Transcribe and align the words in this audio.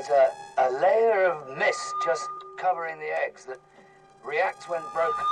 There's 0.00 0.32
a, 0.56 0.62
a 0.66 0.68
layer 0.80 1.26
of 1.26 1.58
mist 1.58 1.92
just 2.06 2.26
covering 2.56 2.98
the 2.98 3.10
eggs 3.22 3.44
that 3.44 3.58
reacts 4.24 4.66
when 4.66 4.80
broken. 4.94 5.24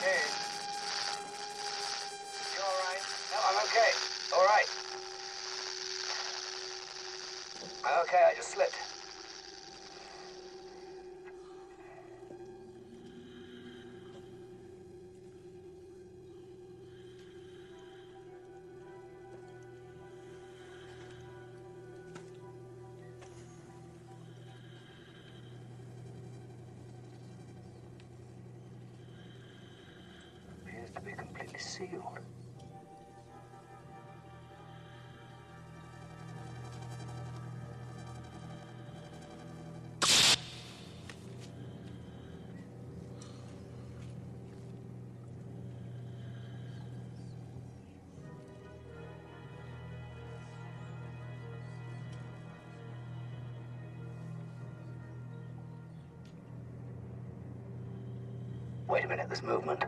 Hey. 0.00 0.22
You 2.54 2.62
all 2.64 2.78
right? 2.88 3.02
No, 3.32 3.38
I'm 3.50 3.58
okay. 3.66 3.90
All 4.34 4.46
right. 4.46 4.68
Okay. 8.04 8.24
I 8.30 8.34
just 8.34 8.52
slipped. 8.52 8.81
Movement. 59.42 59.84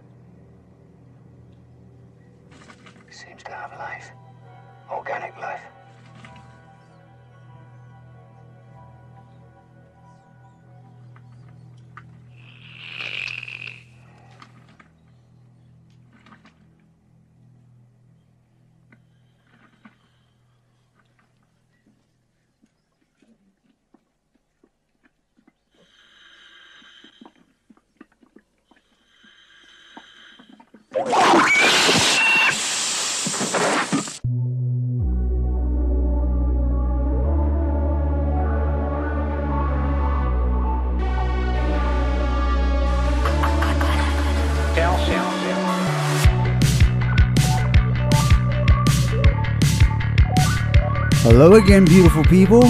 Hello 51.24 51.54
again, 51.54 51.84
beautiful 51.86 52.22
people. 52.24 52.64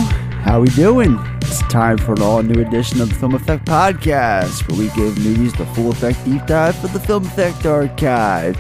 How 0.45 0.61
we 0.61 0.69
doing? 0.69 1.34
Time 1.75 1.99
for 1.99 2.13
an 2.13 2.23
all-new 2.23 2.61
edition 2.63 3.01
of 3.01 3.09
the 3.09 3.17
Film 3.17 3.35
Effect 3.35 3.65
Podcast, 3.65 4.69
where 4.69 4.79
we 4.79 4.87
give 4.95 5.19
movies 5.19 5.53
the 5.55 5.67
full 5.67 5.91
effect 5.91 6.25
deep 6.25 6.47
dive 6.47 6.77
for 6.77 6.87
the 6.87 7.01
Film 7.01 7.25
Effect 7.27 7.67
Archive. 7.67 8.57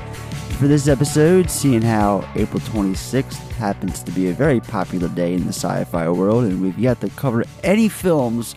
For 0.58 0.66
this 0.66 0.88
episode, 0.88 1.48
seeing 1.48 1.80
how 1.80 2.28
April 2.34 2.58
26th 2.58 3.52
happens 3.52 4.02
to 4.02 4.10
be 4.10 4.30
a 4.30 4.32
very 4.32 4.58
popular 4.58 5.06
day 5.10 5.32
in 5.32 5.42
the 5.46 5.52
sci-fi 5.52 6.08
world, 6.08 6.42
and 6.42 6.60
we've 6.60 6.76
yet 6.76 7.00
to 7.02 7.08
cover 7.10 7.44
any 7.62 7.88
films 7.88 8.56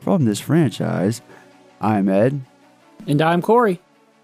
from 0.00 0.24
this 0.24 0.40
franchise, 0.40 1.20
I'm 1.78 2.08
Ed, 2.08 2.40
And 3.06 3.20
I'm 3.20 3.42
Corey. 3.42 3.82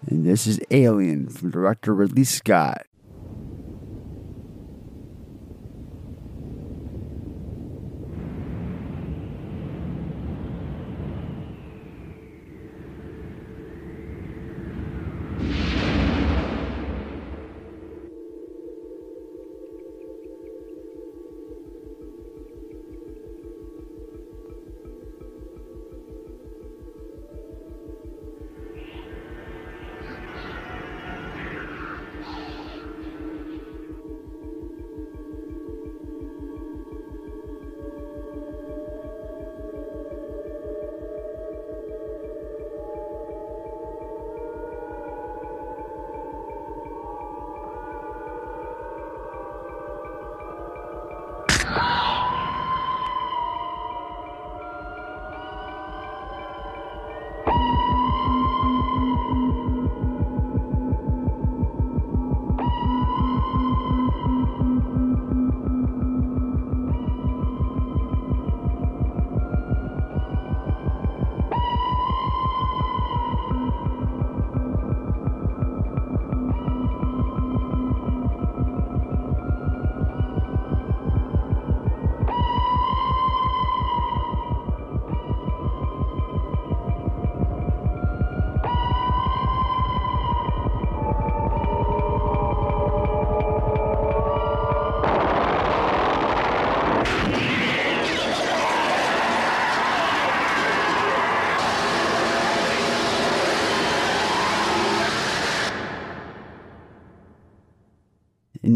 and 0.09 0.25
this 0.25 0.47
is 0.47 0.59
Alien 0.71 1.29
from 1.29 1.51
director 1.51 1.93
Ridley 1.93 2.23
Scott. 2.23 2.86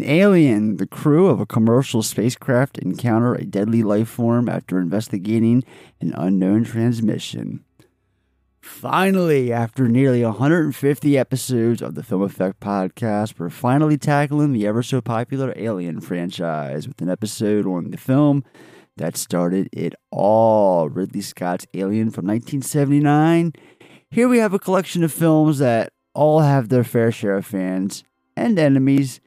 Alien, 0.03 0.77
the 0.77 0.87
crew 0.87 1.27
of 1.27 1.39
a 1.39 1.45
commercial 1.45 2.03
spacecraft 2.03 2.77
encounter 2.77 3.33
a 3.33 3.45
deadly 3.45 3.83
life 3.83 4.09
form 4.09 4.49
after 4.49 4.79
investigating 4.79 5.63
an 5.99 6.13
unknown 6.15 6.63
transmission. 6.63 7.63
Finally, 8.61 9.51
after 9.51 9.87
nearly 9.87 10.23
150 10.23 11.17
episodes 11.17 11.81
of 11.81 11.95
the 11.95 12.03
Film 12.03 12.21
Effect 12.21 12.59
podcast, 12.59 13.39
we're 13.39 13.49
finally 13.49 13.97
tackling 13.97 14.53
the 14.53 14.67
ever 14.67 14.83
so 14.83 15.01
popular 15.01 15.53
Alien 15.55 15.99
franchise 15.99 16.87
with 16.87 17.01
an 17.01 17.09
episode 17.09 17.65
on 17.65 17.89
the 17.89 17.97
film 17.97 18.43
that 18.97 19.17
started 19.17 19.67
it 19.71 19.95
all 20.11 20.89
Ridley 20.89 21.21
Scott's 21.21 21.65
Alien 21.73 22.11
from 22.11 22.27
1979. 22.27 23.53
Here 24.11 24.27
we 24.27 24.37
have 24.37 24.53
a 24.53 24.59
collection 24.59 25.03
of 25.03 25.11
films 25.11 25.57
that 25.59 25.91
all 26.13 26.41
have 26.41 26.69
their 26.69 26.83
fair 26.83 27.11
share 27.11 27.37
of 27.37 27.45
fans 27.45 28.03
and 28.35 28.59
enemies 28.59 29.19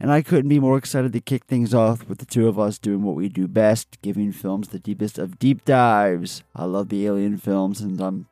and 0.00 0.12
I 0.12 0.22
couldn't 0.22 0.48
be 0.48 0.60
more 0.60 0.78
excited 0.78 1.12
to 1.12 1.20
kick 1.20 1.44
things 1.46 1.74
off 1.74 2.08
with 2.08 2.18
the 2.18 2.26
two 2.26 2.48
of 2.48 2.58
us 2.58 2.78
doing 2.78 3.02
what 3.02 3.16
we 3.16 3.28
do 3.28 3.48
best, 3.48 4.00
giving 4.00 4.32
films 4.32 4.68
the 4.68 4.78
deepest 4.78 5.18
of 5.18 5.38
deep 5.38 5.64
dives. 5.64 6.42
I 6.54 6.64
love 6.64 6.88
the 6.88 7.06
Alien 7.06 7.36
films, 7.36 7.80
and 7.80 8.00
I'm 8.00 8.26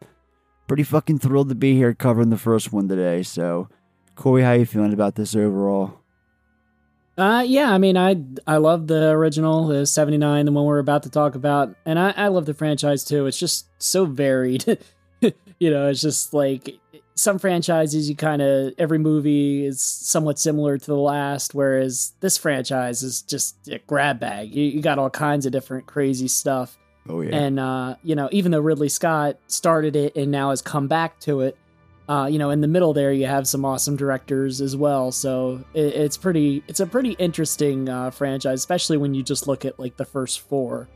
pretty 0.68 0.84
fucking 0.84 1.18
thrilled 1.18 1.48
to 1.48 1.54
be 1.54 1.74
here 1.74 1.94
covering 1.94 2.30
the 2.30 2.36
first 2.36 2.72
one 2.72 2.88
today. 2.88 3.22
So, 3.22 3.68
Corey, 4.14 4.42
how 4.42 4.52
you 4.52 4.66
feeling 4.66 4.92
about 4.92 5.16
this 5.16 5.34
overall? 5.34 6.00
Uh, 7.18 7.42
yeah, 7.46 7.72
I 7.72 7.78
mean, 7.78 7.96
I 7.96 8.16
I 8.46 8.58
love 8.58 8.86
the 8.86 9.08
original, 9.08 9.66
the 9.66 9.86
'79, 9.86 10.44
the 10.44 10.52
one 10.52 10.66
we're 10.66 10.78
about 10.78 11.02
to 11.04 11.10
talk 11.10 11.34
about, 11.34 11.74
and 11.86 11.98
I, 11.98 12.10
I 12.10 12.28
love 12.28 12.44
the 12.44 12.52
franchise 12.52 13.04
too. 13.04 13.26
It's 13.26 13.38
just 13.38 13.68
so 13.78 14.04
varied. 14.04 14.78
you 15.58 15.70
know, 15.70 15.88
it's 15.88 16.02
just 16.02 16.34
like 16.34 16.78
some 17.16 17.38
franchises, 17.38 18.08
you 18.08 18.14
kind 18.14 18.42
of 18.42 18.74
every 18.78 18.98
movie 18.98 19.64
is 19.64 19.80
somewhat 19.80 20.38
similar 20.38 20.78
to 20.78 20.86
the 20.86 20.96
last, 20.96 21.54
whereas 21.54 22.12
this 22.20 22.36
franchise 22.38 23.02
is 23.02 23.22
just 23.22 23.68
a 23.68 23.78
grab 23.86 24.20
bag. 24.20 24.54
You, 24.54 24.64
you 24.64 24.82
got 24.82 24.98
all 24.98 25.10
kinds 25.10 25.46
of 25.46 25.52
different 25.52 25.86
crazy 25.86 26.28
stuff. 26.28 26.78
Oh 27.08 27.22
yeah. 27.22 27.34
And 27.34 27.58
uh, 27.58 27.96
you 28.02 28.14
know, 28.14 28.28
even 28.32 28.52
though 28.52 28.60
Ridley 28.60 28.90
Scott 28.90 29.38
started 29.46 29.96
it 29.96 30.14
and 30.14 30.30
now 30.30 30.50
has 30.50 30.60
come 30.60 30.88
back 30.88 31.18
to 31.20 31.40
it, 31.40 31.56
uh, 32.08 32.28
you 32.30 32.38
know, 32.38 32.50
in 32.50 32.60
the 32.60 32.68
middle 32.68 32.92
there 32.92 33.12
you 33.12 33.26
have 33.26 33.48
some 33.48 33.64
awesome 33.64 33.96
directors 33.96 34.60
as 34.60 34.76
well. 34.76 35.10
So 35.10 35.64
it, 35.72 35.94
it's 35.94 36.18
pretty, 36.18 36.62
it's 36.68 36.80
a 36.80 36.86
pretty 36.86 37.12
interesting 37.12 37.88
uh, 37.88 38.10
franchise, 38.10 38.58
especially 38.58 38.98
when 38.98 39.14
you 39.14 39.22
just 39.22 39.48
look 39.48 39.64
at 39.64 39.78
like 39.78 39.96
the 39.96 40.04
first 40.04 40.40
four. 40.40 40.86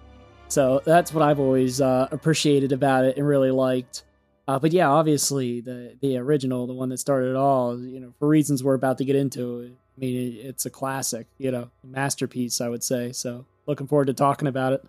So 0.49 0.83
that's 0.85 1.15
what 1.15 1.23
I've 1.23 1.41
always 1.41 1.81
uh, 1.81 2.09
appreciated 2.11 2.73
about 2.73 3.05
it 3.05 3.17
and 3.17 3.27
really 3.27 3.53
liked. 3.53 4.03
Uh, 4.51 4.59
but 4.59 4.73
yeah, 4.73 4.89
obviously 4.89 5.61
the 5.61 5.97
the 6.01 6.17
original, 6.17 6.67
the 6.67 6.73
one 6.73 6.89
that 6.89 6.99
started 6.99 7.31
it 7.31 7.37
all, 7.37 7.79
you 7.79 8.01
know, 8.01 8.13
for 8.19 8.27
reasons 8.27 8.65
we're 8.65 8.75
about 8.75 8.99
to 8.99 9.05
get 9.05 9.15
into. 9.15 9.77
I 9.97 10.01
mean, 10.01 10.17
it, 10.17 10.45
it's 10.45 10.67
a 10.67 10.71
classic, 10.71 11.29
you 11.39 11.53
know, 11.53 11.71
masterpiece, 11.85 12.61
I 12.61 12.69
would 12.69 12.83
say. 12.83 13.13
So 13.13 13.47
looking 13.67 13.87
forward 13.87 14.07
to 14.07 14.13
talking 14.13 14.49
about 14.49 14.73
it. 14.73 14.85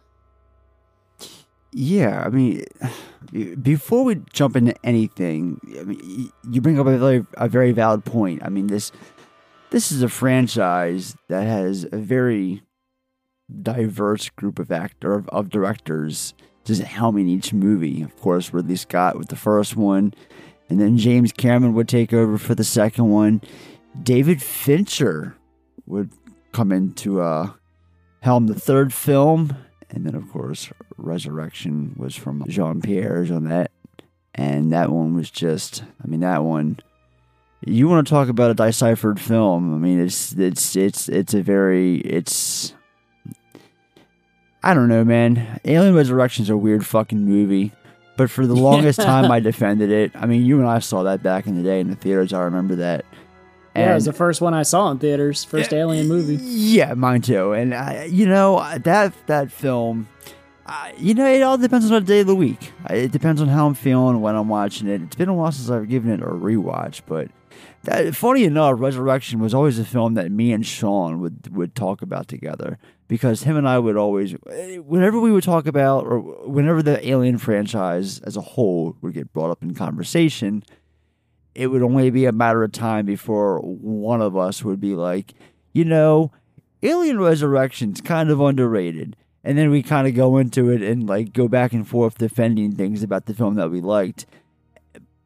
Yeah, 1.72 2.24
I 2.26 2.30
mean, 2.30 2.64
before 3.62 4.04
we 4.04 4.24
jump 4.34 4.56
into 4.56 4.74
anything, 4.84 5.62
I 5.80 5.84
mean, 5.84 6.32
you 6.50 6.60
bring 6.60 6.80
up 6.80 6.88
a 6.88 6.98
very 6.98 7.24
a 7.36 7.48
very 7.48 7.72
valid 7.72 8.04
point. 8.04 8.42
I 8.44 8.50
mean 8.50 8.66
this 8.66 8.92
this 9.70 9.92
is 9.92 10.02
a 10.02 10.10
franchise 10.10 11.16
that 11.30 11.44
has 11.44 11.86
a 11.92 11.98
very 11.98 12.64
diverse 13.62 14.28
group 14.30 14.58
of 14.58 14.72
actor 14.72 15.14
of, 15.14 15.30
of 15.30 15.50
directors 15.50 16.34
just 16.66 16.82
helming 16.82 17.28
each 17.28 17.54
movie. 17.54 18.02
Of 18.02 18.16
course, 18.18 18.54
Ridley 18.54 18.76
Scott 18.76 19.18
with 19.18 19.30
the 19.30 19.36
first 19.36 19.76
one, 19.76 20.14
and 20.70 20.80
then 20.80 20.98
James 20.98 21.32
Cameron 21.32 21.74
would 21.74 21.88
take 21.88 22.14
over 22.14 22.38
for 22.38 22.56
the 22.56 22.64
second 22.64 23.10
one. 23.10 23.42
David 24.02 24.42
Fincher 24.42 25.36
would 25.86 26.12
come 26.52 26.72
into 26.72 27.22
uh, 27.22 27.52
helm 28.22 28.48
the 28.48 28.60
third 28.60 28.94
film, 28.94 29.56
and 29.90 30.06
then 30.06 30.16
of 30.16 30.30
course 30.32 30.70
Resurrection 30.98 31.94
was 31.98 32.16
from 32.16 32.44
Jean 32.48 32.82
Pierre 32.82 33.26
Jeunet, 33.26 33.68
and 34.36 34.72
that 34.72 34.92
one 34.92 35.16
was 35.16 35.30
just, 35.30 35.84
I 36.04 36.08
mean, 36.08 36.22
that 36.22 36.44
one. 36.44 36.80
You 37.64 37.88
want 37.88 38.08
to 38.08 38.12
talk 38.12 38.28
about 38.28 38.50
a 38.50 38.56
deciphered 38.56 39.20
film? 39.20 39.76
I 39.76 39.78
mean, 39.78 40.00
it's 40.00 40.34
it's 40.34 40.76
it's 40.76 41.08
it's 41.10 41.34
a 41.36 41.44
very 41.44 41.98
it's 41.98 42.74
I 44.64 44.74
don't 44.74 44.88
know, 44.90 45.04
man. 45.04 45.60
Alien 45.66 45.96
Resurrection 45.96 46.44
is 46.44 46.50
a 46.50 46.58
weird 46.58 46.86
fucking 46.86 47.26
movie. 47.26 47.72
But 48.18 48.30
for 48.30 48.46
the 48.46 48.56
longest 48.56 49.00
time, 49.02 49.32
I 49.32 49.40
defended 49.40 49.90
it. 49.90 50.12
I 50.16 50.26
mean, 50.26 50.46
you 50.46 50.60
and 50.60 50.68
I 50.68 50.80
saw 50.80 51.04
that 51.04 51.24
back 51.24 51.48
in 51.48 51.56
the 51.56 51.64
day 51.64 51.80
in 51.80 51.90
the 51.90 51.96
theaters. 51.96 52.34
I 52.34 52.42
remember 52.42 52.76
that. 52.76 53.06
And 53.74 53.86
yeah, 53.86 53.92
it 53.92 53.96
was 53.96 54.06
the 54.06 54.14
first 54.14 54.42
one 54.42 54.54
I 54.54 54.64
saw 54.64 54.92
in 54.92 55.00
theaters. 55.00 55.44
First 55.44 55.74
Alien 55.74 56.08
movie. 56.08 56.36
Yeah, 56.36 56.94
mine 56.94 57.22
too. 57.22 57.54
And 57.54 57.74
I, 57.74 58.04
you 58.04 58.28
know 58.28 58.58
that 58.78 59.14
that 59.28 59.50
film, 59.50 60.10
uh, 60.66 60.92
you 60.98 61.14
know, 61.14 61.26
it 61.26 61.42
all 61.42 61.58
depends 61.58 61.90
on 61.90 61.94
the 61.94 62.02
day 62.02 62.20
of 62.20 62.28
the 62.28 62.36
week. 62.36 62.74
It 62.90 63.12
depends 63.14 63.42
on 63.42 63.48
how 63.48 63.68
I'm 63.68 63.74
feeling 63.74 64.20
when 64.20 64.36
I'm 64.36 64.50
watching 64.50 64.90
it. 64.90 65.02
It's 65.02 65.16
been 65.16 65.30
a 65.30 65.34
while 65.34 65.54
since 65.54 65.70
I've 65.70 65.88
given 65.88 66.12
it 66.12 66.22
a 66.22 66.26
rewatch, 66.26 67.02
but 67.08 67.30
that, 67.84 68.16
funny 68.16 68.44
enough, 68.44 68.80
Resurrection 68.80 69.40
was 69.40 69.54
always 69.54 69.80
a 69.80 69.86
film 69.86 70.14
that 70.14 70.32
me 70.32 70.52
and 70.52 70.66
Sean 70.66 71.20
would 71.20 71.56
would 71.56 71.76
talk 71.76 72.02
about 72.02 72.28
together 72.28 72.78
because 73.08 73.44
him 73.44 73.58
and 73.58 73.68
I 73.68 73.80
would 73.80 73.98
always, 73.98 74.36
eh, 74.50 74.78
whenever 74.78 75.20
we 75.20 75.32
would 75.32 75.44
talk 75.44 75.66
about, 75.66 76.06
or 76.06 76.20
whenever 76.48 76.82
the 76.82 77.06
Alien 77.08 77.38
franchise 77.38 78.20
as 78.22 78.38
a 78.38 78.42
whole 78.42 78.96
would 79.02 79.14
get 79.14 79.34
brought 79.34 79.52
up 79.52 79.64
in 79.64 79.74
conversation, 79.74 80.64
it 81.54 81.68
would 81.68 81.82
only 81.82 82.10
be 82.10 82.26
a 82.26 82.32
matter 82.32 82.64
of 82.64 82.72
time 82.72 83.06
before 83.06 83.60
one 83.60 84.22
of 84.22 84.38
us 84.38 84.64
would 84.64 84.80
be 84.80 84.96
like, 84.96 85.34
you 85.74 85.84
know, 85.84 86.32
Alien 86.84 87.20
Resurrection's 87.20 88.00
kind 88.00 88.30
of 88.30 88.40
underrated. 88.40 89.18
And 89.44 89.58
then 89.58 89.72
we 89.72 89.82
kind 89.82 90.08
of 90.08 90.14
go 90.14 90.38
into 90.38 90.70
it 90.70 90.82
and 90.82 91.08
like 91.08 91.34
go 91.34 91.48
back 91.48 91.74
and 91.74 91.88
forth 91.88 92.18
defending 92.18 92.74
things 92.76 93.04
about 93.04 93.26
the 93.26 93.34
film 93.34 93.56
that 93.56 93.72
we 93.72 93.82
liked 93.82 94.26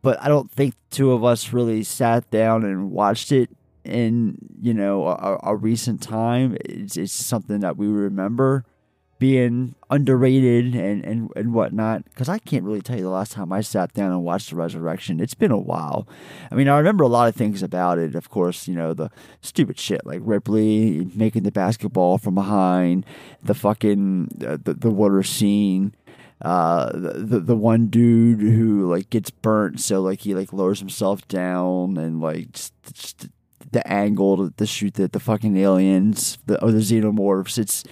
but 0.05 0.21
I 0.21 0.27
don't 0.27 0.51
think 0.51 0.75
two 0.91 1.13
of 1.13 1.23
us 1.23 1.51
really 1.51 1.83
sat 1.83 2.29
down 2.29 2.63
and 2.63 2.91
watched 2.91 3.31
it 3.31 3.49
in 3.83 4.37
you 4.61 4.71
know 4.71 5.07
a, 5.07 5.39
a 5.41 5.55
recent 5.55 5.99
time. 5.99 6.55
It's, 6.63 6.95
it's 6.95 7.11
something 7.11 7.61
that 7.61 7.75
we 7.75 7.87
remember 7.87 8.65
being 9.17 9.73
underrated 9.89 10.75
and 10.75 11.03
and 11.03 11.31
and 11.35 11.55
whatnot. 11.55 12.03
Because 12.05 12.29
I 12.29 12.37
can't 12.37 12.63
really 12.63 12.83
tell 12.83 12.97
you 12.97 13.01
the 13.01 13.09
last 13.09 13.31
time 13.31 13.51
I 13.51 13.61
sat 13.61 13.95
down 13.95 14.11
and 14.11 14.23
watched 14.23 14.51
the 14.51 14.57
Resurrection. 14.57 15.19
It's 15.19 15.33
been 15.33 15.49
a 15.49 15.57
while. 15.57 16.07
I 16.51 16.55
mean, 16.55 16.67
I 16.67 16.77
remember 16.77 17.03
a 17.03 17.07
lot 17.07 17.27
of 17.27 17.35
things 17.35 17.63
about 17.63 17.97
it. 17.97 18.13
Of 18.13 18.29
course, 18.29 18.67
you 18.67 18.75
know 18.75 18.93
the 18.93 19.09
stupid 19.41 19.79
shit 19.79 20.05
like 20.05 20.21
Ripley 20.23 21.09
making 21.15 21.41
the 21.41 21.51
basketball 21.51 22.19
from 22.19 22.35
behind, 22.35 23.07
the 23.41 23.55
fucking 23.55 24.43
uh, 24.45 24.57
the 24.63 24.75
the 24.75 24.91
water 24.91 25.23
scene 25.23 25.95
uh 26.41 26.91
the 26.93 27.39
the 27.39 27.55
one 27.55 27.87
dude 27.87 28.41
who 28.41 28.91
like 28.91 29.09
gets 29.09 29.29
burnt 29.29 29.79
so 29.79 30.01
like 30.01 30.19
he 30.21 30.35
like 30.35 30.51
lowers 30.51 30.79
himself 30.79 31.25
down 31.29 31.97
and 31.97 32.19
like 32.19 32.51
just, 32.51 32.73
just 32.93 33.29
the 33.75 33.85
angle 33.91 34.37
to, 34.37 34.53
to 34.55 34.65
shoot 34.65 34.93
the, 34.95 35.07
the 35.07 35.19
fucking 35.19 35.57
aliens 35.57 36.37
the 36.45 36.61
or 36.63 36.71
the 36.71 36.79
xenomorphs. 36.79 37.57
It's 37.57 37.83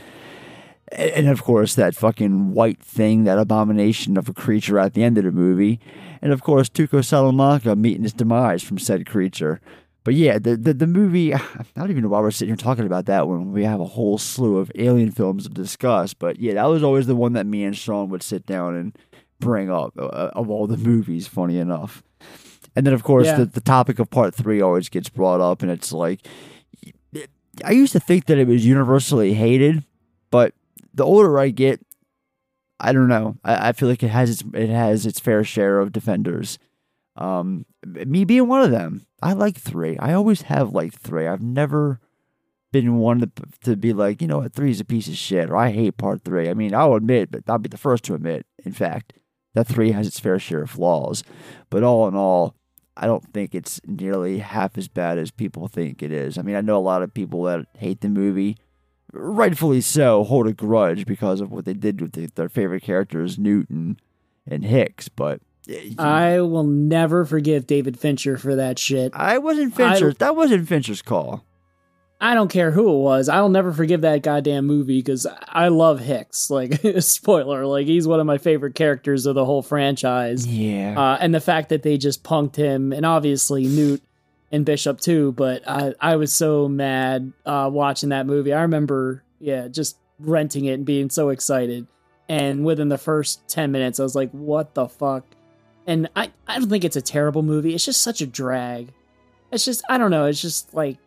and 0.91 1.27
of 1.27 1.43
course 1.43 1.75
that 1.75 1.95
fucking 1.95 2.53
white 2.53 2.81
thing 2.81 3.25
that 3.25 3.37
abomination 3.37 4.17
of 4.17 4.29
a 4.29 4.33
creature 4.33 4.79
at 4.79 4.93
the 4.93 5.03
end 5.03 5.17
of 5.17 5.25
the 5.25 5.31
movie. 5.31 5.79
And 6.21 6.31
of 6.31 6.41
course 6.41 6.69
Tuco 6.69 7.03
Salamanca 7.03 7.75
meeting 7.75 8.03
his 8.03 8.13
demise 8.13 8.63
from 8.63 8.79
said 8.79 9.05
creature 9.05 9.59
but 10.03 10.15
yeah, 10.15 10.37
the, 10.37 10.57
the, 10.57 10.73
the 10.73 10.87
movie, 10.87 11.33
I 11.33 11.65
don't 11.75 11.91
even 11.91 12.03
know 12.03 12.09
why 12.09 12.19
we're 12.19 12.31
sitting 12.31 12.49
here 12.49 12.57
talking 12.57 12.85
about 12.85 13.05
that 13.05 13.27
one. 13.27 13.51
We 13.51 13.63
have 13.63 13.79
a 13.79 13.85
whole 13.85 14.17
slew 14.17 14.57
of 14.57 14.71
alien 14.75 15.11
films 15.11 15.43
to 15.43 15.49
discuss. 15.49 16.13
But 16.13 16.39
yeah, 16.39 16.55
that 16.55 16.65
was 16.65 16.83
always 16.83 17.07
the 17.07 17.15
one 17.15 17.33
that 17.33 17.45
me 17.45 17.63
and 17.63 17.75
Sean 17.75 18.09
would 18.09 18.23
sit 18.23 18.45
down 18.45 18.75
and 18.75 18.97
bring 19.39 19.69
up 19.69 19.93
uh, 19.97 20.05
uh 20.05 20.31
of 20.35 20.49
all 20.49 20.67
the 20.67 20.77
movies, 20.77 21.27
funny 21.27 21.57
enough. 21.57 22.03
And 22.75 22.85
then, 22.85 22.93
of 22.93 23.03
course, 23.03 23.27
yeah. 23.27 23.37
the, 23.37 23.45
the 23.45 23.61
topic 23.61 23.99
of 23.99 24.09
part 24.09 24.33
three 24.33 24.61
always 24.61 24.89
gets 24.89 25.09
brought 25.09 25.41
up, 25.41 25.61
and 25.61 25.69
it's 25.69 25.93
like, 25.93 26.25
I 27.63 27.71
used 27.71 27.93
to 27.93 27.99
think 27.99 28.25
that 28.25 28.39
it 28.39 28.47
was 28.47 28.65
universally 28.65 29.33
hated, 29.33 29.83
but 30.31 30.53
the 30.93 31.05
older 31.05 31.37
I 31.37 31.49
get, 31.49 31.85
I 32.79 32.91
don't 32.93 33.07
know. 33.07 33.37
I, 33.43 33.69
I 33.69 33.71
feel 33.73 33.89
like 33.89 34.01
it 34.01 34.09
has 34.09 34.29
its 34.31 34.43
it 34.55 34.69
has 34.69 35.05
its 35.05 35.19
fair 35.19 35.43
share 35.43 35.79
of 35.79 35.91
defenders. 35.91 36.57
Um, 37.15 37.65
me 37.85 38.25
being 38.25 38.47
one 38.47 38.61
of 38.61 38.71
them. 38.71 39.05
I 39.21 39.33
like 39.33 39.57
three. 39.57 39.97
I 39.97 40.13
always 40.13 40.43
have 40.43 40.73
liked 40.73 40.97
three. 40.97 41.27
I've 41.27 41.41
never 41.41 41.99
been 42.71 42.97
one 42.97 43.19
to, 43.19 43.31
to 43.63 43.77
be 43.77 43.93
like, 43.93 44.21
you 44.21 44.27
know 44.27 44.39
what, 44.39 44.53
three 44.53 44.71
is 44.71 44.79
a 44.79 44.85
piece 44.85 45.07
of 45.07 45.15
shit, 45.15 45.49
or 45.49 45.55
I 45.55 45.71
hate 45.71 45.97
part 45.97 46.23
three. 46.23 46.49
I 46.49 46.53
mean, 46.53 46.73
I'll 46.73 46.95
admit, 46.95 47.31
but 47.31 47.43
I'll 47.47 47.59
be 47.59 47.69
the 47.69 47.77
first 47.77 48.03
to 48.05 48.15
admit, 48.15 48.45
in 48.65 48.73
fact, 48.73 49.13
that 49.53 49.67
three 49.67 49.91
has 49.91 50.07
its 50.07 50.19
fair 50.19 50.39
share 50.39 50.63
of 50.63 50.71
flaws. 50.71 51.23
But 51.69 51.83
all 51.83 52.07
in 52.07 52.15
all, 52.15 52.55
I 52.97 53.05
don't 53.05 53.31
think 53.31 53.55
it's 53.55 53.79
nearly 53.85 54.39
half 54.39 54.77
as 54.77 54.87
bad 54.87 55.17
as 55.17 55.31
people 55.31 55.67
think 55.67 56.01
it 56.03 56.11
is. 56.11 56.37
I 56.37 56.41
mean, 56.41 56.55
I 56.55 56.61
know 56.61 56.77
a 56.77 56.79
lot 56.79 57.03
of 57.03 57.13
people 57.13 57.43
that 57.43 57.67
hate 57.77 58.01
the 58.01 58.09
movie, 58.09 58.57
rightfully 59.11 59.81
so, 59.81 60.23
hold 60.23 60.47
a 60.47 60.53
grudge 60.53 61.05
because 61.05 61.41
of 61.41 61.51
what 61.51 61.65
they 61.65 61.73
did 61.73 62.01
with 62.01 62.13
the, 62.13 62.25
their 62.35 62.49
favorite 62.49 62.83
characters, 62.83 63.37
Newton 63.37 63.99
and 64.47 64.65
Hicks, 64.65 65.09
but 65.09 65.41
I 65.97 66.41
will 66.41 66.63
never 66.63 67.25
forgive 67.25 67.67
David 67.67 67.99
Fincher 67.99 68.37
for 68.37 68.55
that 68.55 68.77
shit. 68.77 69.13
I 69.15 69.37
wasn't 69.37 69.75
Fincher. 69.75 70.09
I, 70.09 70.13
that 70.19 70.35
wasn't 70.35 70.67
Fincher's 70.67 71.01
call. 71.01 71.43
I 72.23 72.35
don't 72.35 72.49
care 72.49 72.71
who 72.71 72.87
it 72.89 72.99
was. 72.99 73.27
I'll 73.27 73.49
never 73.49 73.73
forgive 73.73 73.99
that 74.01 74.23
goddamn 74.23 74.65
movie 74.65 74.99
because 74.99 75.27
I 75.49 75.67
love 75.67 75.99
Hicks. 75.99 76.49
Like, 76.53 76.81
spoiler, 76.99 77.65
like 77.65 77.85
he's 77.87 78.07
one 78.07 78.19
of 78.21 78.25
my 78.25 78.37
favorite 78.37 78.75
characters 78.75 79.25
of 79.25 79.35
the 79.35 79.43
whole 79.43 79.61
franchise. 79.61 80.47
Yeah. 80.47 80.95
Uh, 80.97 81.17
and 81.19 81.35
the 81.35 81.41
fact 81.41 81.69
that 81.69 81.83
they 81.83 81.97
just 81.97 82.23
punked 82.23 82.55
him, 82.55 82.93
and 82.93 83.05
obviously 83.05 83.65
Newt 83.65 84.01
and 84.53 84.65
Bishop 84.65 85.01
too. 85.01 85.33
But 85.33 85.67
I, 85.67 85.93
I 85.99 86.15
was 86.15 86.31
so 86.31 86.69
mad 86.69 87.33
uh, 87.45 87.69
watching 87.73 88.09
that 88.09 88.25
movie. 88.25 88.53
I 88.53 88.61
remember, 88.61 89.23
yeah, 89.39 89.67
just 89.67 89.97
renting 90.19 90.65
it 90.65 90.73
and 90.73 90.85
being 90.85 91.09
so 91.09 91.29
excited. 91.29 91.87
And 92.29 92.63
within 92.63 92.87
the 92.87 92.97
first 92.97 93.45
ten 93.49 93.71
minutes, 93.73 93.99
I 93.99 94.03
was 94.03 94.15
like, 94.15 94.31
"What 94.31 94.75
the 94.75 94.87
fuck." 94.87 95.25
And 95.85 96.09
I, 96.15 96.31
I 96.47 96.59
don't 96.59 96.69
think 96.69 96.85
it's 96.85 96.95
a 96.95 97.01
terrible 97.01 97.43
movie. 97.43 97.73
It's 97.75 97.85
just 97.85 98.01
such 98.01 98.21
a 98.21 98.27
drag. 98.27 98.93
It's 99.51 99.65
just 99.65 99.83
I 99.89 99.97
don't 99.97 100.11
know. 100.11 100.25
It's 100.25 100.41
just 100.41 100.73
like 100.73 100.97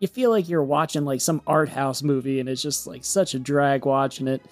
you 0.00 0.08
feel 0.08 0.30
like 0.30 0.48
you're 0.48 0.62
watching 0.62 1.04
like 1.04 1.20
some 1.20 1.42
art 1.46 1.68
house 1.68 2.02
movie, 2.02 2.40
and 2.40 2.48
it's 2.48 2.62
just 2.62 2.86
like 2.86 3.04
such 3.04 3.34
a 3.34 3.38
drag 3.38 3.84
watching 3.84 4.28
it. 4.28 4.42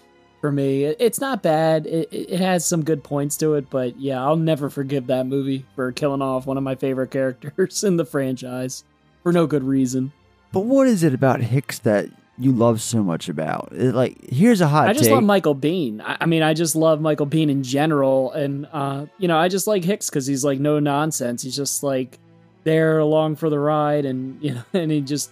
For 0.43 0.53
me, 0.53 0.85
it's 0.85 1.21
not 1.21 1.43
bad. 1.43 1.87
It, 1.87 2.09
it 2.13 2.41
has 2.41 2.65
some 2.65 2.85
good 2.85 3.03
points 3.03 3.37
to 3.39 3.55
it, 3.55 3.69
but 3.71 3.99
yeah, 3.99 4.23
I'll 4.23 4.37
never 4.37 4.69
forgive 4.69 5.07
that 5.07 5.27
movie 5.27 5.65
for 5.75 5.91
killing 5.93 6.23
off 6.23 6.47
one 6.47 6.59
of 6.59 6.63
my 6.63 6.75
favorite 6.75 7.11
characters 7.11 7.83
in 7.83 7.97
the 7.97 8.05
franchise 8.05 8.85
for 9.23 9.33
no 9.33 9.47
good 9.47 9.65
reason. 9.65 10.13
But 10.53 10.61
what 10.61 10.87
is 10.87 11.03
it 11.03 11.15
about 11.15 11.41
Hicks 11.41 11.79
that 11.81 12.11
you 12.39 12.53
love 12.53 12.83
so 12.83 13.03
much 13.03 13.29
about? 13.29 13.73
It, 13.73 13.95
like, 13.95 14.31
here's 14.31 14.61
a 14.61 14.69
hot 14.69 14.89
I 14.89 14.93
just 14.93 15.05
take. 15.05 15.13
love 15.15 15.25
Michael 15.25 15.55
Biehn. 15.55 16.01
I, 16.01 16.19
I 16.21 16.27
mean, 16.27 16.43
I 16.43 16.55
just 16.55 16.77
love 16.77 17.01
Michael 17.01 17.27
Biehn 17.27 17.51
in 17.51 17.63
general, 17.63 18.33
and 18.33 18.67
uh, 18.73 19.07
you 19.19 19.29
know, 19.29 19.39
I 19.39 19.49
just 19.49 19.67
like 19.67 19.85
Hicks 19.85 20.11
because 20.11 20.27
he's 20.27 20.45
like 20.45 20.61
no 20.61 20.79
nonsense. 20.79 21.43
He's 21.43 21.57
just 21.57 21.83
like 21.83 22.19
there 22.65 22.99
along 22.99 23.37
for 23.37 23.49
the 23.49 23.59
ride, 23.59 24.05
and 24.05 24.39
you 24.43 24.55
know, 24.55 24.63
and 24.73 24.91
he 24.91 25.01
just 25.01 25.31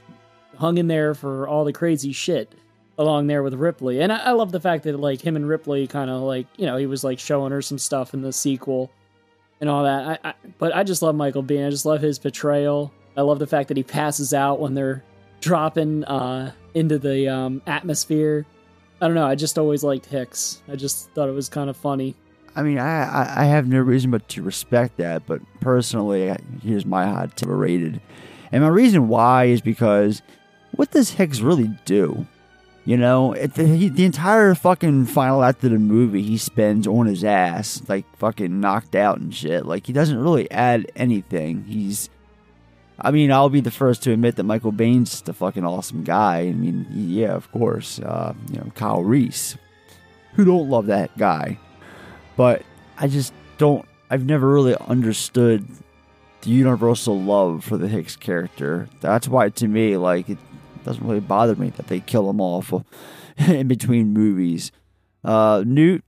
hung 0.58 0.78
in 0.78 0.88
there 0.88 1.14
for 1.14 1.48
all 1.48 1.64
the 1.64 1.72
crazy 1.72 2.12
shit 2.12 2.54
along 2.96 3.26
there 3.26 3.42
with 3.42 3.54
Ripley. 3.54 4.00
And 4.00 4.12
I, 4.12 4.18
I 4.18 4.30
love 4.32 4.52
the 4.52 4.60
fact 4.60 4.84
that 4.84 4.98
like 4.98 5.20
him 5.20 5.36
and 5.36 5.48
Ripley 5.48 5.86
kind 5.86 6.10
of 6.10 6.22
like 6.22 6.46
you 6.56 6.66
know 6.66 6.76
he 6.76 6.86
was 6.86 7.04
like 7.04 7.18
showing 7.18 7.52
her 7.52 7.62
some 7.62 7.78
stuff 7.78 8.14
in 8.14 8.22
the 8.22 8.32
sequel 8.32 8.90
and 9.60 9.68
all 9.68 9.84
that. 9.84 10.20
I, 10.24 10.30
I, 10.30 10.34
but 10.58 10.74
I 10.74 10.84
just 10.84 11.02
love 11.02 11.14
Michael 11.14 11.42
Biehn. 11.42 11.66
I 11.66 11.70
just 11.70 11.86
love 11.86 12.00
his 12.00 12.18
portrayal. 12.18 12.92
I 13.16 13.22
love 13.22 13.38
the 13.38 13.46
fact 13.46 13.68
that 13.68 13.76
he 13.76 13.82
passes 13.82 14.34
out 14.34 14.60
when 14.60 14.74
they're 14.74 15.04
dropping 15.44 16.04
uh, 16.04 16.52
into 16.72 16.98
the 16.98 17.28
um, 17.28 17.62
atmosphere. 17.66 18.46
I 19.00 19.06
don't 19.06 19.14
know. 19.14 19.26
I 19.26 19.34
just 19.34 19.58
always 19.58 19.84
liked 19.84 20.06
Hicks. 20.06 20.62
I 20.68 20.76
just 20.76 21.10
thought 21.10 21.28
it 21.28 21.32
was 21.32 21.48
kind 21.48 21.68
of 21.68 21.76
funny. 21.76 22.14
I 22.56 22.62
mean, 22.62 22.78
I, 22.78 23.42
I 23.42 23.44
have 23.44 23.68
no 23.68 23.80
reason 23.80 24.10
but 24.10 24.26
to 24.30 24.42
respect 24.42 24.96
that. 24.96 25.26
But 25.26 25.42
personally, 25.60 26.34
here's 26.62 26.86
my 26.86 27.06
hot 27.06 27.36
tip 27.36 27.48
rated. 27.50 28.00
And 28.50 28.62
my 28.62 28.70
reason 28.70 29.08
why 29.08 29.44
is 29.46 29.60
because 29.60 30.22
what 30.72 30.90
does 30.90 31.10
Hicks 31.10 31.40
really 31.40 31.68
do? 31.84 32.26
You 32.86 32.96
know, 32.96 33.32
it, 33.32 33.54
the, 33.54 33.88
the 33.88 34.04
entire 34.04 34.54
fucking 34.54 35.06
final 35.06 35.42
act 35.42 35.64
of 35.64 35.70
the 35.72 35.78
movie 35.78 36.22
he 36.22 36.38
spends 36.38 36.86
on 36.86 37.06
his 37.06 37.24
ass, 37.24 37.82
like 37.88 38.04
fucking 38.16 38.60
knocked 38.60 38.94
out 38.94 39.18
and 39.18 39.34
shit. 39.34 39.66
Like 39.66 39.86
he 39.86 39.92
doesn't 39.92 40.18
really 40.18 40.50
add 40.50 40.90
anything. 40.94 41.64
He's, 41.64 42.08
I 42.98 43.10
mean, 43.10 43.32
I'll 43.32 43.48
be 43.48 43.60
the 43.60 43.70
first 43.70 44.02
to 44.04 44.12
admit 44.12 44.36
that 44.36 44.44
Michael 44.44 44.72
Biehn's 44.72 45.22
the 45.22 45.32
fucking 45.32 45.64
awesome 45.64 46.04
guy. 46.04 46.40
I 46.40 46.52
mean, 46.52 46.86
yeah, 46.90 47.32
of 47.34 47.50
course. 47.50 47.98
Uh, 47.98 48.34
you 48.50 48.58
know, 48.58 48.70
Kyle 48.74 49.02
Reese, 49.02 49.56
who 50.34 50.44
don't 50.44 50.68
love 50.68 50.86
that 50.86 51.16
guy, 51.18 51.58
but 52.36 52.62
I 52.96 53.08
just 53.08 53.32
don't. 53.58 53.84
I've 54.10 54.24
never 54.24 54.48
really 54.48 54.76
understood 54.86 55.66
the 56.42 56.50
universal 56.50 57.20
love 57.20 57.64
for 57.64 57.76
the 57.76 57.88
Hicks 57.88 58.16
character. 58.16 58.88
That's 59.00 59.26
why, 59.26 59.48
to 59.48 59.66
me, 59.66 59.96
like 59.96 60.28
it 60.28 60.38
doesn't 60.84 61.04
really 61.04 61.20
bother 61.20 61.56
me 61.56 61.70
that 61.70 61.88
they 61.88 62.00
kill 62.00 62.30
him 62.30 62.40
off 62.40 62.72
in 63.36 63.66
between 63.66 64.12
movies. 64.12 64.70
Uh, 65.24 65.64
Newt, 65.66 66.04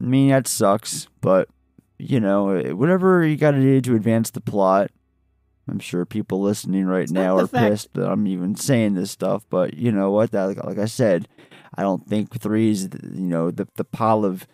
I 0.00 0.04
mean 0.04 0.30
that 0.30 0.48
sucks, 0.48 1.06
but 1.20 1.48
you 1.98 2.18
know 2.18 2.60
whatever 2.74 3.24
you 3.24 3.36
got 3.36 3.52
to 3.52 3.60
do 3.60 3.80
to 3.80 3.94
advance 3.94 4.30
the 4.30 4.40
plot. 4.40 4.90
I'm 5.68 5.78
sure 5.78 6.04
people 6.04 6.40
listening 6.42 6.86
right 6.86 7.04
It's 7.04 7.12
now 7.12 7.38
are 7.38 7.46
fact- 7.46 7.70
pissed 7.70 7.94
that 7.94 8.10
I'm 8.10 8.26
even 8.26 8.54
saying 8.56 8.94
this 8.94 9.10
stuff, 9.10 9.44
but 9.48 9.74
you 9.74 9.90
know 9.92 10.10
what? 10.10 10.30
That 10.32 10.44
like, 10.44 10.64
like 10.64 10.78
I 10.78 10.84
said, 10.86 11.28
I 11.74 11.82
don't 11.82 12.06
think 12.06 12.38
three 12.38 12.70
is 12.70 12.88
you 13.02 13.26
know 13.26 13.50
the 13.50 13.66
the 13.76 13.84
pile 13.84 14.24
of 14.24 14.46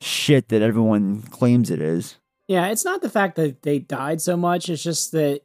shit 0.00 0.48
that 0.48 0.62
everyone 0.62 1.22
claims 1.22 1.70
it 1.70 1.80
is. 1.82 2.16
Yeah, 2.46 2.68
it's 2.68 2.84
not 2.84 3.02
the 3.02 3.10
fact 3.10 3.36
that 3.36 3.62
they 3.62 3.78
died 3.78 4.20
so 4.22 4.36
much. 4.36 4.68
It's 4.70 4.82
just 4.82 5.12
that 5.12 5.42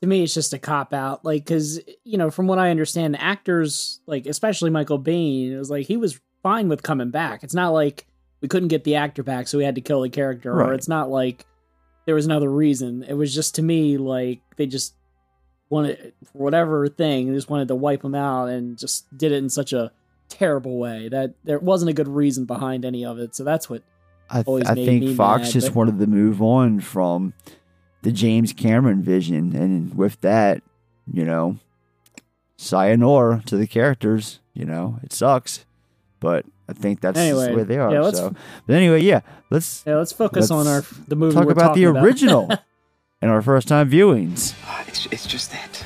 to 0.00 0.08
me, 0.08 0.24
it's 0.24 0.34
just 0.34 0.52
a 0.52 0.58
cop 0.58 0.92
out. 0.92 1.24
Like, 1.24 1.44
because 1.44 1.78
you 2.04 2.18
know, 2.18 2.30
from 2.30 2.48
what 2.48 2.58
I 2.58 2.70
understand, 2.70 3.14
the 3.14 3.22
actors, 3.22 4.00
like 4.06 4.26
especially 4.26 4.70
Michael 4.70 5.00
Biehn, 5.00 5.52
it 5.52 5.58
was 5.58 5.70
like 5.70 5.86
he 5.86 5.96
was 5.96 6.20
fine 6.42 6.68
with 6.68 6.82
coming 6.82 7.10
back. 7.10 7.44
It's 7.44 7.54
not 7.54 7.68
like 7.70 8.06
we 8.40 8.48
couldn't 8.48 8.68
get 8.68 8.82
the 8.82 8.96
actor 8.96 9.22
back, 9.22 9.46
so 9.46 9.56
we 9.56 9.64
had 9.64 9.76
to 9.76 9.80
kill 9.80 10.00
the 10.02 10.08
character, 10.08 10.52
or 10.60 10.74
it's 10.74 10.88
not 10.88 11.08
like 11.10 11.46
there 12.06 12.14
was 12.14 12.26
another 12.26 12.50
reason. 12.50 13.02
It 13.02 13.14
was 13.14 13.34
just 13.34 13.54
to 13.56 13.62
me 13.62 13.96
like 13.96 14.40
they 14.56 14.66
just 14.66 14.94
wanted 15.70 16.12
whatever 16.32 16.88
thing, 16.88 17.28
they 17.28 17.34
just 17.34 17.50
wanted 17.50 17.68
to 17.68 17.74
wipe 17.74 18.04
him 18.04 18.14
out 18.14 18.48
and 18.48 18.76
just 18.78 19.06
did 19.16 19.32
it 19.32 19.36
in 19.36 19.48
such 19.48 19.72
a 19.72 19.90
terrible 20.28 20.78
way 20.78 21.08
that 21.08 21.34
there 21.44 21.58
wasn't 21.58 21.90
a 21.90 21.92
good 21.92 22.08
reason 22.08 22.44
behind 22.44 22.84
any 22.84 23.04
of 23.04 23.18
it. 23.18 23.34
So 23.34 23.44
that's 23.44 23.68
what 23.70 23.82
I, 24.30 24.36
th- 24.36 24.46
always 24.46 24.64
I 24.66 24.74
think 24.74 25.16
Fox 25.16 25.44
mad, 25.44 25.52
just 25.52 25.68
but- 25.68 25.76
wanted 25.76 25.98
to 25.98 26.06
move 26.06 26.40
on 26.42 26.80
from 26.80 27.34
the 28.02 28.12
James 28.12 28.52
Cameron 28.52 29.00
vision, 29.02 29.54
and 29.54 29.94
with 29.94 30.20
that, 30.22 30.60
you 31.12 31.24
know, 31.24 31.58
sayonara 32.56 33.42
to 33.46 33.56
the 33.56 33.66
characters. 33.66 34.40
You 34.54 34.64
know, 34.66 34.98
it 35.02 35.12
sucks, 35.12 35.64
but 36.22 36.46
I 36.68 36.72
think 36.72 37.00
that's 37.00 37.16
just 37.18 37.28
Anyway, 37.28 37.50
the 37.50 37.56
way 37.58 37.64
they 37.64 37.76
are. 37.78 37.92
yeah, 37.92 38.10
so, 38.12 38.34
but 38.66 38.76
anyway, 38.76 39.02
yeah, 39.02 39.20
let's 39.50 39.82
Yeah, 39.86 39.96
let's 39.96 40.12
focus 40.12 40.50
on 40.50 40.66
our 40.66 40.82
the 41.08 41.16
movie. 41.16 41.34
talk 41.34 41.44
we're 41.46 41.52
about 41.52 41.74
the 41.74 41.84
talking 41.84 42.02
original 42.02 42.48
and 43.20 43.30
our 43.30 43.42
first 43.42 43.68
time 43.68 43.90
viewings. 43.90 44.54
Uh, 44.66 44.84
It's, 44.86 45.06
it's 45.10 45.26
just 45.26 45.50
that. 45.50 45.84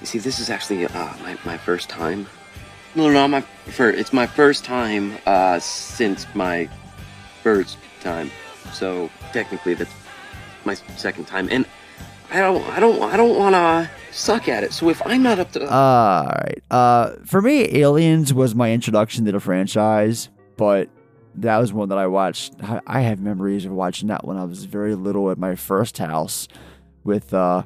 You 0.00 0.06
see, 0.06 0.18
this 0.18 0.38
is 0.38 0.50
actually 0.50 0.84
uh, 0.86 1.12
my, 1.22 1.36
my 1.44 1.56
first 1.56 1.88
time. 1.88 2.26
No, 2.94 3.10
no, 3.10 3.26
my 3.26 3.40
first. 3.40 3.98
It's 3.98 4.12
my 4.12 4.26
first 4.26 4.64
time 4.64 5.16
uh, 5.26 5.58
since 5.58 6.26
my 6.34 6.68
first 7.42 7.78
time. 8.02 8.30
So 8.72 9.08
technically, 9.32 9.74
that's 9.74 9.90
my 10.64 10.74
second 10.96 11.24
time, 11.26 11.48
and 11.50 11.64
I 12.30 12.40
don't, 12.40 12.62
I 12.68 12.80
don't, 12.80 13.02
I 13.02 13.16
don't 13.16 13.36
want 13.38 13.54
to 13.54 13.90
suck 14.14 14.48
at 14.48 14.64
it. 14.64 14.72
So 14.72 14.88
if 14.88 15.02
I'm 15.06 15.22
not 15.22 15.38
up 15.38 15.52
to, 15.52 15.60
All 15.68 16.24
right. 16.26 16.62
Uh, 16.70 17.14
for 17.24 17.42
me, 17.42 17.76
Aliens 17.78 18.32
was 18.32 18.54
my 18.54 18.72
introduction 18.72 19.24
to 19.26 19.32
the 19.32 19.40
franchise, 19.40 20.28
but 20.56 20.88
that 21.36 21.58
was 21.58 21.72
one 21.72 21.88
that 21.88 21.98
I 21.98 22.06
watched. 22.06 22.54
I- 22.86 23.00
have 23.00 23.20
memories 23.20 23.64
of 23.64 23.72
watching 23.72 24.08
that 24.08 24.24
when 24.24 24.36
I 24.36 24.44
was 24.44 24.64
very 24.64 24.94
little 24.94 25.30
at 25.30 25.38
my 25.38 25.56
first 25.56 25.98
house 25.98 26.46
with 27.02 27.34
uh, 27.34 27.62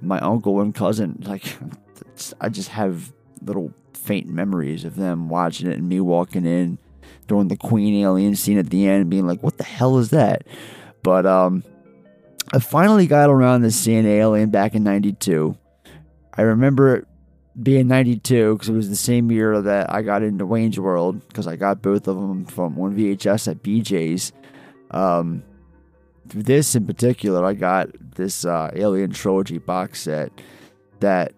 my 0.00 0.18
uncle 0.20 0.60
and 0.60 0.74
cousin. 0.74 1.22
Like, 1.24 1.56
I 2.40 2.48
just 2.48 2.70
have 2.70 3.12
little 3.44 3.72
faint 3.94 4.26
memories 4.28 4.84
of 4.84 4.96
them 4.96 5.28
watching 5.28 5.70
it 5.70 5.78
and 5.78 5.88
me 5.88 6.00
walking 6.00 6.44
in 6.44 6.78
during 7.28 7.46
the 7.48 7.56
Queen 7.56 8.02
Alien 8.02 8.34
scene 8.34 8.58
at 8.58 8.70
the 8.70 8.88
end, 8.88 9.08
being 9.08 9.26
like, 9.26 9.42
"What 9.42 9.56
the 9.58 9.64
hell 9.64 9.98
is 9.98 10.10
that?" 10.10 10.44
But 11.04 11.24
um, 11.26 11.62
I 12.52 12.58
finally 12.58 13.06
got 13.06 13.30
around 13.30 13.62
to 13.62 13.70
seeing 13.70 14.04
Alien 14.04 14.50
back 14.50 14.74
in 14.74 14.82
'92. 14.82 15.56
I 16.34 16.42
remember 16.42 16.96
it 16.96 17.08
being 17.60 17.88
92 17.88 18.54
because 18.54 18.68
it 18.68 18.72
was 18.72 18.88
the 18.88 18.96
same 18.96 19.30
year 19.30 19.60
that 19.60 19.92
I 19.92 20.02
got 20.02 20.22
into 20.22 20.46
Wayne's 20.46 20.80
World 20.80 21.26
because 21.28 21.46
I 21.46 21.56
got 21.56 21.82
both 21.82 22.08
of 22.08 22.16
them 22.16 22.44
from 22.44 22.76
one 22.76 22.96
VHS 22.96 23.48
at 23.50 23.62
BJ's. 23.62 24.32
Um, 24.90 25.42
this 26.26 26.74
in 26.74 26.86
particular, 26.86 27.44
I 27.44 27.54
got 27.54 27.88
this 28.14 28.44
uh, 28.44 28.70
Alien 28.74 29.10
Trilogy 29.10 29.58
box 29.58 30.02
set 30.02 30.32
that. 31.00 31.32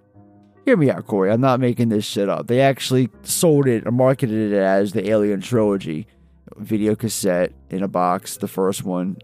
Hear 0.65 0.79
me 0.79 0.91
out, 0.91 1.07
Corey. 1.07 1.31
I'm 1.31 1.43
not 1.43 1.61
making 1.61 1.91
this 1.91 2.07
shit 2.07 2.31
up. 2.31 2.47
They 2.47 2.63
actually 2.63 3.11
sold 3.23 3.67
it 3.67 3.87
or 3.87 3.91
marketed 3.91 4.51
it 4.51 4.57
as 4.57 4.93
the 4.93 5.11
Alien 5.11 5.43
Trilogy 5.43 6.07
video 6.57 6.95
cassette 6.95 7.53
in 7.69 7.83
a 7.83 7.89
box. 7.89 8.39
The 8.39 8.49
first 8.49 8.83
one, 8.83 9.19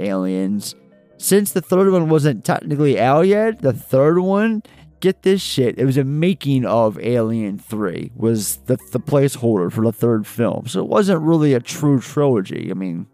Aliens. 0.00 0.74
Since 1.18 1.52
the 1.52 1.60
third 1.60 1.92
one 1.92 2.08
wasn't 2.08 2.44
technically 2.44 2.98
out 2.98 3.28
yet, 3.28 3.62
the 3.62 3.72
third 3.72 4.18
one 4.18 4.64
get 5.02 5.22
this 5.22 5.42
shit. 5.42 5.78
It 5.78 5.84
was 5.84 5.98
a 5.98 6.04
making 6.04 6.64
of 6.64 6.98
Alien 7.00 7.58
3 7.58 8.12
was 8.14 8.58
the, 8.66 8.78
the 8.92 9.00
placeholder 9.00 9.70
for 9.70 9.84
the 9.84 9.92
third 9.92 10.26
film. 10.26 10.66
So 10.68 10.80
it 10.80 10.88
wasn't 10.88 11.20
really 11.22 11.52
a 11.52 11.60
true 11.60 12.00
trilogy. 12.00 12.70
I 12.70 12.74
mean, 12.74 13.06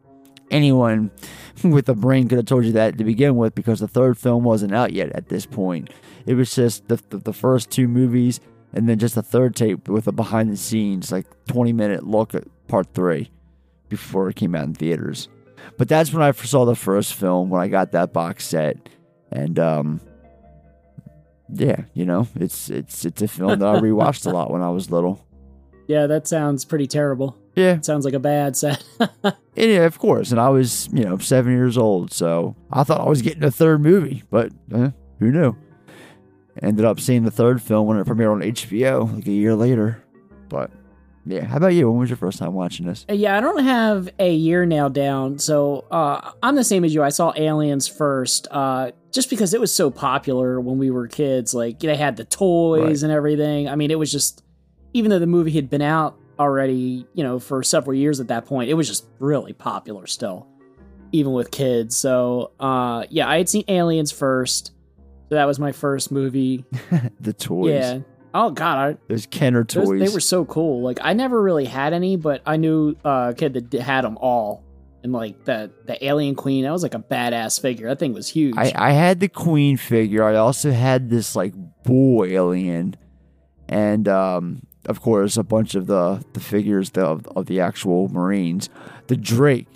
anyone 0.50 1.10
with 1.64 1.88
a 1.88 1.94
brain 1.94 2.28
could 2.28 2.38
have 2.38 2.46
told 2.46 2.66
you 2.66 2.72
that 2.72 2.98
to 2.98 3.04
begin 3.04 3.36
with 3.36 3.54
because 3.54 3.80
the 3.80 3.88
third 3.88 4.18
film 4.18 4.44
wasn't 4.44 4.74
out 4.74 4.92
yet 4.92 5.10
at 5.12 5.30
this 5.30 5.46
point. 5.46 5.90
It 6.26 6.34
was 6.34 6.54
just 6.54 6.86
the, 6.88 7.02
the, 7.08 7.16
the 7.16 7.32
first 7.32 7.70
two 7.70 7.88
movies 7.88 8.38
and 8.74 8.86
then 8.86 8.98
just 8.98 9.16
a 9.16 9.22
third 9.22 9.56
tape 9.56 9.88
with 9.88 10.06
a 10.06 10.12
behind 10.12 10.52
the 10.52 10.58
scenes, 10.58 11.10
like 11.10 11.26
20 11.46 11.72
minute 11.72 12.06
look 12.06 12.34
at 12.34 12.44
part 12.68 12.92
three 12.92 13.30
before 13.88 14.28
it 14.28 14.36
came 14.36 14.54
out 14.54 14.64
in 14.64 14.74
theaters. 14.74 15.30
But 15.78 15.88
that's 15.88 16.12
when 16.12 16.22
I 16.22 16.32
saw 16.32 16.66
the 16.66 16.76
first 16.76 17.14
film 17.14 17.48
when 17.48 17.62
I 17.62 17.68
got 17.68 17.92
that 17.92 18.12
box 18.12 18.44
set. 18.44 18.76
And 19.32 19.58
um 19.58 20.00
yeah, 21.52 21.82
you 21.94 22.04
know, 22.04 22.26
it's 22.34 22.70
it's 22.70 23.04
it's 23.04 23.22
a 23.22 23.28
film 23.28 23.58
that 23.58 23.68
I 23.68 23.78
rewatched 23.80 24.26
a 24.26 24.30
lot 24.30 24.50
when 24.50 24.62
I 24.62 24.70
was 24.70 24.90
little. 24.90 25.24
Yeah, 25.88 26.06
that 26.08 26.26
sounds 26.28 26.66
pretty 26.66 26.86
terrible. 26.86 27.34
Yeah, 27.56 27.72
It 27.76 27.84
sounds 27.86 28.04
like 28.04 28.12
a 28.12 28.18
bad 28.18 28.54
set. 28.58 28.84
yeah, 29.56 29.86
of 29.86 29.98
course. 29.98 30.32
And 30.32 30.38
I 30.38 30.50
was, 30.50 30.86
you 30.92 31.02
know, 31.02 31.16
seven 31.16 31.50
years 31.54 31.78
old, 31.78 32.12
so 32.12 32.54
I 32.70 32.84
thought 32.84 33.00
I 33.00 33.08
was 33.08 33.22
getting 33.22 33.42
a 33.42 33.50
third 33.50 33.80
movie, 33.80 34.22
but 34.30 34.52
eh, 34.70 34.90
who 35.18 35.32
knew? 35.32 35.56
Ended 36.60 36.84
up 36.84 37.00
seeing 37.00 37.24
the 37.24 37.30
third 37.30 37.62
film 37.62 37.86
when 37.86 37.96
it 37.98 38.06
premiered 38.06 38.32
on 38.32 38.40
HBO 38.42 39.14
like 39.14 39.26
a 39.26 39.32
year 39.32 39.54
later. 39.54 40.04
But 40.50 40.70
yeah, 41.28 41.44
how 41.44 41.56
about 41.58 41.68
you? 41.74 41.90
When 41.90 42.00
was 42.00 42.10
your 42.10 42.16
first 42.16 42.38
time 42.38 42.54
watching 42.54 42.86
this? 42.86 43.04
yeah, 43.08 43.36
I 43.36 43.40
don't 43.40 43.62
have 43.62 44.08
a 44.18 44.32
year 44.34 44.64
nailed 44.66 44.94
down, 44.94 45.38
so 45.38 45.84
uh, 45.90 46.32
I'm 46.42 46.54
the 46.56 46.64
same 46.64 46.84
as 46.84 46.94
you. 46.94 47.02
I 47.02 47.10
saw 47.10 47.32
Aliens 47.36 47.86
first, 47.86 48.48
uh, 48.50 48.92
just 49.12 49.28
because 49.30 49.52
it 49.54 49.60
was 49.60 49.74
so 49.74 49.90
popular 49.90 50.60
when 50.60 50.78
we 50.78 50.90
were 50.90 51.06
kids. 51.08 51.52
Like 51.54 51.80
they 51.80 51.96
had 51.96 52.16
the 52.16 52.24
toys 52.24 52.80
Right. 52.80 53.02
and 53.02 53.12
everything. 53.12 53.68
I 53.68 53.76
mean, 53.76 53.90
it 53.90 53.98
was 53.98 54.10
just 54.10 54.42
even 54.94 55.10
though 55.10 55.18
the 55.18 55.26
movie 55.26 55.52
had 55.52 55.68
been 55.68 55.82
out 55.82 56.18
already, 56.38 57.06
you 57.14 57.22
know, 57.24 57.38
for 57.38 57.62
several 57.62 57.94
years 57.94 58.20
at 58.20 58.28
that 58.28 58.46
point, 58.46 58.70
it 58.70 58.74
was 58.74 58.86
just 58.88 59.06
really 59.18 59.52
popular 59.52 60.06
still, 60.06 60.46
even 61.12 61.32
with 61.32 61.50
kids. 61.50 61.96
So 61.96 62.52
uh, 62.60 63.04
yeah, 63.10 63.28
I 63.28 63.38
had 63.38 63.48
seen 63.48 63.64
Aliens 63.68 64.12
first, 64.12 64.72
so 65.28 65.34
that 65.34 65.44
was 65.46 65.58
my 65.58 65.72
first 65.72 66.10
movie. 66.12 66.64
The 67.20 67.32
toys. 67.32 67.70
Yeah. 67.72 67.98
Oh 68.34 68.50
God, 68.50 68.78
I, 68.78 68.96
Those 69.08 69.26
Kenner 69.26 69.64
those, 69.64 69.86
toys. 69.86 70.00
they 70.00 70.12
were 70.14 70.20
so 70.20 70.44
cool. 70.44 70.82
Like 70.82 70.98
I 71.00 71.12
never 71.12 71.40
really 71.40 71.64
had 71.64 71.92
any, 71.92 72.16
but 72.16 72.42
I 72.46 72.56
knew 72.56 72.94
uh, 73.04 73.32
a 73.32 73.34
kid 73.34 73.70
that 73.70 73.80
had 73.80 74.04
them 74.04 74.18
all. 74.18 74.64
And 75.02 75.12
like 75.12 75.44
the 75.44 75.70
the 75.86 76.04
alien 76.04 76.34
queen, 76.34 76.64
that 76.64 76.72
was 76.72 76.82
like 76.82 76.94
a 76.94 76.98
badass 76.98 77.60
figure. 77.60 77.88
That 77.88 77.98
thing 77.98 78.12
was 78.12 78.28
huge. 78.28 78.56
I, 78.56 78.72
I 78.74 78.90
had 78.90 79.20
the 79.20 79.28
queen 79.28 79.76
figure. 79.76 80.24
I 80.24 80.34
also 80.34 80.72
had 80.72 81.08
this 81.08 81.36
like 81.36 81.54
bull 81.84 82.24
alien, 82.24 82.96
and 83.68 84.08
um, 84.08 84.62
of 84.86 85.00
course 85.00 85.36
a 85.36 85.44
bunch 85.44 85.74
of 85.76 85.86
the 85.86 86.24
the 86.32 86.40
figures 86.40 86.90
the, 86.90 87.06
of, 87.06 87.26
of 87.28 87.46
the 87.46 87.60
actual 87.60 88.08
Marines. 88.08 88.68
The 89.06 89.16
Drake, 89.16 89.68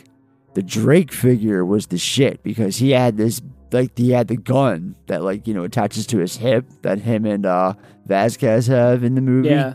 the 0.55 0.63
Drake 0.63 1.13
figure 1.13 1.65
was 1.65 1.87
the 1.87 1.99
shit 1.99 2.43
because 2.43 2.79
he 2.79 2.91
had 2.91 3.17
this 3.17 3.41
like 3.73 3.97
he 3.97 4.11
had 4.11 4.29
the 4.29 4.37
gun 4.37 4.95
that 5.07 5.23
like 5.23 5.47
you 5.47 5.55
know 5.55 5.65
attaches 5.65 6.07
to 6.09 6.19
his 6.19 6.37
hip 6.37 6.67
that 6.83 7.01
him 7.01 7.25
and 7.27 7.47
uh 7.47 7.75
Vasquez 8.07 8.67
have 8.67 9.03
in 9.05 9.15
the 9.15 9.21
movie. 9.21 9.49
yeah, 9.51 9.75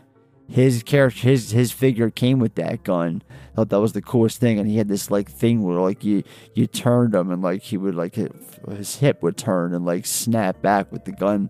His 0.49 0.83
character, 0.83 1.21
his 1.29 1.51
his 1.51 1.71
figure 1.71 2.09
came 2.09 2.39
with 2.39 2.55
that 2.55 2.83
gun. 2.83 3.21
Thought 3.55 3.69
that 3.69 3.79
was 3.79 3.93
the 3.93 4.01
coolest 4.01 4.39
thing, 4.39 4.59
and 4.59 4.69
he 4.69 4.77
had 4.77 4.87
this 4.87 5.09
like 5.09 5.29
thing 5.31 5.63
where 5.63 5.79
like 5.79 6.03
you 6.03 6.23
you 6.53 6.67
turned 6.67 7.15
him 7.15 7.31
and 7.31 7.41
like 7.41 7.63
he 7.63 7.77
would 7.77 7.95
like 7.95 8.15
his 8.15 8.97
hip 8.97 9.23
would 9.23 9.37
turn 9.37 9.73
and 9.73 9.85
like 9.85 10.05
snap 10.05 10.61
back 10.61 10.91
with 10.91 11.05
the 11.05 11.11
gun, 11.11 11.49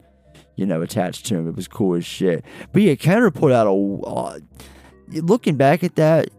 you 0.55 0.65
know, 0.65 0.81
attached 0.81 1.25
to 1.27 1.35
him. 1.35 1.47
It 1.49 1.55
was 1.55 1.67
cool 1.67 1.95
as 1.95 2.05
shit. 2.05 2.45
But 2.71 2.81
yeah, 2.83 2.95
Kenner 2.95 3.31
put 3.31 3.51
out 3.51 3.67
a. 3.67 4.03
Uh, 4.07 4.39
looking 5.21 5.55
back 5.57 5.83
at 5.83 5.95
that, 5.95 6.29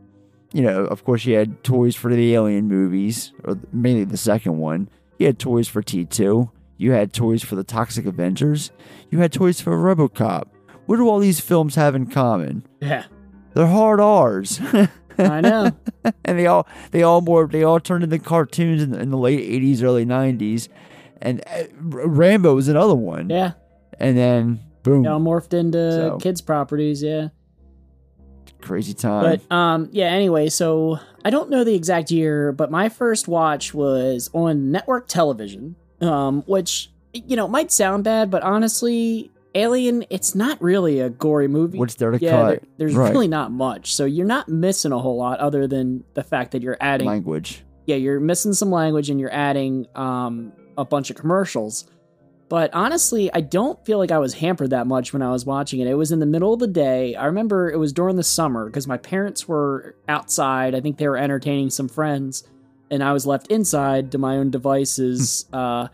you 0.53 0.62
know, 0.62 0.85
of 0.85 1.05
course, 1.05 1.25
you 1.27 1.35
had 1.35 1.62
toys 1.65 1.95
for 1.97 2.15
the 2.15 2.35
Alien 2.35 2.69
movies, 2.69 3.33
or 3.45 3.59
mainly 3.73 4.05
the 4.05 4.17
second 4.17 4.59
one. 4.59 4.88
You 5.18 5.26
had 5.26 5.38
toys 5.38 5.68
for 5.68 5.82
T 5.82 6.04
two. 6.04 6.50
You 6.76 6.92
had 6.92 7.12
toys 7.12 7.42
for 7.42 7.56
the 7.56 7.64
Toxic 7.64 8.06
Avengers. 8.06 8.70
You 9.10 9.18
had 9.18 9.32
toys 9.32 9.60
for 9.60 9.72
RoboCop. 9.76 10.44
What 10.87 10.96
do 10.96 11.08
all 11.08 11.18
these 11.18 11.40
films 11.40 11.75
have 11.75 11.94
in 11.94 12.06
common? 12.06 12.66
yeah. 12.80 13.04
They're 13.54 13.66
hard 13.66 13.98
R's, 13.98 14.60
I 15.18 15.40
know. 15.40 15.72
and 16.25 16.38
they 16.38 16.46
all 16.46 16.68
they 16.92 17.02
all 17.02 17.20
more 17.22 17.46
they 17.48 17.64
all 17.64 17.80
turned 17.80 18.04
into 18.04 18.18
cartoons 18.20 18.82
in 18.82 18.90
the, 18.92 19.00
in 19.00 19.10
the 19.10 19.16
late 19.16 19.40
'80s, 19.40 19.82
early 19.82 20.06
'90s, 20.06 20.68
and 21.20 21.42
uh, 21.46 21.64
Rambo 21.80 22.54
was 22.54 22.68
another 22.68 22.94
one. 22.94 23.28
yeah, 23.30 23.52
And 23.98 24.16
then 24.16 24.60
boom, 24.84 25.02
they 25.02 25.08
all 25.08 25.18
morphed 25.18 25.54
into 25.54 25.90
So- 25.90 26.18
kids' 26.18 26.40
properties. 26.40 27.02
Yeah. 27.02 27.28
Crazy 28.61 28.95
time. 28.95 29.23
But 29.49 29.55
um, 29.55 29.88
yeah. 29.93 30.07
Anyway, 30.07 30.49
so 30.49 30.99
I 31.25 31.31
don't 31.31 31.50
know 31.50 31.65
the 31.65 31.75
exact 31.75 32.11
year, 32.11 32.53
but 32.53 32.71
my 32.71 32.88
first 32.88 33.29
watch 33.29 33.73
was 33.75 34.31
on 34.33 34.71
network 34.71 35.09
television, 35.09 35.77
um, 36.00 36.43
which 36.47 36.91
you 37.12 37.37
know 37.37 37.49
might 37.49 37.71
sound 37.73 38.05
bad, 38.05 38.31
but 38.31 38.43
honestly, 38.43 39.31
Alien, 39.55 40.05
it's 40.11 40.35
not 40.35 40.61
really 40.62 41.00
a 41.00 41.09
gory 41.11 41.49
movie. 41.49 41.79
What's 41.79 41.95
there 41.97 42.11
to 42.11 42.19
yeah, 42.21 42.31
cut? 42.31 42.49
there- 42.49 42.61
there's 42.77 42.95
Right. 42.95 43.12
really 43.12 43.29
not 43.29 43.50
much, 43.50 43.95
so 43.95 44.05
you're 44.05 44.27
not 44.27 44.49
missing 44.49 44.93
a 44.93 44.99
whole 44.99 45.17
lot 45.17 45.41
other 45.41 45.67
than 45.67 46.05
the 46.15 46.23
fact 46.23 46.53
that 46.53 46.62
you're 46.62 46.77
adding 46.81 47.07
Language. 47.07 47.65
yeah, 47.87 47.97
you're 47.97 48.21
missing 48.21 48.53
some 48.53 48.71
language 48.71 49.09
and 49.11 49.19
you're 49.19 49.33
adding 49.33 49.87
um, 49.97 50.53
a 50.77 50.85
bunch 50.85 51.11
of 51.11 51.17
commercials. 51.17 51.87
But 52.49 52.73
honestly, 52.73 53.31
I 53.33 53.43
don't 53.43 53.85
feel 53.85 53.99
like 53.99 54.11
I 54.11 54.19
was 54.19 54.33
hampered 54.35 54.71
that 54.71 54.87
much 54.87 55.12
when 55.12 55.21
I 55.21 55.31
was 55.31 55.45
watching 55.45 55.81
it. 55.81 55.87
It 55.87 55.95
was 55.95 56.12
in 56.12 56.19
the 56.19 56.26
middle 56.26 56.55
of 56.55 56.61
the 56.61 56.67
day. 56.67 57.14
I 57.14 57.26
remember 57.26 57.71
it 57.71 57.76
was 57.76 57.93
during 57.93 58.17
the 58.17 58.23
summer 58.25 58.67
because 58.67 58.87
my 58.87 58.97
parents 58.97 59.47
were 59.47 59.95
outside. 60.09 60.75
I 60.75 60.81
think 60.81 60.97
they 60.97 61.09
were 61.09 61.19
entertaining 61.19 61.69
some 61.69 61.88
friends, 61.88 62.45
and 62.90 63.05
I 63.05 63.12
was 63.12 63.26
left 63.26 63.49
inside 63.49 64.12
to 64.12 64.19
my 64.19 64.38
own 64.38 64.50
devices. 64.50 65.44
uh, 65.53 65.88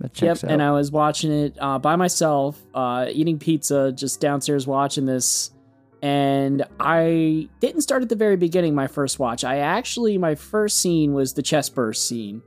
That 0.00 0.20
yep, 0.20 0.38
out. 0.38 0.50
and 0.50 0.60
I 0.60 0.72
was 0.72 0.90
watching 0.90 1.30
it 1.30 1.56
uh, 1.60 1.78
by 1.78 1.94
myself, 1.94 2.60
uh, 2.74 3.06
eating 3.08 3.38
pizza, 3.38 3.92
just 3.92 4.20
downstairs 4.20 4.66
watching 4.66 5.06
this. 5.06 5.52
And 6.02 6.66
I 6.80 7.48
didn't 7.60 7.82
start 7.82 8.02
at 8.02 8.08
the 8.08 8.16
very 8.16 8.36
beginning. 8.36 8.74
My 8.74 8.88
first 8.88 9.18
watch, 9.20 9.44
I 9.44 9.58
actually 9.58 10.18
my 10.18 10.34
first 10.34 10.80
scene 10.80 11.14
was 11.14 11.32
the 11.34 11.42
chest 11.42 11.74
burst 11.74 12.06
scene, 12.08 12.42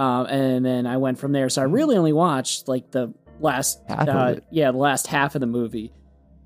um, 0.00 0.24
and 0.28 0.64
then 0.64 0.86
I 0.86 0.96
went 0.96 1.18
from 1.18 1.32
there. 1.32 1.50
So 1.50 1.60
I 1.60 1.66
really 1.66 1.94
only 1.98 2.14
watched 2.14 2.68
like 2.68 2.90
the 2.90 3.12
last, 3.38 3.80
Half 3.86 4.00
of 4.00 4.08
uh, 4.08 4.34
yeah, 4.50 4.72
the 4.72 4.78
last 4.78 5.06
half 5.06 5.34
of 5.34 5.42
the 5.42 5.46
movie, 5.46 5.92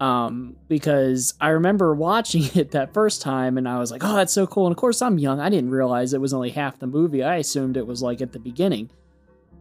um, 0.01 0.57
because 0.67 1.35
I 1.41 1.51
remember 1.51 1.95
watching 2.09 2.43
it 2.57 2.73
that 2.73 2.93
first 2.93 3.23
time, 3.23 3.57
and 3.57 3.69
I 3.69 3.79
was 3.79 3.93
like, 3.93 4.03
"Oh, 4.03 4.17
that's 4.17 4.33
so 4.33 4.49
cool!" 4.49 4.67
And 4.67 4.73
of 4.73 4.77
course, 4.77 5.01
I'm 5.01 5.19
young; 5.19 5.39
I 5.39 5.51
didn't 5.51 5.71
realize 5.71 6.13
it 6.13 6.21
was 6.21 6.35
only 6.35 6.51
half 6.51 6.81
the 6.81 6.89
movie. 6.89 7.23
I 7.23 7.37
assumed 7.37 7.77
it 7.77 7.87
was 7.87 8.03
like 8.03 8.21
at 8.21 8.33
the 8.33 8.41
beginning. 8.41 8.91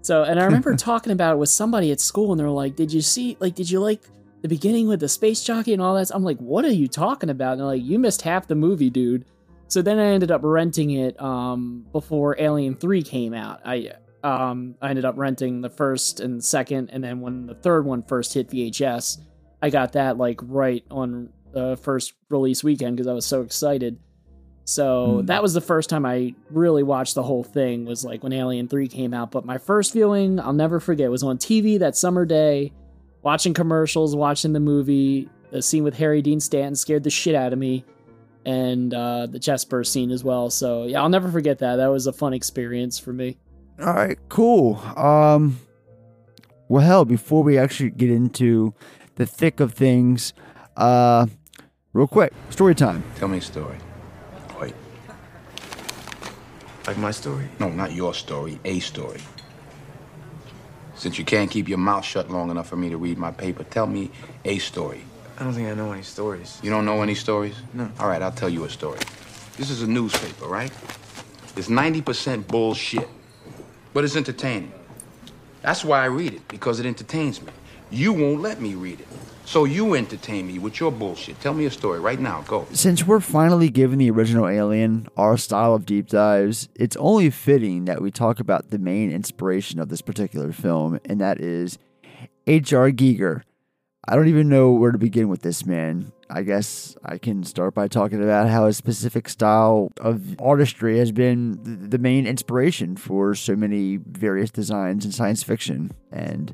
So, 0.02 0.24
and 0.24 0.40
I 0.40 0.46
remember 0.46 0.76
talking 0.76 1.14
about 1.14 1.36
it 1.36 1.38
with 1.38 1.50
somebody 1.50 1.92
at 1.92 2.02
school, 2.02 2.32
and 2.32 2.40
they're 2.40 2.50
like, 2.50 2.76
"Did 2.76 2.92
you 2.92 3.02
see? 3.02 3.38
Like, 3.40 3.54
did 3.54 3.70
you 3.70 3.80
like 3.80 4.02
the 4.42 4.48
beginning 4.48 4.88
with 4.88 5.02
the 5.02 5.10
space 5.10 5.44
jockey 5.44 5.72
and 5.72 5.84
all 5.84 5.94
that?" 5.94 6.10
I'm 6.12 6.24
like, 6.24 6.40
"What 6.40 6.66
are 6.66 6.74
you 6.74 6.88
talking 6.88 7.30
about?" 7.30 7.52
And 7.52 7.60
they're 7.60 7.68
like, 7.68 7.84
"You 7.84 8.00
missed 8.00 8.24
half 8.24 8.48
the 8.48 8.56
movie, 8.56 8.90
dude." 8.90 9.26
So 9.74 9.82
then 9.82 9.98
I 9.98 10.06
ended 10.06 10.30
up 10.30 10.42
renting 10.44 10.92
it 10.92 11.20
um, 11.20 11.88
before 11.92 12.36
Alien 12.40 12.76
Three 12.76 13.02
came 13.02 13.34
out. 13.34 13.60
I 13.66 13.94
um, 14.24 14.76
I 14.80 14.92
ended 14.92 15.04
up 15.04 15.16
renting 15.18 15.62
the 15.62 15.70
first 15.72 16.20
and 16.20 16.44
second, 16.46 16.92
and 16.92 17.04
then 17.04 17.22
when 17.22 17.48
the 17.48 17.56
third 17.56 17.84
one 17.84 18.04
first 18.04 18.36
hit 18.36 18.52
VHS, 18.52 19.18
I 19.64 19.72
got 19.72 19.94
that 19.94 20.20
like 20.20 20.40
right 20.44 20.86
on 20.92 21.30
the 21.54 21.76
first 21.78 22.14
release 22.30 22.64
weekend 22.64 22.98
because 22.98 23.08
I 23.08 23.14
was 23.14 23.26
so 23.26 23.42
excited. 23.42 23.98
So 24.66 25.22
Hmm. 25.22 25.26
that 25.26 25.42
was 25.42 25.56
the 25.56 25.62
first 25.62 25.90
time 25.90 26.06
I 26.06 26.36
really 26.52 26.84
watched 26.84 27.16
the 27.16 27.24
whole 27.24 27.44
thing 27.44 27.86
was 27.86 28.06
like 28.06 28.22
when 28.22 28.32
Alien 28.32 28.68
3 28.68 28.88
came 28.88 29.12
out. 29.12 29.32
But 29.32 29.44
my 29.44 29.58
first 29.58 29.92
viewing, 29.94 30.40
I'll 30.40 30.54
never 30.54 30.80
forget, 30.80 31.10
was 31.10 31.24
on 31.24 31.40
TV 31.40 31.80
that 31.80 31.98
summer 31.98 32.26
day, 32.26 32.74
watching 33.24 33.56
commercials, 33.56 34.16
watching 34.16 34.54
the 34.54 34.60
movie. 34.60 35.30
The 35.50 35.64
scene 35.64 35.84
with 35.84 35.98
Harry 35.98 36.22
Dean 36.22 36.40
Stanton 36.40 36.76
scared 36.76 37.04
the 37.04 37.10
shit 37.10 37.34
out 37.34 37.54
of 37.54 37.60
me. 37.60 37.86
And 38.46 38.94
uh, 38.94 39.28
the 39.28 39.40
chest 39.40 39.70
burst 39.70 39.94
scene 39.94 40.12
as 40.12 40.24
well. 40.24 40.50
So 40.50 40.84
yeah, 40.84 41.02
I'll 41.02 41.10
never 41.10 41.32
forget 41.32 41.60
that. 41.60 41.78
That 41.78 41.88
was 41.88 42.08
a 42.08 42.14
fun 42.14 42.34
experience 42.34 43.00
for 43.00 43.14
me. 43.14 43.38
All 43.80 43.94
right, 43.94 44.18
cool. 44.30 44.76
Um, 44.96 45.60
well, 46.68 46.84
hell, 46.84 47.06
before 47.06 47.44
we 47.44 47.58
actually 47.58 47.92
get 47.92 48.10
into 48.10 48.74
the 49.16 49.26
thick 49.26 49.60
of 49.60 49.74
things, 49.74 50.34
uh, 50.78 51.28
real 51.94 52.08
quick, 52.08 52.34
story 52.50 52.76
time. 52.76 53.04
Tell 53.16 53.28
me 53.28 53.38
a 53.38 53.42
story. 53.42 53.78
Wait. 54.60 54.74
Like 56.86 56.98
my 56.98 57.12
story? 57.12 57.48
No, 57.60 57.70
not 57.70 57.94
your 57.94 58.14
story, 58.14 58.60
a 58.66 58.80
story. 58.80 59.22
Since 60.96 61.18
you 61.18 61.26
can't 61.26 61.50
keep 61.50 61.68
your 61.68 61.80
mouth 61.80 62.06
shut 62.06 62.30
long 62.30 62.52
enough 62.52 62.68
for 62.68 62.76
me 62.76 62.90
to 62.90 62.98
read 62.98 63.18
my 63.18 63.32
paper, 63.32 63.64
tell 63.64 63.88
me 63.88 64.12
a 64.46 64.58
story. 64.60 65.04
I 65.38 65.44
don't 65.44 65.54
think 65.54 65.68
I 65.68 65.74
know 65.74 65.92
any 65.92 66.04
stories. 66.04 66.60
You 66.62 66.70
don't 66.70 66.86
know 66.86 67.02
any 67.02 67.16
stories? 67.16 67.56
No. 67.74 67.90
All 68.00 68.08
right, 68.08 68.22
I'll 68.22 68.32
tell 68.32 68.50
you 68.50 68.66
a 68.66 68.70
story. 68.70 69.00
This 69.58 69.70
is 69.70 69.82
a 69.82 69.88
newspaper, 69.88 70.48
right? 70.48 70.72
It's 71.56 71.68
90% 71.68 72.48
bullshit, 72.48 73.08
but 73.94 74.04
it's 74.04 74.16
entertaining. 74.16 74.72
That's 75.62 75.84
why 75.84 76.02
I 76.02 76.06
read 76.06 76.34
it, 76.34 76.48
because 76.48 76.80
it 76.80 76.86
entertains 76.86 77.42
me. 77.42 77.52
You 77.90 78.14
won't 78.14 78.42
let 78.42 78.60
me 78.60 78.76
read 78.76 79.00
it. 79.00 79.08
So 79.46 79.66
you 79.66 79.94
entertain 79.94 80.48
me 80.48 80.58
with 80.58 80.80
your 80.80 80.92
bullshit. 80.92 81.40
Tell 81.42 81.54
me 81.54 81.66
a 81.66 81.72
story 81.72 82.00
right 82.00 82.20
now. 82.20 82.42
Go. 82.48 82.66
Since 82.72 83.06
we're 83.06 83.20
finally 83.20 83.70
giving 83.70 84.00
the 84.00 84.10
original 84.10 84.48
Alien 84.48 85.08
our 85.18 85.38
style 85.38 85.76
of 85.76 85.86
deep 85.86 86.08
dives, 86.08 86.70
it's 86.76 86.96
only 86.98 87.30
fitting 87.30 87.86
that 87.86 88.02
we 88.02 88.10
talk 88.10 88.40
about 88.40 88.72
the 88.72 88.80
main 88.80 89.12
inspiration 89.12 89.80
of 89.80 89.90
this 89.90 90.02
particular 90.02 90.52
film, 90.52 91.00
and 91.06 91.20
that 91.22 91.40
is 91.40 91.78
H.R. 92.48 92.92
Giger. 92.92 93.44
I 94.06 94.16
don't 94.16 94.28
even 94.28 94.50
know 94.50 94.72
where 94.74 94.92
to 94.92 94.98
begin 94.98 95.30
with 95.30 95.44
this 95.44 95.66
man. 95.66 96.12
I 96.30 96.44
guess 96.44 96.98
I 97.06 97.18
can 97.18 97.44
start 97.44 97.74
by 97.74 97.88
talking 97.88 98.22
about 98.22 98.50
how 98.50 98.66
his 98.66 98.76
specific 98.76 99.30
style 99.30 99.94
of 100.02 100.36
artistry 100.42 100.98
has 100.98 101.14
been 101.14 101.90
the 101.90 101.98
main 101.98 102.28
inspiration 102.28 102.98
for 102.98 103.34
so 103.34 103.56
many 103.56 103.98
various 104.06 104.52
designs 104.52 105.06
in 105.06 105.14
science 105.14 105.42
fiction, 105.42 105.92
and 106.12 106.54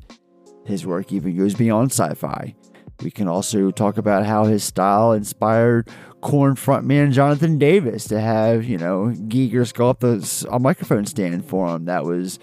his 0.64 0.86
work 0.86 1.12
even 1.12 1.36
goes 1.36 1.54
beyond 1.54 1.90
sci 1.90 2.14
fi. 2.14 2.54
We 3.02 3.10
can 3.10 3.26
also 3.26 3.70
talk 3.70 3.96
about 3.96 4.26
how 4.26 4.44
his 4.44 4.62
style 4.62 5.12
inspired 5.12 5.88
Korn 6.20 6.54
frontman 6.54 7.12
Jonathan 7.12 7.58
Davis 7.58 8.04
to 8.08 8.20
have, 8.20 8.64
you 8.64 8.76
know, 8.76 9.14
Giger 9.26 9.66
sculpt 9.66 10.04
a, 10.04 10.54
a 10.54 10.58
microphone 10.60 11.06
stand 11.06 11.46
for 11.46 11.74
him 11.74 11.86
that 11.86 12.04
was 12.04 12.38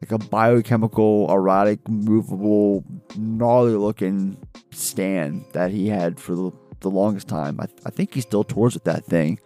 like 0.00 0.12
a 0.12 0.18
biochemical, 0.18 1.30
erotic, 1.30 1.86
movable, 1.88 2.84
gnarly 3.16 3.72
looking 3.72 4.36
stand 4.70 5.44
that 5.52 5.70
he 5.70 5.88
had 5.88 6.20
for 6.20 6.34
the, 6.34 6.52
the 6.80 6.90
longest 6.90 7.28
time. 7.28 7.58
I, 7.60 7.66
I 7.84 7.90
think 7.90 8.14
he 8.14 8.20
still 8.20 8.44
tours 8.44 8.74
with 8.74 8.84
that 8.84 9.04
thing. 9.04 9.40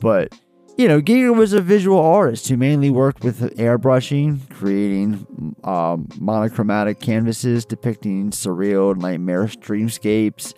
But, 0.00 0.34
you 0.76 0.86
know, 0.88 1.00
Giger 1.00 1.34
was 1.34 1.54
a 1.54 1.62
visual 1.62 1.98
artist 1.98 2.48
who 2.48 2.58
mainly 2.58 2.90
worked 2.90 3.24
with 3.24 3.40
airbrushing, 3.56 4.50
creating 4.50 5.56
um, 5.64 6.08
monochromatic 6.18 7.00
canvases 7.00 7.64
depicting 7.64 8.30
surreal, 8.30 8.94
nightmarish 8.94 9.56
dreamscapes. 9.58 10.52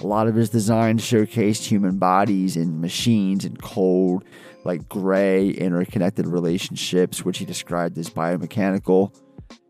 A 0.00 0.06
lot 0.06 0.28
of 0.28 0.36
his 0.36 0.48
designs 0.48 1.02
showcased 1.02 1.64
human 1.64 1.98
bodies 1.98 2.56
and 2.56 2.80
machines 2.80 3.44
and 3.44 3.60
cold, 3.60 4.24
like 4.68 4.88
gray, 4.88 5.48
interconnected 5.48 6.26
relationships, 6.26 7.24
which 7.24 7.38
he 7.38 7.46
described 7.46 7.96
as 7.96 8.10
biomechanical. 8.10 9.12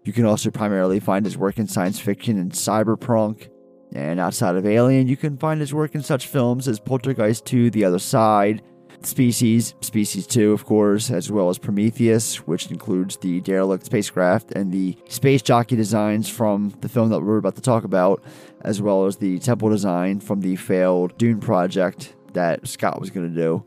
You 0.04 0.12
can 0.12 0.26
also 0.26 0.50
primarily 0.50 0.98
find 0.98 1.24
his 1.24 1.38
work 1.38 1.58
in 1.58 1.68
science 1.68 2.00
fiction 2.00 2.36
and 2.36 2.50
cyberpunk. 2.50 3.48
And 3.94 4.18
outside 4.18 4.56
of 4.56 4.66
Alien, 4.66 5.06
you 5.06 5.16
can 5.16 5.38
find 5.38 5.60
his 5.60 5.72
work 5.72 5.94
in 5.94 6.02
such 6.02 6.26
films 6.26 6.66
as 6.66 6.80
Poltergeist 6.80 7.46
2 7.46 7.70
The 7.70 7.84
Other 7.84 8.00
Side, 8.00 8.60
Species, 9.02 9.76
Species 9.80 10.26
2, 10.26 10.50
of 10.50 10.64
course, 10.64 11.12
as 11.12 11.30
well 11.30 11.48
as 11.48 11.58
Prometheus, 11.58 12.46
which 12.48 12.68
includes 12.68 13.16
the 13.18 13.40
derelict 13.42 13.86
spacecraft 13.86 14.50
and 14.50 14.72
the 14.72 14.98
space 15.08 15.42
jockey 15.42 15.76
designs 15.76 16.28
from 16.28 16.70
the 16.80 16.88
film 16.88 17.10
that 17.10 17.20
we're 17.20 17.38
about 17.38 17.54
to 17.54 17.62
talk 17.62 17.84
about, 17.84 18.24
as 18.62 18.82
well 18.82 19.06
as 19.06 19.16
the 19.16 19.38
temple 19.38 19.70
design 19.70 20.18
from 20.18 20.40
the 20.40 20.56
failed 20.56 21.16
Dune 21.18 21.38
project 21.38 22.16
that 22.32 22.66
Scott 22.66 23.00
was 23.00 23.10
going 23.10 23.32
to 23.32 23.40
do. 23.40 23.64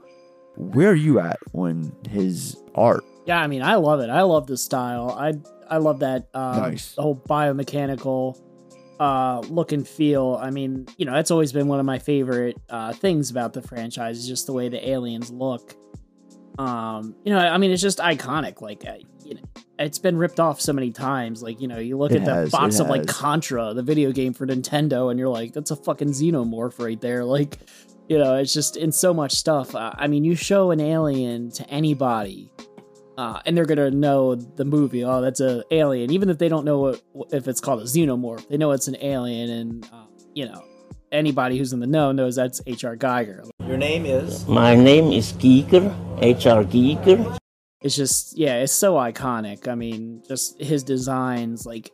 Where 0.56 0.90
are 0.92 0.96
you 0.96 1.20
at 1.20 1.40
on 1.54 1.96
his 2.10 2.58
art? 2.76 3.04
Yeah, 3.26 3.40
I 3.42 3.48
mean, 3.48 3.62
I 3.62 3.76
love 3.76 4.00
it. 4.02 4.10
I 4.10 4.22
love 4.24 4.48
the 4.48 4.58
style. 4.58 5.12
I 5.12 5.34
I 5.70 5.78
love 5.78 6.00
that 6.00 6.28
um, 6.34 6.58
Nice. 6.58 6.96
the 6.96 7.02
whole 7.02 7.16
biomechanical 7.16 8.38
uh, 9.00 9.40
look 9.50 9.72
and 9.72 9.88
feel. 9.88 10.38
I 10.42 10.50
mean, 10.52 10.88
you 10.98 11.06
know, 11.06 11.14
that's 11.14 11.32
always 11.32 11.52
been 11.54 11.68
one 11.68 11.80
of 11.80 11.86
my 11.86 12.00
favorite 12.00 12.58
uh, 12.70 12.94
things 12.94 13.32
about 13.32 13.54
the 13.54 13.62
franchise 13.62 14.18
is 14.18 14.28
just 14.28 14.46
the 14.48 14.54
way 14.54 14.70
the 14.70 14.90
aliens 14.90 15.32
look. 15.32 15.76
Um, 16.60 17.16
you 17.24 17.32
know, 17.34 17.40
I 17.40 17.58
mean, 17.58 17.72
it's 17.72 17.82
just 17.82 18.00
iconic. 18.00 18.62
Like, 18.62 18.86
uh, 18.86 18.96
you 19.24 19.36
know, 19.36 19.42
it's 19.80 19.98
been 19.98 20.18
ripped 20.18 20.40
off 20.40 20.60
so 20.62 20.74
many 20.74 20.92
times. 20.92 21.42
Like, 21.42 21.62
you 21.62 21.68
know, 21.68 21.80
you 21.80 21.98
look 21.98 22.12
It 22.12 22.18
at 22.18 22.26
the 22.26 22.34
has, 22.34 22.52
box 22.52 22.76
it 22.76 22.82
of 22.82 22.90
like. 22.90 23.08
Contra, 23.08 23.74
the 23.74 23.82
video 23.84 24.12
game 24.12 24.34
for 24.34 24.46
Nintendo, 24.46 25.10
and 25.10 25.18
you're 25.20 25.30
like, 25.30 25.54
that's 25.54 25.72
a 25.72 25.76
fucking 25.76 26.10
xenomorph 26.10 26.78
right 26.84 27.00
there. 27.00 27.24
Like, 27.24 27.58
you 28.12 28.18
know, 28.18 28.36
it's 28.36 28.54
just 28.54 28.76
in 28.76 28.92
so 28.92 29.14
much 29.14 29.32
stuff. 29.32 29.74
Uh, 29.74 29.94
I 29.96 30.08
mean, 30.08 30.26
you 30.26 30.36
show 30.36 30.72
an 30.72 30.82
alien 30.82 31.50
to 31.52 31.70
anybody, 31.70 32.52
uh, 33.18 33.40
and 33.46 33.56
they're 33.56 33.66
gonna 33.66 33.90
know 33.90 34.36
the 34.36 34.66
movie. 34.66 35.06
Oh, 35.06 35.22
that's 35.22 35.40
a 35.40 35.64
alien, 35.72 36.12
even 36.12 36.30
if 36.30 36.38
they 36.38 36.50
don't 36.50 36.66
know 36.66 36.78
what, 37.14 37.32
if 37.32 37.48
it's 37.48 37.62
called 37.62 37.80
a 37.80 37.86
xenomorph. 37.86 38.46
They 38.50 38.58
know 38.58 38.72
it's 38.72 38.90
an 38.90 38.98
alien, 39.00 39.50
and 39.50 39.90
uh, 39.94 40.08
you 40.34 40.46
know, 40.46 40.62
anybody 41.14 41.58
who's 41.58 41.72
in 41.72 41.80
the 41.80 41.88
know 41.88 42.12
knows 42.12 42.36
that's 42.36 42.60
H.R. 42.68 42.98
Giger. 42.98 43.50
Your 43.66 43.78
name 43.78 44.06
is? 44.06 44.46
My 44.46 44.76
name 44.76 45.14
is 45.14 45.32
Giger, 45.32 45.96
H.R. 46.22 46.66
Giger. 46.66 47.38
It's 47.82 47.96
just, 47.96 48.38
yeah, 48.38 48.58
it's 48.58 48.74
so 48.74 48.96
iconic. 48.96 49.70
I 49.70 49.76
mean, 49.76 50.22
just 50.28 50.62
his 50.62 50.84
designs, 50.84 51.66
like, 51.66 51.90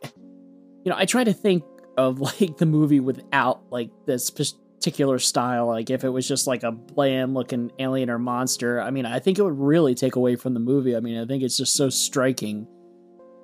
you 0.84 0.90
know, 0.90 0.96
I 0.96 1.04
try 1.04 1.22
to 1.22 1.32
think 1.32 1.62
of 1.96 2.18
like 2.40 2.56
the 2.56 2.66
movie 2.66 2.98
without 2.98 3.70
like 3.70 3.90
this 4.04 4.30
particular 4.78 5.18
style. 5.18 5.66
Like, 5.66 5.90
if 5.90 6.04
it 6.04 6.08
was 6.08 6.26
just 6.26 6.46
like 6.46 6.62
a 6.62 6.72
bland 6.72 7.34
looking 7.34 7.70
alien 7.78 8.10
or 8.10 8.18
monster, 8.18 8.80
I 8.80 8.90
mean, 8.90 9.06
I 9.06 9.18
think 9.18 9.38
it 9.38 9.42
would 9.42 9.58
really 9.58 9.94
take 9.94 10.16
away 10.16 10.36
from 10.36 10.54
the 10.54 10.60
movie. 10.60 10.96
I 10.96 11.00
mean, 11.00 11.18
I 11.18 11.26
think 11.26 11.42
it's 11.42 11.56
just 11.56 11.74
so 11.74 11.90
striking 11.90 12.66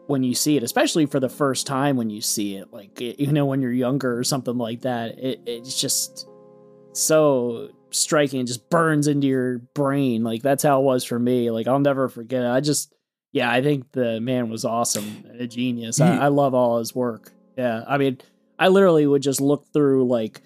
when 0.07 0.23
you 0.23 0.35
see 0.35 0.57
it, 0.57 0.63
especially 0.63 1.07
for 1.07 1.21
the 1.21 1.29
first 1.29 1.67
time 1.67 1.97
when 1.97 2.11
you 2.11 2.21
see 2.21 2.57
it. 2.57 2.73
Like, 2.73 3.01
it, 3.01 3.21
you 3.21 3.33
know, 3.33 3.47
when 3.47 3.63
you're 3.63 3.73
younger 3.73 4.19
or 4.19 4.25
something 4.25 4.59
like 4.59 4.83
that, 4.83 5.19
it, 5.19 5.41
it's 5.47 5.81
just 5.81 6.29
so 6.93 7.71
striking 7.95 8.41
It 8.41 8.47
just 8.47 8.69
burns 8.71 9.07
into 9.07 9.27
your 9.27 9.59
brain. 9.59 10.25
Like 10.25 10.43
that's 10.43 10.63
how 10.63 10.81
it 10.81 10.85
was 10.85 11.05
for 11.05 11.19
me. 11.19 11.51
Like 11.51 11.67
I'll 11.67 11.79
never 11.79 12.09
forget 12.09 12.43
it. 12.43 12.49
I 12.49 12.61
just 12.61 12.93
yeah, 13.33 13.51
I 13.51 13.63
think 13.63 13.91
the 13.93 14.21
man 14.21 14.49
was 14.49 14.65
awesome 14.65 15.25
a 15.39 15.47
genius. 15.47 16.01
I, 16.01 16.17
I 16.17 16.29
love 16.29 16.55
all 16.55 16.79
his 16.79 16.95
work. 16.95 17.33
Yeah. 17.57 17.83
I 17.87 17.99
mean, 17.99 18.19
I 18.59 18.69
literally 18.69 19.07
would 19.07 19.23
just 19.23 19.41
look 19.41 19.67
through 19.73 20.07
like 20.07 20.41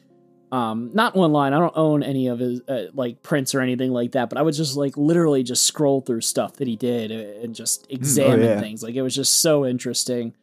um 0.51 0.91
not 0.95 1.15
one 1.15 1.33
line. 1.33 1.53
I 1.53 1.59
don't 1.59 1.77
own 1.77 2.03
any 2.03 2.29
of 2.29 2.39
his 2.39 2.61
uh, 2.69 2.87
like 2.95 3.23
prints 3.23 3.55
or 3.55 3.61
anything 3.61 3.93
like 3.93 4.13
that, 4.13 4.29
but 4.29 4.39
I 4.39 4.43
would 4.43 4.55
just 4.55 4.77
like 4.77 4.97
literally 4.97 5.43
just 5.43 5.65
scroll 5.65 6.01
through 6.01 6.23
stuff 6.23 6.55
that 6.57 6.69
he 6.69 6.77
did 6.77 7.13
uh, 7.13 7.43
and 7.43 7.55
just 7.55 7.87
examine 7.91 8.43
yeah. 8.43 8.61
things. 8.61 8.83
Like 8.83 8.95
it 8.95 9.03
was 9.03 9.15
just 9.15 9.41
so 9.41 9.67
interesting 9.67 10.35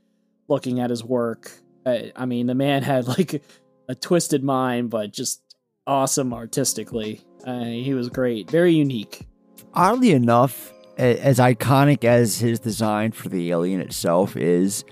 looking 0.48 0.80
at 0.80 0.90
his 0.90 1.04
work. 1.04 1.52
I, 1.86 2.12
I 2.16 2.26
mean, 2.26 2.48
the 2.48 2.56
man 2.56 2.84
had 2.92 3.08
like 3.08 3.44
a 3.88 3.96
twisted 3.96 4.44
mind, 4.44 4.90
but 4.90 5.12
just 5.12 5.42
awesome 5.88 6.34
artistically. 6.34 7.22
Uh, 7.46 7.64
he 7.66 7.94
was 7.94 8.10
great, 8.10 8.50
very 8.50 8.74
unique. 8.74 9.28
Oddly 9.74 10.12
enough, 10.12 10.74
as 10.98 11.40
iconic 11.40 12.04
as 12.04 12.40
his 12.40 12.60
design 12.60 13.12
for 13.12 13.30
the 13.30 13.52
alien 13.52 13.82
itself 13.82 14.36
is, 14.36 14.84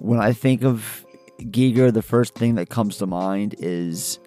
when 0.00 0.20
I 0.20 0.32
think 0.32 0.64
of 0.64 1.06
Giger, 1.40 1.92
the 1.92 2.02
first 2.02 2.34
thing 2.34 2.56
that 2.56 2.68
comes 2.68 2.98
to 2.98 3.06
mind 3.06 3.54
is 3.58 4.18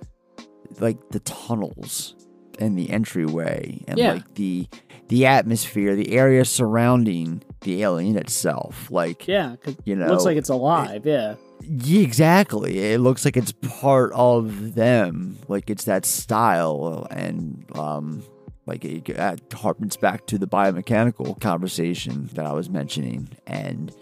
like 0.80 0.98
the 1.10 1.20
tunnels 1.22 2.16
and 2.60 2.78
the 2.78 2.90
entryway 2.90 3.84
and 3.88 3.98
Yeah. 3.98 4.14
like 4.14 4.34
the 4.36 4.68
the 5.10 5.26
atmosphere, 5.26 5.96
the 5.96 6.12
area 6.18 6.44
surrounding 6.44 7.42
the 7.62 7.82
alien 7.84 8.18
itself. 8.18 8.92
Like 8.92 9.28
yeah, 9.28 9.56
You 9.86 9.96
know, 9.96 10.06
it 10.06 10.10
looks 10.10 10.26
like 10.26 10.38
it's 10.38 10.50
alive. 10.50 11.06
yeah, 11.06 11.36
Yeah, 11.62 12.02
exactly. 12.02 12.80
It 12.94 13.00
looks 13.00 13.24
like 13.24 13.38
it's 13.38 13.54
part 13.54 14.12
of 14.14 14.76
them. 14.76 15.38
Like 15.48 15.70
it's 15.70 15.86
that 15.86 16.06
style, 16.06 17.08
and 17.10 17.64
um, 17.76 18.22
like 18.66 18.84
it 18.84 19.18
uh, 19.18 19.38
harkens 19.50 19.98
back 20.00 20.26
to 20.28 20.38
the 20.38 20.48
biomechanical 20.48 21.40
conversation 21.40 22.30
that 22.34 22.46
I 22.46 22.52
was 22.54 22.70
mentioning, 22.70 23.30
and 23.48 23.94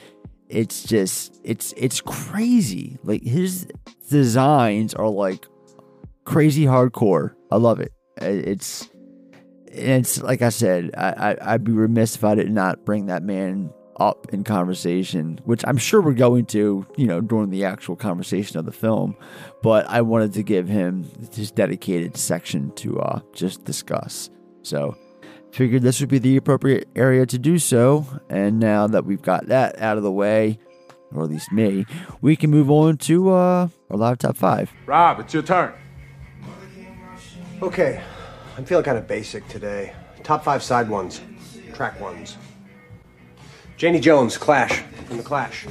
it's 0.50 0.84
just 0.84 1.40
it's 1.44 1.72
it's 1.78 2.02
crazy. 2.02 2.98
Like 3.04 3.22
his 3.24 3.68
designs 4.10 4.94
are 4.96 5.10
like 5.10 5.46
crazy 6.26 6.66
hardcore. 6.66 7.34
I 7.52 7.58
love 7.58 7.80
it. 7.80 7.94
It- 8.22 8.48
It's 8.48 8.90
it's 9.68 10.22
like 10.22 10.42
I 10.42 10.50
said. 10.50 10.92
I, 10.98 11.32
I 11.42 11.54
I'd 11.54 11.64
be 11.64 11.72
remiss 11.72 12.16
if 12.16 12.24
I 12.24 12.36
did 12.36 12.52
not 12.52 12.86
bring 12.86 13.08
that 13.08 13.24
man 13.24 13.72
up 14.00 14.28
in 14.34 14.44
conversation, 14.44 15.40
which 15.46 15.64
I'm 15.68 15.78
sure 15.78 16.02
we're 16.02 16.14
going 16.14 16.46
to, 16.48 16.86
you 16.98 17.08
know, 17.08 17.22
during 17.22 17.50
the 17.50 17.64
actual 17.66 17.96
conversation 17.96 18.58
of 18.58 18.66
the 18.66 18.72
film. 18.72 19.16
But 19.64 19.86
I 19.90 20.02
wanted 20.02 20.34
to 20.34 20.44
give 20.44 20.68
him 20.68 21.06
his 21.34 21.52
dedicated 21.52 22.16
section 22.18 22.72
to 22.76 23.00
uh, 23.00 23.20
just 23.34 23.64
discuss. 23.66 24.30
So 24.64 24.96
figured 25.52 25.82
this 25.82 26.00
would 26.02 26.10
be 26.10 26.20
the 26.20 26.36
appropriate 26.38 26.88
area 26.96 27.26
to 27.26 27.38
do 27.40 27.58
so. 27.60 28.06
And 28.30 28.60
now 28.60 28.88
that 28.88 29.06
we've 29.06 29.22
got 29.22 29.48
that 29.48 29.80
out 29.82 29.96
of 29.98 30.04
the 30.04 30.12
way, 30.12 30.58
or 31.14 31.24
at 31.24 31.30
least 31.30 31.52
me, 31.54 31.86
we 32.22 32.36
can 32.36 32.50
move 32.50 32.70
on 32.70 32.98
to 32.98 33.32
uh, 33.32 33.68
our 33.90 33.98
live 33.98 34.18
top 34.20 34.36
five. 34.38 34.72
Rob, 34.86 35.20
it's 35.22 35.34
your 35.34 35.44
turn. 35.44 35.74
Okay, 37.62 38.02
I'm 38.58 38.66
feeling 38.66 38.84
kind 38.84 38.98
of 38.98 39.08
basic 39.08 39.48
today. 39.48 39.94
Top 40.24 40.44
five 40.44 40.62
side 40.62 40.90
ones, 40.90 41.22
track 41.74 42.00
ones. 42.02 42.38
Janie 43.78 44.00
Jones, 44.00 44.38
Clash, 44.38 44.82
from 45.08 45.18
The 45.18 45.24
Clash. 45.24 45.66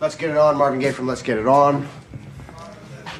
Let's 0.00 0.14
Get 0.14 0.30
It 0.30 0.36
On, 0.36 0.56
Marvin 0.56 0.80
Gaye 0.80 0.92
from 0.92 1.06
Let's 1.06 1.22
Get 1.22 1.38
It 1.38 1.46
On. 1.46 1.88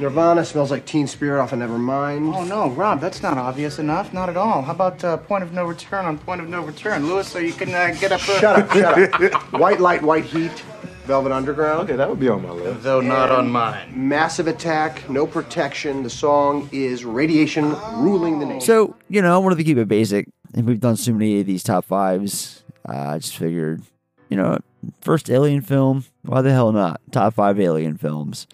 Nirvana 0.01 0.45
smells 0.45 0.71
like 0.71 0.87
Teen 0.87 1.07
Spirit 1.07 1.41
off 1.41 1.53
of 1.53 1.59
Nevermind. 1.59 2.35
Oh 2.35 2.45
no, 2.45 2.71
Rob, 2.71 3.01
that's 3.01 3.23
not 3.23 3.37
obvious 3.37 3.79
enough. 3.79 4.13
Not 4.13 4.29
at 4.29 4.37
all. 4.37 4.63
How 4.63 4.73
about 4.73 5.03
uh, 5.05 5.17
point 5.19 5.45
of 5.45 5.53
no 5.53 5.65
return 5.65 6.07
on 6.07 6.19
point 6.19 6.41
of 6.41 6.49
no 6.49 6.63
return, 6.63 7.07
Lewis? 7.07 7.29
So 7.29 7.39
you 7.39 7.53
can 7.53 7.75
uh, 7.75 7.95
get 8.01 8.11
up. 8.13 8.21
Shut 8.21 8.45
up, 8.45 8.73
shut 8.73 9.23
up. 9.23 9.53
White 9.53 9.81
Light, 9.81 10.03
White 10.03 10.25
Heat, 10.25 10.65
Velvet 11.05 11.33
Underground. 11.33 11.81
Okay, 11.85 11.97
that 11.97 12.09
would 12.09 12.21
be 12.21 12.29
on 12.29 12.43
my 12.43 12.51
list. 12.51 12.83
Though 12.83 13.01
not 13.01 13.31
on 13.31 13.51
mine. 13.51 13.93
Massive 14.09 14.47
Attack, 14.47 15.09
No 15.11 15.27
Protection. 15.27 16.03
The 16.03 16.11
song 16.11 16.69
is 16.73 17.05
Radiation 17.05 17.71
Ruling 17.97 18.39
the 18.39 18.47
Nation. 18.47 18.61
So, 18.61 18.97
you 19.09 19.21
know, 19.21 19.35
I 19.35 19.39
wanted 19.39 19.57
to 19.57 19.65
keep 19.65 19.79
it 19.79 19.89
basic, 19.89 20.29
and 20.55 20.65
we've 20.67 20.81
done 20.81 20.97
so 20.97 21.13
many 21.13 21.41
of 21.41 21.47
these 21.47 21.63
top 21.65 21.85
fives. 21.85 22.63
Uh, 22.89 22.93
I 22.93 23.19
just 23.19 23.37
figured, 23.37 23.83
you 24.29 24.37
know, 24.37 24.59
first 25.01 25.29
alien 25.31 25.61
film, 25.61 26.05
why 26.23 26.41
the 26.41 26.53
hell 26.53 26.71
not? 26.73 27.01
Top 27.11 27.35
five 27.35 27.59
alien 27.59 27.97
films. 27.97 28.47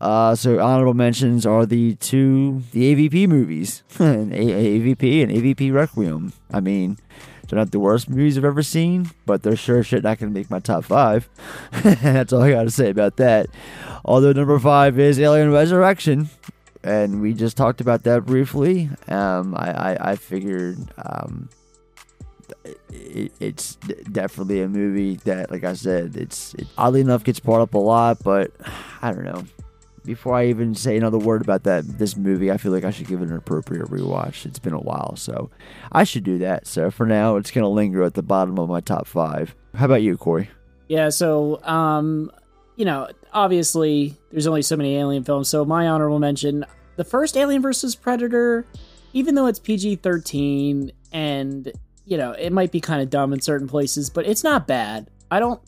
Uh, 0.00 0.34
so 0.34 0.58
honorable 0.60 0.94
mentions 0.94 1.44
are 1.44 1.66
the 1.66 1.94
two 1.96 2.62
the 2.72 2.94
AVP 2.94 3.26
movies, 3.28 3.82
and 3.98 4.32
A- 4.32 4.36
AVP 4.80 5.22
and 5.22 5.30
AVP 5.32 5.72
Requiem. 5.72 6.32
I 6.52 6.60
mean, 6.60 6.96
they're 7.50 7.58
not 7.58 7.72
the 7.72 7.80
worst 7.80 8.08
movies 8.08 8.38
I've 8.38 8.44
ever 8.44 8.62
seen, 8.62 9.10
but 9.26 9.42
they're 9.42 9.56
sure 9.56 9.82
shit 9.82 10.04
not 10.04 10.20
going 10.20 10.32
to 10.32 10.38
make 10.38 10.50
my 10.50 10.60
top 10.60 10.84
five. 10.84 11.28
That's 11.82 12.32
all 12.32 12.42
I 12.42 12.52
got 12.52 12.62
to 12.62 12.70
say 12.70 12.90
about 12.90 13.16
that. 13.16 13.48
Although 14.04 14.32
number 14.32 14.56
five 14.60 15.00
is 15.00 15.18
Alien 15.18 15.50
Resurrection, 15.50 16.30
and 16.84 17.20
we 17.20 17.34
just 17.34 17.56
talked 17.56 17.80
about 17.80 18.04
that 18.04 18.24
briefly. 18.24 18.88
Um, 19.08 19.56
I, 19.56 19.94
I, 19.94 20.10
I 20.12 20.16
figured 20.16 20.78
um, 20.96 21.48
it, 22.88 23.32
it's 23.40 23.74
definitely 23.74 24.62
a 24.62 24.68
movie 24.68 25.16
that, 25.24 25.50
like 25.50 25.64
I 25.64 25.72
said, 25.72 26.14
it's 26.16 26.54
it 26.54 26.68
oddly 26.78 27.00
enough 27.00 27.24
gets 27.24 27.40
brought 27.40 27.62
up 27.62 27.74
a 27.74 27.78
lot, 27.78 28.22
but 28.22 28.52
I 29.02 29.10
don't 29.10 29.24
know. 29.24 29.44
Before 30.04 30.34
I 30.34 30.46
even 30.46 30.74
say 30.74 30.96
another 30.96 31.18
word 31.18 31.42
about 31.42 31.64
that 31.64 31.84
this 31.98 32.16
movie, 32.16 32.50
I 32.50 32.56
feel 32.56 32.72
like 32.72 32.84
I 32.84 32.90
should 32.90 33.06
give 33.06 33.20
it 33.22 33.28
an 33.28 33.36
appropriate 33.36 33.86
rewatch. 33.86 34.46
It's 34.46 34.58
been 34.58 34.72
a 34.72 34.80
while, 34.80 35.14
so 35.16 35.50
I 35.92 36.04
should 36.04 36.24
do 36.24 36.38
that. 36.38 36.66
So 36.66 36.90
for 36.90 37.06
now, 37.06 37.36
it's 37.36 37.50
gonna 37.50 37.68
linger 37.68 38.02
at 38.02 38.14
the 38.14 38.22
bottom 38.22 38.58
of 38.58 38.68
my 38.68 38.80
top 38.80 39.06
five. 39.06 39.54
How 39.74 39.84
about 39.84 40.02
you, 40.02 40.16
Corey? 40.16 40.50
Yeah, 40.88 41.10
so 41.10 41.62
um, 41.64 42.30
you 42.76 42.84
know, 42.84 43.08
obviously 43.32 44.16
there's 44.30 44.46
only 44.46 44.62
so 44.62 44.76
many 44.76 44.96
alien 44.96 45.22
films. 45.22 45.48
So 45.48 45.64
my 45.64 45.86
honorable 45.86 46.18
mention, 46.18 46.64
the 46.96 47.04
first 47.04 47.36
Alien 47.36 47.62
versus 47.62 47.94
Predator, 47.94 48.66
even 49.12 49.34
though 49.34 49.46
it's 49.46 49.58
PG-13 49.58 50.90
and 51.12 51.72
you 52.04 52.16
know, 52.16 52.32
it 52.32 52.52
might 52.52 52.72
be 52.72 52.80
kind 52.80 53.00
of 53.00 53.08
dumb 53.08 53.32
in 53.32 53.40
certain 53.40 53.68
places, 53.68 54.10
but 54.10 54.26
it's 54.26 54.42
not 54.42 54.66
bad. 54.66 55.08
I 55.30 55.38
don't 55.38 55.60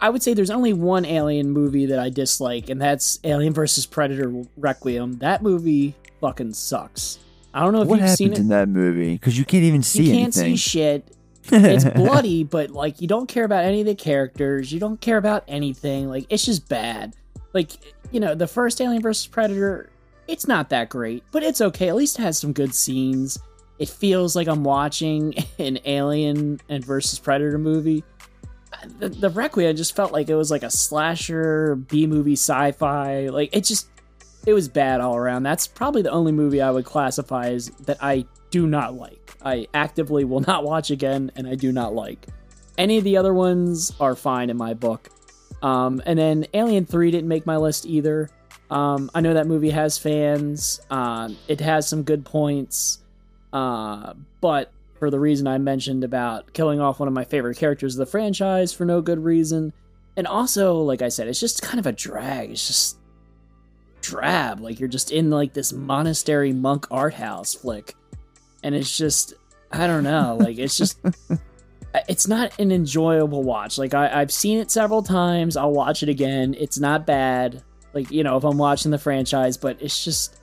I 0.00 0.10
would 0.10 0.22
say 0.22 0.34
there's 0.34 0.50
only 0.50 0.72
one 0.72 1.04
Alien 1.04 1.50
movie 1.50 1.86
that 1.86 1.98
I 1.98 2.10
dislike, 2.10 2.70
and 2.70 2.80
that's 2.80 3.18
Alien 3.24 3.52
versus 3.52 3.86
Predator 3.86 4.32
Requiem. 4.56 5.18
That 5.18 5.42
movie 5.42 5.94
fucking 6.20 6.54
sucks. 6.54 7.18
I 7.54 7.60
don't 7.60 7.72
know 7.72 7.82
if 7.82 7.88
what 7.88 8.00
you've 8.00 8.10
seen 8.10 8.32
it. 8.32 8.38
in 8.38 8.48
that 8.48 8.68
movie? 8.68 9.14
Because 9.14 9.38
you 9.38 9.44
can't 9.44 9.64
even 9.64 9.82
see 9.82 10.04
you 10.04 10.12
can't 10.12 10.36
anything. 10.36 10.56
see 10.56 10.70
shit. 10.70 11.12
It's 11.52 11.84
bloody, 11.84 12.42
but 12.42 12.70
like 12.70 13.00
you 13.00 13.06
don't 13.06 13.28
care 13.28 13.44
about 13.44 13.64
any 13.64 13.80
of 13.80 13.86
the 13.86 13.94
characters. 13.94 14.72
You 14.72 14.80
don't 14.80 15.00
care 15.00 15.16
about 15.16 15.44
anything. 15.46 16.08
Like 16.08 16.26
it's 16.28 16.44
just 16.44 16.68
bad. 16.68 17.14
Like 17.52 17.70
you 18.10 18.18
know, 18.18 18.34
the 18.34 18.48
first 18.48 18.80
Alien 18.80 19.00
versus 19.00 19.28
Predator, 19.28 19.88
it's 20.26 20.48
not 20.48 20.70
that 20.70 20.88
great, 20.88 21.22
but 21.30 21.44
it's 21.44 21.60
okay. 21.60 21.88
At 21.88 21.94
least 21.94 22.18
it 22.18 22.22
has 22.22 22.36
some 22.36 22.52
good 22.52 22.74
scenes. 22.74 23.38
It 23.78 23.88
feels 23.88 24.34
like 24.34 24.48
I'm 24.48 24.64
watching 24.64 25.34
an 25.60 25.78
Alien 25.84 26.60
and 26.68 26.84
versus 26.84 27.20
Predator 27.20 27.58
movie. 27.58 28.02
The, 28.98 29.08
the 29.08 29.30
Requiem 29.30 29.76
just 29.76 29.94
felt 29.94 30.12
like 30.12 30.28
it 30.28 30.34
was 30.34 30.50
like 30.50 30.62
a 30.62 30.70
slasher 30.70 31.76
B 31.76 32.06
movie 32.06 32.32
sci-fi. 32.32 33.28
Like 33.28 33.50
it 33.54 33.64
just 33.64 33.88
it 34.46 34.52
was 34.52 34.68
bad 34.68 35.00
all 35.00 35.16
around. 35.16 35.42
That's 35.42 35.66
probably 35.66 36.02
the 36.02 36.10
only 36.10 36.32
movie 36.32 36.62
I 36.62 36.70
would 36.70 36.84
classify 36.84 37.48
as 37.48 37.70
that 37.86 37.98
I 38.00 38.26
do 38.50 38.66
not 38.66 38.94
like. 38.94 39.36
I 39.44 39.66
actively 39.74 40.24
will 40.24 40.40
not 40.40 40.64
watch 40.64 40.90
again, 40.90 41.32
and 41.36 41.46
I 41.46 41.54
do 41.54 41.72
not 41.72 41.94
like. 41.94 42.26
Any 42.78 42.98
of 42.98 43.04
the 43.04 43.16
other 43.16 43.34
ones 43.34 43.92
are 44.00 44.14
fine 44.14 44.50
in 44.50 44.56
my 44.56 44.74
book. 44.74 45.10
Um, 45.62 46.02
and 46.04 46.18
then 46.18 46.46
Alien 46.54 46.84
3 46.84 47.10
didn't 47.10 47.28
make 47.28 47.46
my 47.46 47.56
list 47.56 47.86
either. 47.86 48.30
Um, 48.70 49.10
I 49.14 49.20
know 49.20 49.34
that 49.34 49.46
movie 49.46 49.70
has 49.70 49.98
fans. 49.98 50.80
Um, 50.90 51.36
it 51.48 51.60
has 51.60 51.88
some 51.88 52.02
good 52.02 52.24
points. 52.24 52.98
Uh, 53.52 54.14
but 54.40 54.70
for 54.98 55.10
the 55.10 55.20
reason 55.20 55.46
I 55.46 55.58
mentioned 55.58 56.04
about 56.04 56.52
killing 56.52 56.80
off 56.80 56.98
one 56.98 57.08
of 57.08 57.14
my 57.14 57.24
favorite 57.24 57.56
characters 57.56 57.94
of 57.94 57.98
the 57.98 58.10
franchise 58.10 58.72
for 58.72 58.84
no 58.84 59.00
good 59.00 59.22
reason. 59.22 59.72
And 60.16 60.26
also, 60.26 60.80
like 60.80 61.02
I 61.02 61.08
said, 61.08 61.28
it's 61.28 61.40
just 61.40 61.62
kind 61.62 61.78
of 61.78 61.86
a 61.86 61.92
drag. 61.92 62.50
It's 62.50 62.66
just 62.66 62.98
drab. 64.00 64.60
Like 64.60 64.80
you're 64.80 64.88
just 64.88 65.12
in 65.12 65.30
like 65.30 65.52
this 65.52 65.72
monastery 65.72 66.52
monk 66.52 66.86
art 66.90 67.14
house 67.14 67.54
flick. 67.54 67.94
And 68.62 68.74
it's 68.74 68.96
just 68.96 69.34
I 69.70 69.86
don't 69.86 70.04
know. 70.04 70.36
Like 70.40 70.58
it's 70.58 70.76
just 70.76 70.98
it's 72.08 72.28
not 72.28 72.58
an 72.58 72.72
enjoyable 72.72 73.42
watch. 73.42 73.78
Like 73.78 73.94
I, 73.94 74.20
I've 74.20 74.32
seen 74.32 74.58
it 74.58 74.70
several 74.70 75.02
times. 75.02 75.56
I'll 75.56 75.72
watch 75.72 76.02
it 76.02 76.08
again. 76.08 76.54
It's 76.58 76.78
not 76.78 77.06
bad. 77.06 77.62
Like, 77.92 78.10
you 78.10 78.22
know, 78.22 78.36
if 78.36 78.44
I'm 78.44 78.58
watching 78.58 78.90
the 78.90 78.98
franchise, 78.98 79.56
but 79.56 79.80
it's 79.80 80.04
just 80.04 80.38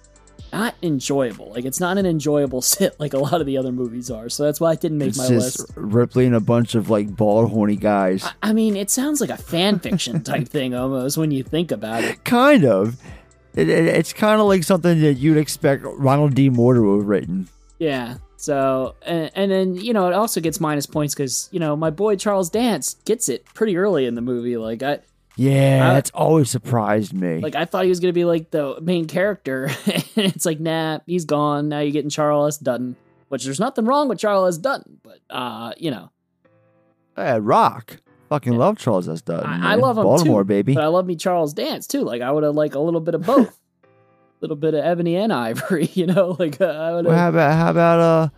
not 0.51 0.75
enjoyable. 0.83 1.51
Like 1.51 1.65
it's 1.65 1.79
not 1.79 1.97
an 1.97 2.05
enjoyable 2.05 2.61
sit 2.73 2.99
like 2.99 3.13
a 3.13 3.17
lot 3.17 3.39
of 3.41 3.45
the 3.47 3.57
other 3.57 3.71
movies 3.71 4.11
are. 4.11 4.29
So 4.29 4.43
that's 4.43 4.59
why 4.59 4.71
I 4.71 4.75
didn't 4.75 4.97
make 4.97 5.09
it's 5.09 5.17
my 5.17 5.27
just 5.27 5.59
list. 5.59 5.71
Ripley 5.75 6.25
and 6.25 6.35
a 6.35 6.39
bunch 6.39 6.75
of 6.75 6.89
like 6.89 7.15
bald, 7.15 7.49
horny 7.51 7.75
guys. 7.75 8.23
I, 8.23 8.49
I 8.49 8.53
mean, 8.53 8.75
it 8.75 8.89
sounds 8.89 9.21
like 9.21 9.29
a 9.29 9.37
fan 9.37 9.79
fiction 9.79 10.23
type 10.23 10.47
thing 10.47 10.73
almost 10.75 11.17
when 11.17 11.31
you 11.31 11.43
think 11.43 11.71
about 11.71 12.03
it. 12.03 12.23
kind 12.23 12.65
of. 12.65 12.99
It, 13.55 13.69
it- 13.69 13.85
it's 13.87 14.13
kind 14.13 14.41
of 14.41 14.47
like 14.47 14.63
something 14.63 14.99
that 15.01 15.13
you'd 15.15 15.37
expect 15.37 15.83
Ronald 15.85 16.33
D. 16.35 16.49
Moore 16.49 16.73
to 16.73 16.97
have 16.97 17.07
written. 17.07 17.47
Yeah. 17.79 18.17
So 18.37 18.95
and, 19.03 19.31
and 19.35 19.51
then 19.51 19.75
you 19.75 19.93
know 19.93 20.07
it 20.07 20.13
also 20.13 20.41
gets 20.41 20.59
minus 20.59 20.85
points 20.85 21.13
because 21.15 21.47
you 21.51 21.59
know 21.61 21.75
my 21.77 21.89
boy 21.91 22.15
Charles 22.17 22.49
Dance 22.49 22.95
gets 23.05 23.29
it 23.29 23.45
pretty 23.45 23.77
early 23.77 24.05
in 24.05 24.15
the 24.15 24.21
movie. 24.21 24.57
Like 24.57 24.83
I 24.83 24.99
Yeah, 25.35 25.89
I- 25.89 25.93
that's 25.95 26.11
always 26.11 26.49
surprised 26.49 27.13
me. 27.13 27.39
like 27.39 27.55
I 27.55 27.65
thought 27.65 27.83
he 27.83 27.89
was 27.89 27.99
gonna 27.99 28.13
be 28.13 28.25
like 28.25 28.51
the 28.51 28.79
main 28.81 29.05
character, 29.07 29.69
it's 30.15 30.45
like 30.45 30.59
nah, 30.59 30.99
he's 31.07 31.25
gone. 31.25 31.69
Now 31.69 31.79
you're 31.79 31.91
getting 31.91 32.09
Charles 32.09 32.55
S. 32.55 32.57
Dutton, 32.59 32.95
which 33.29 33.43
there's 33.45 33.59
nothing 33.59 33.85
wrong 33.85 34.07
with 34.09 34.19
Charles 34.19 34.55
S. 34.55 34.61
Dutton, 34.61 34.99
but 35.03 35.19
uh, 35.29 35.73
you 35.77 35.91
know 35.91 36.09
yeah, 37.17 37.37
Rock. 37.41 37.97
Fucking 38.29 38.53
love 38.57 38.79
Charles 38.79 39.07
S. 39.07 39.21
Dutton. 39.21 39.47
I, 39.47 39.73
I 39.73 39.75
love 39.75 39.97
him 39.97 40.03
Baltimore, 40.05 40.41
too, 40.41 40.47
baby. 40.47 40.73
But 40.73 40.83
I 40.83 40.87
love 40.87 41.05
me 41.05 41.15
Charles 41.15 41.53
Dance 41.53 41.85
too. 41.85 42.01
Like 42.01 42.21
I 42.23 42.31
would 42.31 42.43
have 42.43 42.55
like 42.55 42.73
a 42.73 42.79
little 42.79 43.01
bit 43.01 43.13
of 43.13 43.23
both, 43.25 43.49
a 43.49 43.87
little 44.41 44.55
bit 44.55 44.73
of 44.73 44.83
Ebony 44.83 45.15
and 45.17 45.31
Ivory. 45.31 45.85
You 45.93 46.07
know, 46.07 46.35
like 46.39 46.59
uh, 46.59 46.65
I 46.65 46.93
would 46.93 47.05
Well, 47.05 47.15
how 47.17 47.29
about 47.29 47.53
how 47.55 47.69
about 47.69 47.99
a 47.99 48.31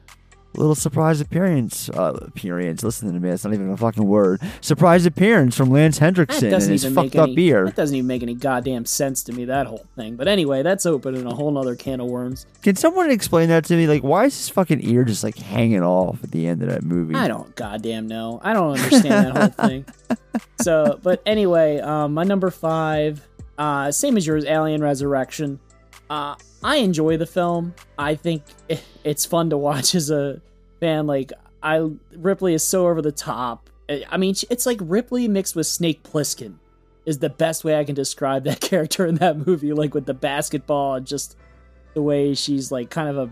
little 0.58 0.76
surprise 0.76 1.22
appearance? 1.22 1.90
Uh, 1.90 2.18
appearance. 2.22 2.84
Listen 2.84 3.14
to 3.14 3.20
me. 3.20 3.30
It's 3.30 3.44
not 3.44 3.54
even 3.54 3.70
a 3.72 3.78
fucking 3.78 4.06
word. 4.06 4.42
Surprise 4.62 5.06
appearance 5.06 5.56
from 5.56 5.70
Lance 5.70 5.98
Henriksen 5.98 6.54
and 6.54 6.64
his 6.64 6.84
fucked 6.84 6.96
make 6.96 7.16
up 7.16 7.24
any. 7.28 7.36
beer. 7.36 7.66
That 7.66 7.76
doesn't 7.76 7.96
even 7.96 8.08
make 8.08 8.24
any 8.24 8.34
goddamn 8.34 8.86
sense 8.86 9.24
to 9.24 9.34
me. 9.34 9.46
That 9.46 9.68
whole 9.68 9.86
thing. 9.96 10.16
But 10.16 10.28
anyway, 10.28 10.64
that's 10.64 10.86
opening 10.86 11.26
a 11.26 11.34
whole 11.34 11.52
nother 11.52 11.76
can 11.76 12.00
of 12.00 12.08
worms. 12.08 12.46
Can 12.62 12.76
someone 12.76 13.10
explain 13.12 13.50
that 13.50 13.66
to 13.66 13.76
me? 13.76 13.88
Like, 13.88 14.04
why 14.04 14.26
is 14.26 14.38
his 14.38 14.50
fucking 14.50 14.82
ear 14.84 15.04
just 15.04 15.24
like 15.24 15.38
hanging 15.38 15.84
off 15.84 16.24
at 16.24 16.32
the 16.32 16.48
end 16.48 16.62
of 16.64 16.70
that 16.70 16.84
movie? 16.84 17.16
I 17.16 17.28
don't 17.28 17.56
goddamn 17.56 18.08
know. 18.08 18.40
I 18.44 18.54
don't 18.54 18.72
understand 18.78 19.36
that 19.36 19.38
whole 19.58 19.68
thing. 19.68 19.86
So, 20.62 21.00
but 21.02 21.22
anyway, 21.26 21.80
um, 21.80 22.14
my 22.14 22.24
number 22.24 22.50
five, 22.50 23.26
uh, 23.58 23.92
same 23.92 24.18
as 24.18 24.26
yours, 24.28 24.46
Alien 24.46 24.82
Resurrection. 24.82 25.60
Uh, 26.10 26.36
I 26.64 26.78
enjoy 26.78 27.18
the 27.18 27.26
film. 27.26 27.74
I 27.98 28.16
think 28.16 28.44
it's 29.04 29.26
fun 29.26 29.50
to 29.50 29.58
watch 29.58 29.96
as 29.96 30.10
a 30.10 30.42
fan. 30.80 31.08
Like, 31.08 31.32
I 31.64 31.90
Ripley 32.16 32.54
is 32.54 32.64
so 32.64 32.88
over 32.88 33.02
the 33.02 33.12
top. 33.12 33.70
I 34.10 34.18
mean, 34.18 34.36
it's 34.50 34.66
like 34.66 34.80
Ripley 34.82 35.28
mixed 35.28 35.56
with 35.56 35.68
Snake 35.68 36.04
Plissken 36.04 36.56
is 37.06 37.20
the 37.20 37.30
best 37.30 37.64
way 37.64 37.78
I 37.80 37.84
can 37.84 37.94
describe 37.96 38.44
that 38.46 38.60
character 38.62 39.06
in 39.06 39.16
that 39.16 39.46
movie. 39.46 39.74
Like 39.74 39.94
with 39.94 40.06
the 40.06 40.14
basketball, 40.14 40.96
and 40.96 41.06
just 41.06 41.36
the 41.94 42.02
way 42.02 42.34
she's 42.34 42.72
like 42.72 42.90
kind 42.90 43.10
of 43.10 43.18
a 43.18 43.30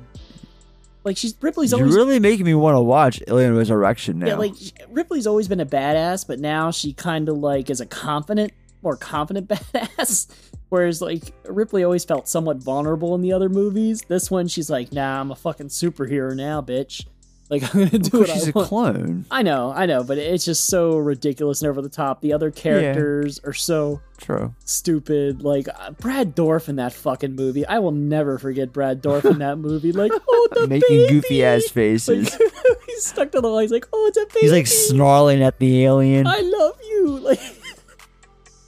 like 1.04 1.18
she's 1.18 1.36
Ripley's 1.42 1.72
You're 1.72 1.86
really 1.86 2.20
making 2.20 2.46
me 2.46 2.54
want 2.54 2.76
to 2.76 2.82
watch 2.82 3.22
Alien 3.28 3.56
Resurrection 3.56 4.20
now. 4.20 4.28
yeah, 4.28 4.36
like 4.36 4.54
Ripley's 4.90 5.28
always 5.28 5.48
been 5.48 5.60
a 5.60 5.66
badass, 5.66 6.26
but 6.26 6.40
now 6.40 6.72
she 6.72 6.94
kind 6.94 7.28
of 7.30 7.38
like 7.38 7.70
is 7.70 7.82
a 7.82 7.86
confident, 7.86 8.54
more 8.84 8.98
confident 8.98 9.48
badass. 9.50 10.28
Whereas 10.70 11.02
like 11.02 11.34
Ripley 11.46 11.84
always 11.84 12.04
felt 12.04 12.28
somewhat 12.28 12.58
vulnerable 12.58 13.14
in 13.16 13.22
the 13.22 13.32
other 13.34 13.50
movies. 13.50 14.02
This 14.08 14.32
one, 14.32 14.48
she's 14.48 14.70
like, 14.70 14.92
"Nah, 14.92 15.22
I'm 15.22 15.32
a 15.32 15.36
fucking 15.36 15.68
superhero 15.68 16.36
now, 16.36 16.62
bitch. 16.62 17.06
Like 17.50 17.62
I'm 17.76 17.84
gonna 17.86 18.00
do 18.00 18.20
what 18.22 18.30
she's 18.30 18.48
I 18.48 18.50
a 18.50 18.54
want." 18.54 18.68
clone. 18.70 19.26
I 19.30 19.44
know, 19.44 19.72
I 19.72 19.86
know, 19.86 20.04
but 20.04 20.18
it's 20.18 20.46
just 20.46 20.66
so 20.66 20.98
ridiculous 20.98 21.62
and 21.62 21.70
over 21.70 21.82
the 21.82 21.90
top. 21.90 22.22
The 22.22 22.34
other 22.34 22.50
characters 22.50 23.40
are 23.44 23.54
so 23.54 24.02
True. 24.18 24.56
stupid. 24.66 25.44
Like 25.44 25.68
uh, 25.78 25.92
Brad 25.92 26.36
Dourif 26.36 26.70
in 26.70 26.78
that 26.78 26.94
fucking 26.94 27.36
movie, 27.36 27.68
I 27.68 27.78
will 27.78 27.92
never 27.92 28.40
forget 28.40 28.74
Brad 28.74 29.04
Dourif 29.04 29.26
in 29.30 29.40
that 29.40 29.58
movie. 29.60 29.92
Like, 30.04 30.12
oh, 30.28 30.48
the 30.54 30.68
Making 30.68 30.88
baby! 30.98 31.14
goofy 31.14 31.44
ass 31.46 31.66
faces. 31.70 32.32
Like, 32.40 32.52
he's 32.88 33.06
stuck 33.06 33.32
to 33.34 33.42
the 33.42 33.48
wall. 33.48 33.60
He's 33.60 33.72
like, 33.72 33.88
oh, 33.94 34.08
it's 34.08 34.18
a 34.18 34.26
baby. 34.34 34.40
He's 34.42 34.52
like 34.52 34.66
snarling 34.68 35.44
at 35.44 35.60
the 35.60 35.84
alien. 35.84 36.26
I 36.26 36.40
love 36.40 36.78
you. 36.82 37.20
Like, 37.20 37.40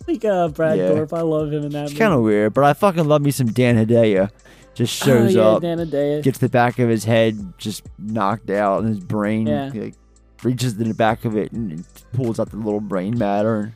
like 0.07 0.25
uh, 0.25 0.47
Brad 0.49 0.77
Yeah. 0.77 0.89
Dourif. 0.89 1.17
I 1.17 1.21
love 1.21 1.51
him 1.51 1.63
in 1.63 1.69
that. 1.71 1.89
It's 1.89 1.97
kind 1.97 2.13
of 2.13 2.21
weird, 2.21 2.53
but 2.53 2.63
I 2.63 2.73
fucking 2.73 3.05
love 3.05 3.21
me 3.21 3.31
some 3.31 3.47
Dan 3.47 3.75
Hedaya. 3.75 4.29
Just 4.73 4.93
shows 4.93 5.35
oh, 5.37 5.39
yeah, 5.39 5.47
up, 5.47 5.61
Dan 5.61 5.77
Hedaya. 5.79 6.21
gets 6.21 6.39
the 6.39 6.49
back 6.49 6.79
of 6.79 6.89
his 6.89 7.05
head 7.05 7.53
just 7.57 7.83
knocked 7.97 8.49
out, 8.49 8.79
and 8.83 8.89
his 8.89 8.99
brain 8.99 9.47
Yeah. 9.47 9.71
like, 9.73 9.95
reaches 10.43 10.73
to 10.73 10.83
the 10.83 10.93
back 10.93 11.23
of 11.25 11.35
it 11.37 11.51
and 11.53 11.85
pulls 12.13 12.39
out 12.39 12.51
the 12.51 12.57
little 12.57 12.81
brain 12.81 13.17
matter 13.17 13.73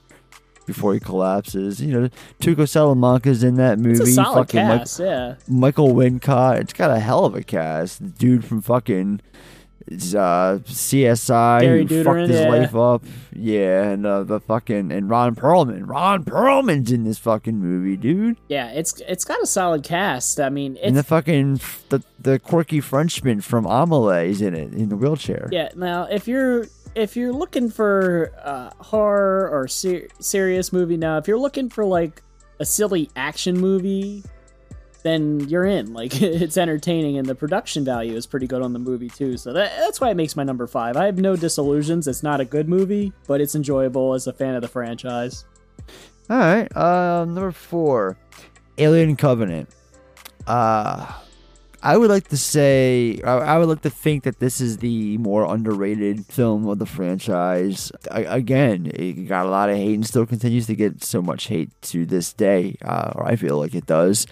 before 0.66 0.94
he 0.94 1.00
collapses. 1.00 1.82
You 1.82 2.02
know, 2.02 2.10
Tuco 2.42 2.68
Salamanca's 2.70 3.44
in 3.44 3.56
that 3.56 3.80
movie. 3.80 4.02
It's 4.02 4.10
a 4.12 4.14
solid 4.14 4.52
fucking 4.52 4.60
cast. 4.60 5.00
yeah. 5.00 5.36
Michael 5.48 5.94
Wincott. 5.96 6.60
It's 6.60 6.74
got 6.74 6.92
a 6.92 7.00
hell 7.00 7.26
of 7.26 7.34
a 7.34 7.44
cast. 7.44 8.04
The 8.04 8.10
dude 8.10 8.46
from 8.46 8.62
fucking 8.62 9.22
uh, 9.92 10.60
CSI 10.64 11.62
Gary 11.62 11.86
who 11.86 12.04
fucked 12.04 12.30
his 12.30 12.40
yeah. 12.40 12.50
life 12.50 12.76
up. 12.76 13.04
Yeah, 13.34 13.90
and 13.90 14.06
uh, 14.06 14.24
the 14.24 14.40
fucking 14.40 14.92
and 14.92 15.10
Ron 15.10 15.36
Perlman. 15.36 15.88
Ron 15.88 16.24
Perlman's 16.24 16.92
in 16.92 17.04
this 17.04 17.18
fucking 17.18 17.58
movie, 17.58 17.98
dude. 17.98 18.38
Yeah, 18.48 18.72
it's 18.72 19.00
it's 19.08 19.26
got 19.26 19.42
a 19.42 19.46
solid 19.46 19.84
cast. 19.84 20.40
I 20.40 20.50
mean, 20.50 20.78
and 20.84 20.96
the 20.96 21.04
fucking 21.04 21.62
the 21.90 22.04
the 22.20 22.40
quirky 22.40 22.82
Frenchman 22.82 23.42
from 23.42 23.66
Amelie 23.66 24.30
is 24.30 24.42
in 24.42 24.54
it 24.54 24.74
in 24.74 24.90
the 24.90 24.98
wheelchair. 24.98 25.50
yeah. 25.52 25.70
Now, 25.76 26.04
if 26.04 26.28
you're 26.28 26.68
if 26.96 27.16
you're 27.16 27.34
looking 27.34 27.70
for 27.70 28.32
uh, 28.44 28.72
horror 28.84 29.50
or 29.50 29.68
ser- 29.68 30.08
serious 30.20 30.74
movie, 30.74 30.98
now 30.98 31.18
if 31.18 31.28
you're 31.28 31.40
looking 31.40 31.70
for 31.70 31.86
like 31.86 32.22
a 32.60 32.66
silly 32.66 33.10
action 33.16 33.60
movie, 33.60 34.24
then 35.04 35.42
you're 35.42 35.66
in. 35.66 35.94
Like 36.00 36.22
it's 36.22 36.58
entertaining, 36.58 37.18
and 37.18 37.28
the 37.28 37.36
production 37.36 37.84
value 37.84 38.16
is 38.16 38.26
pretty 38.26 38.48
good 38.48 38.62
on 38.62 38.72
the 38.72 38.80
movie 38.80 39.10
too. 39.10 39.36
So 39.36 39.52
that, 39.52 39.74
that's 39.80 40.00
why 40.00 40.12
it 40.12 40.16
makes 40.16 40.38
my 40.38 40.44
number 40.46 40.66
five. 40.66 40.96
I 40.96 41.08
have 41.08 41.18
no 41.18 41.36
disillusions. 41.36 42.08
It's 42.08 42.24
not 42.24 42.40
a 42.40 42.46
good 42.46 42.70
movie, 42.70 43.12
but 43.28 43.42
it's 43.42 43.54
enjoyable 43.54 44.14
as 44.14 44.28
a 44.28 44.34
fan 44.34 44.56
of 44.56 44.62
the 44.62 44.70
franchise. 44.70 45.44
All 46.30 46.38
right. 46.38 46.78
Um, 46.78 47.34
number 47.34 47.52
four, 47.52 48.18
Alien 48.78 49.18
Covenant. 49.18 49.70
Uh, 50.48 51.12
I 51.82 51.96
would 51.96 52.10
like 52.10 52.28
to 52.28 52.38
say, 52.38 53.22
I, 53.24 53.38
I 53.38 53.58
would 53.58 53.70
like 53.70 53.82
to 53.82 53.90
think 53.90 54.24
that 54.26 54.40
this 54.40 54.60
is 54.60 54.78
the 54.78 55.18
more 55.18 55.46
underrated 55.46 56.26
film 56.26 56.68
of 56.68 56.78
the 56.78 56.86
franchise. 56.86 57.92
I, 58.12 58.22
again, 58.22 58.92
it 58.94 59.28
got 59.28 59.46
a 59.46 59.50
lot 59.50 59.70
of 59.70 59.78
hate 59.78 59.96
and 59.96 60.06
still 60.06 60.26
continues 60.26 60.68
to 60.68 60.76
get 60.76 61.04
so 61.04 61.22
much 61.22 61.48
hate 61.48 61.70
to 61.84 62.06
this 62.06 62.34
day, 62.34 62.78
uh, 62.84 63.14
or 63.16 63.26
I 63.26 63.36
feel 63.38 63.58
like 63.58 63.76
it 63.76 63.86
does. 63.86 64.28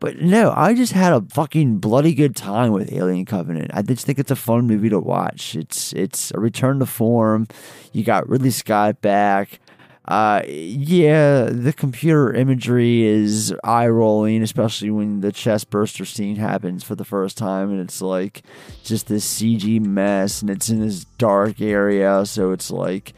But 0.00 0.18
no, 0.18 0.52
I 0.56 0.72
just 0.72 0.94
had 0.94 1.12
a 1.12 1.20
fucking 1.20 1.76
bloody 1.76 2.14
good 2.14 2.34
time 2.34 2.72
with 2.72 2.90
Alien 2.90 3.26
Covenant. 3.26 3.70
I 3.74 3.82
just 3.82 4.06
think 4.06 4.18
it's 4.18 4.30
a 4.30 4.36
fun 4.36 4.66
movie 4.66 4.88
to 4.88 4.98
watch. 4.98 5.54
It's 5.54 5.92
it's 5.92 6.32
a 6.32 6.40
return 6.40 6.78
to 6.78 6.86
form. 6.86 7.46
You 7.92 8.02
got 8.02 8.28
Ridley 8.28 8.50
Scott 8.50 9.02
back. 9.02 9.60
Uh, 10.08 10.42
yeah, 10.48 11.44
the 11.44 11.72
computer 11.72 12.32
imagery 12.32 13.04
is 13.04 13.54
eye 13.62 13.86
rolling, 13.86 14.42
especially 14.42 14.90
when 14.90 15.20
the 15.20 15.30
chest 15.30 15.68
burster 15.70 16.06
scene 16.06 16.36
happens 16.36 16.82
for 16.82 16.94
the 16.94 17.04
first 17.04 17.36
time, 17.36 17.70
and 17.70 17.80
it's 17.80 18.00
like 18.00 18.42
just 18.82 19.06
this 19.06 19.24
CG 19.24 19.80
mess, 19.80 20.40
and 20.40 20.50
it's 20.50 20.70
in 20.70 20.80
this 20.80 21.04
dark 21.18 21.60
area, 21.60 22.24
so 22.24 22.52
it's 22.52 22.70
like 22.70 23.12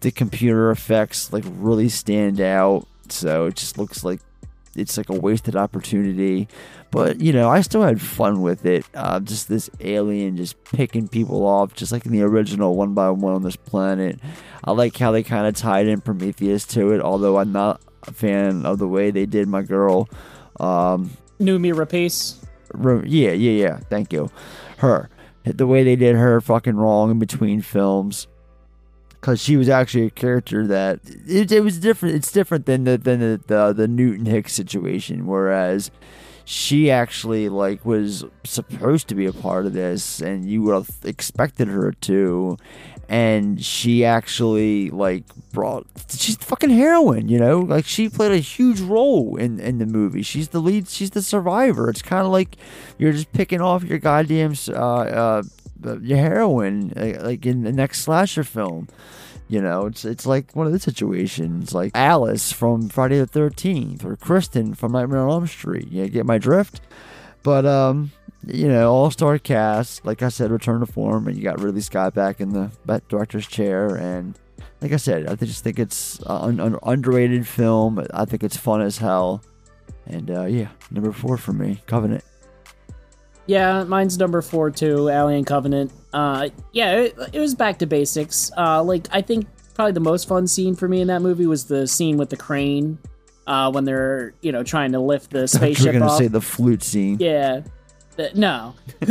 the 0.00 0.10
computer 0.10 0.70
effects 0.70 1.32
like 1.32 1.44
really 1.46 1.88
stand 1.88 2.40
out. 2.40 2.86
So 3.08 3.46
it 3.46 3.56
just 3.56 3.78
looks 3.78 4.04
like 4.04 4.20
it's 4.78 4.96
like 4.96 5.08
a 5.08 5.18
wasted 5.18 5.56
opportunity. 5.56 6.48
But 6.90 7.20
you 7.20 7.32
know, 7.32 7.48
I 7.48 7.60
still 7.60 7.82
had 7.82 8.00
fun 8.00 8.40
with 8.40 8.64
it. 8.64 8.86
Uh, 8.94 9.20
just 9.20 9.48
this 9.48 9.68
alien 9.80 10.36
just 10.36 10.62
picking 10.64 11.08
people 11.08 11.44
off, 11.46 11.74
just 11.74 11.92
like 11.92 12.06
in 12.06 12.12
the 12.12 12.22
original, 12.22 12.76
one 12.76 12.94
by 12.94 13.10
one 13.10 13.34
on 13.34 13.42
this 13.42 13.56
planet. 13.56 14.18
I 14.64 14.72
like 14.72 14.96
how 14.96 15.12
they 15.12 15.22
kind 15.22 15.46
of 15.46 15.54
tied 15.54 15.86
in 15.86 16.00
Prometheus 16.00 16.66
to 16.68 16.92
it, 16.92 17.00
although 17.00 17.38
I'm 17.38 17.52
not 17.52 17.80
a 18.04 18.12
fan 18.12 18.64
of 18.64 18.78
the 18.78 18.88
way 18.88 19.10
they 19.10 19.26
did 19.26 19.48
my 19.48 19.62
girl. 19.62 20.08
Um, 20.60 21.10
Noomi 21.40 21.72
Rapace. 21.74 22.36
Yeah, 23.06 23.32
yeah, 23.32 23.52
yeah. 23.52 23.78
Thank 23.90 24.12
you. 24.12 24.30
Her. 24.78 25.10
The 25.44 25.66
way 25.66 25.82
they 25.82 25.96
did 25.96 26.16
her 26.16 26.40
fucking 26.40 26.76
wrong 26.76 27.10
in 27.10 27.18
between 27.18 27.62
films. 27.62 28.26
Cause 29.20 29.42
she 29.42 29.56
was 29.56 29.68
actually 29.68 30.06
a 30.06 30.10
character 30.10 30.64
that 30.68 31.00
it, 31.26 31.50
it 31.50 31.64
was 31.64 31.78
different. 31.78 32.14
It's 32.14 32.30
different 32.30 32.66
than 32.66 32.84
the 32.84 32.96
than 32.96 33.18
the, 33.18 33.40
the 33.46 33.72
the 33.72 33.88
Newton 33.88 34.26
Hicks 34.26 34.52
situation. 34.52 35.26
Whereas 35.26 35.90
she 36.50 36.90
actually 36.90 37.50
like 37.50 37.84
was 37.84 38.24
supposed 38.42 39.06
to 39.08 39.14
be 39.14 39.26
a 39.26 39.34
part 39.34 39.66
of 39.66 39.74
this, 39.74 40.22
and 40.22 40.48
you 40.48 40.62
would 40.62 40.72
have 40.72 40.90
expected 41.04 41.68
her 41.68 41.92
to. 41.92 42.56
And 43.06 43.62
she 43.62 44.02
actually 44.02 44.88
like 44.90 45.24
brought 45.52 45.86
she's 46.10 46.36
fucking 46.36 46.70
heroine, 46.70 47.28
you 47.28 47.38
know. 47.38 47.60
Like 47.60 47.84
she 47.84 48.08
played 48.08 48.32
a 48.32 48.38
huge 48.38 48.80
role 48.80 49.36
in 49.36 49.60
in 49.60 49.76
the 49.76 49.84
movie. 49.84 50.22
She's 50.22 50.48
the 50.48 50.60
lead. 50.60 50.88
She's 50.88 51.10
the 51.10 51.22
survivor. 51.22 51.90
It's 51.90 52.02
kind 52.02 52.24
of 52.24 52.32
like 52.32 52.56
you're 52.96 53.12
just 53.12 53.32
picking 53.32 53.60
off 53.60 53.82
your 53.84 53.98
goddamn 53.98 54.54
uh, 54.68 54.72
uh 54.72 55.42
your 55.82 56.18
heroine 56.18 56.92
like 56.96 57.46
in 57.46 57.62
the 57.62 57.72
next 57.72 58.00
slasher 58.00 58.44
film. 58.44 58.88
You 59.48 59.62
know, 59.62 59.86
it's 59.86 60.04
it's 60.04 60.26
like 60.26 60.54
one 60.54 60.66
of 60.66 60.72
the 60.72 60.78
situations, 60.78 61.72
like 61.72 61.92
Alice 61.94 62.52
from 62.52 62.88
Friday 62.90 63.18
the 63.18 63.26
Thirteenth 63.26 64.04
or 64.04 64.14
Kristen 64.16 64.74
from 64.74 64.92
Nightmare 64.92 65.20
on 65.20 65.30
Elm 65.30 65.46
Street. 65.46 65.90
You 65.90 66.06
get 66.08 66.26
my 66.26 66.36
drift? 66.36 66.82
But 67.42 67.64
um, 67.64 68.12
you 68.46 68.68
know, 68.68 68.92
all 68.92 69.10
star 69.10 69.38
cast. 69.38 70.04
Like 70.04 70.22
I 70.22 70.28
said, 70.28 70.50
return 70.50 70.80
to 70.80 70.86
form, 70.86 71.28
and 71.28 71.36
you 71.36 71.42
got 71.42 71.60
Ridley 71.60 71.80
Scott 71.80 72.14
back 72.14 72.40
in 72.40 72.50
the 72.50 72.70
director's 73.08 73.46
chair. 73.46 73.94
And 73.94 74.38
like 74.80 74.92
I 74.92 74.96
said, 74.96 75.26
I 75.26 75.34
just 75.34 75.64
think 75.64 75.78
it's 75.78 76.20
an, 76.26 76.60
an 76.60 76.76
underrated 76.82 77.46
film. 77.46 78.04
I 78.12 78.24
think 78.24 78.42
it's 78.44 78.56
fun 78.56 78.80
as 78.82 78.98
hell. 78.98 79.42
And 80.06 80.30
uh, 80.30 80.44
yeah, 80.44 80.68
number 80.90 81.12
four 81.12 81.36
for 81.36 81.52
me, 81.52 81.82
Covenant. 81.86 82.24
Yeah, 83.48 83.82
mine's 83.84 84.16
number 84.18 84.40
four 84.42 84.70
too. 84.70 85.08
Alien 85.08 85.44
Covenant. 85.44 85.90
Uh, 86.12 86.50
yeah, 86.72 86.92
it, 87.00 87.18
it 87.32 87.40
was 87.40 87.54
back 87.54 87.78
to 87.80 87.86
basics. 87.86 88.50
Uh, 88.56 88.82
like 88.82 89.08
I 89.10 89.22
think 89.22 89.46
probably 89.74 89.92
the 89.92 90.00
most 90.00 90.28
fun 90.28 90.46
scene 90.46 90.76
for 90.76 90.86
me 90.86 91.00
in 91.00 91.08
that 91.08 91.22
movie 91.22 91.46
was 91.46 91.64
the 91.64 91.86
scene 91.88 92.16
with 92.18 92.30
the 92.30 92.36
crane. 92.36 92.98
Uh, 93.46 93.70
when 93.72 93.84
they're 93.86 94.34
you 94.42 94.52
know 94.52 94.62
trying 94.62 94.92
to 94.92 95.00
lift 95.00 95.30
the 95.30 95.48
spaceship. 95.48 95.84
You're 95.84 95.92
gonna 95.94 96.12
off. 96.12 96.18
say 96.18 96.28
the 96.28 96.40
flute 96.42 96.82
scene. 96.82 97.16
Yeah. 97.18 97.62
The- 98.16 98.32
no. 98.34 98.74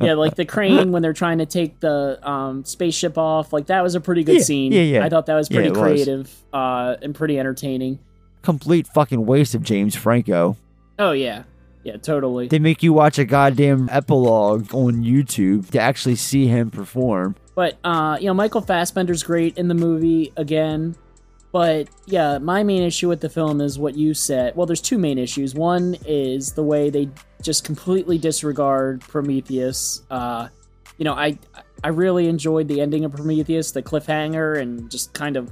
yeah, 0.00 0.14
like 0.14 0.36
the 0.36 0.44
crane 0.46 0.92
when 0.92 1.02
they're 1.02 1.12
trying 1.12 1.38
to 1.38 1.46
take 1.46 1.80
the 1.80 2.18
um, 2.26 2.64
spaceship 2.64 3.18
off. 3.18 3.52
Like 3.52 3.66
that 3.66 3.82
was 3.82 3.94
a 3.96 4.00
pretty 4.00 4.24
good 4.24 4.36
Yeah, 4.38 4.42
scene. 4.42 4.72
yeah, 4.72 4.80
yeah. 4.82 5.04
I 5.04 5.08
thought 5.10 5.26
that 5.26 5.34
was 5.34 5.50
Yeah, 5.50 5.56
pretty 5.56 5.70
was. 5.70 5.78
creative 5.78 6.34
uh, 6.54 6.96
and 7.02 7.14
pretty 7.14 7.38
entertaining. 7.38 7.98
Complete 8.42 8.86
fucking 8.86 9.26
waste 9.26 9.54
of 9.54 9.62
James 9.62 9.94
Franco. 9.96 10.56
Oh 10.98 11.12
yeah, 11.12 11.42
yeah, 11.88 11.96
totally. 11.96 12.48
They 12.48 12.58
make 12.58 12.82
you 12.82 12.92
watch 12.92 13.18
a 13.18 13.24
goddamn 13.24 13.88
epilogue 13.90 14.74
on 14.74 15.02
YouTube 15.02 15.70
to 15.70 15.80
actually 15.80 16.16
see 16.16 16.46
him 16.46 16.70
perform. 16.70 17.34
But 17.54 17.78
uh, 17.82 18.18
you 18.20 18.26
know, 18.26 18.34
Michael 18.34 18.60
Fassbender's 18.60 19.22
great 19.22 19.56
in 19.56 19.68
the 19.68 19.74
movie 19.74 20.30
again. 20.36 20.96
But 21.50 21.88
yeah, 22.04 22.36
my 22.36 22.62
main 22.62 22.82
issue 22.82 23.08
with 23.08 23.22
the 23.22 23.30
film 23.30 23.62
is 23.62 23.78
what 23.78 23.96
you 23.96 24.12
said. 24.12 24.54
Well, 24.54 24.66
there's 24.66 24.82
two 24.82 24.98
main 24.98 25.16
issues. 25.16 25.54
One 25.54 25.96
is 26.04 26.52
the 26.52 26.62
way 26.62 26.90
they 26.90 27.08
just 27.40 27.64
completely 27.64 28.18
disregard 28.18 29.00
Prometheus. 29.00 30.02
Uh, 30.10 30.48
you 30.98 31.06
know, 31.06 31.14
I 31.14 31.38
I 31.82 31.88
really 31.88 32.28
enjoyed 32.28 32.68
the 32.68 32.82
ending 32.82 33.06
of 33.06 33.12
Prometheus, 33.12 33.72
the 33.72 33.82
cliffhanger, 33.82 34.60
and 34.60 34.90
just 34.90 35.14
kind 35.14 35.38
of 35.38 35.50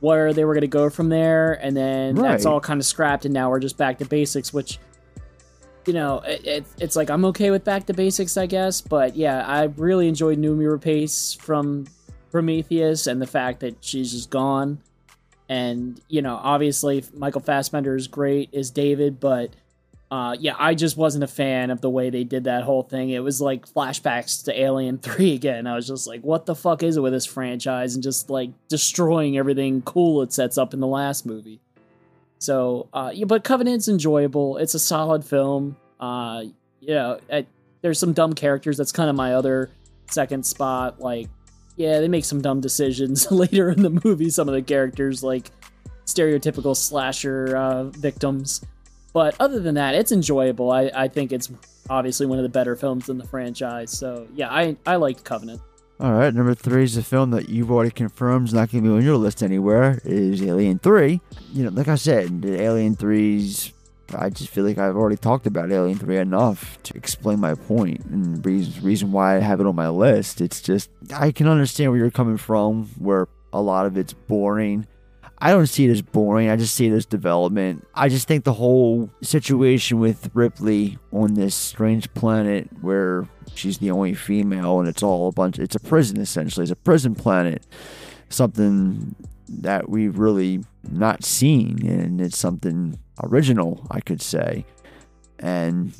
where 0.00 0.34
they 0.34 0.44
were 0.44 0.52
going 0.52 0.60
to 0.60 0.66
go 0.66 0.90
from 0.90 1.08
there. 1.08 1.54
And 1.54 1.74
then 1.74 2.16
that's 2.16 2.44
all 2.44 2.60
kind 2.60 2.78
of 2.78 2.84
scrapped, 2.84 3.24
and 3.24 3.32
now 3.32 3.48
we're 3.48 3.60
just 3.60 3.78
back 3.78 3.96
to 3.98 4.04
basics, 4.04 4.52
which 4.52 4.78
you 5.86 5.92
know, 5.92 6.20
it, 6.20 6.46
it, 6.46 6.64
it's 6.78 6.96
like 6.96 7.10
I'm 7.10 7.24
okay 7.26 7.50
with 7.50 7.64
back 7.64 7.86
to 7.86 7.94
basics, 7.94 8.36
I 8.36 8.46
guess. 8.46 8.80
But 8.80 9.16
yeah, 9.16 9.46
I 9.46 9.64
really 9.64 10.08
enjoyed 10.08 10.38
Noomi 10.38 10.78
Rapace 10.78 11.40
from 11.40 11.86
Prometheus 12.30 13.06
and 13.06 13.20
the 13.20 13.26
fact 13.26 13.60
that 13.60 13.76
she's 13.80 14.12
just 14.12 14.30
gone. 14.30 14.80
And 15.48 16.00
you 16.08 16.22
know, 16.22 16.38
obviously 16.40 17.04
Michael 17.14 17.40
Fassbender 17.40 17.96
is 17.96 18.06
great 18.06 18.54
as 18.54 18.70
David, 18.70 19.18
but 19.18 19.50
uh, 20.10 20.36
yeah, 20.40 20.54
I 20.58 20.74
just 20.74 20.96
wasn't 20.96 21.22
a 21.22 21.28
fan 21.28 21.70
of 21.70 21.80
the 21.80 21.90
way 21.90 22.10
they 22.10 22.24
did 22.24 22.44
that 22.44 22.64
whole 22.64 22.82
thing. 22.82 23.10
It 23.10 23.22
was 23.22 23.40
like 23.40 23.72
flashbacks 23.72 24.44
to 24.44 24.60
Alien 24.60 24.98
Three 25.02 25.34
again. 25.34 25.66
I 25.66 25.76
was 25.76 25.86
just 25.86 26.06
like, 26.06 26.22
what 26.22 26.46
the 26.46 26.54
fuck 26.54 26.82
is 26.82 26.96
it 26.96 27.00
with 27.00 27.12
this 27.12 27.26
franchise 27.26 27.94
and 27.94 28.02
just 28.02 28.28
like 28.28 28.50
destroying 28.68 29.38
everything 29.38 29.82
cool 29.82 30.22
it 30.22 30.32
sets 30.32 30.58
up 30.58 30.74
in 30.74 30.80
the 30.80 30.86
last 30.86 31.26
movie. 31.26 31.60
So, 32.40 32.88
uh, 32.92 33.12
yeah, 33.14 33.26
but 33.26 33.44
Covenant's 33.44 33.86
enjoyable. 33.86 34.56
It's 34.56 34.74
a 34.74 34.78
solid 34.78 35.24
film. 35.24 35.76
Uh, 36.00 36.44
there's 36.80 37.98
some 37.98 38.12
dumb 38.12 38.32
characters. 38.32 38.76
That's 38.76 38.92
kind 38.92 39.10
of 39.10 39.16
my 39.16 39.34
other 39.34 39.70
second 40.10 40.44
spot. 40.44 41.00
Like, 41.00 41.28
yeah, 41.76 42.00
they 42.00 42.08
make 42.08 42.24
some 42.24 42.40
dumb 42.40 42.60
decisions 42.60 43.30
later 43.30 43.70
in 43.70 43.82
the 43.82 44.00
movie. 44.04 44.30
Some 44.30 44.48
of 44.48 44.54
the 44.54 44.62
characters, 44.62 45.22
like 45.22 45.50
stereotypical 46.06 46.74
slasher 46.74 47.56
uh, 47.56 47.84
victims. 47.84 48.64
But 49.12 49.36
other 49.38 49.60
than 49.60 49.74
that, 49.74 49.94
it's 49.94 50.12
enjoyable. 50.12 50.70
I, 50.70 50.90
I 50.94 51.08
think 51.08 51.32
it's 51.32 51.50
obviously 51.90 52.26
one 52.26 52.38
of 52.38 52.42
the 52.42 52.48
better 52.48 52.74
films 52.76 53.08
in 53.08 53.18
the 53.18 53.26
franchise. 53.26 53.90
So 53.90 54.26
yeah, 54.34 54.48
I 54.50 54.76
I 54.86 54.96
liked 54.96 55.24
Covenant. 55.24 55.60
All 56.00 56.14
right, 56.14 56.32
number 56.32 56.54
three 56.54 56.84
is 56.84 56.96
a 56.96 57.02
film 57.02 57.30
that 57.32 57.50
you've 57.50 57.70
already 57.70 57.90
confirmed 57.90 58.48
is 58.48 58.54
not 58.54 58.70
going 58.70 58.82
to 58.82 58.88
be 58.88 58.96
on 58.96 59.04
your 59.04 59.18
list 59.18 59.42
anywhere. 59.42 60.00
Is 60.02 60.42
Alien 60.42 60.78
Three? 60.78 61.20
You 61.52 61.64
know, 61.64 61.70
like 61.70 61.88
I 61.88 61.96
said, 61.96 62.42
Alien 62.42 62.96
Three's. 62.96 63.74
I 64.16 64.30
just 64.30 64.48
feel 64.48 64.64
like 64.64 64.78
I've 64.78 64.96
already 64.96 65.18
talked 65.18 65.46
about 65.46 65.70
Alien 65.70 65.98
Three 65.98 66.16
enough 66.16 66.82
to 66.84 66.96
explain 66.96 67.38
my 67.38 67.54
point 67.54 68.02
and 68.06 68.44
reason 68.46 68.82
reason 68.82 69.12
why 69.12 69.36
I 69.36 69.40
have 69.40 69.60
it 69.60 69.66
on 69.66 69.76
my 69.76 69.90
list. 69.90 70.40
It's 70.40 70.62
just 70.62 70.88
I 71.14 71.32
can 71.32 71.46
understand 71.46 71.92
where 71.92 72.00
you're 72.00 72.10
coming 72.10 72.38
from, 72.38 72.86
where 72.96 73.28
a 73.52 73.60
lot 73.60 73.84
of 73.84 73.98
it's 73.98 74.14
boring. 74.14 74.86
I 75.42 75.52
don't 75.52 75.66
see 75.66 75.86
it 75.86 75.90
as 75.90 76.02
boring. 76.02 76.50
I 76.50 76.56
just 76.56 76.74
see 76.74 76.86
it 76.86 76.92
as 76.92 77.06
development. 77.06 77.86
I 77.94 78.08
just 78.08 78.28
think 78.28 78.44
the 78.44 78.52
whole 78.52 79.10
situation 79.22 79.98
with 79.98 80.30
Ripley 80.34 80.98
on 81.12 81.34
this 81.34 81.54
strange 81.54 82.12
planet 82.12 82.68
where 82.82 83.26
she's 83.54 83.78
the 83.78 83.90
only 83.90 84.12
female 84.14 84.80
and 84.80 84.88
it's 84.88 85.02
all 85.02 85.28
a 85.28 85.32
bunch, 85.32 85.58
it's 85.58 85.74
a 85.74 85.80
prison 85.80 86.20
essentially. 86.20 86.64
It's 86.64 86.72
a 86.72 86.76
prison 86.76 87.14
planet. 87.14 87.66
Something 88.28 89.14
that 89.48 89.88
we've 89.88 90.18
really 90.18 90.62
not 90.90 91.24
seen 91.24 91.86
and 91.86 92.20
it's 92.20 92.38
something 92.38 92.98
original, 93.22 93.86
I 93.90 94.00
could 94.00 94.20
say. 94.20 94.66
And 95.38 95.94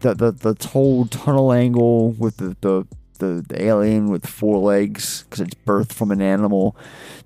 the 0.00 0.14
the, 0.14 0.32
the 0.32 0.68
whole 0.68 1.04
tunnel 1.06 1.52
angle 1.52 2.12
with 2.12 2.38
the, 2.38 2.56
the 2.62 2.86
the, 3.20 3.44
alien 3.62 4.10
with 4.10 4.26
four 4.26 4.58
legs 4.58 5.22
because 5.22 5.40
it's 5.40 5.54
birthed 5.54 5.92
from 5.92 6.10
an 6.10 6.20
animal. 6.20 6.76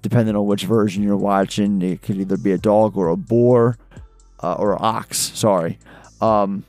Depending 0.02 0.36
on 0.36 0.46
which 0.46 0.64
version 0.64 1.02
you're 1.02 1.16
watching, 1.16 1.80
it 1.80 2.02
could 2.02 2.16
either 2.16 2.36
be 2.36 2.52
a 2.52 2.58
dog 2.58 2.96
or 2.96 3.08
a 3.08 3.16
boar 3.16 3.78
uh, 4.42 4.54
or 4.54 4.80
ox. 4.82 5.18
Sorry. 5.18 5.78
Um, 6.20 6.64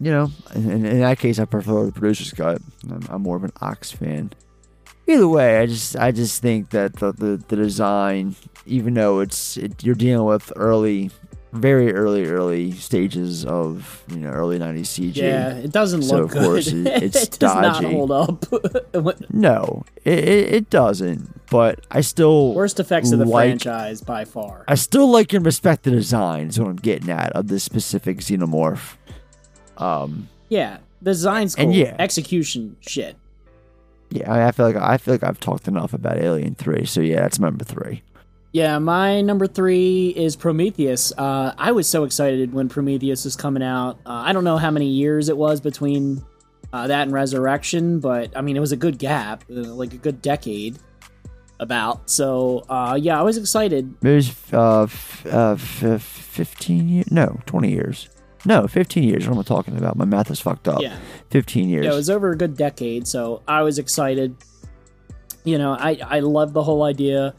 you 0.00 0.10
know, 0.10 0.30
in, 0.54 0.70
in 0.70 0.84
in 0.84 1.00
that 1.00 1.18
case, 1.18 1.38
I 1.38 1.44
prefer 1.44 1.86
the 1.86 1.92
producer's 1.92 2.32
cut. 2.32 2.60
I'm, 2.90 3.06
I'm 3.08 3.22
more 3.22 3.36
of 3.36 3.44
an 3.44 3.52
ox 3.60 3.92
fan. 3.92 4.32
Either 5.06 5.28
way, 5.28 5.58
I 5.58 5.66
just 5.66 5.96
I 5.96 6.10
just 6.10 6.42
think 6.42 6.70
that 6.70 6.96
the 6.96 7.12
the, 7.12 7.42
the 7.48 7.56
design, 7.56 8.34
even 8.66 8.94
though 8.94 9.20
it's 9.20 9.56
it, 9.56 9.84
you're 9.84 9.94
dealing 9.94 10.26
with 10.26 10.52
early, 10.56 11.10
very 11.54 11.92
early 11.94 12.26
early 12.26 12.72
stages 12.72 13.44
of 13.44 14.02
you 14.08 14.16
know 14.16 14.30
early 14.30 14.58
'90s 14.58 14.80
CG. 15.12 15.16
Yeah, 15.16 15.54
it 15.56 15.72
doesn't 15.72 16.02
So, 16.02 16.16
look 16.16 16.24
of 16.26 16.30
good. 16.32 16.44
course, 16.44 16.66
it- 16.68 16.86
it's 17.02 17.22
it 17.24 17.38
does 17.38 17.54
not 17.54 17.84
hold 17.84 18.10
up. 18.10 18.44
No, 19.30 19.84
it, 20.04 20.18
it, 20.18 20.70
doesn't. 20.70 21.46
But 21.50 21.80
I 21.90 22.00
still 22.00 22.54
Worst 22.54 22.80
effects 22.80 23.12
of 23.12 23.18
the 23.18 23.26
franchise 23.26 24.00
by 24.00 24.24
far. 24.24 24.64
I 24.68 24.74
still 24.76 25.10
like 25.10 25.32
and 25.32 25.44
respect 25.44 25.82
the 25.84 25.90
design. 25.90 26.48
Is 26.48 26.58
what 26.60 26.68
I'm 26.68 26.76
getting 26.76 27.10
at 27.10 27.32
of 27.32 27.48
this 27.48 27.62
specific 27.64 28.18
xenomorph. 28.18 28.96
Um, 29.78 30.28
Yeah, 30.48 30.78
the 31.02 31.10
design's 31.12 31.54
cool. 31.54 31.66
And 31.66 31.74
yeah. 31.74 31.96
execution 31.98 32.76
shit. 32.80 33.16
Yeah, 34.10 34.32
I, 34.32 34.48
I 34.48 34.52
feel 34.52 34.66
like 34.66 34.76
I 34.76 34.96
feel 34.96 35.14
like 35.14 35.24
I've 35.24 35.40
talked 35.40 35.66
enough 35.68 35.92
about 35.92 36.18
Alien 36.18 36.54
Three. 36.54 36.84
So 36.86 37.00
yeah, 37.00 37.20
that's 37.22 37.38
number 37.38 37.64
three. 37.64 38.02
Yeah, 38.54 38.78
my 38.78 39.20
number 39.20 39.48
three 39.48 40.10
is 40.10 40.36
Prometheus. 40.36 41.12
Uh, 41.18 41.52
I 41.58 41.72
was 41.72 41.88
so 41.88 42.04
excited 42.04 42.54
when 42.54 42.68
Prometheus 42.68 43.24
was 43.24 43.34
coming 43.34 43.64
out. 43.64 43.98
Uh, 44.06 44.12
I 44.12 44.32
don't 44.32 44.44
know 44.44 44.58
how 44.58 44.70
many 44.70 44.86
years 44.86 45.28
it 45.28 45.36
was 45.36 45.60
between 45.60 46.24
uh, 46.72 46.86
that 46.86 47.02
and 47.02 47.12
Resurrection, 47.12 47.98
but 47.98 48.30
I 48.36 48.42
mean, 48.42 48.56
it 48.56 48.60
was 48.60 48.70
a 48.70 48.76
good 48.76 48.96
gap, 48.96 49.42
uh, 49.50 49.54
like 49.54 49.92
a 49.92 49.96
good 49.96 50.22
decade 50.22 50.78
about. 51.58 52.08
So, 52.08 52.64
uh, 52.68 52.96
yeah, 53.00 53.18
I 53.18 53.22
was 53.22 53.38
excited. 53.38 53.92
It 54.04 54.08
was 54.08 54.32
uh, 54.52 54.84
f- 54.84 55.26
uh, 55.26 55.56
f- 55.58 56.00
15 56.00 56.88
years? 56.88 57.10
No, 57.10 57.40
20 57.46 57.72
years. 57.72 58.08
No, 58.44 58.68
15 58.68 59.02
years. 59.02 59.26
What 59.26 59.34
am 59.34 59.40
I 59.40 59.42
talking 59.42 59.76
about? 59.76 59.96
My 59.96 60.04
math 60.04 60.30
is 60.30 60.38
fucked 60.38 60.68
up. 60.68 60.80
Yeah. 60.80 60.96
15 61.30 61.68
years. 61.68 61.86
Yeah, 61.86 61.92
it 61.92 61.96
was 61.96 62.08
over 62.08 62.30
a 62.30 62.36
good 62.36 62.56
decade, 62.56 63.08
so 63.08 63.42
I 63.48 63.62
was 63.62 63.80
excited. 63.80 64.36
You 65.42 65.58
know, 65.58 65.72
I, 65.72 65.98
I 66.06 66.20
love 66.20 66.52
the 66.52 66.62
whole 66.62 66.84
idea 66.84 67.34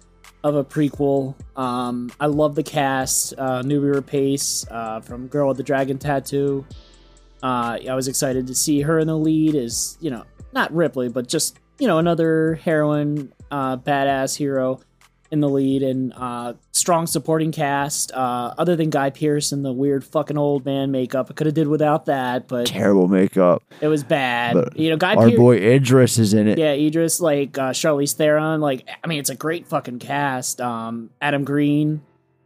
of 0.46 0.56
a 0.56 0.64
prequel. 0.64 1.34
Um, 1.58 2.12
I 2.20 2.28
love 2.28 2.54
the 2.54 2.62
cast. 2.62 3.34
Uh, 3.36 3.64
Noomi 3.64 3.96
Rapace 3.96 4.68
uh, 4.70 5.02
from 5.02 5.26
Girl 5.26 5.48
with 5.48 5.58
the 5.58 5.64
Dragon 5.64 5.98
Tattoo. 5.98 6.64
Uh, 7.42 7.80
I 7.90 7.96
was 7.96 8.08
excited 8.08 8.46
to 8.46 8.54
see 8.54 8.82
her 8.82 9.00
in 9.00 9.08
the 9.08 9.18
lead 9.18 9.56
as, 9.56 9.98
you 10.00 10.12
know, 10.12 10.24
not 10.54 10.72
Ripley, 10.72 11.10
but 11.10 11.28
just, 11.28 11.58
you 11.80 11.88
know, 11.88 11.98
another 11.98 12.56
heroine, 12.64 13.34
uh, 13.50 13.78
badass 13.78 14.38
hero 14.38 14.82
in 15.32 15.40
the 15.42 15.50
lead 15.50 15.82
and 15.84 16.14
uh, 16.16 16.54
strong 16.72 17.08
supporting 17.08 17.52
cast. 17.52 18.12
Uh, 18.12 18.54
other 18.58 18.76
than 18.76 18.90
Guy 18.90 19.10
Pearce 19.10 19.52
and 19.52 19.66
the 19.66 19.74
weird 19.74 20.04
fucking 20.04 20.38
old 20.38 20.66
man 20.66 20.92
makeup, 20.92 21.28
I 21.30 21.34
could 21.34 21.48
have 21.48 21.54
did 21.56 21.68
without 21.68 22.06
that, 22.06 22.48
but 22.48 22.68
Terrible 22.68 23.08
makeup. 23.08 23.64
it 23.82 23.88
was 23.88 24.04
bad. 24.04 24.54
But 24.54 24.78
you 24.78 24.90
know, 24.90 24.98
Guy 24.98 25.16
Our 25.16 25.30
Pearce. 25.30 25.38
boy 25.38 25.56
Idris 25.58 26.18
is 26.20 26.34
in 26.34 26.48
it. 26.48 26.58
Yeah, 26.58 26.74
Idris, 26.74 27.20
like 27.20 27.58
uh, 27.58 27.72
Charlize 27.72 28.14
Theron, 28.16 28.62
like 28.62 28.88
I 29.04 29.08
mean, 29.08 29.20
it's 29.20 29.30
a 29.32 29.36
great 29.36 29.68
fucking 29.68 30.00
cast. 30.00 30.62
Um, 30.62 31.10
Adam 31.22 31.44
Green 31.44 32.02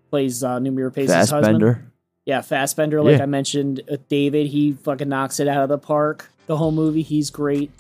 plays 0.10 0.44
uh, 0.44 0.60
Rapace's 0.60 1.10
husband. 1.12 1.44
Fassbender. 1.44 1.86
Yeah, 2.26 2.42
Fassbender, 2.42 3.02
like 3.02 3.18
Yeah. 3.18 3.24
I 3.24 3.26
mentioned, 3.26 3.82
uh, 3.92 3.98
David, 4.08 4.48
he 4.48 4.74
fucking 4.74 5.10
knocks 5.10 5.40
it 5.40 5.48
out 5.48 5.64
of 5.64 5.70
the 5.70 5.78
park. 5.80 6.30
The 6.46 6.58
whole 6.58 6.72
movie, 6.72 7.02
he's 7.02 7.30
great. 7.30 7.72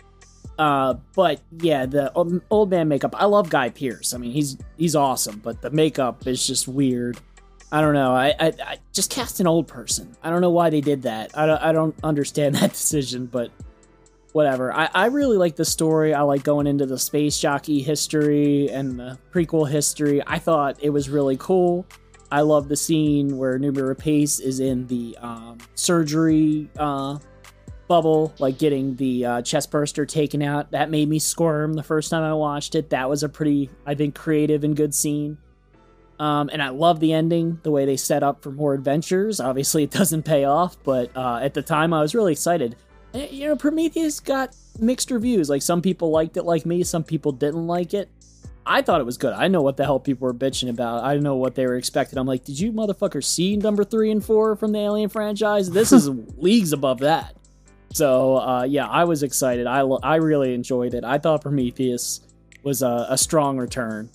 Uh, 0.59 0.95
but 1.15 1.39
yeah, 1.61 1.85
the 1.85 2.11
old, 2.13 2.69
man 2.69 2.89
makeup. 2.89 3.15
I 3.17 3.25
love 3.25 3.49
Guy 3.49 3.69
Pearce. 3.69 4.13
I 4.13 4.17
mean, 4.17 4.33
he's 4.33 4.57
he's 4.75 4.93
awesome, 4.93 5.39
but 5.39 5.61
the 5.61 5.69
makeup 5.69 6.27
is 6.27 6.45
just 6.45 6.67
weird. 6.67 7.17
I 7.71 7.79
don't 7.79 7.93
know. 7.93 8.13
I, 8.13 8.35
I, 8.37 8.53
I 8.65 8.77
just 8.91 9.09
cast 9.09 9.39
an 9.39 9.47
old 9.47 9.69
person. 9.69 10.17
I 10.21 10.29
don't 10.29 10.41
know 10.41 10.49
why 10.49 10.69
they 10.69 10.81
did 10.81 11.03
that. 11.03 11.37
I 11.37 11.45
don't, 11.45 11.61
I 11.61 11.71
don't 11.71 11.95
understand 12.03 12.55
that 12.55 12.71
decision, 12.71 13.27
but 13.27 13.51
whatever. 14.33 14.73
I, 14.73 14.89
I 14.93 15.05
really 15.05 15.37
like 15.37 15.55
the 15.55 15.63
story. 15.63 16.13
I 16.13 16.23
like 16.23 16.43
going 16.43 16.67
into 16.67 16.85
the 16.85 16.99
space 16.99 17.39
jockey 17.39 17.81
history 17.81 18.69
and 18.69 18.99
the 18.99 19.17
prequel 19.31 19.69
history. 19.69 20.21
I 20.27 20.39
thought 20.39 20.77
it 20.81 20.89
was 20.89 21.09
really 21.09 21.37
cool. 21.37 21.85
I 22.31 22.41
love 22.41 22.67
the 22.67 22.75
scene 22.75 23.37
where 23.37 23.57
Noomi 23.57 23.95
Rapace 23.95 24.41
is 24.41 24.59
in 24.59 24.87
the 24.87 25.17
um, 25.21 25.57
surgery 25.75 26.69
uh, 26.77 27.17
bubble, 27.89 28.33
like 28.39 28.57
getting 28.57 28.95
the 28.95 29.25
uh, 29.25 29.41
chest 29.41 29.71
burster 29.71 30.05
taken 30.05 30.41
out. 30.41 30.71
That 30.71 30.89
made 30.89 31.09
me 31.09 31.19
squirm 31.19 31.73
the 31.73 31.83
first 31.83 32.09
time 32.09 32.23
I 32.23 32.33
watched 32.33 32.75
it. 32.75 32.91
That 32.91 33.09
was 33.09 33.23
a 33.23 33.27
pretty, 33.27 33.69
I 33.85 33.95
think, 33.95 34.15
creative 34.15 34.63
and 34.63 34.77
good 34.77 34.95
scene. 34.95 35.37
Um, 36.19 36.49
and 36.53 36.61
I 36.61 36.69
love 36.69 36.99
the 36.99 37.13
ending, 37.13 37.59
the 37.63 37.71
way 37.71 37.85
they 37.85 37.97
set 37.97 38.23
up 38.23 38.43
for 38.43 38.51
more 38.51 38.73
adventures. 38.73 39.39
Obviously, 39.41 39.83
it 39.83 39.91
doesn't 39.99 40.23
pay 40.23 40.45
off, 40.45 40.77
but 40.83 41.11
uh, 41.17 41.39
at 41.41 41.53
the 41.53 41.61
time, 41.61 41.93
I 41.93 42.01
was 42.01 42.15
really 42.15 42.31
excited. 42.31 42.77
And, 43.13 43.29
you 43.31 43.47
know, 43.47 43.55
Prometheus 43.55 44.19
got 44.19 44.55
mixed 44.79 45.11
reviews. 45.11 45.49
Like, 45.49 45.63
some 45.63 45.81
people 45.81 46.11
liked 46.11 46.37
it 46.37 46.43
like 46.43 46.65
me, 46.65 46.83
some 46.83 47.03
people 47.03 47.33
didn't 47.33 47.67
like 47.67 47.93
it. 47.93 48.09
I 48.65 48.83
thought 48.83 49.01
it 49.01 49.05
was 49.05 49.17
good. 49.17 49.33
I 49.33 49.47
know 49.47 49.63
what 49.63 49.77
the 49.77 49.83
hell 49.83 49.99
people 49.99 50.27
were 50.27 50.33
bitching 50.33 50.69
about. 50.69 51.03
I 51.03 51.17
know 51.17 51.35
what 51.35 51.55
they 51.55 51.65
were 51.65 51.75
expecting. 51.75 52.19
I'm 52.19 52.27
like, 52.27 52.45
did 52.45 52.59
you 52.59 52.71
motherfuckers 52.71 53.23
see 53.23 53.57
number 53.57 53.83
three 53.83 54.11
and 54.11 54.23
four 54.23 54.55
from 54.55 54.73
the 54.73 54.79
Alien 54.79 55.09
franchise? 55.09 55.71
This 55.71 55.91
is 55.91 56.07
leagues 56.37 56.71
above 56.71 56.99
that. 56.99 57.35
So 57.91 58.37
uh, 58.37 58.63
yeah, 58.63 58.87
I 58.87 59.03
was 59.03 59.23
excited. 59.23 59.67
I 59.67 59.81
lo- 59.81 59.99
I 60.03 60.15
really 60.15 60.53
enjoyed 60.53 60.93
it. 60.93 61.03
I 61.03 61.17
thought 61.17 61.41
Prometheus 61.41 62.21
was 62.63 62.81
a, 62.81 63.07
a 63.09 63.17
strong 63.17 63.57
return. 63.57 64.09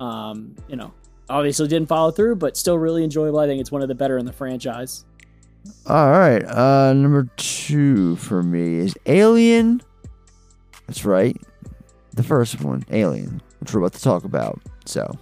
Um, 0.00 0.54
you 0.68 0.76
know, 0.76 0.92
obviously 1.28 1.68
didn't 1.68 1.88
follow 1.88 2.10
through, 2.10 2.36
but 2.36 2.56
still 2.56 2.78
really 2.78 3.04
enjoyable. 3.04 3.38
I 3.38 3.46
think 3.46 3.60
it's 3.60 3.72
one 3.72 3.82
of 3.82 3.88
the 3.88 3.94
better 3.94 4.18
in 4.18 4.26
the 4.26 4.32
franchise. 4.32 5.04
All 5.86 6.10
right. 6.10 6.44
Uh, 6.44 6.92
number 6.92 7.28
two 7.36 8.16
for 8.16 8.42
me 8.42 8.76
is 8.76 8.94
Alien. 9.06 9.82
That's 10.86 11.04
right. 11.04 11.36
The 12.14 12.22
first 12.22 12.60
one, 12.62 12.84
Alien, 12.90 13.42
which 13.60 13.72
we're 13.74 13.80
about 13.80 13.92
to 13.94 14.02
talk 14.02 14.24
about. 14.24 14.60
So, 14.86 15.18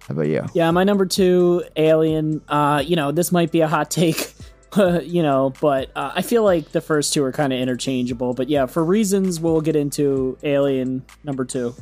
how 0.00 0.12
about 0.14 0.28
you? 0.28 0.46
Yeah, 0.54 0.70
my 0.70 0.84
number 0.84 1.06
two, 1.06 1.64
Alien. 1.76 2.42
Uh, 2.48 2.82
you 2.84 2.96
know, 2.96 3.12
this 3.12 3.32
might 3.32 3.50
be 3.50 3.60
a 3.60 3.68
hot 3.68 3.90
take, 3.90 4.31
you 5.02 5.22
know, 5.22 5.52
but 5.60 5.90
uh, 5.96 6.12
I 6.14 6.22
feel 6.22 6.44
like 6.44 6.72
the 6.72 6.80
first 6.80 7.12
two 7.12 7.22
are 7.24 7.32
kind 7.32 7.52
of 7.52 7.58
interchangeable. 7.58 8.34
But 8.34 8.48
yeah, 8.48 8.66
for 8.66 8.84
reasons 8.84 9.40
we'll 9.40 9.60
get 9.60 9.76
into, 9.76 10.38
Alien 10.42 11.04
number 11.24 11.44
two. 11.44 11.74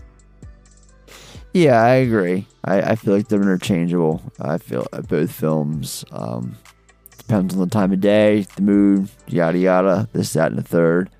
Yeah, 1.52 1.82
I 1.82 1.94
agree. 1.94 2.46
I, 2.64 2.82
I 2.82 2.94
feel 2.94 3.14
like 3.14 3.28
they're 3.28 3.42
interchangeable. 3.42 4.22
I 4.40 4.58
feel 4.58 4.86
uh, 4.92 5.02
both 5.02 5.32
films. 5.32 6.04
Um, 6.12 6.56
depends 7.18 7.54
on 7.54 7.60
the 7.60 7.66
time 7.66 7.92
of 7.92 8.00
day, 8.00 8.46
the 8.56 8.62
mood, 8.62 9.08
yada 9.26 9.58
yada. 9.58 10.08
This, 10.12 10.32
that, 10.34 10.52
and 10.52 10.58
the 10.58 10.62
third. 10.62 11.10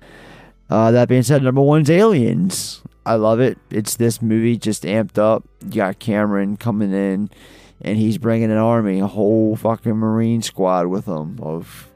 Uh, 0.69 0.91
that 0.91 1.09
being 1.09 1.23
said, 1.23 1.43
number 1.43 1.61
one's 1.61 1.89
Aliens. 1.89 2.81
I 3.05 3.15
love 3.15 3.39
it. 3.39 3.57
It's 3.69 3.95
this 3.95 4.21
movie 4.21 4.57
just 4.57 4.83
amped 4.83 5.17
up. 5.17 5.43
You 5.65 5.75
got 5.75 5.99
Cameron 5.99 6.55
coming 6.55 6.93
in, 6.93 7.29
and 7.81 7.97
he's 7.97 8.17
bringing 8.17 8.51
an 8.51 8.57
army, 8.57 8.99
a 8.99 9.07
whole 9.07 9.55
fucking 9.55 9.95
Marine 9.95 10.41
squad 10.41 10.87
with 10.87 11.05
him 11.07 11.39
of 11.41 11.87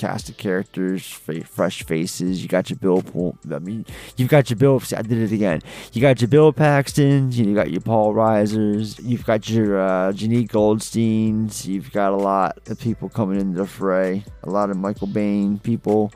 cast 0.00 0.30
of 0.30 0.36
characters, 0.38 1.06
fresh 1.06 1.82
faces. 1.82 2.42
You 2.42 2.48
got 2.48 2.70
your 2.70 2.78
Bill. 2.78 3.02
Pol- 3.02 3.38
I 3.52 3.58
mean, 3.58 3.84
you've 4.16 4.30
got 4.30 4.48
your 4.48 4.56
Bill. 4.56 4.82
I 4.96 5.02
did 5.02 5.18
it 5.18 5.32
again. 5.32 5.60
You 5.92 6.00
got 6.00 6.20
your 6.20 6.28
Bill 6.28 6.52
Paxtons. 6.52 7.34
You 7.34 7.54
got 7.54 7.70
your 7.70 7.82
Paul 7.82 8.14
Reisers. 8.14 8.98
You've 9.02 9.26
got 9.26 9.48
your 9.48 9.78
uh, 9.78 10.12
Jenette 10.12 10.48
Goldsteins. 10.48 11.66
You've 11.66 11.92
got 11.92 12.12
a 12.12 12.16
lot 12.16 12.58
of 12.68 12.80
people 12.80 13.10
coming 13.10 13.38
into 13.38 13.58
the 13.58 13.66
fray. 13.66 14.24
A 14.42 14.50
lot 14.50 14.70
of 14.70 14.78
Michael 14.78 15.08
Biehn 15.08 15.62
people. 15.62 16.12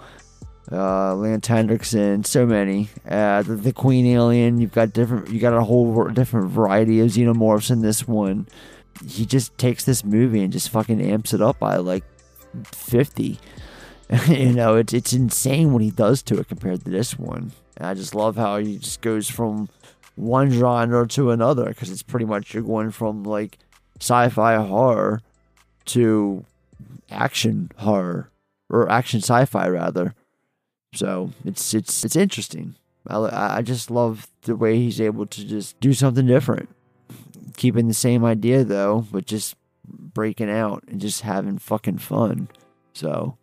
Uh, 0.72 1.14
Lance 1.14 1.46
Henriksen, 1.46 2.24
so 2.24 2.46
many. 2.46 2.88
Uh, 3.06 3.42
the, 3.42 3.54
the 3.54 3.72
Queen 3.72 4.06
Alien. 4.06 4.62
You've 4.62 4.72
got 4.72 4.94
different. 4.94 5.28
You 5.28 5.38
got 5.38 5.52
a 5.52 5.62
whole 5.62 6.08
different 6.08 6.50
variety 6.50 7.00
of 7.00 7.08
xenomorphs 7.08 7.70
in 7.70 7.82
this 7.82 8.08
one. 8.08 8.48
He 9.06 9.26
just 9.26 9.56
takes 9.58 9.84
this 9.84 10.04
movie 10.04 10.42
and 10.42 10.52
just 10.52 10.70
fucking 10.70 11.00
amps 11.00 11.32
it 11.34 11.40
up 11.42 11.58
by 11.58 11.76
like 11.76 12.04
fifty. 12.64 13.38
you 14.28 14.52
know, 14.52 14.76
it's 14.76 14.92
it's 14.92 15.12
insane 15.12 15.72
what 15.72 15.82
he 15.82 15.90
does 15.90 16.22
to 16.22 16.38
it 16.38 16.48
compared 16.48 16.84
to 16.84 16.90
this 16.90 17.18
one. 17.18 17.52
And 17.76 17.86
I 17.86 17.94
just 17.94 18.14
love 18.14 18.36
how 18.36 18.58
he 18.58 18.78
just 18.78 19.00
goes 19.00 19.28
from 19.28 19.68
one 20.16 20.50
genre 20.50 21.06
to 21.08 21.30
another 21.30 21.66
because 21.66 21.90
it's 21.90 22.02
pretty 22.02 22.26
much 22.26 22.54
you're 22.54 22.62
going 22.62 22.90
from 22.90 23.24
like 23.24 23.58
sci-fi 24.00 24.56
horror 24.56 25.22
to 25.86 26.44
action 27.10 27.70
horror 27.78 28.30
or 28.68 28.90
action 28.90 29.20
sci-fi 29.20 29.68
rather. 29.68 30.14
So 30.94 31.30
it's 31.44 31.74
it's 31.74 32.04
it's 32.04 32.16
interesting. 32.16 32.76
I 33.06 33.56
I 33.58 33.62
just 33.62 33.90
love 33.90 34.28
the 34.42 34.56
way 34.56 34.76
he's 34.76 35.00
able 35.00 35.26
to 35.26 35.44
just 35.44 35.78
do 35.80 35.92
something 35.92 36.26
different, 36.26 36.68
keeping 37.56 37.88
the 37.88 37.94
same 37.94 38.24
idea 38.24 38.64
though, 38.64 39.06
but 39.12 39.26
just 39.26 39.56
breaking 39.86 40.50
out 40.50 40.82
and 40.88 41.00
just 41.00 41.22
having 41.22 41.58
fucking 41.58 41.98
fun. 41.98 42.48
So 42.94 43.36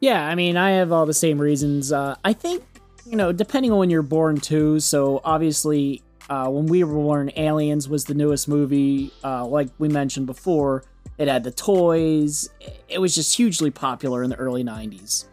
Yeah, 0.00 0.26
I 0.26 0.34
mean, 0.34 0.56
I 0.56 0.72
have 0.72 0.92
all 0.92 1.06
the 1.06 1.14
same 1.14 1.38
reasons. 1.40 1.90
Uh, 1.92 2.14
I 2.24 2.32
think, 2.32 2.62
you 3.06 3.16
know, 3.16 3.32
depending 3.32 3.72
on 3.72 3.78
when 3.78 3.90
you're 3.90 4.02
born 4.02 4.38
too. 4.38 4.78
So 4.80 5.20
obviously, 5.24 6.02
uh, 6.30 6.48
when 6.50 6.66
we 6.66 6.84
were 6.84 6.92
born, 6.94 7.30
Aliens 7.36 7.88
was 7.88 8.04
the 8.04 8.14
newest 8.14 8.48
movie. 8.48 9.10
Uh, 9.24 9.46
like 9.46 9.68
we 9.78 9.88
mentioned 9.88 10.26
before, 10.26 10.84
it 11.16 11.26
had 11.26 11.42
the 11.42 11.50
toys. 11.50 12.48
It 12.88 13.00
was 13.00 13.14
just 13.14 13.34
hugely 13.36 13.70
popular 13.70 14.22
in 14.22 14.30
the 14.30 14.36
early 14.36 14.62
90s. 14.62 15.24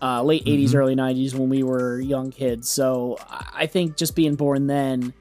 Uh, 0.00 0.20
late 0.24 0.42
80s, 0.46 0.72
Mhm. 0.72 0.78
early 0.78 0.94
90s 0.96 1.32
when 1.36 1.48
we 1.48 1.62
were 1.62 2.00
young 2.00 2.30
kids. 2.32 2.68
So 2.68 3.18
I 3.54 3.66
think 3.66 3.96
just 3.96 4.16
being 4.16 4.34
born 4.34 4.66
then, 4.66 5.12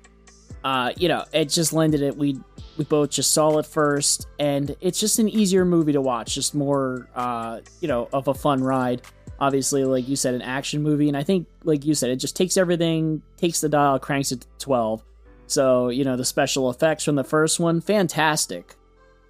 uh, 0.63 0.91
you 0.97 1.07
know, 1.07 1.25
it 1.33 1.45
just 1.49 1.73
landed 1.73 2.01
it. 2.01 2.15
We 2.17 2.39
we 2.77 2.85
both 2.85 3.09
just 3.09 3.31
saw 3.31 3.57
it 3.57 3.65
first, 3.65 4.27
and 4.39 4.75
it's 4.81 4.99
just 4.99 5.19
an 5.19 5.29
easier 5.29 5.65
movie 5.65 5.91
to 5.93 6.01
watch, 6.01 6.35
just 6.35 6.55
more, 6.55 7.07
uh, 7.15 7.59
you 7.79 7.87
know, 7.87 8.07
of 8.13 8.27
a 8.27 8.33
fun 8.33 8.63
ride. 8.63 9.01
Obviously, 9.39 9.83
like 9.85 10.07
you 10.07 10.15
said, 10.15 10.35
an 10.35 10.41
action 10.41 10.83
movie, 10.83 11.07
and 11.07 11.17
I 11.17 11.23
think, 11.23 11.47
like 11.63 11.83
you 11.85 11.95
said, 11.95 12.11
it 12.11 12.17
just 12.17 12.35
takes 12.35 12.57
everything, 12.57 13.21
takes 13.37 13.61
the 13.61 13.69
dial, 13.69 13.99
cranks 13.99 14.31
it 14.31 14.41
to 14.41 14.47
twelve. 14.59 15.03
So 15.47 15.89
you 15.89 16.03
know, 16.03 16.15
the 16.15 16.25
special 16.25 16.69
effects 16.69 17.03
from 17.03 17.15
the 17.15 17.23
first 17.23 17.59
one, 17.59 17.81
fantastic. 17.81 18.75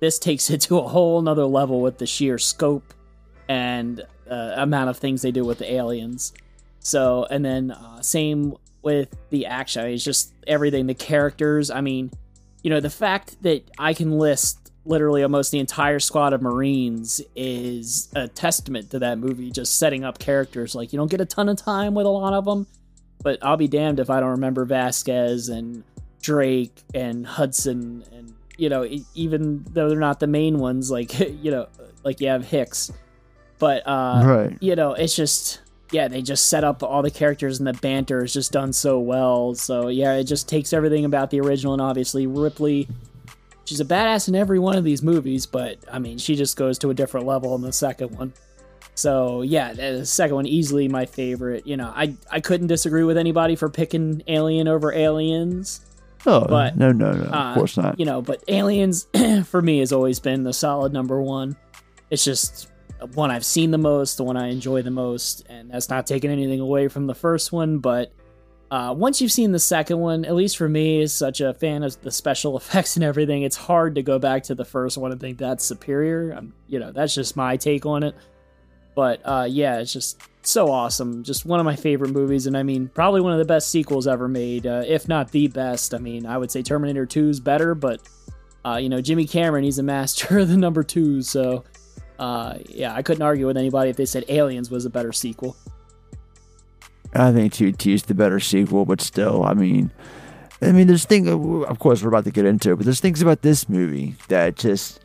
This 0.01 0.19
takes 0.19 0.49
it 0.49 0.61
to 0.61 0.79
a 0.79 0.87
whole 0.87 1.21
nother 1.21 1.45
level 1.45 1.81
with 1.81 1.97
the 1.97 2.05
sheer 2.05 2.37
scope 2.37 2.93
and 3.47 4.01
uh, 4.29 4.53
amount 4.57 4.89
of 4.89 4.97
things 4.97 5.21
they 5.21 5.31
do 5.31 5.45
with 5.45 5.59
the 5.59 5.71
aliens. 5.71 6.33
So, 6.79 7.27
and 7.29 7.45
then 7.45 7.71
uh, 7.71 8.01
same 8.01 8.55
with 8.83 9.15
the 9.29 9.45
action. 9.45 9.85
It's 9.85 10.03
just 10.03 10.33
everything, 10.47 10.87
the 10.87 10.93
characters. 10.93 11.69
I 11.69 11.81
mean, 11.81 12.11
you 12.63 12.69
know, 12.69 12.79
the 12.79 12.89
fact 12.89 13.41
that 13.43 13.69
I 13.77 13.93
can 13.93 14.17
list 14.17 14.71
literally 14.85 15.21
almost 15.21 15.51
the 15.51 15.59
entire 15.59 15.99
squad 15.99 16.33
of 16.33 16.41
Marines 16.41 17.21
is 17.35 18.09
a 18.15 18.27
testament 18.27 18.89
to 18.91 18.99
that 18.99 19.19
movie, 19.19 19.51
just 19.51 19.77
setting 19.77 20.03
up 20.03 20.17
characters. 20.19 20.73
Like, 20.73 20.91
you 20.91 20.97
don't 20.97 21.11
get 21.11 21.21
a 21.21 21.25
ton 21.25 21.49
of 21.49 21.57
time 21.57 21.93
with 21.93 22.05
a 22.05 22.09
lot 22.09 22.33
of 22.33 22.45
them, 22.45 22.65
but 23.23 23.37
I'll 23.43 23.57
be 23.57 23.67
damned 23.67 23.99
if 23.99 24.09
I 24.09 24.19
don't 24.19 24.31
remember 24.31 24.65
Vasquez 24.65 25.49
and 25.49 25.83
Drake 26.21 26.81
and 26.95 27.25
Hudson 27.25 28.03
and, 28.11 28.33
you 28.57 28.69
know, 28.69 28.87
even 29.13 29.63
though 29.71 29.87
they're 29.89 29.99
not 29.99 30.19
the 30.19 30.27
main 30.27 30.57
ones, 30.57 30.89
like, 30.89 31.19
you 31.43 31.51
know, 31.51 31.67
like 32.03 32.19
you 32.19 32.27
have 32.29 32.43
Hicks. 32.45 32.91
But, 33.59 33.83
uh, 33.87 34.23
Right. 34.25 34.57
you 34.61 34.75
know, 34.75 34.93
it's 34.93 35.15
just 35.15 35.61
yeah, 35.91 36.07
they 36.07 36.21
just 36.21 36.47
set 36.47 36.63
up 36.63 36.81
all 36.83 37.01
the 37.01 37.11
characters 37.11 37.59
and 37.59 37.67
the 37.67 37.73
banter 37.73 38.23
is 38.23 38.33
just 38.33 38.51
done 38.51 38.73
so 38.73 38.99
well. 38.99 39.53
So 39.55 39.89
yeah, 39.89 40.15
it 40.15 40.23
just 40.23 40.47
takes 40.47 40.73
everything 40.73 41.05
about 41.05 41.29
the 41.29 41.39
original 41.41 41.73
and 41.73 41.81
obviously 41.81 42.27
Ripley. 42.27 42.87
She's 43.65 43.79
a 43.79 43.85
badass 43.85 44.27
in 44.27 44.35
every 44.35 44.59
one 44.59 44.77
of 44.77 44.83
these 44.83 45.03
movies, 45.03 45.45
but 45.45 45.77
I 45.91 45.99
mean, 45.99 46.17
she 46.17 46.35
just 46.35 46.57
goes 46.57 46.79
to 46.79 46.89
a 46.89 46.93
different 46.93 47.25
level 47.25 47.55
in 47.55 47.61
the 47.61 47.71
second 47.71 48.17
one. 48.17 48.33
So 48.95 49.41
yeah, 49.41 49.73
the 49.73 50.05
second 50.05 50.35
one 50.35 50.45
easily 50.47 50.87
my 50.87 51.05
favorite. 51.05 51.67
You 51.67 51.77
know, 51.77 51.91
I 51.95 52.15
I 52.29 52.39
couldn't 52.39 52.67
disagree 52.67 53.03
with 53.03 53.17
anybody 53.17 53.55
for 53.55 53.69
picking 53.69 54.23
Alien 54.27 54.67
over 54.67 54.93
Aliens. 54.93 55.81
Oh, 56.25 56.45
But, 56.45 56.77
no, 56.77 56.91
no, 56.91 57.11
no. 57.13 57.23
Uh, 57.23 57.49
of 57.49 57.55
course 57.55 57.77
not. 57.77 57.99
You 57.99 58.05
know, 58.05 58.21
but 58.21 58.43
Aliens 58.47 59.07
for 59.45 59.59
me 59.59 59.79
has 59.79 59.91
always 59.91 60.19
been 60.19 60.43
the 60.43 60.53
solid 60.53 60.93
number 60.93 61.19
one. 61.19 61.55
It's 62.11 62.23
just 62.23 62.67
one 63.13 63.31
I've 63.31 63.45
seen 63.45 63.71
the 63.71 63.77
most, 63.77 64.17
the 64.17 64.23
one 64.23 64.37
I 64.37 64.49
enjoy 64.49 64.81
the 64.81 64.91
most, 64.91 65.45
and 65.49 65.71
that's 65.71 65.89
not 65.89 66.07
taking 66.07 66.31
anything 66.31 66.59
away 66.59 66.87
from 66.87 67.07
the 67.07 67.15
first 67.15 67.51
one. 67.51 67.79
But 67.79 68.13
uh, 68.69 68.93
once 68.97 69.21
you've 69.21 69.31
seen 69.31 69.51
the 69.51 69.59
second 69.59 69.99
one, 69.99 70.25
at 70.25 70.35
least 70.35 70.57
for 70.57 70.69
me, 70.69 71.01
as 71.01 71.13
such 71.13 71.41
a 71.41 71.53
fan 71.53 71.83
of 71.83 71.99
the 72.01 72.11
special 72.11 72.57
effects 72.57 72.95
and 72.95 73.03
everything, 73.03 73.43
it's 73.43 73.57
hard 73.57 73.95
to 73.95 74.03
go 74.03 74.19
back 74.19 74.43
to 74.43 74.55
the 74.55 74.65
first 74.65 74.97
one 74.97 75.11
and 75.11 75.19
think 75.19 75.37
that's 75.37 75.63
superior. 75.63 76.35
Um, 76.37 76.53
you 76.67 76.79
know, 76.79 76.91
that's 76.91 77.15
just 77.15 77.35
my 77.35 77.57
take 77.57 77.85
on 77.85 78.03
it. 78.03 78.15
But 78.93 79.21
uh, 79.23 79.47
yeah, 79.49 79.79
it's 79.79 79.93
just 79.93 80.21
so 80.43 80.69
awesome. 80.69 81.23
Just 81.23 81.45
one 81.45 81.59
of 81.59 81.65
my 81.65 81.75
favorite 81.75 82.11
movies, 82.11 82.45
and 82.45 82.57
I 82.57 82.63
mean, 82.63 82.89
probably 82.89 83.21
one 83.21 83.31
of 83.31 83.39
the 83.39 83.45
best 83.45 83.69
sequels 83.69 84.05
ever 84.05 84.27
made, 84.27 84.67
uh, 84.67 84.83
if 84.85 85.07
not 85.07 85.31
the 85.31 85.47
best. 85.47 85.93
I 85.93 85.97
mean, 85.97 86.25
I 86.25 86.37
would 86.37 86.51
say 86.51 86.61
Terminator 86.61 87.05
2 87.05 87.29
is 87.29 87.39
better, 87.39 87.73
but 87.73 88.01
uh, 88.65 88.77
you 88.77 88.89
know, 88.89 89.01
Jimmy 89.01 89.25
Cameron, 89.25 89.63
he's 89.63 89.79
a 89.79 89.83
master 89.83 90.37
of 90.39 90.49
the 90.49 90.57
number 90.57 90.83
two. 90.83 91.21
So 91.21 91.63
uh, 92.21 92.59
yeah, 92.69 92.93
I 92.93 93.01
couldn't 93.01 93.23
argue 93.23 93.47
with 93.47 93.57
anybody 93.57 93.89
if 93.89 93.97
they 93.97 94.05
said 94.05 94.23
Aliens 94.29 94.69
was 94.69 94.85
a 94.85 94.91
better 94.91 95.11
sequel. 95.11 95.57
I 97.15 97.31
think 97.31 97.51
2T 97.51 97.93
is 97.93 98.03
the 98.03 98.13
better 98.13 98.39
sequel, 98.39 98.85
but 98.85 99.01
still, 99.01 99.43
I 99.43 99.55
mean, 99.55 99.91
I 100.61 100.71
mean, 100.71 100.85
there's 100.85 101.03
things, 101.03 101.27
of 101.27 101.79
course, 101.79 102.03
we're 102.03 102.09
about 102.09 102.25
to 102.25 102.31
get 102.31 102.45
into 102.45 102.71
it, 102.71 102.75
but 102.75 102.85
there's 102.85 102.99
things 102.99 103.23
about 103.23 103.41
this 103.41 103.67
movie 103.67 104.15
that 104.27 104.55
just 104.55 105.03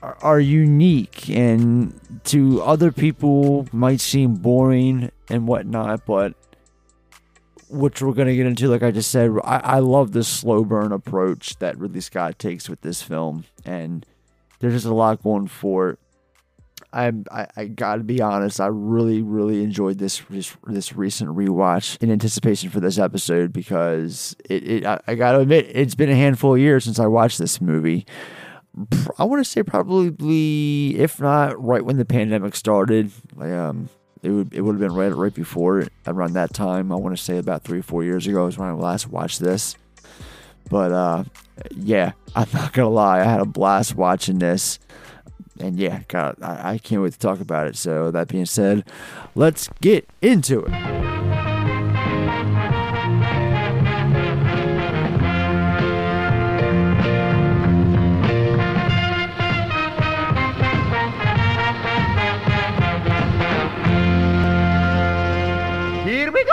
are, 0.00 0.16
are 0.22 0.38
unique 0.38 1.28
and 1.28 2.00
to 2.24 2.62
other 2.62 2.92
people 2.92 3.66
might 3.72 4.00
seem 4.00 4.36
boring 4.36 5.10
and 5.28 5.48
whatnot, 5.48 6.06
but 6.06 6.34
which 7.68 8.00
we're 8.00 8.12
going 8.12 8.28
to 8.28 8.36
get 8.36 8.46
into, 8.46 8.68
like 8.68 8.84
I 8.84 8.92
just 8.92 9.10
said, 9.10 9.32
I, 9.42 9.56
I 9.58 9.78
love 9.80 10.12
this 10.12 10.28
slow 10.28 10.64
burn 10.64 10.92
approach 10.92 11.58
that 11.58 11.76
Ridley 11.76 12.00
Scott 12.00 12.38
takes 12.38 12.68
with 12.68 12.80
this 12.82 13.02
film, 13.02 13.44
and 13.64 14.06
there's 14.60 14.74
just 14.74 14.86
a 14.86 14.94
lot 14.94 15.22
going 15.22 15.48
for 15.48 15.90
it. 15.90 15.98
I'm, 16.92 17.24
I, 17.30 17.46
I 17.56 17.64
gotta 17.66 18.02
be 18.02 18.20
honest. 18.20 18.60
I 18.60 18.66
really, 18.66 19.22
really 19.22 19.62
enjoyed 19.62 19.98
this 19.98 20.22
this, 20.28 20.96
recent 20.96 21.30
rewatch 21.30 22.02
in 22.02 22.10
anticipation 22.10 22.70
for 22.70 22.80
this 22.80 22.98
episode 22.98 23.52
because 23.52 24.34
it, 24.48 24.68
it 24.68 24.86
I, 24.86 25.00
I 25.06 25.14
gotta 25.14 25.40
admit 25.40 25.70
it's 25.72 25.94
been 25.94 26.10
a 26.10 26.16
handful 26.16 26.54
of 26.54 26.60
years 26.60 26.84
since 26.84 26.98
I 26.98 27.06
watched 27.06 27.38
this 27.38 27.60
movie. 27.60 28.06
I 29.18 29.24
want 29.24 29.44
to 29.44 29.50
say 29.50 29.62
probably, 29.62 30.96
if 30.98 31.20
not 31.20 31.62
right 31.62 31.84
when 31.84 31.96
the 31.96 32.04
pandemic 32.04 32.54
started, 32.54 33.10
um, 33.40 33.88
it 34.22 34.30
would 34.30 34.54
it 34.54 34.60
would 34.62 34.72
have 34.72 34.80
been 34.80 34.94
right 34.94 35.14
right 35.14 35.34
before 35.34 35.86
around 36.06 36.34
that 36.34 36.52
time. 36.54 36.92
I 36.92 36.96
want 36.96 37.16
to 37.16 37.22
say 37.22 37.38
about 37.38 37.62
three 37.62 37.80
or 37.80 37.84
four 37.84 38.04
years 38.04 38.26
ago 38.26 38.46
is 38.46 38.58
when 38.58 38.68
I 38.68 38.72
last 38.72 39.08
watched 39.08 39.40
this. 39.40 39.76
But 40.68 40.92
uh, 40.92 41.24
yeah, 41.70 42.12
I'm 42.34 42.48
not 42.52 42.72
gonna 42.72 42.88
lie, 42.88 43.20
I 43.20 43.24
had 43.24 43.40
a 43.40 43.46
blast 43.46 43.94
watching 43.94 44.38
this 44.38 44.78
and 45.60 45.78
yeah, 45.78 46.02
God, 46.08 46.36
I, 46.42 46.72
I 46.72 46.78
can't 46.78 47.02
wait 47.02 47.12
to 47.12 47.18
talk 47.18 47.40
about 47.40 47.66
it. 47.66 47.76
So 47.76 48.10
that 48.10 48.28
being 48.28 48.46
said, 48.46 48.84
let's 49.34 49.68
get 49.80 50.08
into 50.22 50.64
it. 50.64 50.72
Here 66.04 66.32
we 66.32 66.44
go! 66.44 66.52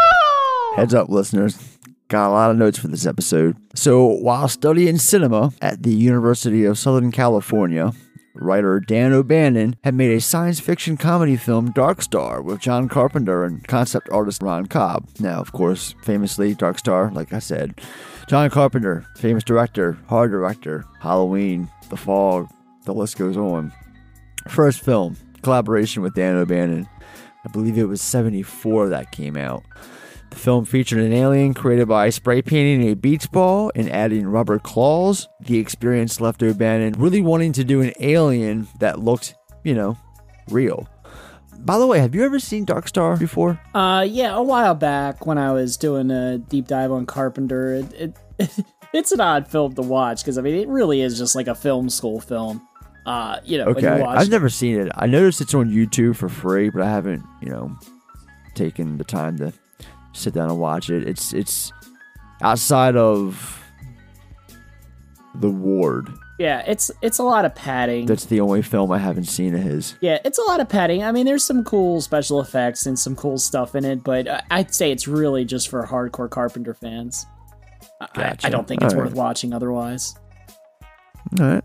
Heads 0.75 0.93
up, 0.93 1.09
listeners. 1.09 1.76
Got 2.09 2.29
a 2.29 2.31
lot 2.31 2.51
of 2.51 2.57
notes 2.57 2.77
for 2.77 2.87
this 2.87 3.05
episode. 3.05 3.57
So, 3.75 4.05
while 4.05 4.47
studying 4.47 4.97
cinema 4.97 5.51
at 5.61 5.83
the 5.83 5.93
University 5.93 6.63
of 6.63 6.79
Southern 6.79 7.11
California, 7.11 7.91
writer 8.33 8.79
Dan 8.79 9.11
O'Bannon 9.11 9.75
had 9.83 9.93
made 9.93 10.15
a 10.15 10.21
science 10.21 10.61
fiction 10.61 10.95
comedy 10.95 11.35
film, 11.35 11.71
Dark 11.71 12.01
Star, 12.01 12.41
with 12.41 12.61
John 12.61 12.87
Carpenter 12.87 13.43
and 13.43 13.67
concept 13.67 14.07
artist 14.09 14.41
Ron 14.41 14.67
Cobb. 14.67 15.09
Now, 15.19 15.41
of 15.41 15.51
course, 15.51 15.95
famously, 16.01 16.55
Dark 16.55 16.79
Star, 16.79 17.11
like 17.11 17.33
I 17.33 17.39
said, 17.39 17.81
John 18.27 18.49
Carpenter, 18.49 19.05
famous 19.17 19.43
director, 19.43 19.97
horror 20.07 20.29
director, 20.29 20.85
Halloween, 21.01 21.69
The 21.89 21.97
Fog, 21.97 22.47
the 22.85 22.93
list 22.93 23.17
goes 23.17 23.35
on. 23.35 23.73
First 24.47 24.79
film, 24.79 25.17
collaboration 25.41 26.03
with 26.03 26.13
Dan 26.13 26.37
O'Bannon. 26.37 26.87
I 27.45 27.49
believe 27.51 27.77
it 27.77 27.83
was 27.83 28.01
74 28.01 28.89
that 28.89 29.11
came 29.11 29.35
out. 29.35 29.63
The 30.29 30.35
film 30.35 30.65
featured 30.65 30.99
an 30.99 31.13
alien 31.13 31.53
created 31.53 31.87
by 31.87 32.09
spray 32.09 32.41
painting 32.41 32.89
a 32.89 32.95
beach 32.95 33.31
ball 33.31 33.71
and 33.75 33.89
adding 33.91 34.27
rubber 34.27 34.59
claws. 34.59 35.27
The 35.41 35.57
experience 35.57 36.19
left 36.21 36.43
O'Bannon 36.43 36.93
really 36.97 37.21
wanting 37.21 37.53
to 37.53 37.63
do 37.63 37.81
an 37.81 37.93
alien 37.99 38.67
that 38.79 38.99
looked, 38.99 39.35
you 39.63 39.73
know, 39.73 39.97
real. 40.49 40.87
By 41.59 41.77
the 41.79 41.87
way, 41.87 41.99
have 41.99 42.13
you 42.13 42.23
ever 42.23 42.39
seen 42.39 42.65
Dark 42.65 42.87
Star 42.87 43.17
before? 43.17 43.59
Uh, 43.73 44.05
yeah, 44.07 44.35
a 44.35 44.43
while 44.43 44.75
back 44.75 45.25
when 45.25 45.37
I 45.37 45.51
was 45.53 45.75
doing 45.75 46.11
a 46.11 46.37
deep 46.37 46.67
dive 46.67 46.91
on 46.91 47.05
Carpenter, 47.05 47.73
it, 47.75 47.93
it 48.39 48.49
it's 48.93 49.11
an 49.11 49.21
odd 49.21 49.47
film 49.47 49.73
to 49.75 49.81
watch 49.81 50.21
because 50.21 50.37
I 50.37 50.41
mean 50.41 50.55
it 50.55 50.67
really 50.67 51.01
is 51.01 51.17
just 51.17 51.35
like 51.35 51.47
a 51.47 51.55
film 51.55 51.89
school 51.89 52.19
film. 52.19 52.65
Uh, 53.05 53.39
you 53.43 53.57
know, 53.57 53.65
Okay, 53.65 53.97
you 53.97 54.03
watch 54.03 54.19
I've 54.19 54.29
never 54.29 54.49
seen 54.49 54.79
it. 54.79 54.91
I 54.95 55.07
noticed 55.07 55.39
it's 55.41 55.53
on 55.53 55.71
YouTube 55.71 56.17
for 56.17 56.27
free, 56.29 56.69
but 56.69 56.81
I 56.81 56.89
haven't, 56.89 57.23
you 57.41 57.49
know, 57.49 57.75
taken 58.53 58.97
the 58.97 59.05
time 59.05 59.37
to 59.37 59.53
sit 60.17 60.33
down 60.33 60.49
and 60.49 60.59
watch 60.59 60.89
it. 60.89 61.07
It's 61.07 61.33
it's 61.33 61.71
outside 62.41 62.95
of 62.95 63.63
the 65.35 65.49
ward. 65.49 66.09
Yeah, 66.39 66.63
it's 66.67 66.91
it's 67.01 67.17
a 67.17 67.23
lot 67.23 67.45
of 67.45 67.55
padding. 67.55 68.05
That's 68.05 68.25
the 68.25 68.41
only 68.41 68.61
film 68.61 68.91
I 68.91 68.99
haven't 68.99 69.25
seen 69.25 69.55
of 69.55 69.61
his. 69.61 69.95
Yeah, 70.01 70.19
it's 70.23 70.37
a 70.37 70.43
lot 70.43 70.59
of 70.59 70.69
padding. 70.69 71.03
I 71.03 71.11
mean, 71.11 71.25
there's 71.25 71.43
some 71.43 71.63
cool 71.63 71.99
special 72.01 72.39
effects 72.41 72.85
and 72.85 72.97
some 72.97 73.15
cool 73.15 73.37
stuff 73.39 73.73
in 73.75 73.83
it, 73.85 74.03
but 74.03 74.27
I- 74.27 74.43
I'd 74.51 74.73
say 74.73 74.91
it's 74.91 75.07
really 75.07 75.45
just 75.45 75.67
for 75.69 75.85
hardcore 75.87 76.29
Carpenter 76.29 76.75
fans. 76.75 77.25
I- 78.01 78.07
I, 78.15 78.35
I 78.43 78.49
don't 78.49 78.67
think 78.67 78.83
it's 78.83 78.93
All 78.93 78.99
worth 78.99 79.15
watching 79.15 79.51
otherwise. 79.51 80.13
All 81.39 81.45
right. 81.47 81.63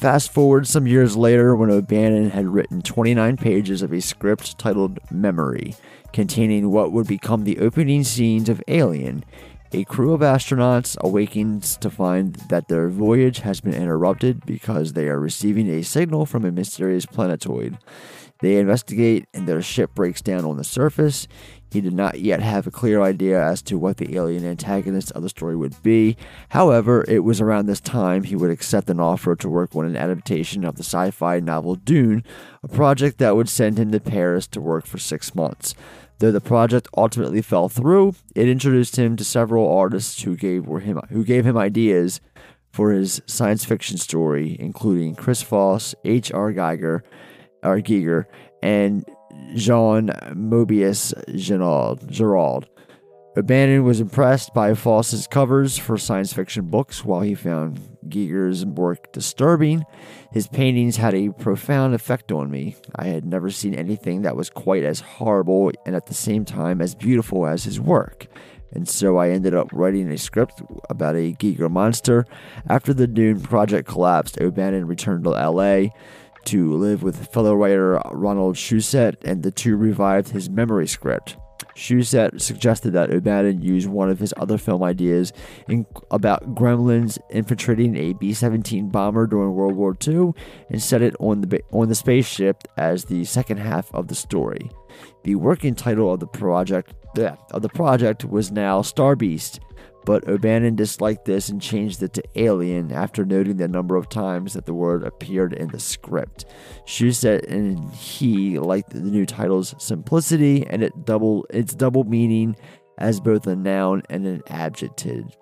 Fast 0.00 0.32
forward 0.32 0.66
some 0.66 0.86
years 0.86 1.14
later 1.14 1.54
when 1.54 1.68
O'Bannon 1.68 2.30
had 2.30 2.46
written 2.46 2.80
29 2.80 3.36
pages 3.36 3.82
of 3.82 3.92
a 3.92 4.00
script 4.00 4.56
titled 4.56 4.98
Memory, 5.10 5.74
containing 6.14 6.70
what 6.70 6.90
would 6.90 7.06
become 7.06 7.44
the 7.44 7.58
opening 7.58 8.02
scenes 8.02 8.48
of 8.48 8.62
Alien. 8.66 9.26
A 9.72 9.84
crew 9.84 10.14
of 10.14 10.22
astronauts 10.22 10.96
awakens 11.00 11.76
to 11.76 11.90
find 11.90 12.36
that 12.48 12.68
their 12.68 12.88
voyage 12.88 13.40
has 13.40 13.60
been 13.60 13.74
interrupted 13.74 14.46
because 14.46 14.94
they 14.94 15.06
are 15.06 15.20
receiving 15.20 15.68
a 15.68 15.82
signal 15.82 16.24
from 16.24 16.46
a 16.46 16.50
mysterious 16.50 17.04
planetoid. 17.04 17.76
They 18.40 18.56
investigate 18.56 19.26
and 19.34 19.46
their 19.46 19.60
ship 19.60 19.94
breaks 19.94 20.22
down 20.22 20.46
on 20.46 20.56
the 20.56 20.64
surface. 20.64 21.28
He 21.70 21.80
did 21.80 21.94
not 21.94 22.18
yet 22.18 22.40
have 22.40 22.66
a 22.66 22.70
clear 22.70 23.00
idea 23.00 23.42
as 23.42 23.62
to 23.62 23.78
what 23.78 23.98
the 23.98 24.16
alien 24.16 24.44
antagonist 24.44 25.12
of 25.12 25.22
the 25.22 25.28
story 25.28 25.56
would 25.56 25.80
be. 25.82 26.16
However, 26.48 27.04
it 27.06 27.20
was 27.20 27.40
around 27.40 27.66
this 27.66 27.80
time 27.80 28.24
he 28.24 28.36
would 28.36 28.50
accept 28.50 28.90
an 28.90 28.98
offer 28.98 29.36
to 29.36 29.48
work 29.48 29.76
on 29.76 29.86
an 29.86 29.96
adaptation 29.96 30.64
of 30.64 30.76
the 30.76 30.82
sci 30.82 31.10
fi 31.12 31.38
novel 31.38 31.76
Dune, 31.76 32.24
a 32.62 32.68
project 32.68 33.18
that 33.18 33.36
would 33.36 33.48
send 33.48 33.78
him 33.78 33.92
to 33.92 34.00
Paris 34.00 34.46
to 34.48 34.60
work 34.60 34.86
for 34.86 34.98
six 34.98 35.34
months. 35.34 35.74
Though 36.18 36.32
the 36.32 36.40
project 36.40 36.88
ultimately 36.96 37.40
fell 37.40 37.68
through, 37.68 38.14
it 38.34 38.48
introduced 38.48 38.96
him 38.96 39.16
to 39.16 39.24
several 39.24 39.72
artists 39.72 40.22
who 40.22 40.36
gave 40.36 40.66
him 40.66 41.00
who 41.08 41.24
gave 41.24 41.46
him 41.46 41.56
ideas 41.56 42.20
for 42.72 42.92
his 42.92 43.22
science 43.26 43.64
fiction 43.64 43.96
story, 43.96 44.56
including 44.58 45.14
Chris 45.14 45.42
Foss, 45.42 45.94
H.R. 46.04 46.52
Giger, 46.52 47.00
R. 47.62 47.80
Giger, 47.80 48.26
and 48.62 49.04
Jean 49.54 50.10
Moebius 50.34 51.12
Giraud. 51.34 52.06
Giraud. 52.10 52.66
O'Bannon 53.36 53.84
was 53.84 54.00
impressed 54.00 54.52
by 54.52 54.74
Foss's 54.74 55.28
covers 55.28 55.78
for 55.78 55.96
science 55.96 56.32
fiction 56.32 56.66
books 56.66 57.04
while 57.04 57.20
he 57.20 57.36
found 57.36 57.78
Giger's 58.08 58.66
work 58.66 59.12
disturbing. 59.12 59.84
His 60.32 60.48
paintings 60.48 60.96
had 60.96 61.14
a 61.14 61.30
profound 61.30 61.94
effect 61.94 62.32
on 62.32 62.50
me. 62.50 62.74
I 62.96 63.06
had 63.06 63.24
never 63.24 63.50
seen 63.50 63.72
anything 63.74 64.22
that 64.22 64.36
was 64.36 64.50
quite 64.50 64.82
as 64.82 64.98
horrible 64.98 65.70
and 65.86 65.94
at 65.94 66.06
the 66.06 66.14
same 66.14 66.44
time 66.44 66.82
as 66.82 66.96
beautiful 66.96 67.46
as 67.46 67.62
his 67.62 67.80
work. 67.80 68.26
And 68.72 68.88
so 68.88 69.16
I 69.16 69.30
ended 69.30 69.54
up 69.54 69.68
writing 69.72 70.10
a 70.10 70.18
script 70.18 70.62
about 70.88 71.16
a 71.16 71.32
Giger 71.34 71.70
monster. 71.70 72.26
After 72.68 72.92
the 72.92 73.06
Dune 73.06 73.40
project 73.40 73.88
collapsed, 73.88 74.40
O'Bannon 74.40 74.86
returned 74.86 75.24
to 75.24 75.30
LA 75.30 75.90
to 76.46 76.74
live 76.74 77.02
with 77.02 77.28
fellow 77.32 77.54
writer 77.54 78.00
Ronald 78.12 78.56
Shusett, 78.56 79.16
and 79.24 79.42
the 79.42 79.50
two 79.50 79.76
revived 79.76 80.30
his 80.30 80.50
memory 80.50 80.86
script. 80.86 81.36
Shusett 81.74 82.40
suggested 82.40 82.92
that 82.92 83.10
O'Bannon 83.10 83.62
use 83.62 83.86
one 83.86 84.10
of 84.10 84.18
his 84.18 84.34
other 84.36 84.58
film 84.58 84.82
ideas 84.82 85.32
in, 85.68 85.86
about 86.10 86.54
gremlins 86.54 87.18
infiltrating 87.30 87.96
a 87.96 88.12
B 88.14 88.34
17 88.34 88.88
bomber 88.88 89.26
during 89.26 89.54
World 89.54 89.76
War 89.76 89.96
II 90.06 90.32
and 90.68 90.82
set 90.82 91.02
it 91.02 91.14
on 91.20 91.40
the, 91.40 91.62
on 91.72 91.88
the 91.88 91.94
spaceship 91.94 92.64
as 92.76 93.04
the 93.04 93.24
second 93.24 93.58
half 93.58 93.92
of 93.94 94.08
the 94.08 94.14
story. 94.14 94.70
The 95.24 95.36
working 95.36 95.74
title 95.74 96.12
of 96.12 96.20
the 96.20 96.26
project 96.26 96.94
of 97.18 97.62
the 97.62 97.68
project 97.68 98.24
was 98.24 98.52
now 98.52 98.82
Star 98.82 99.16
Beast, 99.16 99.60
but 100.04 100.26
O'Bannon 100.28 100.76
disliked 100.76 101.24
this 101.24 101.48
and 101.48 101.60
changed 101.60 102.02
it 102.02 102.12
to 102.14 102.22
Alien 102.36 102.92
after 102.92 103.24
noting 103.24 103.56
the 103.56 103.68
number 103.68 103.96
of 103.96 104.08
times 104.08 104.54
that 104.54 104.66
the 104.66 104.74
word 104.74 105.02
appeared 105.02 105.52
in 105.52 105.68
the 105.68 105.80
script. 105.80 106.46
Shusett 106.86 107.50
and 107.50 107.92
he 107.92 108.58
liked 108.58 108.90
the 108.90 109.00
new 109.00 109.26
title's 109.26 109.74
simplicity 109.78 110.66
and 110.66 110.82
it 110.82 111.04
double 111.04 111.46
its 111.50 111.74
double 111.74 112.04
meaning 112.04 112.56
as 112.98 113.20
both 113.20 113.46
a 113.46 113.56
noun 113.56 114.02
and 114.10 114.26
an 114.26 114.42
adjective. 114.48 115.36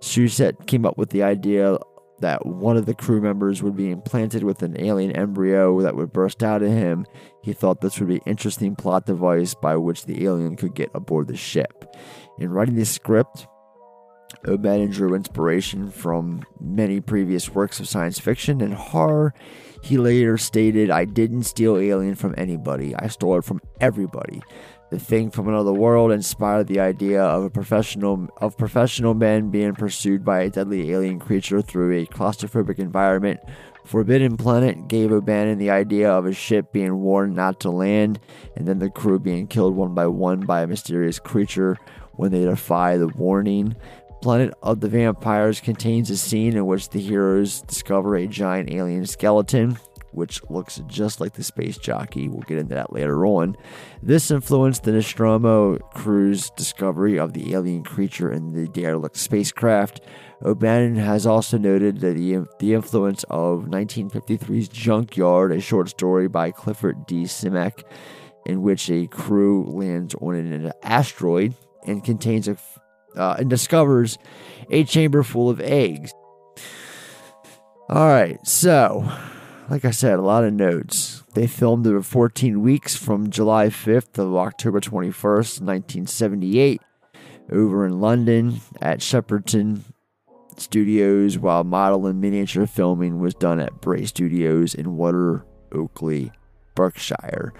Shusett 0.00 0.66
came 0.66 0.84
up 0.84 0.98
with 0.98 1.10
the 1.10 1.22
idea 1.22 1.78
that 2.20 2.46
one 2.46 2.76
of 2.76 2.86
the 2.86 2.94
crew 2.94 3.20
members 3.20 3.62
would 3.62 3.76
be 3.76 3.90
implanted 3.90 4.42
with 4.42 4.62
an 4.62 4.80
alien 4.80 5.12
embryo 5.12 5.80
that 5.82 5.96
would 5.96 6.12
burst 6.12 6.42
out 6.42 6.62
of 6.62 6.68
him. 6.68 7.06
He 7.42 7.52
thought 7.52 7.80
this 7.80 7.98
would 7.98 8.08
be 8.08 8.16
an 8.16 8.22
interesting 8.26 8.74
plot 8.74 9.06
device 9.06 9.54
by 9.54 9.76
which 9.76 10.06
the 10.06 10.24
alien 10.24 10.56
could 10.56 10.74
get 10.74 10.90
aboard 10.94 11.28
the 11.28 11.36
ship. 11.36 11.94
In 12.38 12.50
writing 12.50 12.76
the 12.76 12.86
script, 12.86 13.46
O'Bannon 14.46 14.90
drew 14.90 15.14
inspiration 15.14 15.90
from 15.90 16.44
many 16.60 17.00
previous 17.00 17.50
works 17.50 17.80
of 17.80 17.88
science 17.88 18.18
fiction 18.18 18.60
and 18.60 18.74
horror. 18.74 19.34
He 19.82 19.98
later 19.98 20.36
stated, 20.38 20.90
I 20.90 21.04
didn't 21.04 21.44
steal 21.44 21.76
Alien 21.76 22.14
from 22.14 22.34
anybody, 22.36 22.94
I 22.96 23.08
stole 23.08 23.38
it 23.38 23.44
from 23.44 23.60
everybody. 23.80 24.42
The 24.90 25.00
thing 25.00 25.30
from 25.30 25.48
another 25.48 25.72
world 25.72 26.12
inspired 26.12 26.68
the 26.68 26.78
idea 26.78 27.20
of 27.20 27.42
a 27.42 27.50
professional 27.50 28.28
of 28.36 28.56
professional 28.56 29.14
men 29.14 29.50
being 29.50 29.74
pursued 29.74 30.24
by 30.24 30.42
a 30.42 30.50
deadly 30.50 30.92
alien 30.92 31.18
creature 31.18 31.60
through 31.60 31.98
a 31.98 32.06
claustrophobic 32.06 32.78
environment. 32.78 33.40
Forbidden 33.84 34.36
Planet 34.36 34.86
gave 34.86 35.10
O'Bannon 35.10 35.58
the 35.58 35.70
idea 35.70 36.10
of 36.10 36.26
a 36.26 36.32
ship 36.32 36.72
being 36.72 37.00
warned 37.00 37.34
not 37.34 37.58
to 37.60 37.70
land, 37.70 38.20
and 38.54 38.66
then 38.66 38.78
the 38.78 38.90
crew 38.90 39.18
being 39.18 39.48
killed 39.48 39.74
one 39.74 39.94
by 39.94 40.06
one 40.06 40.40
by 40.40 40.62
a 40.62 40.66
mysterious 40.68 41.18
creature 41.18 41.76
when 42.12 42.30
they 42.30 42.44
defy 42.44 42.96
the 42.96 43.08
warning. 43.08 43.74
Planet 44.22 44.54
of 44.62 44.80
the 44.80 44.88
Vampires 44.88 45.60
contains 45.60 46.10
a 46.10 46.16
scene 46.16 46.56
in 46.56 46.66
which 46.66 46.88
the 46.88 47.00
heroes 47.00 47.62
discover 47.62 48.16
a 48.16 48.26
giant 48.26 48.70
alien 48.70 49.06
skeleton, 49.06 49.78
which 50.12 50.42
looks 50.48 50.80
just 50.86 51.20
like 51.20 51.34
the 51.34 51.44
space 51.44 51.76
jockey. 51.76 52.28
We'll 52.28 52.40
get 52.40 52.58
into 52.58 52.74
that 52.74 52.92
later 52.92 53.26
on. 53.26 53.56
This 54.02 54.30
influenced 54.30 54.84
the 54.84 54.92
Nostromo 54.92 55.76
crew's 55.94 56.50
discovery 56.50 57.18
of 57.18 57.34
the 57.34 57.54
alien 57.54 57.84
creature 57.84 58.32
in 58.32 58.52
the 58.52 58.66
derelict 58.68 59.16
spacecraft. 59.16 60.00
O'Bannon 60.44 60.96
has 60.96 61.26
also 61.26 61.58
noted 61.58 62.00
that 62.00 62.14
the, 62.14 62.46
the 62.58 62.74
influence 62.74 63.24
of 63.30 63.64
1953's 63.64 64.68
Junkyard, 64.68 65.52
a 65.52 65.60
short 65.60 65.88
story 65.88 66.28
by 66.28 66.50
Clifford 66.50 67.06
D. 67.06 67.24
Simak, 67.24 67.84
in 68.46 68.62
which 68.62 68.90
a 68.90 69.06
crew 69.08 69.64
lands 69.64 70.14
on 70.16 70.34
an 70.34 70.72
asteroid 70.82 71.54
and 71.86 72.02
contains 72.02 72.48
a 72.48 72.56
uh, 73.16 73.36
and 73.38 73.50
discovers 73.50 74.18
a 74.70 74.84
chamber 74.84 75.22
full 75.22 75.50
of 75.50 75.60
eggs. 75.60 76.12
All 77.88 78.08
right, 78.08 78.44
so 78.46 79.10
like 79.68 79.84
I 79.84 79.90
said, 79.90 80.18
a 80.18 80.22
lot 80.22 80.44
of 80.44 80.52
notes. 80.52 81.22
They 81.34 81.46
filmed 81.46 81.86
over 81.86 82.02
14 82.02 82.62
weeks 82.62 82.96
from 82.96 83.30
July 83.30 83.66
5th 83.66 84.12
to 84.12 84.38
October 84.38 84.80
21st, 84.80 85.60
1978, 85.60 86.80
over 87.50 87.86
in 87.86 88.00
London 88.00 88.60
at 88.80 89.00
Shepperton 89.00 89.82
Studios, 90.56 91.38
while 91.38 91.64
model 91.64 92.06
and 92.06 92.20
miniature 92.20 92.66
filming 92.66 93.20
was 93.20 93.34
done 93.34 93.60
at 93.60 93.80
Bray 93.80 94.04
Studios 94.06 94.74
in 94.74 94.96
Water 94.96 95.44
Oakley, 95.72 96.32
Berkshire. 96.74 97.52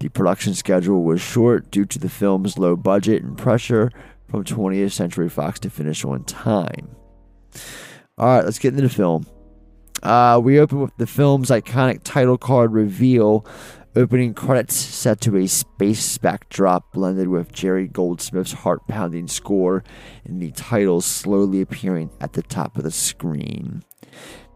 The 0.00 0.08
production 0.08 0.54
schedule 0.54 1.02
was 1.02 1.20
short 1.20 1.70
due 1.70 1.86
to 1.86 1.98
the 1.98 2.08
film's 2.08 2.58
low 2.58 2.76
budget 2.76 3.22
and 3.22 3.36
pressure 3.36 3.90
from 4.34 4.42
20th 4.42 4.90
Century 4.90 5.28
Fox 5.28 5.60
to 5.60 5.70
finish 5.70 6.04
on 6.04 6.24
time. 6.24 6.96
All 8.18 8.26
right, 8.26 8.44
let's 8.44 8.58
get 8.58 8.70
into 8.70 8.82
the 8.82 8.88
film. 8.88 9.26
Uh, 10.02 10.40
we 10.42 10.58
open 10.58 10.80
with 10.80 10.96
the 10.96 11.06
film's 11.06 11.50
iconic 11.50 12.00
title 12.02 12.36
card 12.36 12.72
reveal. 12.72 13.46
Opening 13.94 14.34
credits 14.34 14.74
set 14.74 15.20
to 15.20 15.36
a 15.36 15.46
space 15.46 16.18
backdrop 16.18 16.92
blended 16.92 17.28
with 17.28 17.52
Jerry 17.52 17.86
Goldsmith's 17.86 18.52
heart 18.52 18.80
pounding 18.88 19.28
score, 19.28 19.84
and 20.24 20.42
the 20.42 20.50
title 20.50 21.00
slowly 21.00 21.60
appearing 21.60 22.10
at 22.20 22.32
the 22.32 22.42
top 22.42 22.76
of 22.76 22.82
the 22.82 22.90
screen. 22.90 23.84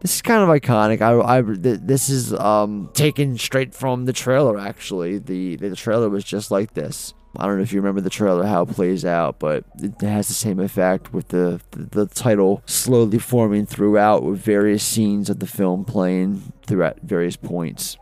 This 0.01 0.15
is 0.15 0.21
kind 0.21 0.43
of 0.43 0.49
iconic. 0.49 0.99
I, 1.01 1.37
I 1.37 1.41
this 1.41 2.09
is 2.09 2.33
um, 2.33 2.89
taken 2.93 3.37
straight 3.37 3.73
from 3.73 4.03
the 4.03 4.13
trailer. 4.13 4.59
Actually, 4.59 5.19
the 5.19 5.55
the 5.55 5.73
trailer 5.77 6.09
was 6.09 6.25
just 6.25 6.51
like 6.51 6.73
this. 6.73 7.13
I 7.37 7.45
don't 7.45 7.57
know 7.57 7.63
if 7.63 7.71
you 7.71 7.79
remember 7.79 8.01
the 8.01 8.09
trailer, 8.09 8.43
how 8.43 8.63
it 8.63 8.69
plays 8.69 9.05
out, 9.05 9.39
but 9.39 9.63
it 9.81 10.01
has 10.01 10.27
the 10.27 10.33
same 10.33 10.59
effect 10.59 11.13
with 11.13 11.27
the, 11.27 11.61
the, 11.71 11.83
the 11.83 12.05
title 12.07 12.63
slowly 12.65 13.19
forming 13.19 13.65
throughout 13.65 14.23
with 14.23 14.39
various 14.39 14.83
scenes 14.83 15.29
of 15.29 15.39
the 15.39 15.47
film 15.47 15.85
playing 15.85 16.51
throughout 16.65 16.99
various 17.01 17.35
points. 17.35 17.97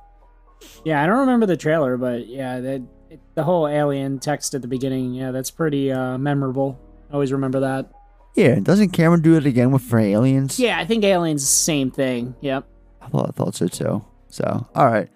Yeah, 0.85 1.03
I 1.03 1.05
don't 1.05 1.19
remember 1.19 1.45
the 1.45 1.57
trailer, 1.57 1.97
but 1.97 2.27
yeah, 2.27 2.59
that 2.61 2.81
the 3.35 3.43
whole 3.43 3.67
alien 3.67 4.19
text 4.19 4.53
at 4.53 4.61
the 4.61 4.67
beginning, 4.67 5.13
yeah, 5.13 5.31
that's 5.31 5.51
pretty 5.51 5.91
uh, 5.91 6.17
memorable. 6.17 6.79
I 7.09 7.13
always 7.13 7.31
remember 7.31 7.59
that. 7.61 7.91
Yeah, 8.35 8.59
doesn't 8.59 8.91
Cameron 8.91 9.21
do 9.21 9.35
it 9.35 9.45
again 9.45 9.71
with 9.71 9.81
for 9.81 9.99
aliens? 9.99 10.59
Yeah, 10.59 10.79
I 10.79 10.85
think 10.85 11.03
aliens 11.03 11.41
the 11.41 11.47
same 11.47 11.91
thing. 11.91 12.35
Yep. 12.41 12.65
I 13.01 13.07
thought 13.07 13.29
I 13.29 13.31
thought 13.31 13.55
so 13.55 13.67
too. 13.67 14.05
So, 14.29 14.67
all 14.75 14.85
right. 14.85 15.09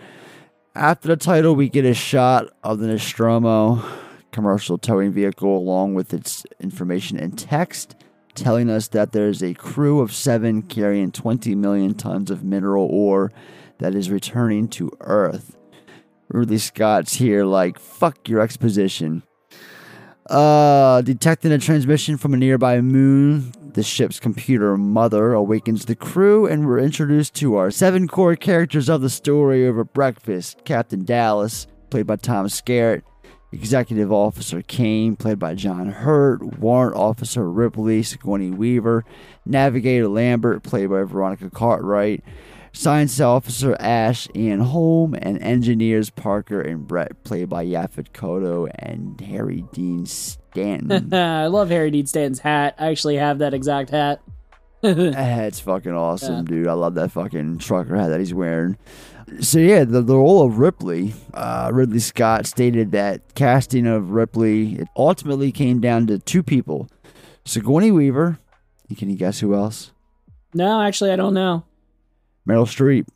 After 0.74 1.10
the 1.10 1.18
title, 1.18 1.54
we 1.54 1.68
get 1.68 1.84
a 1.84 1.94
shot 1.94 2.48
of 2.64 2.80
the 2.80 2.88
Nostromo 2.88 3.84
commercial 4.32 4.78
towing 4.78 5.12
vehicle 5.12 5.58
along 5.58 5.96
with 5.96 6.14
its 6.14 6.46
information 6.62 7.18
and 7.18 7.38
text 7.38 7.96
telling 8.36 8.70
us 8.70 8.88
that 8.88 9.12
there's 9.12 9.44
a 9.44 9.54
crew 9.54 10.00
of 10.00 10.14
seven 10.14 10.62
carrying 10.62 11.12
20 11.12 11.56
million 11.56 11.94
tons 11.94 12.32
of 12.32 12.46
mineral 12.46 12.88
ore 12.90 13.34
that 13.80 13.94
is 13.94 14.10
returning 14.10 14.70
to 14.70 14.90
Earth. 15.02 15.58
Ridley 16.30 16.58
Scott's 16.58 17.16
here 17.16 17.44
like, 17.44 17.78
fuck 17.78 18.30
your 18.30 18.40
exposition. 18.40 19.24
Uh, 20.30 21.02
detecting 21.02 21.52
a 21.52 21.58
transmission 21.58 22.16
from 22.16 22.34
a 22.34 22.38
nearby 22.38 22.80
moon, 22.80 23.52
the 23.74 23.84
ship's 23.84 24.20
computer 24.20 24.76
mother 24.78 25.34
awakens 25.34 25.86
the 25.86 25.96
crew, 25.96 26.46
and 26.46 26.68
we're 26.68 26.80
introduced 26.80 27.34
to 27.36 27.56
our 27.56 27.72
seven 27.72 28.08
core 28.08 28.36
characters 28.36 28.90
of 28.90 29.02
the 29.02 29.10
story 29.10 29.68
over 29.68 29.84
breakfast. 29.84 30.64
Captain 30.66 31.06
Dallas, 31.06 31.68
played 31.90 32.08
by 32.08 32.16
Tom 32.16 32.48
Skerritt, 32.48 33.04
Executive 33.52 34.12
Officer 34.12 34.62
Kane, 34.62 35.16
played 35.16 35.40
by 35.40 35.56
John 35.56 35.90
Hurt, 35.90 36.60
Warrant 36.60 36.96
Officer 36.96 37.50
Ripley, 37.50 38.02
Sigourney 38.02 38.52
Weaver, 38.52 39.04
Navigator 39.46 40.08
Lambert, 40.08 40.64
played 40.64 40.90
by 40.90 41.04
Veronica 41.04 41.50
Cartwright, 41.50 42.24
Science 42.74 43.20
Officer 43.20 43.76
Ash 43.80 44.28
Ian 44.34 44.62
Holm, 44.62 45.14
and 45.16 45.42
Engineers 45.42 46.10
Parker 46.10 46.62
and 46.62 46.88
Brett, 46.88 47.24
played 47.24 47.50
by 47.50 47.66
Yaphet 47.66 48.12
Kotto 48.14 48.72
and 48.76 49.20
Harry 49.20 49.66
Dean 49.74 50.06
Stanton. 50.52 51.14
I 51.14 51.48
love 51.48 51.70
Harry 51.70 51.92
Dean 51.92 52.06
Stanton's 52.06 52.40
hat. 52.40 52.76
I 52.78 52.88
actually 52.88 53.18
have 53.18 53.40
that 53.40 53.54
exact 53.54 53.90
hat. 53.90 54.22
that 54.82 55.14
hat's 55.14 55.60
fucking 55.60 55.94
awesome, 55.94 56.38
yeah. 56.38 56.42
dude. 56.44 56.68
I 56.68 56.74
love 56.74 56.96
that 56.96 57.12
fucking 57.12 57.60
trucker 57.60 57.96
hat 57.96 58.10
that 58.10 58.20
he's 58.20 58.34
wearing 58.34 58.78
so 59.40 59.60
yeah, 59.60 59.84
the, 59.84 60.02
the 60.02 60.16
role 60.16 60.44
of 60.44 60.58
Ripley, 60.58 61.14
uh, 61.34 61.70
Ridley 61.74 62.00
Scott 62.00 62.46
stated 62.46 62.92
that 62.92 63.34
casting 63.36 63.88
of 63.88 64.12
Ripley 64.12 64.76
it 64.76 64.88
ultimately 64.96 65.52
came 65.52 65.80
down 65.80 66.08
to 66.08 66.20
two 66.20 66.44
people: 66.44 66.90
Sigourney 67.46 67.92
Weaver. 67.92 68.40
Can 68.98 69.10
you 69.10 69.16
guess 69.16 69.40
who 69.40 69.56
else? 69.56 69.92
No, 70.54 70.82
actually, 70.82 71.12
I 71.12 71.16
don't 71.16 71.34
know. 71.34 71.64
Meryl 72.48 72.66
Streep. 72.66 73.08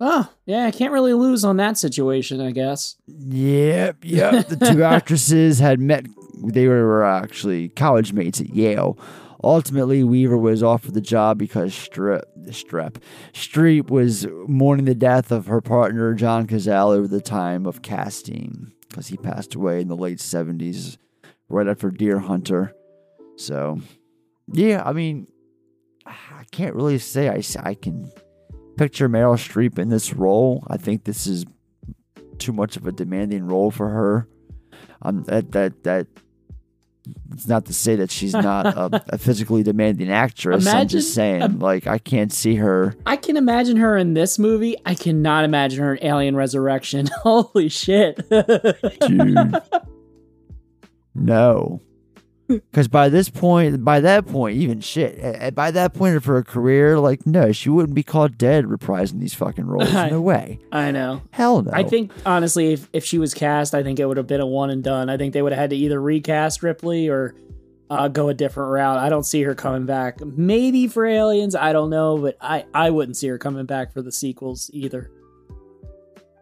Oh, 0.00 0.32
yeah, 0.46 0.64
I 0.64 0.70
can't 0.70 0.92
really 0.92 1.12
lose 1.12 1.44
on 1.44 1.56
that 1.56 1.76
situation, 1.76 2.40
I 2.40 2.52
guess. 2.52 2.94
Yep, 3.08 4.04
yep. 4.04 4.46
the 4.46 4.56
two 4.56 4.82
actresses 4.84 5.58
had 5.58 5.80
met. 5.80 6.06
They 6.44 6.68
were 6.68 7.04
actually 7.04 7.68
college 7.70 8.12
mates 8.12 8.40
at 8.40 8.54
Yale. 8.54 8.98
Ultimately, 9.42 10.02
Weaver 10.02 10.36
was 10.36 10.62
offered 10.62 10.94
the 10.94 11.00
job 11.00 11.38
because 11.38 11.72
Strep, 11.72 13.02
Streep 13.32 13.88
was 13.88 14.26
mourning 14.48 14.86
the 14.86 14.96
death 14.96 15.30
of 15.30 15.46
her 15.46 15.60
partner 15.60 16.12
John 16.14 16.46
Cazale 16.46 16.96
over 16.96 17.06
the 17.06 17.20
time 17.20 17.64
of 17.64 17.82
casting 17.82 18.72
because 18.88 19.06
he 19.06 19.16
passed 19.16 19.54
away 19.54 19.80
in 19.80 19.88
the 19.88 19.96
late 19.96 20.20
seventies, 20.20 20.98
right 21.48 21.68
after 21.68 21.90
Deer 21.90 22.18
Hunter. 22.18 22.72
So, 23.36 23.80
yeah, 24.52 24.82
I 24.84 24.92
mean, 24.92 25.28
I 26.04 26.44
can't 26.50 26.74
really 26.74 26.98
say 26.98 27.28
I 27.28 27.42
I 27.62 27.74
can 27.74 28.10
picture 28.76 29.08
Meryl 29.08 29.36
Streep 29.36 29.78
in 29.78 29.88
this 29.88 30.14
role. 30.14 30.64
I 30.68 30.78
think 30.78 31.04
this 31.04 31.26
is 31.26 31.44
too 32.38 32.52
much 32.52 32.76
of 32.76 32.86
a 32.86 32.92
demanding 32.92 33.46
role 33.46 33.70
for 33.70 33.90
her. 33.90 34.28
Um, 35.02 35.22
that 35.24 35.52
that 35.52 35.84
that 35.84 36.06
it's 37.32 37.46
not 37.46 37.66
to 37.66 37.74
say 37.74 37.96
that 37.96 38.10
she's 38.10 38.32
not 38.32 38.66
a, 38.66 39.04
a 39.14 39.18
physically 39.18 39.62
demanding 39.62 40.10
actress. 40.10 40.66
I'm 40.66 40.88
just 40.88 41.14
saying, 41.14 41.42
um, 41.42 41.58
like, 41.58 41.86
I 41.86 41.98
can't 41.98 42.32
see 42.32 42.56
her. 42.56 42.96
I 43.06 43.16
can 43.16 43.36
imagine 43.36 43.76
her 43.76 43.96
in 43.96 44.14
this 44.14 44.38
movie. 44.38 44.76
I 44.84 44.94
cannot 44.94 45.44
imagine 45.44 45.80
her 45.82 45.94
in 45.94 46.06
Alien 46.06 46.36
Resurrection. 46.36 47.08
Holy 47.22 47.68
shit. 47.68 48.28
Dude. 48.28 49.62
No. 51.20 51.80
Because 52.70 52.88
by 52.88 53.10
this 53.10 53.28
point, 53.28 53.84
by 53.84 54.00
that 54.00 54.26
point, 54.26 54.56
even 54.56 54.80
shit, 54.80 55.54
by 55.54 55.70
that 55.70 55.92
point 55.92 56.16
of 56.16 56.24
her 56.24 56.42
career, 56.42 56.98
like, 56.98 57.26
no, 57.26 57.52
she 57.52 57.68
wouldn't 57.68 57.94
be 57.94 58.02
called 58.02 58.38
dead 58.38 58.64
reprising 58.64 59.20
these 59.20 59.34
fucking 59.34 59.66
roles. 59.66 59.92
No 60.08 60.22
way. 60.22 60.58
I 60.72 60.90
know. 60.90 61.20
Hell 61.30 61.62
no. 61.62 61.70
I 61.74 61.82
think, 61.82 62.10
honestly, 62.24 62.72
if, 62.72 62.88
if 62.94 63.04
she 63.04 63.18
was 63.18 63.34
cast, 63.34 63.74
I 63.74 63.82
think 63.82 64.00
it 64.00 64.06
would 64.06 64.16
have 64.16 64.26
been 64.26 64.40
a 64.40 64.46
one 64.46 64.70
and 64.70 64.82
done. 64.82 65.10
I 65.10 65.18
think 65.18 65.34
they 65.34 65.42
would 65.42 65.52
have 65.52 65.58
had 65.60 65.70
to 65.70 65.76
either 65.76 66.00
recast 66.00 66.62
Ripley 66.62 67.08
or 67.08 67.34
uh, 67.90 68.08
go 68.08 68.28
a 68.28 68.34
different 68.34 68.70
route. 68.70 68.98
I 68.98 69.10
don't 69.10 69.24
see 69.24 69.42
her 69.42 69.54
coming 69.54 69.84
back. 69.84 70.24
Maybe 70.24 70.88
for 70.88 71.04
Aliens, 71.04 71.54
I 71.54 71.72
don't 71.72 71.90
know, 71.90 72.16
but 72.16 72.36
I, 72.40 72.64
I 72.72 72.90
wouldn't 72.90 73.16
see 73.16 73.28
her 73.28 73.38
coming 73.38 73.66
back 73.66 73.92
for 73.92 74.00
the 74.00 74.12
sequels 74.12 74.70
either. 74.72 75.10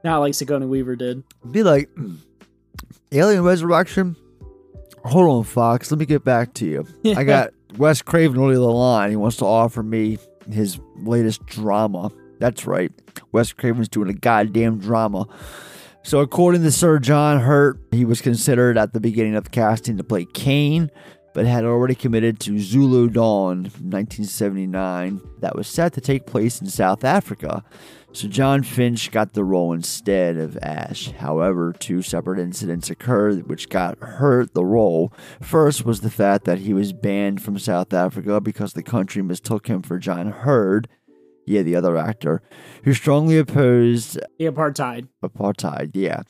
Not 0.05 0.19
like 0.19 0.35
Sigourney 0.35 0.67
Weaver 0.67 0.95
did. 0.95 1.25
Be 1.51 1.65
like, 1.65 1.91
Alien 3.13 3.43
Resurrection 3.43 4.15
Hold 5.07 5.31
on, 5.31 5.45
Fox. 5.45 5.91
Let 5.91 5.99
me 5.99 6.07
get 6.07 6.25
back 6.25 6.55
to 6.55 6.67
you. 6.67 6.87
I 7.17 7.25
got 7.25 7.51
Wes 7.77 8.03
Craven 8.03 8.39
on 8.39 8.53
the 8.53 8.61
line. 8.61 9.11
He 9.11 9.17
wants 9.17 9.37
to 9.39 9.45
offer 9.45 9.83
me 9.83 10.19
his 10.51 10.79
latest 10.97 11.47
drama. 11.47 12.11
That's 12.39 12.67
right. 12.67 12.93
Wes 13.33 13.53
Craven's 13.53 13.89
doing 13.89 14.09
a 14.09 14.15
goddamn 14.15 14.79
drama. 14.79 15.27
So, 16.03 16.21
according 16.21 16.63
to 16.63 16.71
Sir 16.71 16.99
John 16.99 17.41
Hurt, 17.41 17.81
he 17.91 18.05
was 18.05 18.21
considered 18.21 18.79
at 18.79 18.93
the 18.93 19.01
beginning 19.01 19.35
of 19.35 19.51
casting 19.51 19.97
to 19.97 20.05
play 20.05 20.25
Kane, 20.25 20.91
but 21.35 21.47
had 21.47 21.65
already 21.65 21.95
committed 21.95 22.39
to 22.41 22.59
Zulu 22.59 23.09
Dawn 23.09 23.65
1979 23.65 25.21
that 25.41 25.57
was 25.57 25.67
set 25.67 25.93
to 25.95 26.01
take 26.01 26.27
place 26.27 26.61
in 26.61 26.69
South 26.69 27.05
Africa. 27.05 27.65
So 28.17 28.29
Jon 28.29 28.63
Finch 28.63 29.11
got 29.11 29.35
the 29.35 29.45
role 29.45 29.75
instead 29.75 30.39
of 30.39 30.57
Ash. 30.63 31.11
However, 31.11 31.75
two 31.79 32.01
separate 32.01 32.39
incidents 32.39 32.89
occurred 32.89 33.47
which 33.47 33.69
got 33.69 33.99
Hurt 33.99 34.55
the 34.55 34.65
role. 34.65 35.13
First 35.43 35.85
was 35.85 36.01
the 36.01 36.09
fact 36.09 36.47
that 36.47 36.61
he 36.61 36.73
was 36.73 36.95
banned 36.95 37.43
from 37.43 37.59
South 37.59 37.93
Africa 37.93 38.41
because 38.41 38.73
the 38.73 38.83
country 38.83 39.21
mistook 39.21 39.67
him 39.67 39.83
for 39.83 39.99
John 39.99 40.31
Heard, 40.31 40.89
yeah, 41.45 41.61
the 41.61 41.77
other 41.77 41.99
actor, 41.99 42.41
who 42.85 42.95
strongly 42.95 43.37
opposed 43.37 44.19
the 44.39 44.47
apartheid. 44.47 45.09
Apartheid, 45.23 45.91
yeah. 45.93 46.23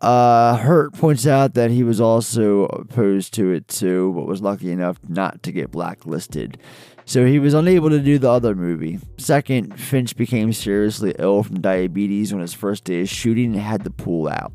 Uh, 0.00 0.56
Hurt 0.56 0.92
points 0.92 1.26
out 1.26 1.54
that 1.54 1.70
he 1.70 1.82
was 1.82 2.00
also 2.00 2.66
opposed 2.66 3.32
to 3.34 3.52
it 3.52 3.66
too, 3.68 4.12
but 4.14 4.26
was 4.26 4.42
lucky 4.42 4.70
enough 4.70 4.98
not 5.08 5.42
to 5.44 5.52
get 5.52 5.70
blacklisted 5.70 6.58
so 7.06 7.24
he 7.24 7.38
was 7.38 7.54
unable 7.54 7.88
to 7.88 8.00
do 8.00 8.18
the 8.18 8.28
other 8.28 8.54
movie. 8.54 8.98
Second, 9.16 9.78
Finch 9.78 10.16
became 10.16 10.52
seriously 10.52 11.14
ill 11.20 11.44
from 11.44 11.60
diabetes 11.60 12.32
on 12.32 12.40
his 12.40 12.52
first 12.52 12.82
day 12.82 13.02
of 13.02 13.08
shooting 13.08 13.54
and 13.54 13.62
had 13.62 13.84
to 13.84 13.90
pull 13.90 14.28
out. 14.28 14.52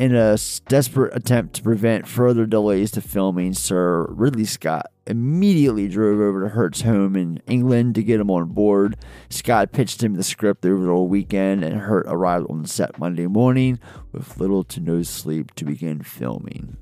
In 0.00 0.14
a 0.14 0.38
desperate 0.66 1.14
attempt 1.14 1.56
to 1.56 1.62
prevent 1.62 2.08
further 2.08 2.46
delays 2.46 2.90
to 2.92 3.02
filming, 3.02 3.52
Sir 3.52 4.06
Ridley 4.08 4.46
Scott 4.46 4.86
immediately 5.06 5.88
drove 5.88 6.20
over 6.20 6.40
to 6.42 6.48
Hurt's 6.48 6.80
home 6.80 7.16
in 7.16 7.42
England 7.46 7.96
to 7.96 8.02
get 8.02 8.18
him 8.18 8.30
on 8.30 8.46
board. 8.46 8.96
Scott 9.28 9.72
pitched 9.72 10.02
him 10.02 10.14
the 10.14 10.22
script 10.22 10.64
over 10.64 10.86
the 10.86 10.94
weekend, 10.94 11.62
and 11.62 11.82
Hurt 11.82 12.06
arrived 12.08 12.46
on 12.48 12.64
set 12.64 12.98
Monday 12.98 13.26
morning 13.26 13.78
with 14.10 14.38
little 14.38 14.64
to 14.64 14.80
no 14.80 15.02
sleep 15.02 15.54
to 15.56 15.66
begin 15.66 16.02
filming. 16.02 16.78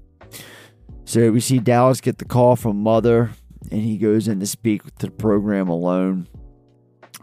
So 1.05 1.33
we 1.33 1.41
see 1.41 1.59
Dallas 1.59 2.01
get 2.01 2.19
the 2.19 2.25
call 2.25 2.55
from 2.55 2.81
Mother 2.81 3.33
and 3.73 3.83
he 3.83 3.99
goes 3.99 4.29
in 4.29 4.39
to 4.39 4.47
speak 4.47 4.85
to 4.99 5.07
the 5.07 5.11
program 5.11 5.67
alone. 5.69 6.29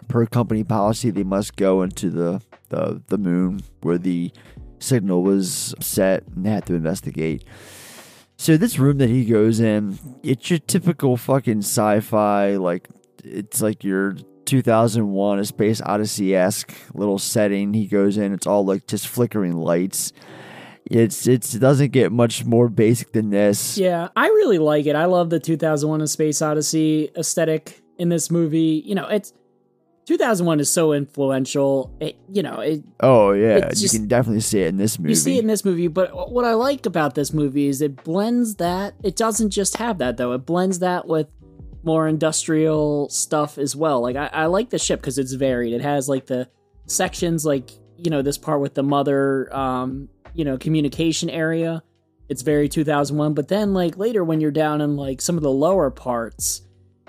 Per 0.10 0.26
company 0.26 0.66
policy, 0.66 1.10
they 1.10 1.24
must 1.24 1.56
go 1.56 1.84
into 1.84 2.10
the, 2.10 2.42
the, 2.68 3.02
the 3.08 3.18
moon 3.18 3.62
where 3.80 3.98
the 3.98 4.34
signal 4.80 5.24
was 5.24 5.74
set 5.80 6.24
and 6.28 6.46
they 6.46 6.50
had 6.50 6.66
to 6.68 6.74
investigate. 6.74 7.44
So 8.38 8.58
this 8.58 8.78
room 8.78 8.98
that 8.98 9.10
he 9.10 9.26
goes 9.26 9.60
in, 9.60 9.98
it's 10.24 10.50
your 10.50 10.60
typical 10.60 11.18
fucking 11.18 11.60
sci-fi, 11.60 12.58
like 12.58 12.90
it's 13.24 13.62
like 13.62 13.84
your 13.84 14.16
2001 14.46 15.40
A 15.40 15.46
Space 15.46 15.82
Odyssey 15.82 16.36
esque 16.36 16.74
little 16.94 17.18
setting. 17.18 17.74
He 17.74 17.88
goes 17.88 18.18
in, 18.18 18.34
it's 18.34 18.48
all 18.48 18.66
like 18.66 18.88
just 18.88 19.08
flickering 19.08 19.56
lights. 19.56 20.12
It's 20.86 21.26
it's 21.28 21.56
it 21.56 21.60
doesn't 21.60 21.92
get 21.92 22.12
much 22.12 22.46
more 22.46 22.70
basic 22.70 23.12
than 23.12 23.32
this. 23.32 23.78
Yeah, 23.78 24.10
I 24.16 24.28
really 24.28 24.60
like 24.60 24.86
it. 24.86 24.96
I 24.96 25.06
love 25.06 25.32
the 25.32 25.40
2001: 25.40 26.02
A 26.02 26.08
Space 26.08 26.42
Odyssey 26.42 27.10
aesthetic 27.18 27.82
in 27.98 28.10
this 28.10 28.30
movie. 28.30 28.84
You 28.86 28.94
know, 28.94 29.08
it's 29.08 29.34
2001 30.06 30.60
is 30.60 30.72
so 30.72 30.94
influential. 30.94 31.96
It, 32.00 32.18
you 32.30 32.44
know, 32.44 32.60
it. 32.60 32.84
Oh 33.00 33.32
yeah, 33.32 33.70
just, 33.70 33.82
you 33.82 33.90
can 33.90 34.08
definitely 34.08 34.42
see 34.42 34.62
it 34.62 34.68
in 34.68 34.78
this 34.78 35.00
movie. 35.00 35.10
You 35.10 35.16
see 35.16 35.38
it 35.38 35.42
in 35.42 35.48
this 35.48 35.66
movie, 35.66 35.88
but 35.88 36.32
what 36.32 36.46
I 36.46 36.54
like 36.54 36.86
about 36.86 37.16
this 37.16 37.34
movie 37.34 37.68
is 37.68 37.82
it 37.82 38.04
blends 38.04 38.56
that. 38.56 38.96
It 39.04 39.16
doesn't 39.16 39.50
just 39.52 39.78
have 39.78 39.98
that 40.00 40.18
though. 40.18 40.34
It 40.34 40.46
blends 40.46 40.80
that 40.80 41.08
with 41.08 41.28
more 41.84 42.08
industrial 42.08 43.10
stuff 43.10 43.58
as 43.58 43.76
well. 43.76 44.02
Like 44.02 44.16
I, 44.16 44.28
I 44.28 44.46
like 44.48 44.70
the 44.70 44.80
ship 44.80 45.02
because 45.02 45.18
it's 45.18 45.34
varied. 45.34 45.74
It 45.74 45.82
has 45.82 46.10
like 46.10 46.26
the 46.26 46.50
sections, 46.88 47.46
like 47.46 47.72
you 47.98 48.12
know, 48.12 48.22
this 48.22 48.38
part 48.38 48.62
with 48.62 48.74
the 48.74 48.84
mother 48.84 49.56
um, 49.56 50.10
you 50.36 50.46
know, 50.46 50.58
communication 50.58 51.30
area. 51.30 51.82
It's 52.30 52.42
very 52.42 52.68
2001. 52.70 53.34
But 53.34 53.48
then, 53.48 53.74
like, 53.74 53.98
later 53.98 54.24
when 54.24 54.42
you're 54.42 54.52
down 54.52 54.82
in, 54.82 54.96
like, 54.96 55.22
some 55.22 55.38
of 55.38 55.44
the 55.44 55.52
lower 55.52 55.90
parts, 55.90 56.62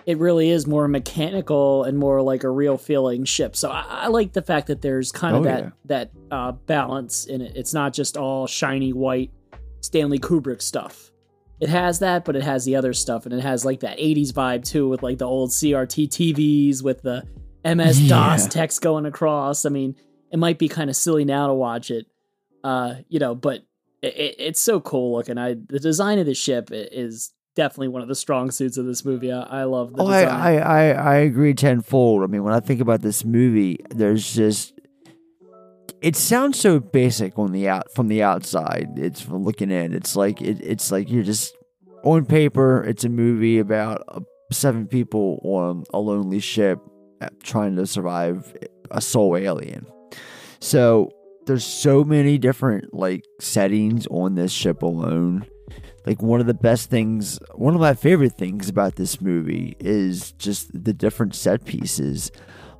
it 0.06 0.18
really 0.18 0.50
is 0.50 0.68
more 0.68 0.86
mechanical 0.86 1.82
and 1.82 1.98
more 1.98 2.22
like 2.22 2.44
a 2.44 2.50
real 2.50 2.78
feeling 2.78 3.24
ship. 3.24 3.56
So 3.56 3.70
I, 3.70 3.84
I 3.88 4.06
like 4.06 4.32
the 4.32 4.42
fact 4.42 4.68
that 4.68 4.80
there's 4.80 5.10
kind 5.10 5.34
of 5.34 5.42
oh, 5.42 5.44
that, 5.44 5.64
yeah. 5.64 5.70
that 5.86 6.10
uh, 6.30 6.52
balance 6.52 7.26
in 7.26 7.40
it. 7.40 7.56
It's 7.56 7.74
not 7.74 7.92
just 7.92 8.16
all 8.16 8.46
shiny 8.46 8.92
white 8.92 9.32
Stanley 9.80 10.20
Kubrick 10.20 10.62
stuff. 10.62 11.10
It 11.58 11.68
has 11.70 11.98
that, 11.98 12.24
but 12.24 12.36
it 12.36 12.42
has 12.42 12.64
the 12.64 12.76
other 12.76 12.92
stuff, 12.92 13.24
and 13.24 13.34
it 13.34 13.40
has 13.40 13.64
like 13.64 13.80
that 13.80 13.98
80s 13.98 14.30
vibe 14.32 14.64
too, 14.64 14.88
with 14.88 15.02
like 15.02 15.18
the 15.18 15.24
old 15.24 15.50
CRT 15.50 16.08
TVs 16.08 16.82
with 16.82 17.00
the 17.02 17.26
MS 17.64 18.08
DOS 18.08 18.44
yeah. 18.44 18.48
text 18.48 18.82
going 18.82 19.06
across. 19.06 19.64
I 19.64 19.70
mean, 19.70 19.96
it 20.30 20.38
might 20.38 20.58
be 20.58 20.68
kind 20.68 20.90
of 20.90 20.96
silly 20.96 21.24
now 21.24 21.46
to 21.46 21.54
watch 21.54 21.90
it, 21.90 22.06
uh, 22.62 22.96
you 23.08 23.18
know, 23.18 23.34
but 23.34 23.62
it, 24.02 24.36
it's 24.38 24.60
so 24.60 24.80
cool 24.80 25.16
looking. 25.16 25.38
I 25.38 25.54
the 25.54 25.80
design 25.80 26.18
of 26.18 26.26
the 26.26 26.34
ship 26.34 26.68
is 26.72 27.32
definitely 27.56 27.88
one 27.88 28.02
of 28.02 28.08
the 28.08 28.14
strong 28.14 28.50
suits 28.52 28.76
of 28.76 28.86
this 28.86 29.04
movie. 29.04 29.32
I, 29.32 29.40
I 29.40 29.64
love 29.64 29.94
the 29.94 30.02
oh, 30.02 30.06
design. 30.06 30.28
I, 30.28 30.58
I, 30.58 30.88
I 30.90 31.14
agree 31.16 31.54
tenfold. 31.54 32.22
I 32.22 32.26
mean, 32.26 32.44
when 32.44 32.54
I 32.54 32.60
think 32.60 32.80
about 32.80 33.02
this 33.02 33.24
movie, 33.24 33.78
there's 33.90 34.32
just 34.32 34.74
it 36.02 36.14
sounds 36.14 36.60
so 36.60 36.78
basic 36.78 37.38
on 37.38 37.52
the 37.52 37.68
out 37.68 37.92
from 37.92 38.08
the 38.08 38.22
outside. 38.22 38.90
It's 38.96 39.20
from 39.20 39.42
looking 39.42 39.70
in. 39.70 39.92
It's 39.92 40.14
like 40.14 40.40
it, 40.40 40.60
it's 40.60 40.92
like 40.92 41.10
you're 41.10 41.24
just 41.24 41.56
on 42.04 42.26
paper. 42.26 42.84
It's 42.84 43.04
a 43.04 43.08
movie 43.08 43.58
about 43.58 44.04
uh, 44.08 44.20
seven 44.52 44.86
people 44.86 45.40
on 45.42 45.84
a 45.92 45.98
lonely 45.98 46.40
ship 46.40 46.78
uh, 47.20 47.28
trying 47.42 47.76
to 47.76 47.86
survive 47.86 48.54
a 48.90 49.00
soul 49.00 49.36
alien. 49.36 49.86
So 50.60 51.10
there's 51.46 51.64
so 51.64 52.04
many 52.04 52.38
different 52.38 52.92
like 52.92 53.24
settings 53.40 54.06
on 54.08 54.34
this 54.34 54.52
ship 54.52 54.82
alone. 54.82 55.46
Like 56.06 56.22
one 56.22 56.40
of 56.40 56.46
the 56.46 56.54
best 56.54 56.88
things, 56.88 57.40
one 57.56 57.74
of 57.74 57.80
my 57.80 57.94
favorite 57.94 58.38
things 58.38 58.68
about 58.68 58.94
this 58.94 59.20
movie 59.20 59.76
is 59.80 60.32
just 60.32 60.70
the 60.72 60.92
different 60.92 61.34
set 61.34 61.64
pieces. 61.64 62.30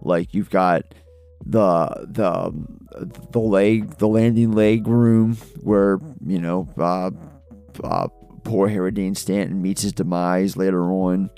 Like 0.01 0.33
you've 0.33 0.51
got 0.51 0.95
the 1.45 2.07
the 2.09 2.53
the 3.33 3.41
leg 3.41 3.99
the 3.99 4.09
landing 4.09 4.53
leg 4.53 4.87
room 4.87 5.37
where 5.61 5.99
you 6.25 6.39
know 6.39 6.69
uh, 6.79 7.11
uh, 7.83 8.09
poor 8.45 8.69
Harry 8.69 9.15
Stanton 9.15 9.61
meets 9.61 9.83
his 9.83 9.93
demise 9.93 10.57
later 10.57 10.85
on. 10.85 11.29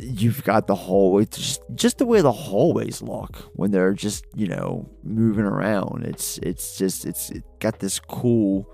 you've 0.00 0.44
got 0.44 0.68
the 0.68 0.74
hallway, 0.74 1.24
just 1.24 1.60
just 1.74 1.98
the 1.98 2.06
way 2.06 2.20
the 2.20 2.32
hallways 2.32 3.02
look 3.02 3.36
when 3.54 3.72
they're 3.72 3.94
just 3.94 4.24
you 4.36 4.46
know 4.46 4.88
moving 5.02 5.44
around. 5.44 6.04
It's 6.04 6.38
it's 6.38 6.78
just 6.78 7.04
it's 7.04 7.30
it 7.30 7.42
got 7.58 7.80
this 7.80 7.98
cool 7.98 8.72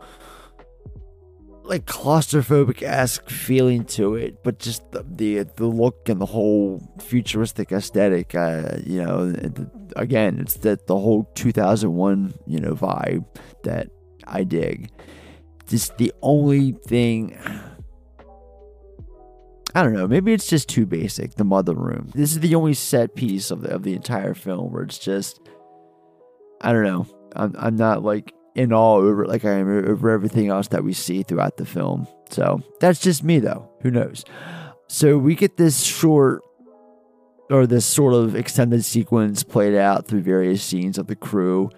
like 1.65 1.87
claustrophobic 1.87 2.83
esque 2.83 3.29
feeling 3.31 3.85
to 3.85 4.15
it, 4.15 4.45
but 4.45 4.59
just 4.59 4.91
the, 4.93 5.03
the 5.03 5.43
the 5.57 5.67
look 5.67 6.09
and 6.09 6.21
the 6.21 6.27
whole 6.27 6.83
futuristic 7.01 7.73
aesthetic. 7.73 8.35
Uh, 8.35 8.77
you 8.85 9.03
know, 9.03 9.33
the, 9.33 9.71
again, 9.97 10.39
it's 10.39 10.55
that 10.59 10.87
the 10.87 10.99
whole 10.99 11.31
2001 11.35 12.35
you 12.47 12.61
know 12.61 12.75
vibe 12.75 13.25
that 13.65 13.89
I 14.27 14.45
dig. 14.45 14.91
Just 15.67 15.97
the 15.97 16.13
only 16.23 16.73
thing. 16.73 17.37
I 19.75 19.83
don't 19.83 19.95
know. 19.95 20.07
Maybe 20.07 20.33
it's 20.33 20.47
just 20.47 20.69
too 20.69 20.87
basic. 20.87 21.35
The 21.35 21.45
mother 21.45 21.75
room. 21.75 22.11
This 22.15 22.33
is 22.33 22.41
the 22.41 22.55
only 22.55 22.75
set 22.75 23.15
piece 23.17 23.51
of 23.51 23.63
the 23.63 23.71
of 23.71 23.83
the 23.83 23.95
entire 23.95 24.35
film 24.35 24.71
where 24.71 24.83
it's 24.83 24.99
just. 24.99 25.41
I 26.61 26.73
don't 26.73 26.85
know. 26.85 27.07
I'm 27.35 27.55
I'm 27.59 27.77
not 27.77 28.03
like 28.03 28.33
in 28.55 28.73
awe 28.73 28.97
over 28.97 29.27
like 29.27 29.45
I 29.45 29.53
am 29.53 29.69
over 29.87 30.11
everything 30.11 30.49
else 30.49 30.69
that 30.69 30.85
we 30.85 30.93
see 30.93 31.23
throughout 31.23 31.57
the 31.57 31.67
film. 31.67 32.07
So 32.31 32.63
that's 32.81 33.01
just 33.01 33.25
me 33.25 33.39
though. 33.39 33.69
Who 33.83 33.91
knows? 33.91 34.25
So 34.89 35.19
we 35.19 35.35
get 35.35 35.57
this 35.57 35.83
short 35.83 36.43
or 37.51 37.67
this 37.67 37.85
sort 37.85 38.15
of 38.15 38.35
extended 38.35 38.85
sequence 38.85 39.43
played 39.43 39.75
out 39.75 40.07
through 40.07 40.23
various 40.23 40.63
scenes 40.63 40.99
of 40.99 41.09
the 41.09 41.17
crew 41.17 41.71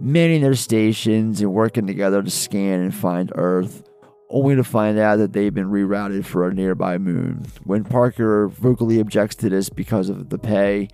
manning 0.00 0.40
their 0.40 0.54
stations 0.54 1.40
and 1.40 1.52
working 1.52 1.86
together 1.86 2.22
to 2.22 2.30
scan 2.30 2.80
and 2.80 2.94
find 2.94 3.30
Earth, 3.34 3.82
only 4.30 4.56
to 4.56 4.64
find 4.64 4.98
out 4.98 5.16
that 5.16 5.32
they've 5.32 5.54
been 5.54 5.70
rerouted 5.70 6.24
for 6.24 6.48
a 6.48 6.54
nearby 6.54 6.96
moon. 6.96 7.44
When 7.64 7.84
Parker 7.84 8.48
vocally 8.48 8.98
objects 8.98 9.36
to 9.36 9.50
this 9.50 9.68
because 9.68 10.08
of 10.08 10.30
the 10.30 10.38
pay, 10.38 10.88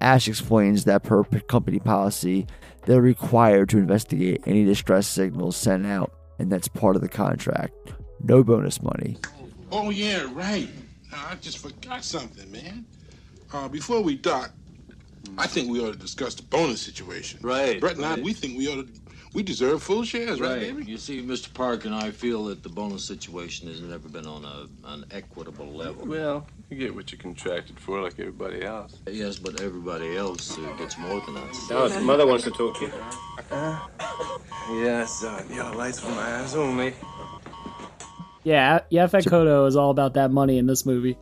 Ash 0.00 0.26
explains 0.26 0.84
that 0.84 1.04
per 1.04 1.22
company 1.22 1.78
policy, 1.78 2.46
they're 2.88 3.02
required 3.02 3.68
to 3.68 3.76
investigate 3.76 4.40
any 4.46 4.64
distress 4.64 5.06
signals 5.06 5.58
sent 5.58 5.84
out, 5.84 6.10
and 6.38 6.50
that's 6.50 6.68
part 6.68 6.96
of 6.96 7.02
the 7.02 7.08
contract. 7.08 7.74
No 8.24 8.42
bonus 8.42 8.80
money. 8.82 9.18
Oh, 9.70 9.90
yeah, 9.90 10.26
right. 10.32 10.70
I 11.12 11.34
just 11.34 11.58
forgot 11.58 12.02
something, 12.02 12.50
man. 12.50 12.86
Uh, 13.52 13.68
before 13.68 14.00
we 14.00 14.16
dock, 14.16 14.52
I 15.36 15.46
think 15.46 15.70
we 15.70 15.80
ought 15.80 15.92
to 15.92 15.98
discuss 15.98 16.34
the 16.34 16.44
bonus 16.44 16.80
situation. 16.80 17.40
Right. 17.42 17.78
Brett 17.78 17.96
and 17.96 18.06
I, 18.06 18.14
we 18.20 18.32
think 18.32 18.56
we 18.56 18.68
ought 18.68 18.86
to, 18.86 19.00
we 19.34 19.42
deserve 19.42 19.82
full 19.82 20.02
shares, 20.02 20.40
right, 20.40 20.52
Right. 20.52 20.60
baby? 20.60 20.90
You 20.90 20.96
see, 20.96 21.22
Mr. 21.22 21.52
Park 21.52 21.84
and 21.84 21.94
I 21.94 22.10
feel 22.10 22.46
that 22.46 22.62
the 22.62 22.70
bonus 22.70 23.04
situation 23.04 23.68
has 23.68 23.82
never 23.82 24.08
been 24.08 24.26
on 24.26 24.46
a 24.46 24.66
an 24.88 25.04
equitable 25.10 25.66
level. 25.66 26.06
Well, 26.06 26.46
you 26.70 26.76
get 26.76 26.94
what 26.94 27.10
you 27.10 27.18
contracted 27.18 27.78
for, 27.80 28.02
like 28.02 28.18
everybody 28.18 28.62
else. 28.62 28.98
Yes, 29.06 29.38
but 29.38 29.60
everybody 29.60 30.16
else 30.16 30.58
uh, 30.58 30.72
gets 30.78 30.98
more 30.98 31.20
than 31.26 31.36
us. 31.38 31.70
Alice, 31.70 32.00
mother 32.02 32.26
wants 32.26 32.44
to 32.44 32.50
talk 32.50 32.78
to 32.78 32.84
you. 32.84 32.92
yes, 34.84 35.12
son. 35.20 35.46
Yellow 35.50 35.76
lights 35.76 36.00
for 36.00 36.10
my 36.10 36.40
eyes 36.40 36.54
only. 36.54 36.94
Yeah, 38.44 38.80
Yaphet 38.92 39.24
Kotto 39.24 39.66
is 39.66 39.76
all 39.76 39.90
about 39.90 40.14
that 40.14 40.30
money 40.30 40.58
in 40.58 40.66
this 40.66 40.84
movie. 40.86 41.16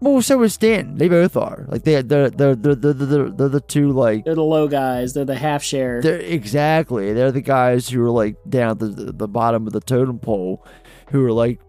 Well, 0.00 0.22
so 0.22 0.40
is 0.42 0.54
Stan. 0.54 0.96
They 0.96 1.08
both 1.08 1.36
are. 1.36 1.66
Like 1.68 1.82
they, 1.82 2.00
they're, 2.02 2.30
they're, 2.30 2.54
they're, 2.54 2.74
they're, 2.76 2.92
they're, 2.92 3.30
they're 3.30 3.48
the 3.48 3.60
two 3.60 3.92
like 3.92 4.24
They're 4.24 4.36
the 4.36 4.42
low 4.44 4.68
guys. 4.68 5.12
They're 5.12 5.24
the 5.24 5.34
half 5.34 5.62
share. 5.62 6.00
They're 6.00 6.20
exactly. 6.20 7.12
They're 7.12 7.32
the 7.32 7.40
guys 7.40 7.88
who 7.88 8.04
are 8.04 8.10
like 8.10 8.36
down 8.48 8.70
at 8.72 8.78
the 8.78 8.86
the 8.88 9.26
bottom 9.26 9.66
of 9.66 9.72
the 9.72 9.80
totem 9.80 10.20
pole, 10.20 10.64
who 11.10 11.24
are 11.24 11.32
like 11.32 11.60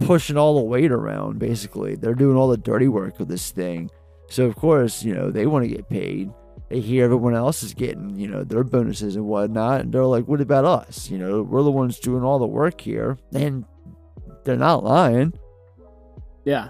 pushing 0.00 0.36
all 0.36 0.56
the 0.56 0.64
weight 0.64 0.92
around. 0.92 1.38
Basically, 1.38 1.94
they're 1.96 2.14
doing 2.14 2.36
all 2.36 2.48
the 2.48 2.56
dirty 2.56 2.88
work 2.88 3.20
of 3.20 3.28
this 3.28 3.50
thing. 3.50 3.90
So 4.28 4.44
of 4.46 4.56
course, 4.56 5.02
you 5.02 5.14
know 5.14 5.30
they 5.30 5.46
want 5.46 5.64
to 5.64 5.74
get 5.74 5.88
paid. 5.88 6.30
They 6.68 6.80
hear 6.80 7.04
everyone 7.04 7.34
else 7.34 7.62
is 7.62 7.72
getting, 7.72 8.14
you 8.18 8.28
know, 8.28 8.44
their 8.44 8.62
bonuses 8.62 9.16
and 9.16 9.24
whatnot, 9.24 9.80
and 9.80 9.92
they're 9.92 10.04
like, 10.04 10.28
"What 10.28 10.40
about 10.40 10.64
us? 10.64 11.10
You 11.10 11.18
know, 11.18 11.42
we're 11.42 11.62
the 11.62 11.70
ones 11.70 11.98
doing 11.98 12.22
all 12.22 12.38
the 12.38 12.46
work 12.46 12.80
here." 12.80 13.18
And 13.32 13.64
they're 14.44 14.56
not 14.56 14.84
lying. 14.84 15.32
Yeah. 16.44 16.68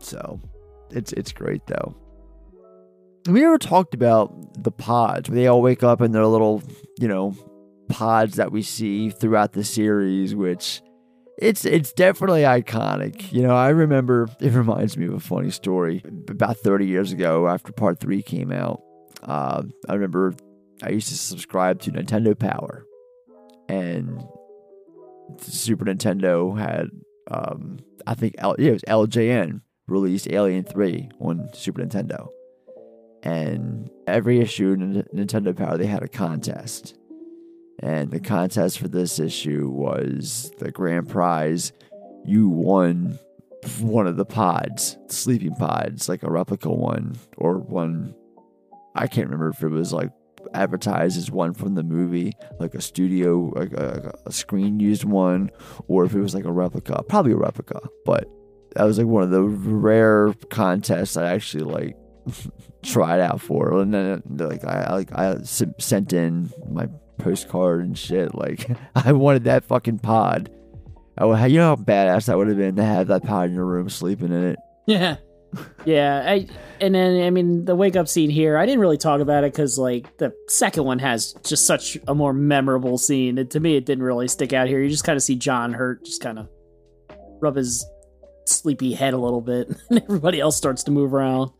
So 0.00 0.40
it's 0.90 1.12
it's 1.12 1.32
great 1.32 1.66
though. 1.66 1.94
We 3.28 3.40
never 3.40 3.58
talked 3.58 3.94
about 3.94 4.62
the 4.62 4.70
pods. 4.70 5.28
Where 5.28 5.36
they 5.36 5.46
all 5.46 5.62
wake 5.62 5.82
up 5.82 6.00
in 6.00 6.12
their 6.12 6.26
little, 6.26 6.62
you 6.98 7.08
know, 7.08 7.34
pods 7.88 8.36
that 8.36 8.52
we 8.52 8.62
see 8.62 9.10
throughout 9.10 9.52
the 9.52 9.64
series, 9.64 10.34
which 10.34 10.82
it's 11.38 11.64
it's 11.64 11.92
definitely 11.92 12.42
iconic. 12.42 13.32
You 13.32 13.42
know, 13.42 13.54
I 13.54 13.68
remember 13.68 14.28
it 14.40 14.52
reminds 14.52 14.96
me 14.96 15.06
of 15.06 15.14
a 15.14 15.20
funny 15.20 15.50
story. 15.50 16.02
About 16.28 16.56
30 16.58 16.86
years 16.86 17.12
ago, 17.12 17.48
after 17.48 17.72
part 17.72 18.00
three 18.00 18.22
came 18.22 18.52
out, 18.52 18.82
uh, 19.22 19.62
I 19.88 19.94
remember 19.94 20.34
I 20.82 20.90
used 20.90 21.08
to 21.08 21.14
subscribe 21.16 21.80
to 21.82 21.92
Nintendo 21.92 22.38
Power, 22.38 22.84
and 23.68 24.22
Super 25.40 25.84
Nintendo 25.84 26.58
had 26.58 26.90
um, 27.30 27.78
I 28.06 28.14
think 28.14 28.34
L- 28.38 28.56
yeah, 28.58 28.70
it 28.70 28.72
was 28.72 28.82
LJN 28.82 29.60
released 29.86 30.28
Alien 30.30 30.64
3 30.64 31.08
on 31.20 31.48
Super 31.54 31.82
Nintendo. 31.82 32.28
And 33.22 33.90
every 34.06 34.38
issue 34.38 34.72
in 34.72 35.02
Nintendo 35.14 35.56
Power, 35.56 35.76
they 35.76 35.86
had 35.86 36.02
a 36.02 36.08
contest. 36.08 36.97
And 37.80 38.10
the 38.10 38.20
contest 38.20 38.78
for 38.78 38.88
this 38.88 39.18
issue 39.18 39.68
was 39.68 40.52
the 40.58 40.70
grand 40.72 41.08
prize. 41.08 41.72
You 42.24 42.48
won 42.48 43.18
one 43.80 44.06
of 44.06 44.16
the 44.16 44.24
pods, 44.24 44.96
sleeping 45.08 45.54
pods, 45.54 46.08
like 46.08 46.22
a 46.22 46.30
replica 46.30 46.70
one, 46.70 47.16
or 47.36 47.58
one. 47.58 48.14
I 48.94 49.06
can't 49.06 49.26
remember 49.26 49.50
if 49.50 49.62
it 49.62 49.68
was 49.68 49.92
like 49.92 50.10
advertised 50.54 51.16
as 51.16 51.30
one 51.30 51.54
from 51.54 51.74
the 51.74 51.82
movie, 51.82 52.32
like 52.58 52.74
a 52.74 52.80
studio, 52.80 53.52
like 53.54 53.72
a, 53.72 54.12
a 54.26 54.32
screen 54.32 54.80
used 54.80 55.04
one, 55.04 55.50
or 55.86 56.04
if 56.04 56.14
it 56.14 56.20
was 56.20 56.34
like 56.34 56.44
a 56.44 56.52
replica. 56.52 57.02
Probably 57.08 57.32
a 57.32 57.36
replica, 57.36 57.80
but 58.04 58.28
that 58.74 58.84
was 58.84 58.98
like 58.98 59.06
one 59.06 59.22
of 59.22 59.30
the 59.30 59.42
rare 59.42 60.34
contests 60.50 61.16
I 61.16 61.32
actually 61.32 61.64
like 61.64 61.96
tried 62.82 63.20
out 63.20 63.40
for. 63.40 63.80
And 63.80 63.94
then 63.94 64.22
like 64.36 64.64
I 64.64 64.92
like 64.92 65.12
I 65.12 65.38
sent 65.42 66.12
in 66.12 66.50
my 66.68 66.88
postcard 67.18 67.80
and 67.80 67.98
shit. 67.98 68.34
Like 68.34 68.70
I 68.94 69.12
wanted 69.12 69.44
that 69.44 69.64
fucking 69.64 69.98
pod. 70.00 70.50
I 71.16 71.24
would, 71.24 71.50
you 71.50 71.58
know 71.58 71.76
how 71.76 71.76
badass 71.76 72.26
that 72.26 72.38
would 72.38 72.48
have 72.48 72.56
been 72.56 72.76
to 72.76 72.84
have 72.84 73.08
that 73.08 73.24
pod 73.24 73.48
in 73.48 73.54
your 73.54 73.66
room, 73.66 73.88
sleeping 73.88 74.32
in 74.32 74.44
it. 74.44 74.58
Yeah. 74.86 75.16
Yeah, 75.84 76.22
I 76.26 76.46
and 76.80 76.94
then 76.94 77.24
I 77.24 77.30
mean 77.30 77.64
the 77.64 77.74
wake 77.74 77.96
up 77.96 78.06
scene 78.06 78.28
here. 78.28 78.58
I 78.58 78.66
didn't 78.66 78.80
really 78.80 78.98
talk 78.98 79.20
about 79.20 79.44
it 79.44 79.52
because 79.52 79.78
like 79.78 80.16
the 80.18 80.32
second 80.46 80.84
one 80.84 80.98
has 80.98 81.32
just 81.42 81.66
such 81.66 81.96
a 82.06 82.14
more 82.14 82.34
memorable 82.34 82.98
scene. 82.98 83.38
And 83.38 83.50
to 83.52 83.60
me, 83.60 83.76
it 83.76 83.86
didn't 83.86 84.04
really 84.04 84.28
stick 84.28 84.52
out 84.52 84.68
here. 84.68 84.82
You 84.82 84.90
just 84.90 85.04
kind 85.04 85.16
of 85.16 85.22
see 85.22 85.36
John 85.36 85.72
Hurt 85.72 86.04
just 86.04 86.20
kind 86.20 86.38
of 86.38 86.48
rub 87.40 87.56
his 87.56 87.84
sleepy 88.44 88.92
head 88.92 89.14
a 89.14 89.18
little 89.18 89.40
bit, 89.40 89.68
and 89.90 90.02
everybody 90.02 90.38
else 90.38 90.56
starts 90.56 90.84
to 90.84 90.90
move 90.90 91.14
around. 91.14 91.50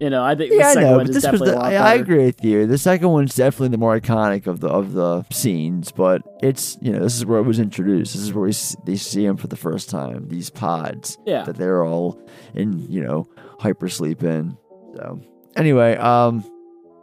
You 0.00 0.10
know, 0.10 0.24
I 0.24 0.34
think 0.34 0.50
the 0.50 0.56
Yeah, 0.56 0.68
I 0.70 0.74
know, 0.74 0.90
one 0.96 1.06
but 1.06 1.10
is 1.10 1.22
this 1.22 1.30
was 1.30 1.40
the, 1.40 1.54
a 1.54 1.56
lot 1.56 1.72
I, 1.72 1.76
I 1.76 1.94
agree 1.94 2.24
with 2.24 2.44
you. 2.44 2.66
The 2.66 2.78
second 2.78 3.10
one's 3.10 3.34
definitely 3.36 3.68
the 3.68 3.78
more 3.78 3.98
iconic 3.98 4.46
of 4.48 4.58
the 4.60 4.68
of 4.68 4.92
the 4.94 5.22
scenes, 5.30 5.92
but 5.92 6.22
it's 6.42 6.76
you 6.80 6.92
know 6.92 6.98
this 7.00 7.14
is 7.16 7.24
where 7.24 7.38
it 7.38 7.44
was 7.44 7.60
introduced. 7.60 8.14
This 8.14 8.22
is 8.22 8.32
where 8.32 8.44
we 8.44 8.52
see, 8.52 8.74
they 8.84 8.96
see 8.96 9.24
them 9.26 9.36
for 9.36 9.46
the 9.46 9.56
first 9.56 9.90
time. 9.90 10.28
These 10.28 10.50
pods, 10.50 11.18
Yeah. 11.26 11.44
that 11.44 11.56
they're 11.56 11.84
all 11.84 12.20
in 12.54 12.90
you 12.90 13.02
know 13.04 13.28
hypersleep 13.60 14.22
in. 14.24 14.56
So 14.96 15.20
anyway, 15.56 15.96
um, 15.96 16.40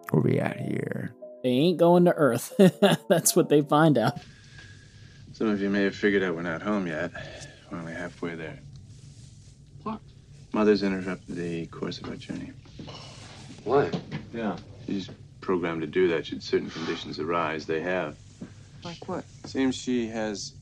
where 0.09 0.21
we 0.21 0.39
at 0.39 0.59
here? 0.59 1.13
They 1.43 1.49
ain't 1.51 1.77
going 1.77 2.03
to 2.05 2.11
Earth. 2.13 2.53
That's 3.07 3.33
what 3.33 3.47
they 3.47 3.61
find 3.61 3.97
out. 3.97 4.19
Some 5.31 5.47
of 5.47 5.61
you 5.61 5.69
may 5.69 5.83
have 5.83 5.95
figured 5.95 6.21
out 6.21 6.35
we're 6.35 6.41
not 6.41 6.61
home 6.61 6.85
yet. 6.85 7.11
We're 7.71 7.77
only 7.77 7.93
halfway 7.93 8.35
there. 8.35 8.59
What? 9.83 10.01
Mother's 10.51 10.83
interrupted 10.83 11.37
the 11.37 11.65
course 11.67 11.99
of 11.99 12.09
our 12.09 12.17
journey. 12.17 12.51
Why? 13.69 13.91
Yeah. 14.33 14.57
She's 14.87 15.11
programmed 15.41 15.81
to 15.81 15.87
do 15.87 16.07
that 16.07 16.25
should 16.25 16.41
certain 16.41 16.71
conditions 16.71 17.19
arise. 17.19 17.67
They 17.67 17.81
have. 17.81 18.17
Like 18.83 19.07
what? 19.07 19.25
Seems 19.45 19.75
she 19.75 20.07
has 20.07 20.53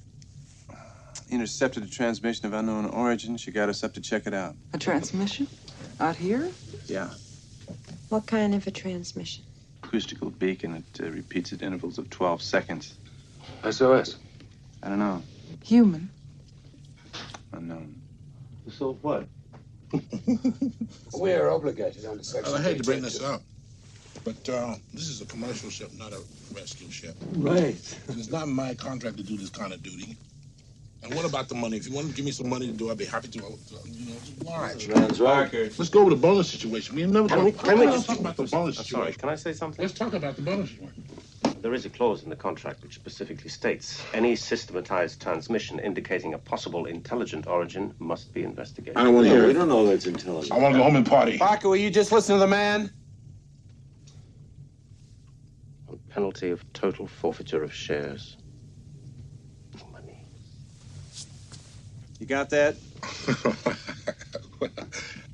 intercepted 1.30 1.84
a 1.84 1.88
transmission 1.88 2.47
of 2.47 2.51
unknown 2.51 2.84
origin. 2.84 3.38
She 3.38 3.49
got 3.49 3.70
us 3.70 3.82
up 3.82 3.93
to 3.93 4.01
check 4.01 4.28
it 4.28 4.34
out. 4.34 4.55
A 4.74 4.78
transmission? 4.78 5.47
Out 6.01 6.18
here? 6.18 6.49
Yeah. 6.88 7.12
What 8.10 8.26
kind 8.28 8.53
of 8.53 8.68
a 8.68 8.72
transmission? 8.72 9.45
Acoustical 9.84 10.30
beacon. 10.32 10.76
It 10.76 11.01
uh, 11.01 11.10
repeats 11.10 11.53
at 11.53 11.62
intervals 11.62 11.97
of 11.97 12.10
12 12.10 12.41
seconds. 12.41 12.95
SOS. 13.72 14.18
I 14.84 14.89
don't 14.89 14.99
know. 14.99 15.24
Human? 15.64 16.10
Unknown. 17.53 18.01
So 18.70 18.97
what? 19.01 19.28
We're 21.14 21.50
obligated 21.50 22.06
under 22.06 22.24
section. 22.24 22.52
Well, 22.52 22.62
I 22.62 22.64
hate 22.64 22.78
to 22.78 22.84
bring 22.84 23.02
this 23.02 23.22
up, 23.22 23.42
but 24.24 24.48
uh, 24.50 24.76
this 24.94 25.08
is 25.08 25.22
a 25.22 25.26
commercial 25.26 25.70
ship, 25.70 25.92
not 25.98 26.14
a 26.14 26.22
rescue 26.54 26.90
ship. 26.92 27.16
Right. 27.32 27.76
And 28.08 28.18
it's 28.20 28.30
not 28.32 28.48
my 28.48 28.76
contract 28.76 29.18
to 29.18 29.24
do 29.24 29.38
this 29.38 29.50
kind 29.50 29.74
of 29.74 29.82
duty. 29.84 30.18
And 31.04 31.14
what 31.16 31.26
about 31.26 31.48
the 31.48 31.56
money? 31.56 31.78
If 31.78 31.88
you 31.88 31.96
want 31.96 32.08
to 32.10 32.14
give 32.14 32.26
me 32.26 32.32
some 32.32 32.50
money 32.50 32.68
to 32.68 32.74
do, 32.74 32.90
I'd 32.90 32.98
be 32.98 33.06
happy 33.06 33.28
to. 33.30 33.40
uh, 33.46 33.50
You 33.86 34.08
know, 34.14 34.20
just 34.20 34.42
oblige. 34.42 34.88
Man's 34.90 35.22
right. 35.22 35.54
Let's 35.54 35.90
go 35.90 36.02
over 36.02 36.10
the 36.10 36.16
bonus 36.16 36.50
situation. 36.50 36.96
We 36.96 37.04
have 37.04 37.12
never 37.12 37.28
Can 37.30 37.46
we- 37.46 37.52
can 37.52 37.80
we 37.80 37.86
let's 37.88 38.06
talk 38.06 38.20
about 38.20 38.36
the 38.36 38.44
bonus 38.46 38.78
situation. 38.78 38.98
sorry, 38.98 39.14
can 39.14 39.30
I 39.30 39.36
say 39.36 39.54
something? 39.54 39.84
Let's 39.84 39.98
talk 39.98 40.14
about 40.14 40.36
the 40.36 40.42
bonus 40.42 40.70
situation. 40.72 41.06
There 41.62 41.74
is 41.74 41.86
a 41.86 41.89
clause 41.89 42.24
in 42.24 42.30
the 42.30 42.36
contract 42.36 42.84
which 42.84 42.93
specifically 42.95 43.49
states 43.49 44.03
any 44.14 44.36
systematized 44.36 45.22
transmission 45.22 45.80
indicating 45.80 46.34
a 46.34 46.38
possible 46.38 46.86
intelligent 46.86 47.47
origin 47.47 47.93
must 47.99 48.34
be 48.34 48.43
investigated. 48.43 48.95
I 48.97 49.03
don't 49.03 49.16
want 49.16 49.28
to 49.28 49.34
hear 49.34 49.49
it. 49.49 49.53
know 49.55 49.86
that's 49.88 50.05
intelligent. 50.05 50.53
I 50.53 50.60
want 50.60 50.74
to 50.76 50.80
go 50.80 50.84
home 50.84 50.95
and 50.95 51.05
party. 51.05 51.38
Parker, 51.38 51.70
will 51.70 51.78
you 51.78 51.89
just 51.89 52.12
listen 52.12 52.36
to 52.36 52.39
the 52.39 52.47
man? 52.47 52.91
On 55.89 55.99
penalty 56.10 56.51
of 56.51 56.62
total 56.74 57.08
forfeiture 57.08 57.64
of 57.64 57.74
shares. 57.74 58.38
Money. 59.91 60.26
You 62.20 62.28
got 62.28 62.51
that? 62.51 62.76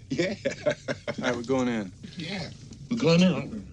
yeah. 0.10 0.36
All 0.68 0.74
right, 1.20 1.36
we're 1.36 1.44
going 1.44 1.68
in. 1.68 1.92
Yeah. 2.18 2.50
We're 2.90 2.98
going 2.98 3.22
in. 3.22 3.73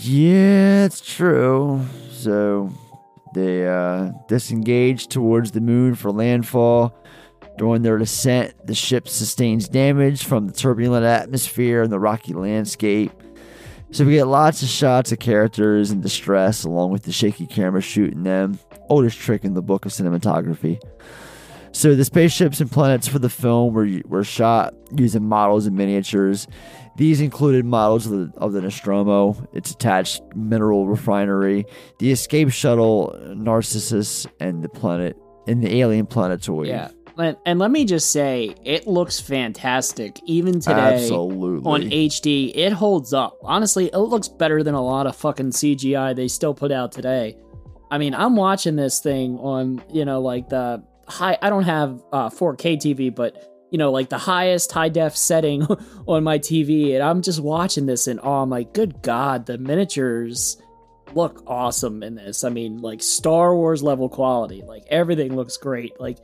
Yeah, 0.00 0.86
it's 0.86 1.00
true. 1.02 1.84
So 2.10 2.70
they 3.34 3.66
uh, 3.66 4.12
disengage 4.26 5.08
towards 5.08 5.50
the 5.50 5.60
moon 5.60 5.94
for 5.96 6.10
landfall. 6.10 6.94
During 7.58 7.82
their 7.82 7.98
descent, 7.98 8.54
the 8.66 8.74
ship 8.74 9.06
sustains 9.06 9.68
damage 9.68 10.24
from 10.24 10.46
the 10.46 10.52
turbulent 10.54 11.04
atmosphere 11.04 11.82
and 11.82 11.92
the 11.92 11.98
rocky 11.98 12.32
landscape. 12.32 13.12
So 13.90 14.06
we 14.06 14.12
get 14.12 14.26
lots 14.26 14.62
of 14.62 14.70
shots 14.70 15.12
of 15.12 15.18
characters 15.18 15.90
in 15.90 16.00
distress, 16.00 16.64
along 16.64 16.92
with 16.92 17.02
the 17.02 17.12
shaky 17.12 17.46
camera 17.46 17.82
shooting 17.82 18.22
them. 18.22 18.58
Oldest 18.88 19.18
trick 19.18 19.44
in 19.44 19.52
the 19.52 19.60
book 19.60 19.84
of 19.84 19.92
cinematography. 19.92 20.80
So 21.72 21.94
the 21.94 22.04
spaceships 22.04 22.60
and 22.60 22.70
planets 22.70 23.08
for 23.08 23.18
the 23.18 23.28
film 23.28 23.74
were 23.74 24.00
were 24.06 24.24
shot 24.24 24.74
using 24.96 25.28
models 25.28 25.66
and 25.66 25.76
miniatures. 25.76 26.46
These 26.96 27.20
included 27.20 27.64
models 27.64 28.06
of 28.06 28.12
the, 28.12 28.38
of 28.38 28.52
the 28.52 28.60
Nostromo, 28.60 29.48
its 29.52 29.70
attached 29.70 30.22
mineral 30.34 30.86
refinery, 30.86 31.64
the 31.98 32.10
escape 32.12 32.50
shuttle 32.50 33.18
Narcissus, 33.34 34.26
and 34.40 34.62
the 34.62 34.68
planet 34.68 35.16
and 35.46 35.62
the 35.62 35.74
alien 35.76 36.06
planetoid. 36.06 36.66
Yeah. 36.66 36.90
And, 37.18 37.36
and 37.44 37.58
let 37.58 37.70
me 37.70 37.84
just 37.84 38.10
say, 38.10 38.54
it 38.64 38.86
looks 38.86 39.20
fantastic. 39.20 40.18
Even 40.24 40.60
today 40.60 40.94
Absolutely. 40.94 41.70
on 41.70 41.82
HD, 41.82 42.52
it 42.54 42.72
holds 42.72 43.12
up. 43.12 43.38
Honestly, 43.42 43.86
it 43.86 43.98
looks 43.98 44.28
better 44.28 44.62
than 44.62 44.74
a 44.74 44.82
lot 44.82 45.06
of 45.06 45.14
fucking 45.16 45.50
CGI 45.50 46.16
they 46.16 46.28
still 46.28 46.54
put 46.54 46.72
out 46.72 46.92
today. 46.92 47.36
I 47.90 47.98
mean, 47.98 48.14
I'm 48.14 48.36
watching 48.36 48.76
this 48.76 49.00
thing 49.00 49.38
on, 49.38 49.82
you 49.92 50.06
know, 50.06 50.22
like 50.22 50.48
the 50.48 50.82
high, 51.06 51.36
I 51.42 51.50
don't 51.50 51.64
have 51.64 52.02
uh, 52.12 52.30
4K 52.30 52.76
TV, 52.78 53.14
but, 53.14 53.51
you 53.72 53.78
know, 53.78 53.90
like 53.90 54.10
the 54.10 54.18
highest 54.18 54.70
high 54.70 54.90
def 54.90 55.16
setting 55.16 55.62
on 56.06 56.22
my 56.22 56.38
TV. 56.38 56.94
And 56.94 57.02
I'm 57.02 57.22
just 57.22 57.40
watching 57.40 57.86
this 57.86 58.06
and, 58.06 58.20
oh, 58.22 58.42
I'm 58.42 58.50
like, 58.50 58.74
good 58.74 59.02
God, 59.02 59.46
the 59.46 59.56
miniatures 59.56 60.60
look 61.14 61.42
awesome 61.46 62.02
in 62.02 62.14
this. 62.14 62.44
I 62.44 62.50
mean, 62.50 62.82
like 62.82 63.02
Star 63.02 63.56
Wars 63.56 63.82
level 63.82 64.10
quality. 64.10 64.62
Like 64.62 64.84
everything 64.90 65.34
looks 65.34 65.56
great. 65.56 65.98
Like 65.98 66.18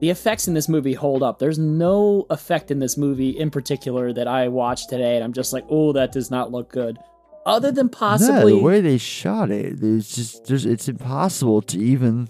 the 0.00 0.10
effects 0.10 0.48
in 0.48 0.54
this 0.54 0.68
movie 0.68 0.94
hold 0.94 1.22
up. 1.22 1.38
There's 1.38 1.60
no 1.60 2.26
effect 2.28 2.72
in 2.72 2.80
this 2.80 2.96
movie 2.96 3.30
in 3.30 3.50
particular 3.50 4.12
that 4.12 4.26
I 4.26 4.48
watched 4.48 4.90
today, 4.90 5.14
and 5.14 5.24
I'm 5.24 5.32
just 5.32 5.52
like, 5.52 5.64
oh, 5.70 5.92
that 5.92 6.10
does 6.10 6.30
not 6.30 6.50
look 6.50 6.70
good. 6.70 6.98
Other 7.46 7.70
than 7.70 7.88
possibly, 7.88 8.52
No, 8.52 8.58
the 8.58 8.64
way 8.64 8.80
they 8.80 8.98
shot 8.98 9.50
it, 9.50 9.78
it's 9.80 10.14
just 10.14 10.46
there's 10.46 10.66
it's 10.66 10.88
impossible 10.88 11.62
to 11.62 11.78
even 11.78 12.28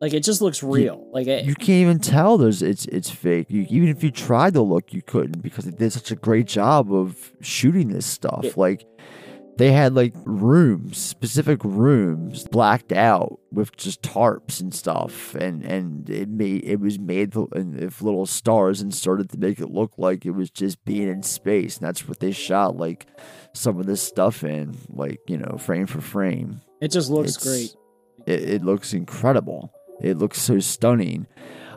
like 0.00 0.12
it 0.12 0.20
just 0.24 0.42
looks 0.42 0.62
real. 0.62 1.08
like 1.12 1.26
it, 1.26 1.44
you 1.46 1.54
can't 1.54 1.68
even 1.80 1.98
tell 1.98 2.36
there's 2.38 2.62
it's 2.62 2.84
it's 2.86 3.10
fake. 3.10 3.46
You, 3.50 3.66
even 3.70 3.88
if 3.88 4.02
you 4.04 4.10
tried 4.10 4.54
to 4.54 4.62
look, 4.62 4.92
you 4.92 5.02
couldn't 5.02 5.42
because 5.42 5.64
they 5.64 5.70
did 5.70 5.92
such 5.92 6.10
a 6.10 6.16
great 6.16 6.46
job 6.46 6.92
of 6.92 7.32
shooting 7.40 7.88
this 7.88 8.06
stuff. 8.06 8.44
It- 8.44 8.56
like 8.56 8.86
they 9.56 9.70
had 9.70 9.94
like 9.94 10.12
rooms, 10.24 10.98
specific 10.98 11.62
rooms 11.62 12.42
blacked 12.48 12.90
out 12.92 13.38
with 13.52 13.76
just 13.76 14.02
tarps 14.02 14.60
and 14.60 14.74
stuff, 14.74 15.34
and 15.36 15.64
and 15.64 16.10
it 16.10 16.28
made 16.28 16.64
it 16.64 16.80
was 16.80 16.98
made 16.98 17.36
with 17.36 18.02
little 18.02 18.26
stars 18.26 18.82
inserted 18.82 19.30
to 19.30 19.38
make 19.38 19.60
it 19.60 19.70
look 19.70 19.92
like 19.96 20.26
it 20.26 20.32
was 20.32 20.50
just 20.50 20.84
being 20.84 21.08
in 21.08 21.22
space. 21.22 21.76
And 21.78 21.86
that's 21.86 22.08
what 22.08 22.18
they 22.18 22.32
shot 22.32 22.76
like 22.76 23.06
some 23.52 23.78
of 23.78 23.86
this 23.86 24.02
stuff 24.02 24.42
in, 24.42 24.76
like 24.88 25.20
you 25.28 25.38
know, 25.38 25.56
frame 25.56 25.86
for 25.86 26.00
frame. 26.00 26.60
it 26.80 26.88
just 26.90 27.08
looks 27.08 27.36
It's- 27.36 27.46
great. 27.46 27.76
It, 28.26 28.48
it 28.54 28.64
looks 28.64 28.92
incredible. 28.94 29.70
It 30.00 30.18
looks 30.18 30.40
so 30.40 30.58
stunning. 30.60 31.26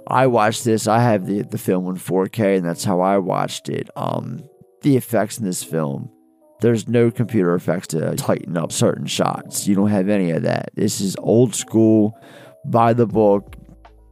I 0.07 0.27
watched 0.27 0.63
this. 0.63 0.87
I 0.87 0.99
have 1.01 1.25
the 1.25 1.41
the 1.41 1.57
film 1.57 1.87
in 1.87 1.95
4K, 1.95 2.57
and 2.57 2.65
that's 2.65 2.83
how 2.83 3.01
I 3.01 3.17
watched 3.17 3.69
it. 3.69 3.89
Um, 3.95 4.41
the 4.81 4.95
effects 4.97 5.37
in 5.37 5.45
this 5.45 5.63
film. 5.63 6.09
There's 6.59 6.87
no 6.87 7.11
computer 7.11 7.53
effects 7.53 7.87
to 7.89 8.15
tighten 8.15 8.57
up 8.57 8.71
certain 8.71 9.05
shots. 9.05 9.67
You 9.67 9.75
don't 9.75 9.89
have 9.91 10.09
any 10.09 10.31
of 10.31 10.41
that. 10.43 10.69
This 10.73 11.01
is 11.01 11.15
old 11.19 11.53
school, 11.53 12.17
by 12.65 12.93
the 12.93 13.05
book, 13.05 13.55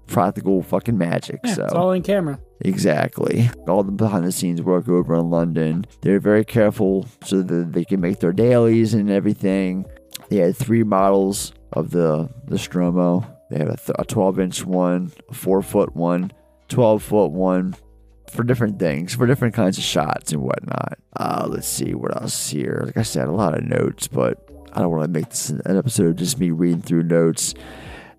practical 0.08 0.62
fucking 0.62 0.98
magic. 0.98 1.40
Yeah, 1.44 1.54
so 1.54 1.64
it's 1.66 1.74
all 1.74 1.92
in 1.92 2.04
camera. 2.04 2.40
Exactly. 2.62 3.50
All 3.68 3.84
the 3.84 3.92
behind 3.92 4.26
the 4.26 4.32
scenes 4.32 4.62
work 4.62 4.88
over 4.88 5.16
in 5.16 5.30
London. 5.30 5.86
They're 6.02 6.20
very 6.20 6.46
careful 6.46 7.08
so 7.24 7.42
that 7.42 7.74
they 7.74 7.84
can 7.84 8.00
make 8.00 8.20
their 8.20 8.32
dailies 8.32 8.94
and 8.94 9.10
everything. 9.10 9.86
They 10.30 10.38
had 10.38 10.56
three 10.56 10.84
models 10.84 11.54
of 11.74 11.92
the 11.92 12.30
the 12.46 12.56
Stromo. 12.56 13.35
They 13.50 13.58
had 13.60 13.70
a, 13.70 13.78
th- 13.78 13.96
a 14.00 14.06
12 14.06 14.40
inch 14.40 14.66
one, 14.66 15.12
a 15.30 15.34
4 15.34 15.62
foot 15.62 15.96
one, 15.96 16.32
12 16.70 17.04
foot 17.04 17.32
one 17.32 17.76
for 18.32 18.44
different 18.44 18.80
things, 18.80 19.14
for 19.14 19.28
different 19.28 19.54
kinds 19.54 19.78
of 19.78 19.84
shots 19.84 20.32
and 20.32 20.42
whatnot. 20.42 20.98
Uh, 21.16 21.48
let's 21.50 21.68
see 21.68 21.94
what 21.94 22.16
else 22.22 22.50
here. 22.50 22.82
Like 22.86 22.98
I 22.98 23.04
said, 23.04 23.28
a 23.28 23.32
lot 23.32 23.58
of 23.58 23.64
notes, 23.64 24.08
but 24.08 24.50
I 24.74 24.82
don't 24.82 24.92
want 24.92 25.04
to 25.04 25.10
make 25.20 25.30
this 25.30 25.50
an 25.50 25.78
episode 25.78 26.08
of 26.08 26.16
just 26.16 26.40
me 26.40 26.52
reading 26.52 26.82
through 26.82 27.04
notes. 27.04 27.54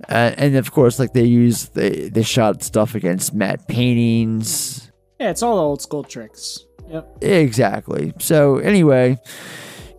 Uh, 0.08 0.32
and 0.36 0.56
of 0.56 0.72
course, 0.72 0.98
like 0.98 1.12
they 1.12 1.24
use 1.24 1.70
they 1.70 2.08
they 2.08 2.22
shot 2.22 2.62
stuff 2.62 2.94
against 2.94 3.34
matte 3.34 3.66
paintings. 3.66 4.90
Yeah, 5.18 5.30
it's 5.30 5.42
all 5.42 5.58
old 5.58 5.82
school 5.82 6.04
tricks. 6.04 6.64
Yep. 6.88 7.22
Exactly. 7.22 8.12
So 8.18 8.58
anyway, 8.58 9.18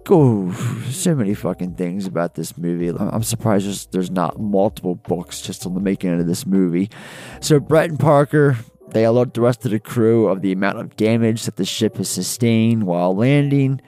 so 0.07 1.15
many 1.15 1.33
fucking 1.33 1.75
things 1.75 2.05
about 2.05 2.35
this 2.35 2.57
movie. 2.57 2.89
I'm 2.89 3.23
surprised 3.23 3.65
there's, 3.65 3.85
there's 3.87 4.11
not 4.11 4.39
multiple 4.39 4.95
books 4.95 5.41
just 5.41 5.65
on 5.65 5.73
the 5.73 5.81
making 5.81 6.19
of 6.19 6.25
this 6.25 6.45
movie. 6.45 6.89
So 7.41 7.59
Brett 7.59 7.89
and 7.89 7.99
Parker 7.99 8.57
they 8.91 9.03
alert 9.03 9.33
the 9.33 9.41
rest 9.41 9.65
of 9.65 9.71
the 9.71 9.79
crew 9.79 10.27
of 10.27 10.41
the 10.41 10.51
amount 10.51 10.79
of 10.79 10.95
damage 10.95 11.43
that 11.43 11.57
the 11.57 11.65
ship 11.65 11.97
has 11.97 12.09
sustained 12.09 12.83
while 12.83 13.15
landing. 13.15 13.81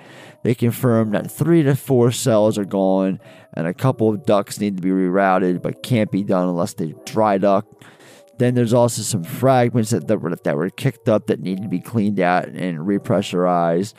They 0.44 0.56
confirm 0.56 1.12
that 1.12 1.32
three 1.32 1.64
to 1.64 1.76
four 1.76 2.12
cells 2.12 2.58
are 2.58 2.66
gone, 2.66 3.20
and 3.54 3.68
a 3.68 3.74
couple 3.74 4.10
of 4.10 4.26
ducts 4.26 4.60
need 4.60 4.78
to 4.78 4.84
be 4.84 4.90
rerouted, 4.90 5.62
but 5.62 5.84
can't 5.84 6.12
be 6.12 6.24
done 6.24 6.48
unless 6.48 6.74
they 6.74 6.94
dry 7.06 7.38
dock. 7.38 7.66
Then 8.38 8.56
there's 8.56 8.74
also 8.74 9.02
some 9.02 9.24
fragments 9.24 9.92
that, 9.92 10.08
that, 10.08 10.20
were, 10.20 10.36
that 10.36 10.56
were 10.56 10.70
kicked 10.70 11.10
up 11.10 11.28
that 11.28 11.42
need 11.42 11.62
to 11.62 11.68
be 11.68 11.80
cleaned 11.80 12.20
out 12.20 12.48
and 12.48 12.80
repressurized. 12.80 13.94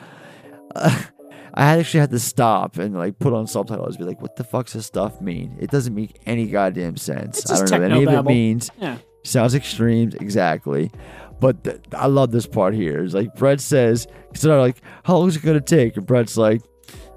Uh, 0.75 1.03
I 1.53 1.77
actually 1.77 1.99
had 2.01 2.11
to 2.11 2.19
stop 2.19 2.77
and 2.77 2.95
like 2.95 3.19
put 3.19 3.33
on 3.33 3.47
subtitles, 3.47 3.97
be 3.97 4.03
like, 4.03 4.21
"What 4.21 4.35
the 4.35 4.43
fuck's 4.43 4.73
this 4.73 4.85
stuff 4.85 5.19
mean? 5.21 5.57
It 5.59 5.69
doesn't 5.69 5.93
make 5.93 6.19
any 6.25 6.47
goddamn 6.47 6.97
sense. 6.97 7.49
I 7.49 7.57
don't 7.57 7.69
know 7.69 7.79
what 7.79 7.91
any 7.91 8.03
of 8.05 8.25
it 8.25 8.29
means. 8.29 8.71
Yeah. 8.79 8.97
Sounds 9.23 9.53
extreme, 9.53 10.11
exactly. 10.19 10.91
But 11.39 11.63
th- 11.63 11.79
I 11.93 12.07
love 12.07 12.31
this 12.31 12.45
part 12.47 12.73
here. 12.73 13.03
It's 13.03 13.13
like 13.13 13.35
Brett 13.35 13.59
says, 13.59 14.07
so 14.33 14.47
they're 14.47 14.59
like, 14.59 14.77
"How 15.03 15.17
long 15.17 15.27
is 15.27 15.35
it 15.35 15.43
gonna 15.43 15.61
take?" 15.61 15.97
And 15.97 16.05
Brett's 16.05 16.37
like, 16.37 16.61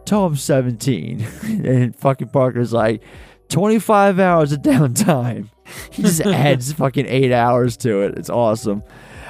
"Till 0.05 0.25
I'm 0.25 0.37
17," 0.37 1.21
and 1.65 1.95
fucking 1.97 2.29
Parker's 2.29 2.73
like, 2.73 3.03
"25 3.51 4.19
hours 4.19 4.53
of 4.53 4.61
downtime." 4.63 5.49
He 5.91 6.03
just 6.03 6.21
adds 6.27 6.73
fucking 6.73 7.07
eight 7.07 7.33
hours 7.33 7.77
to 7.79 8.03
it. 8.03 8.19
It's 8.19 8.31
awesome. 8.31 8.83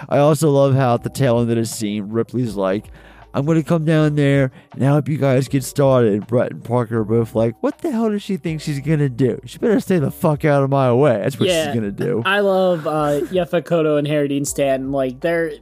I 0.09 0.19
also 0.19 0.51
love 0.51 0.75
how 0.75 0.95
at 0.95 1.03
the 1.03 1.11
tail 1.11 1.41
end 1.41 1.51
of 1.51 1.57
the 1.57 1.65
scene, 1.65 2.09
Ripley's 2.11 2.57
like, 2.57 2.87
I'm 3.35 3.45
gonna 3.45 3.65
come 3.65 3.85
down 3.85 4.15
there 4.15 4.53
and 4.73 4.83
help 4.83 5.09
you 5.09 5.19
guys 5.19 5.49
get 5.49 5.65
started. 5.65 6.13
And 6.13 6.27
Brett 6.27 6.53
and 6.53 6.63
Parker 6.63 7.01
are 7.01 7.05
both 7.05 7.35
like, 7.35 7.61
What 7.63 7.79
the 7.79 7.91
hell 7.91 8.11
does 8.11 8.23
she 8.23 8.37
think 8.37 8.61
she's 8.61 8.81
gonna 8.81 9.09
do? 9.09 9.41
She 9.45 9.59
better 9.59 9.81
stay 9.81 9.99
the 9.99 10.13
fuck 10.13 10.45
out 10.45 10.63
of 10.63 10.71
my 10.71 10.93
way. 10.93 11.19
That's 11.19 11.39
what 11.39 11.49
yeah, 11.49 11.67
she's 11.67 11.75
gonna 11.75 11.91
do. 11.91 12.23
I 12.25 12.41
love 12.41 12.87
uh, 12.87 12.91
Yaphet 13.33 13.65
Kotto 13.65 13.99
and 13.99 14.07
Harry 14.07 14.29
Dean 14.29 14.45
Stanton. 14.45 14.93
Like 14.93 15.21
they're 15.21 15.53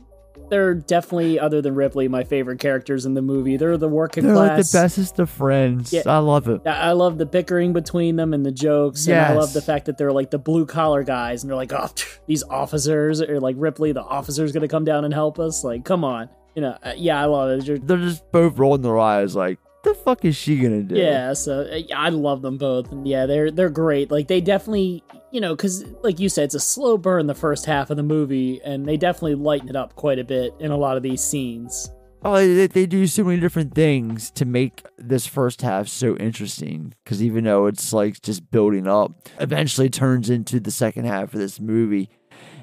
they're 0.50 0.74
definitely 0.74 1.40
other 1.40 1.62
than 1.62 1.74
Ripley 1.74 2.08
my 2.08 2.24
favorite 2.24 2.60
characters 2.60 3.06
in 3.06 3.14
the 3.14 3.22
movie. 3.22 3.56
They're 3.56 3.78
the 3.78 3.88
working 3.88 4.26
They're 4.26 4.34
like 4.36 4.58
the 4.58 4.68
bestest 4.70 5.18
of 5.18 5.30
friends. 5.30 5.94
Yeah. 5.94 6.02
I 6.04 6.18
love 6.18 6.46
it. 6.46 6.66
I 6.66 6.92
love 6.92 7.16
the 7.16 7.24
bickering 7.24 7.72
between 7.72 8.16
them 8.16 8.34
and 8.34 8.44
the 8.44 8.52
jokes. 8.52 9.08
And 9.08 9.18
I 9.18 9.32
love 9.32 9.54
the 9.54 9.62
fact 9.62 9.86
that 9.86 9.96
they're 9.96 10.12
like 10.12 10.30
the 10.30 10.38
blue 10.38 10.66
collar 10.66 11.04
guys 11.04 11.42
and 11.42 11.48
they're 11.48 11.56
like, 11.56 11.72
oh, 11.72 11.88
these 12.26 12.42
officers, 12.42 13.22
or 13.22 13.40
like 13.40 13.56
Ripley, 13.58 13.92
the 13.92 14.02
officer's 14.02 14.52
gonna 14.52 14.68
come 14.68 14.84
down 14.84 15.06
and 15.06 15.14
help 15.14 15.38
us. 15.38 15.64
Like, 15.64 15.86
come 15.86 16.04
on. 16.04 16.28
You 16.54 16.62
know, 16.62 16.76
uh, 16.82 16.92
yeah, 16.96 17.20
I 17.20 17.24
love 17.26 17.50
it. 17.50 17.64
You're- 17.66 17.80
They're 17.82 17.96
just 17.98 18.30
both 18.32 18.58
rolling 18.58 18.82
their 18.82 18.98
eyes 18.98 19.34
like, 19.34 19.58
the 19.84 19.94
fuck 19.94 20.24
is 20.24 20.36
she 20.36 20.58
gonna 20.60 20.82
do? 20.82 20.94
Yeah, 20.94 21.32
so 21.32 21.62
uh, 21.62 21.80
I 21.96 22.10
love 22.10 22.40
them 22.42 22.56
both, 22.56 22.92
and 22.92 23.06
yeah, 23.08 23.26
they're 23.26 23.50
they're 23.50 23.68
great. 23.68 24.12
Like 24.12 24.28
they 24.28 24.40
definitely, 24.40 25.02
you 25.32 25.40
know, 25.40 25.56
because 25.56 25.84
like 26.04 26.20
you 26.20 26.28
said, 26.28 26.44
it's 26.44 26.54
a 26.54 26.60
slow 26.60 26.96
burn 26.96 27.26
the 27.26 27.34
first 27.34 27.66
half 27.66 27.90
of 27.90 27.96
the 27.96 28.04
movie, 28.04 28.60
and 28.64 28.86
they 28.86 28.96
definitely 28.96 29.34
lighten 29.34 29.68
it 29.68 29.74
up 29.74 29.96
quite 29.96 30.20
a 30.20 30.24
bit 30.24 30.54
in 30.60 30.70
a 30.70 30.76
lot 30.76 30.96
of 30.96 31.02
these 31.02 31.20
scenes. 31.20 31.90
Oh, 32.24 32.34
they, 32.36 32.68
they 32.68 32.86
do 32.86 33.08
so 33.08 33.24
many 33.24 33.40
different 33.40 33.74
things 33.74 34.30
to 34.32 34.44
make 34.44 34.84
this 34.98 35.26
first 35.26 35.62
half 35.62 35.88
so 35.88 36.16
interesting. 36.18 36.94
Because 37.02 37.20
even 37.20 37.42
though 37.42 37.66
it's 37.66 37.92
like 37.92 38.22
just 38.22 38.48
building 38.52 38.86
up, 38.86 39.28
eventually 39.40 39.90
turns 39.90 40.30
into 40.30 40.60
the 40.60 40.70
second 40.70 41.06
half 41.06 41.34
of 41.34 41.40
this 41.40 41.58
movie 41.58 42.08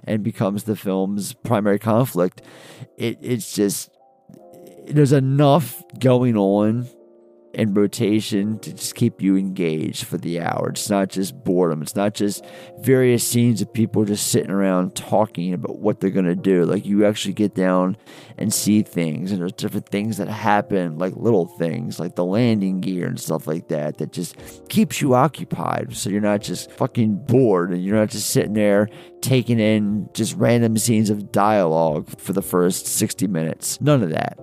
and 0.03 0.23
becomes 0.23 0.63
the 0.63 0.75
film's 0.75 1.33
primary 1.33 1.79
conflict. 1.79 2.41
It 2.97 3.17
it's 3.21 3.53
just 3.53 3.89
there's 4.87 5.11
enough 5.11 5.83
going 5.99 6.35
on 6.35 6.87
in 7.53 7.73
rotation 7.73 8.59
to 8.59 8.73
just 8.73 8.95
keep 8.95 9.21
you 9.21 9.35
engaged 9.35 10.05
for 10.05 10.17
the 10.17 10.39
hour. 10.39 10.69
It's 10.69 10.89
not 10.89 11.09
just 11.09 11.43
boredom. 11.43 11.81
It's 11.81 11.95
not 11.95 12.13
just 12.13 12.45
various 12.79 13.27
scenes 13.27 13.61
of 13.61 13.73
people 13.73 14.05
just 14.05 14.27
sitting 14.27 14.51
around 14.51 14.95
talking 14.95 15.53
about 15.53 15.79
what 15.79 15.99
they're 15.99 16.09
gonna 16.09 16.35
do. 16.35 16.63
Like 16.65 16.85
you 16.85 17.05
actually 17.05 17.33
get 17.33 17.55
down 17.55 17.97
and 18.37 18.53
see 18.53 18.83
things, 18.83 19.31
and 19.31 19.41
there's 19.41 19.51
different 19.53 19.89
things 19.89 20.17
that 20.17 20.27
happen, 20.27 20.97
like 20.97 21.15
little 21.15 21.47
things, 21.47 21.99
like 21.99 22.15
the 22.15 22.25
landing 22.25 22.81
gear 22.81 23.07
and 23.07 23.19
stuff 23.19 23.47
like 23.47 23.67
that, 23.69 23.97
that 23.97 24.11
just 24.11 24.35
keeps 24.69 25.01
you 25.01 25.15
occupied. 25.15 25.95
So 25.95 26.09
you're 26.09 26.21
not 26.21 26.41
just 26.41 26.71
fucking 26.73 27.25
bored, 27.25 27.71
and 27.71 27.83
you're 27.83 27.97
not 27.97 28.09
just 28.09 28.29
sitting 28.29 28.53
there 28.53 28.87
taking 29.21 29.59
in 29.59 30.09
just 30.13 30.35
random 30.35 30.77
scenes 30.77 31.09
of 31.09 31.31
dialogue 31.31 32.07
for 32.19 32.33
the 32.33 32.41
first 32.41 32.87
60 32.87 33.27
minutes. 33.27 33.81
None 33.81 34.03
of 34.03 34.11
that. 34.11 34.37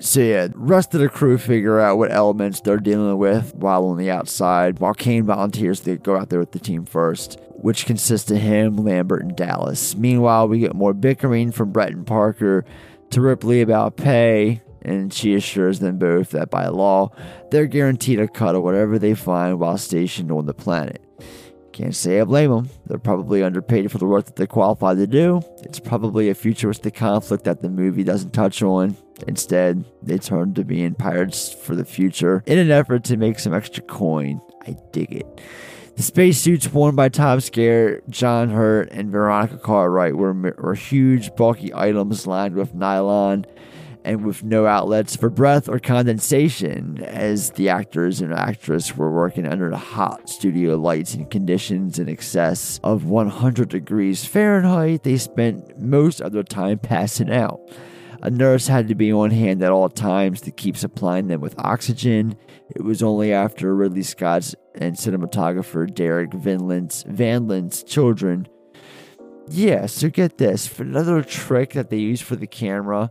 So 0.00 0.20
yeah, 0.20 0.48
rest 0.54 0.94
of 0.94 1.00
the 1.00 1.10
crew 1.10 1.36
figure 1.36 1.78
out 1.78 1.98
what 1.98 2.10
elements 2.10 2.62
they're 2.62 2.78
dealing 2.78 3.18
with 3.18 3.54
while 3.54 3.84
on 3.84 3.98
the 3.98 4.10
outside, 4.10 4.78
while 4.78 4.94
Kane 4.94 5.26
volunteers 5.26 5.80
to 5.80 5.98
go 5.98 6.16
out 6.16 6.30
there 6.30 6.38
with 6.38 6.52
the 6.52 6.58
team 6.58 6.86
first, 6.86 7.38
which 7.50 7.84
consists 7.84 8.30
of 8.30 8.38
him, 8.38 8.76
Lambert, 8.76 9.22
and 9.22 9.36
Dallas. 9.36 9.94
Meanwhile, 9.94 10.48
we 10.48 10.58
get 10.58 10.74
more 10.74 10.94
bickering 10.94 11.52
from 11.52 11.70
Brett 11.70 11.92
and 11.92 12.06
Parker 12.06 12.64
to 13.10 13.20
Ripley 13.20 13.60
about 13.60 13.98
pay, 13.98 14.62
and 14.80 15.12
she 15.12 15.34
assures 15.34 15.80
them 15.80 15.98
both 15.98 16.30
that 16.30 16.50
by 16.50 16.68
law, 16.68 17.10
they're 17.50 17.66
guaranteed 17.66 18.20
a 18.20 18.26
cut 18.26 18.54
of 18.54 18.62
whatever 18.62 18.98
they 18.98 19.14
find 19.14 19.60
while 19.60 19.76
stationed 19.76 20.32
on 20.32 20.46
the 20.46 20.54
planet. 20.54 21.04
Can't 21.72 21.94
say 21.94 22.20
I 22.20 22.24
blame 22.24 22.50
them. 22.50 22.68
They're 22.86 22.98
probably 22.98 23.42
underpaid 23.42 23.90
for 23.90 23.98
the 23.98 24.06
work 24.06 24.26
that 24.26 24.36
they're 24.36 24.46
qualified 24.46 24.96
to 24.98 25.06
do. 25.06 25.40
It's 25.62 25.78
probably 25.78 26.28
a 26.28 26.34
futuristic 26.34 26.94
conflict 26.94 27.44
that 27.44 27.62
the 27.62 27.68
movie 27.68 28.04
doesn't 28.04 28.32
touch 28.32 28.62
on. 28.62 28.96
Instead, 29.28 29.84
they 30.02 30.18
turn 30.18 30.54
to 30.54 30.64
being 30.64 30.94
pirates 30.94 31.52
for 31.52 31.76
the 31.76 31.84
future 31.84 32.42
in 32.46 32.58
an 32.58 32.70
effort 32.70 33.04
to 33.04 33.16
make 33.16 33.38
some 33.38 33.54
extra 33.54 33.82
coin. 33.84 34.40
I 34.66 34.76
dig 34.92 35.12
it. 35.12 35.40
The 35.96 36.02
spacesuits 36.02 36.72
worn 36.72 36.96
by 36.96 37.08
Tom 37.08 37.38
Skerritt, 37.38 38.08
John 38.08 38.50
Hurt, 38.50 38.90
and 38.90 39.10
Veronica 39.10 39.58
Cartwright 39.58 40.16
were, 40.16 40.32
were 40.32 40.74
huge, 40.74 41.34
bulky 41.36 41.74
items 41.74 42.26
lined 42.26 42.54
with 42.54 42.74
nylon 42.74 43.44
and 44.04 44.24
with 44.24 44.42
no 44.42 44.66
outlets 44.66 45.16
for 45.16 45.30
breath 45.30 45.68
or 45.68 45.78
condensation, 45.78 47.02
as 47.02 47.50
the 47.50 47.68
actors 47.68 48.20
and 48.20 48.32
actress 48.32 48.96
were 48.96 49.12
working 49.12 49.46
under 49.46 49.70
the 49.70 49.76
hot 49.76 50.28
studio 50.28 50.76
lights 50.76 51.14
and 51.14 51.30
conditions 51.30 51.98
in 51.98 52.08
excess 52.08 52.80
of 52.82 53.04
100 53.04 53.68
degrees 53.68 54.24
Fahrenheit. 54.24 55.02
They 55.02 55.16
spent 55.16 55.78
most 55.78 56.20
of 56.20 56.32
their 56.32 56.42
time 56.42 56.78
passing 56.78 57.30
out. 57.30 57.60
A 58.22 58.30
nurse 58.30 58.66
had 58.66 58.88
to 58.88 58.94
be 58.94 59.12
on 59.12 59.30
hand 59.30 59.62
at 59.62 59.72
all 59.72 59.88
times 59.88 60.42
to 60.42 60.50
keep 60.50 60.76
supplying 60.76 61.28
them 61.28 61.40
with 61.40 61.58
oxygen. 61.58 62.36
It 62.76 62.82
was 62.82 63.02
only 63.02 63.32
after 63.32 63.74
Ridley 63.74 64.02
Scott's 64.02 64.54
and 64.74 64.94
cinematographer 64.94 65.92
Derek 65.92 66.34
Vinland's, 66.34 67.02
Vanland's 67.04 67.82
children. 67.82 68.46
Yeah, 69.48 69.86
so 69.86 70.10
get 70.10 70.38
this. 70.38 70.66
For 70.66 70.82
another 70.82 71.22
trick 71.22 71.72
that 71.72 71.90
they 71.90 71.96
use 71.96 72.20
for 72.20 72.36
the 72.36 72.46
camera 72.46 73.10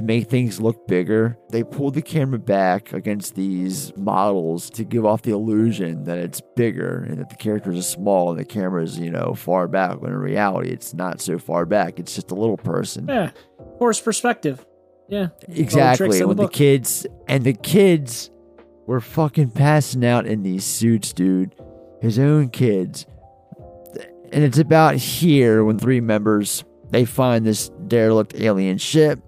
to 0.00 0.06
make 0.06 0.28
things 0.28 0.60
look 0.60 0.86
bigger, 0.86 1.36
they 1.50 1.62
pull 1.62 1.90
the 1.90 2.02
camera 2.02 2.38
back 2.38 2.92
against 2.92 3.34
these 3.34 3.92
models 3.96 4.70
to 4.70 4.84
give 4.84 5.04
off 5.04 5.22
the 5.22 5.30
illusion 5.32 6.04
that 6.04 6.18
it's 6.18 6.40
bigger 6.56 7.04
and 7.08 7.18
that 7.18 7.28
the 7.30 7.36
characters 7.36 7.78
are 7.78 7.82
small 7.82 8.30
and 8.30 8.38
the 8.38 8.44
camera 8.44 8.82
is, 8.82 8.98
you 8.98 9.10
know, 9.10 9.34
far 9.34 9.68
back 9.68 10.00
when 10.00 10.12
in 10.12 10.18
reality 10.18 10.70
it's 10.70 10.94
not 10.94 11.20
so 11.20 11.38
far 11.38 11.66
back. 11.66 11.98
It's 11.98 12.14
just 12.14 12.30
a 12.30 12.34
little 12.34 12.56
person. 12.56 13.06
Yeah, 13.08 13.30
forced 13.78 14.04
perspective. 14.04 14.64
Yeah, 15.08 15.28
Exactly. 15.48 16.20
The 16.20 16.28
When 16.28 16.36
the 16.36 16.44
book. 16.44 16.52
kids 16.52 17.06
and 17.28 17.42
the 17.44 17.52
kids 17.52 18.30
were 18.86 19.00
fucking 19.00 19.50
passing 19.50 20.04
out 20.04 20.26
in 20.26 20.42
these 20.42 20.64
suits, 20.64 21.12
dude. 21.12 21.54
His 22.00 22.18
own 22.18 22.48
kids. 22.48 23.06
And 24.32 24.44
it's 24.44 24.58
about 24.58 24.94
here 24.94 25.64
when 25.64 25.78
three 25.78 26.00
members 26.00 26.64
they 26.90 27.04
find 27.04 27.44
this 27.44 27.68
derelict 27.88 28.34
alien 28.36 28.78
ship, 28.78 29.20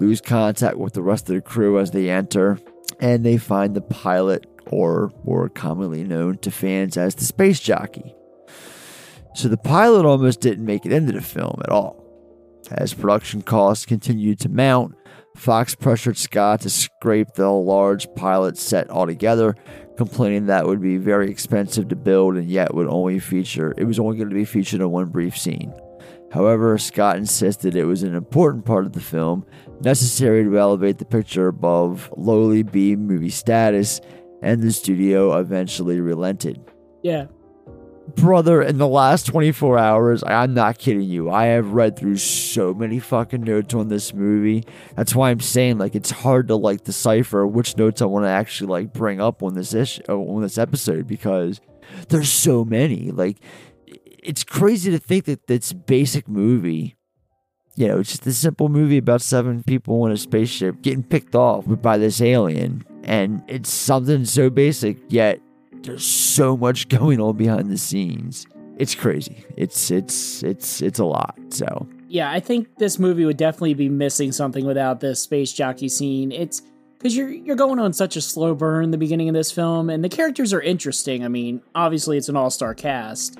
lose 0.00 0.20
contact 0.20 0.76
with 0.76 0.94
the 0.94 1.02
rest 1.02 1.28
of 1.28 1.34
the 1.34 1.40
crew 1.40 1.78
as 1.78 1.90
they 1.90 2.10
enter, 2.10 2.58
and 3.00 3.24
they 3.24 3.36
find 3.36 3.74
the 3.74 3.80
pilot, 3.80 4.46
or 4.66 5.12
more 5.24 5.48
commonly 5.48 6.04
known 6.04 6.38
to 6.38 6.50
fans 6.50 6.96
as 6.96 7.14
the 7.14 7.24
space 7.24 7.60
jockey. 7.60 8.14
So 9.34 9.48
the 9.48 9.56
pilot 9.56 10.04
almost 10.04 10.40
didn't 10.40 10.64
make 10.64 10.84
it 10.84 10.92
into 10.92 11.12
the 11.12 11.22
film 11.22 11.60
at 11.62 11.70
all. 11.70 12.04
As 12.70 12.92
production 12.92 13.42
costs 13.42 13.86
continued 13.86 14.40
to 14.40 14.48
mount, 14.48 14.94
Fox 15.36 15.74
pressured 15.74 16.18
Scott 16.18 16.62
to 16.62 16.70
scrape 16.70 17.34
the 17.34 17.48
large 17.48 18.12
pilot 18.14 18.58
set 18.58 18.90
altogether, 18.90 19.54
complaining 19.96 20.46
that 20.46 20.66
would 20.66 20.82
be 20.82 20.96
very 20.96 21.30
expensive 21.30 21.88
to 21.88 21.96
build 21.96 22.36
and 22.36 22.48
yet 22.48 22.74
would 22.74 22.88
only 22.88 23.20
feature 23.20 23.72
it 23.78 23.84
was 23.84 23.98
only 23.98 24.16
going 24.16 24.28
to 24.28 24.34
be 24.34 24.44
featured 24.44 24.80
in 24.80 24.90
one 24.90 25.06
brief 25.06 25.38
scene. 25.38 25.72
However, 26.32 26.76
Scott 26.76 27.16
insisted 27.16 27.74
it 27.74 27.84
was 27.84 28.02
an 28.02 28.14
important 28.14 28.64
part 28.64 28.84
of 28.84 28.92
the 28.92 29.00
film, 29.00 29.46
necessary 29.80 30.44
to 30.44 30.58
elevate 30.58 30.98
the 30.98 31.04
picture 31.04 31.48
above 31.48 32.12
lowly 32.16 32.62
B 32.62 32.96
movie 32.96 33.30
status, 33.30 34.00
and 34.42 34.62
the 34.62 34.72
studio 34.72 35.38
eventually 35.38 36.00
relented 36.00 36.60
Yeah, 37.02 37.26
brother, 38.14 38.62
in 38.62 38.78
the 38.78 38.88
last 38.88 39.26
24 39.26 39.78
hours, 39.78 40.22
I'm 40.26 40.54
not 40.54 40.78
kidding 40.78 41.02
you. 41.02 41.30
I 41.30 41.46
have 41.46 41.72
read 41.72 41.98
through 41.98 42.16
so 42.16 42.74
many 42.74 42.98
fucking 42.98 43.42
notes 43.42 43.74
on 43.74 43.88
this 43.88 44.14
movie. 44.14 44.64
That's 44.96 45.14
why 45.14 45.30
I'm 45.30 45.40
saying 45.40 45.78
like 45.78 45.94
it's 45.94 46.10
hard 46.10 46.48
to 46.48 46.56
like 46.56 46.84
decipher 46.84 47.46
which 47.46 47.76
notes 47.76 48.02
I 48.02 48.06
want 48.06 48.24
to 48.24 48.30
actually 48.30 48.68
like 48.68 48.92
bring 48.92 49.20
up 49.20 49.42
on 49.42 49.54
this 49.54 49.74
issue 49.74 50.02
uh, 50.08 50.16
on 50.16 50.42
this 50.42 50.58
episode 50.58 51.06
because 51.06 51.60
there's 52.08 52.30
so 52.30 52.64
many. 52.64 53.10
Like 53.10 53.38
it's 53.86 54.44
crazy 54.44 54.90
to 54.90 54.98
think 54.98 55.26
that 55.26 55.46
this 55.46 55.72
basic 55.72 56.28
movie 56.28 56.96
you 57.78 57.86
know, 57.86 58.00
it's 58.00 58.10
just 58.10 58.26
a 58.26 58.32
simple 58.32 58.68
movie 58.68 58.98
about 58.98 59.22
seven 59.22 59.62
people 59.62 60.02
on 60.02 60.10
a 60.10 60.16
spaceship 60.16 60.82
getting 60.82 61.04
picked 61.04 61.36
off 61.36 61.64
by 61.80 61.96
this 61.96 62.20
alien. 62.20 62.84
And 63.04 63.40
it's 63.46 63.72
something 63.72 64.24
so 64.24 64.50
basic, 64.50 64.98
yet 65.06 65.40
there's 65.82 66.04
so 66.04 66.56
much 66.56 66.88
going 66.88 67.20
on 67.20 67.36
behind 67.36 67.70
the 67.70 67.78
scenes. 67.78 68.48
It's 68.78 68.96
crazy. 68.96 69.44
It's 69.56 69.92
it's 69.92 70.42
it's 70.42 70.82
it's 70.82 70.98
a 70.98 71.04
lot. 71.04 71.38
So 71.50 71.86
yeah. 72.08 72.32
I 72.32 72.40
think 72.40 72.68
this 72.78 72.98
movie 72.98 73.24
would 73.24 73.36
definitely 73.36 73.74
be 73.74 73.88
missing 73.88 74.32
something 74.32 74.66
without 74.66 74.98
the 74.98 75.14
space 75.14 75.52
jockey 75.52 75.88
scene. 75.88 76.32
It's 76.32 76.62
because 76.98 77.16
you're 77.16 77.30
you're 77.30 77.54
going 77.54 77.78
on 77.78 77.92
such 77.92 78.16
a 78.16 78.20
slow 78.20 78.56
burn 78.56 78.82
in 78.82 78.90
the 78.90 78.98
beginning 78.98 79.28
of 79.28 79.36
this 79.36 79.52
film, 79.52 79.88
and 79.88 80.02
the 80.02 80.08
characters 80.08 80.52
are 80.52 80.60
interesting. 80.60 81.24
I 81.24 81.28
mean, 81.28 81.62
obviously 81.76 82.18
it's 82.18 82.28
an 82.28 82.36
all 82.36 82.50
star 82.50 82.74
cast. 82.74 83.38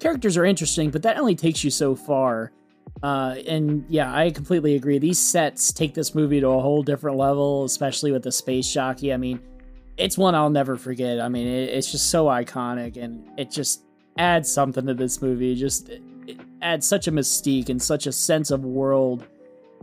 Characters 0.00 0.36
are 0.36 0.44
interesting, 0.44 0.90
but 0.90 1.04
that 1.04 1.18
only 1.18 1.36
takes 1.36 1.62
you 1.62 1.70
so 1.70 1.94
far. 1.94 2.50
Uh, 3.02 3.36
and 3.46 3.84
yeah, 3.88 4.14
I 4.14 4.30
completely 4.30 4.74
agree. 4.74 4.98
These 4.98 5.18
sets 5.18 5.72
take 5.72 5.94
this 5.94 6.14
movie 6.14 6.40
to 6.40 6.48
a 6.48 6.60
whole 6.60 6.82
different 6.82 7.18
level, 7.18 7.64
especially 7.64 8.12
with 8.12 8.22
the 8.22 8.32
space 8.32 8.72
jockey. 8.72 9.12
I 9.12 9.16
mean, 9.16 9.40
it's 9.96 10.16
one 10.16 10.34
I'll 10.34 10.50
never 10.50 10.76
forget. 10.76 11.20
I 11.20 11.28
mean, 11.28 11.46
it, 11.46 11.70
it's 11.70 11.90
just 11.90 12.10
so 12.10 12.26
iconic, 12.26 12.96
and 12.96 13.28
it 13.38 13.50
just 13.50 13.82
adds 14.18 14.50
something 14.50 14.86
to 14.86 14.94
this 14.94 15.20
movie. 15.20 15.54
Just 15.54 15.90
it 15.90 16.40
adds 16.62 16.86
such 16.86 17.06
a 17.06 17.12
mystique 17.12 17.68
and 17.68 17.80
such 17.80 18.06
a 18.06 18.12
sense 18.12 18.50
of 18.50 18.64
world 18.64 19.26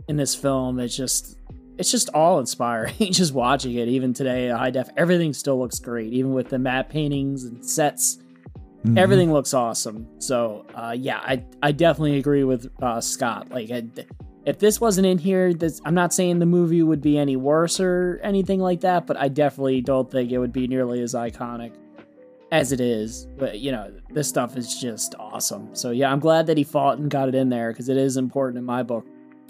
in 0.08 0.16
this 0.16 0.34
film. 0.34 0.78
It's 0.80 0.96
just 0.96 1.38
it's 1.78 1.90
just 1.90 2.08
all 2.10 2.40
inspiring. 2.40 2.94
just 3.12 3.32
watching 3.32 3.74
it, 3.74 3.88
even 3.88 4.12
today, 4.12 4.48
high 4.48 4.70
def, 4.70 4.88
everything 4.96 5.32
still 5.32 5.58
looks 5.58 5.78
great, 5.78 6.12
even 6.12 6.32
with 6.32 6.48
the 6.48 6.58
matte 6.58 6.88
paintings 6.88 7.44
and 7.44 7.64
sets. 7.64 8.18
Mhm. 8.84 8.98
Everything 8.98 9.32
looks 9.32 9.54
awesome. 9.54 10.06
So 10.18 10.66
uh, 10.74 10.94
yeah, 10.96 11.18
I 11.18 11.42
I 11.62 11.72
definitely 11.72 12.18
agree 12.18 12.44
with 12.44 12.70
uh, 12.82 13.00
Scott. 13.00 13.50
Like, 13.50 13.70
I, 13.70 13.84
if 14.44 14.58
this 14.58 14.78
wasn't 14.80 15.06
in 15.06 15.16
here, 15.16 15.54
this, 15.54 15.80
I'm 15.86 15.94
not 15.94 16.12
saying 16.12 16.38
the 16.38 16.46
movie 16.46 16.82
would 16.82 17.00
be 17.00 17.16
any 17.16 17.34
worse 17.36 17.80
or 17.80 18.20
anything 18.22 18.60
like 18.60 18.80
that, 18.82 19.06
but 19.06 19.16
I 19.16 19.28
definitely 19.28 19.80
don't 19.80 20.10
think 20.10 20.30
it 20.32 20.38
would 20.38 20.52
be 20.52 20.66
nearly 20.68 21.00
as 21.00 21.14
iconic 21.14 21.72
as 22.52 22.70
it 22.72 22.80
is. 22.80 23.26
But 23.38 23.60
you 23.60 23.72
know, 23.72 23.90
this 24.10 24.28
stuff 24.28 24.56
is 24.58 24.78
just 24.78 25.14
awesome. 25.18 25.74
So 25.74 25.90
yeah, 25.90 26.12
I'm 26.12 26.20
glad 26.20 26.46
that 26.48 26.58
he 26.58 26.64
fought 26.64 26.98
and 26.98 27.10
got 27.10 27.28
it 27.28 27.34
in 27.34 27.48
there 27.48 27.70
because 27.72 27.88
it 27.88 27.96
is 27.96 28.18
important 28.18 28.58
in 28.58 28.64
my 28.64 28.82
book. 28.82 29.06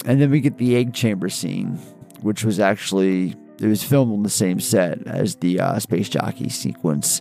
and 0.07 0.21
then 0.21 0.31
we 0.31 0.41
get 0.41 0.59
the 0.59 0.77
egg 0.77 0.93
chamber 0.95 1.29
scene, 1.29 1.77
which 2.23 2.45
was 2.45 2.61
actually 2.61 3.35
it 3.61 3.67
was 3.67 3.83
filmed 3.83 4.13
on 4.13 4.23
the 4.23 4.31
same 4.31 4.61
set 4.61 5.05
as 5.09 5.37
the 5.37 5.59
uh, 5.59 5.79
space 5.81 6.09
jockey 6.09 6.49
sequence. 6.49 7.21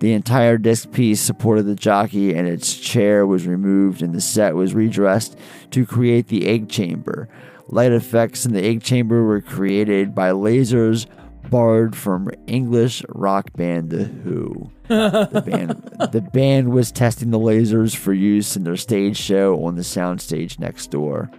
The 0.00 0.12
entire 0.12 0.58
disc 0.58 0.92
piece 0.92 1.20
supported 1.20 1.64
the 1.64 1.74
jockey, 1.74 2.34
and 2.34 2.46
its 2.46 2.76
chair 2.76 3.26
was 3.26 3.46
removed, 3.46 4.00
and 4.00 4.14
the 4.14 4.20
set 4.20 4.54
was 4.54 4.74
redressed 4.74 5.36
to 5.72 5.84
create 5.84 6.28
the 6.28 6.46
egg 6.46 6.68
chamber. 6.68 7.28
Light 7.68 7.92
effects 7.92 8.46
in 8.46 8.52
the 8.52 8.64
egg 8.64 8.82
chamber 8.82 9.24
were 9.24 9.40
created 9.40 10.14
by 10.14 10.30
lasers 10.30 11.06
borrowed 11.50 11.96
from 11.96 12.30
English 12.46 13.02
rock 13.08 13.52
band 13.54 13.90
The 13.90 14.04
Who. 14.04 14.70
the, 14.88 15.42
band, 15.44 15.70
the 16.12 16.20
band 16.20 16.70
was 16.70 16.92
testing 16.92 17.30
the 17.30 17.38
lasers 17.38 17.96
for 17.96 18.12
use 18.12 18.56
in 18.56 18.64
their 18.64 18.76
stage 18.76 19.16
show 19.16 19.64
on 19.64 19.74
the 19.74 19.82
soundstage 19.82 20.58
next 20.58 20.90
door. 20.90 21.30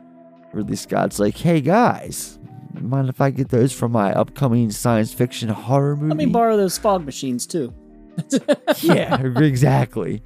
Ridley 0.54 0.76
Scott's 0.76 1.20
like, 1.20 1.38
hey 1.38 1.62
guys, 1.62 2.40
mind 2.74 3.10
if 3.10 3.22
I 3.22 3.30
get 3.30 3.50
those 3.50 3.72
from 3.72 3.92
my 3.92 4.12
upcoming 4.14 4.72
science 4.72 5.14
fiction 5.14 5.50
horror 5.50 5.96
movie? 5.96 6.10
Let 6.10 6.18
me 6.18 6.26
borrow 6.26 6.58
those 6.58 6.78
fog 6.78 7.06
machines 7.06 7.46
too. 7.46 7.74
Yeah, 8.82 9.22
exactly. 9.38 10.22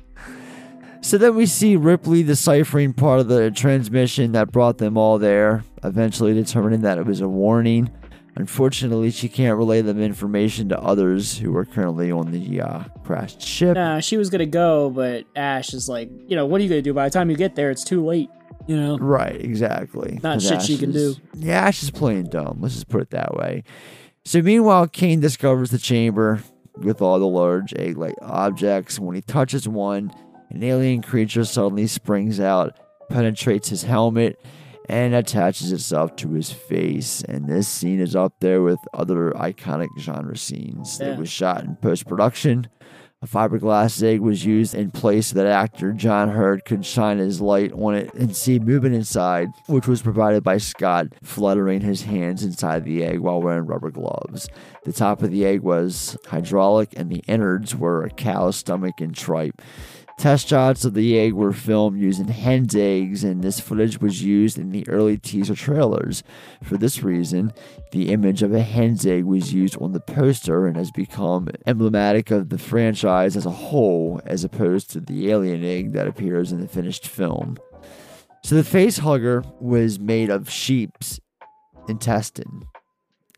So 1.02 1.18
then 1.18 1.36
we 1.36 1.46
see 1.46 1.76
Ripley 1.76 2.24
deciphering 2.24 2.94
part 2.94 3.20
of 3.20 3.28
the 3.28 3.52
transmission 3.52 4.32
that 4.34 4.52
brought 4.52 4.78
them 4.78 4.98
all 4.98 5.20
there, 5.20 5.64
eventually 5.84 6.34
determining 6.34 6.82
that 6.82 6.98
it 6.98 7.06
was 7.06 7.20
a 7.20 7.28
warning. 7.28 7.90
Unfortunately, 8.36 9.12
she 9.12 9.30
can't 9.30 9.58
relay 9.58 9.82
the 9.82 9.96
information 10.02 10.70
to 10.70 10.80
others 10.80 11.38
who 11.38 11.56
are 11.56 11.66
currently 11.66 12.10
on 12.12 12.32
the 12.32 12.62
uh, 12.62 12.84
crashed 13.04 13.42
ship. 13.42 13.76
Nah, 13.76 14.00
she 14.00 14.18
was 14.18 14.30
gonna 14.30 14.46
go, 14.48 14.90
but 14.90 15.26
Ash 15.36 15.74
is 15.74 15.88
like, 15.90 16.10
you 16.28 16.36
know, 16.36 16.46
what 16.46 16.60
are 16.60 16.64
you 16.64 16.70
gonna 16.70 16.82
do? 16.82 16.94
By 16.94 17.06
the 17.10 17.14
time 17.14 17.30
you 17.30 17.36
get 17.36 17.56
there, 17.56 17.70
it's 17.70 17.84
too 17.84 18.04
late. 18.04 18.30
You 18.66 18.78
know, 18.80 18.98
Right, 18.98 19.36
exactly. 19.40 20.20
Not 20.24 20.42
shit 20.42 20.62
she 20.62 20.78
can 20.78 20.96
is- 20.96 21.16
do. 21.18 21.22
Yeah, 21.36 21.60
Ash 21.68 21.84
is 21.84 21.92
playing 21.92 22.28
dumb. 22.30 22.60
Let's 22.62 22.76
just 22.76 22.88
put 22.88 23.02
it 23.02 23.10
that 23.10 23.36
way. 23.36 23.66
So 24.24 24.42
meanwhile, 24.42 24.88
Kane 24.88 25.20
discovers 25.20 25.70
the 25.70 25.78
chamber 25.78 26.42
with 26.78 27.02
all 27.02 27.20
the 27.20 27.28
large 27.28 27.74
egg-like 27.76 28.16
objects. 28.22 29.00
When 29.00 29.16
he 29.16 29.22
touches 29.22 29.68
one, 29.68 30.12
an 30.50 30.64
alien 30.64 31.02
creature 31.02 31.46
suddenly 31.46 31.88
springs 31.88 32.40
out, 32.40 32.78
penetrates 33.10 33.70
his 33.70 33.84
helmet, 33.84 34.40
and 34.90 35.16
attaches 35.16 35.72
itself 35.72 36.16
to 36.18 36.32
his 36.34 36.52
face. 36.52 37.24
And 37.24 37.48
this 37.48 37.68
scene 37.68 38.02
is 38.02 38.16
up 38.16 38.34
there 38.40 38.62
with 38.62 38.80
other 38.94 39.32
iconic 39.32 39.88
genre 39.98 40.38
scenes. 40.38 41.00
Yeah. 41.00 41.14
It 41.14 41.20
was 41.20 41.30
shot 41.30 41.64
in 41.64 41.76
post-production. 41.78 42.68
A 43.24 43.26
fiberglass 43.26 44.04
egg 44.04 44.20
was 44.20 44.44
used 44.44 44.76
in 44.76 44.92
place 44.92 45.32
that 45.32 45.48
actor 45.48 45.94
John 45.94 46.28
Hurt 46.28 46.66
could 46.66 46.86
shine 46.86 47.20
his 47.20 47.40
light 47.40 47.72
on 47.72 47.96
it 47.96 48.14
and 48.16 48.36
see 48.36 48.60
movement 48.60 48.96
inside, 48.96 49.48
which 49.68 49.88
was 49.88 50.02
provided 50.02 50.44
by 50.44 50.58
Scott 50.58 51.08
fluttering 51.24 51.80
his 51.80 52.02
hands 52.02 52.44
inside 52.44 52.84
the 52.84 53.02
egg 53.02 53.20
while 53.20 53.42
wearing 53.42 53.66
rubber 53.66 53.92
gloves. 53.92 54.50
The 54.84 54.92
top 54.92 55.24
of 55.24 55.32
the 55.32 55.46
egg 55.46 55.62
was 55.62 56.18
hydraulic, 56.28 56.90
and 56.98 57.10
the 57.10 57.24
innards 57.26 57.74
were 57.74 58.04
a 58.04 58.10
cow's 58.10 58.58
stomach 58.58 59.00
and 59.00 59.16
tripe. 59.16 59.62
Test 60.18 60.48
shots 60.48 60.86
of 60.86 60.94
the 60.94 61.18
egg 61.20 61.34
were 61.34 61.52
filmed 61.52 62.00
using 62.00 62.28
hen's 62.28 62.76
eggs, 62.76 63.24
and 63.24 63.44
this 63.44 63.60
footage 63.60 64.00
was 64.00 64.24
used 64.24 64.58
in 64.58 64.70
the 64.72 64.88
early 64.88 65.18
teaser 65.18 65.56
trailers. 65.56 66.24
For 66.64 66.78
this 66.78 67.04
reason, 67.04 67.52
the 67.92 68.12
image 68.12 68.42
of 68.44 68.54
a 68.54 68.62
hen's 68.62 69.06
egg 69.06 69.26
was 69.26 69.54
used 69.54 69.76
on 69.82 69.92
the 69.92 70.00
poster 70.00 70.66
and 70.68 70.78
has 70.78 70.92
become 70.92 71.50
emblematic 71.66 72.32
of 72.32 72.50
the 72.50 72.58
franchise 72.58 73.36
as 73.36 73.46
a 73.46 73.52
whole, 73.52 74.22
as 74.26 74.44
opposed 74.44 74.92
to 74.92 75.02
the 75.02 75.30
alien 75.32 75.64
egg 75.66 75.94
that 75.94 76.08
appears 76.08 76.52
in 76.52 76.62
the 76.62 76.68
finished 76.68 77.08
film. 77.08 77.58
So 78.46 78.56
the 78.56 78.64
face 78.64 79.00
hugger 79.00 79.44
was 79.60 80.00
made 80.00 80.30
of 80.30 80.50
sheep's 80.50 81.20
intestine, 81.90 82.64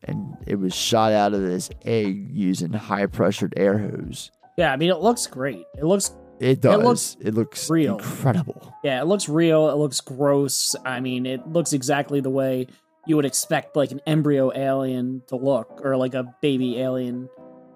and 0.04 0.36
it 0.46 0.56
was 0.56 0.74
shot 0.74 1.12
out 1.12 1.32
of 1.32 1.40
this 1.40 1.70
egg 1.84 2.28
using 2.30 2.72
high 2.72 3.06
pressured 3.06 3.54
air 3.56 3.78
hose. 3.78 4.30
yeah. 4.56 4.72
I 4.72 4.76
mean, 4.76 4.90
it 4.90 5.00
looks 5.00 5.26
great. 5.26 5.64
It 5.78 5.84
looks 5.84 6.12
It 6.40 6.60
does. 6.60 6.82
looks 6.82 7.16
It 7.20 7.34
looks, 7.34 7.70
real. 7.70 7.98
incredible. 7.98 8.74
Yeah, 8.84 9.00
it 9.00 9.06
looks 9.06 9.28
real. 9.28 9.70
It 9.70 9.76
looks 9.76 10.00
gross. 10.00 10.76
I 10.84 11.00
mean, 11.00 11.24
it 11.26 11.46
looks 11.48 11.72
exactly 11.72 12.20
the 12.20 12.30
way 12.30 12.66
you 13.06 13.16
would 13.16 13.24
expect 13.24 13.76
like 13.76 13.90
an 13.92 14.00
embryo 14.06 14.52
alien 14.54 15.22
to 15.28 15.36
look, 15.36 15.80
or 15.84 15.96
like 15.96 16.14
a 16.14 16.34
baby 16.42 16.78
alien 16.80 17.28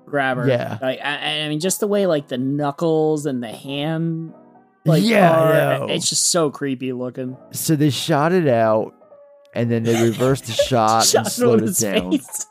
grabber. 0.07 0.47
Yeah. 0.49 0.77
like 0.82 0.99
I, 1.03 1.43
I 1.45 1.49
mean, 1.49 1.61
just 1.61 1.81
the 1.81 1.87
way 1.87 2.07
like 2.07 2.28
the 2.28 2.39
knuckles 2.39 3.27
and 3.27 3.43
the 3.43 3.53
hand. 3.53 4.35
Like, 4.85 5.03
Yeah, 5.05 5.81
are- 5.82 5.91
it's 5.91 6.09
just 6.09 6.31
so 6.32 6.51
creepy 6.51 6.93
looking. 6.93 7.37
So 7.53 7.77
they 7.77 7.91
shot 7.91 8.32
it 8.32 8.49
out, 8.49 8.93
and 9.55 9.70
then 9.70 9.82
they 9.85 10.03
reversed 10.03 10.47
the 10.47 10.53
shot 10.53 11.05
Shot 11.07 11.24
and 11.27 11.32
slowed 11.32 11.62
it 11.62 11.77
down. 11.78 12.11
face. 12.12 12.47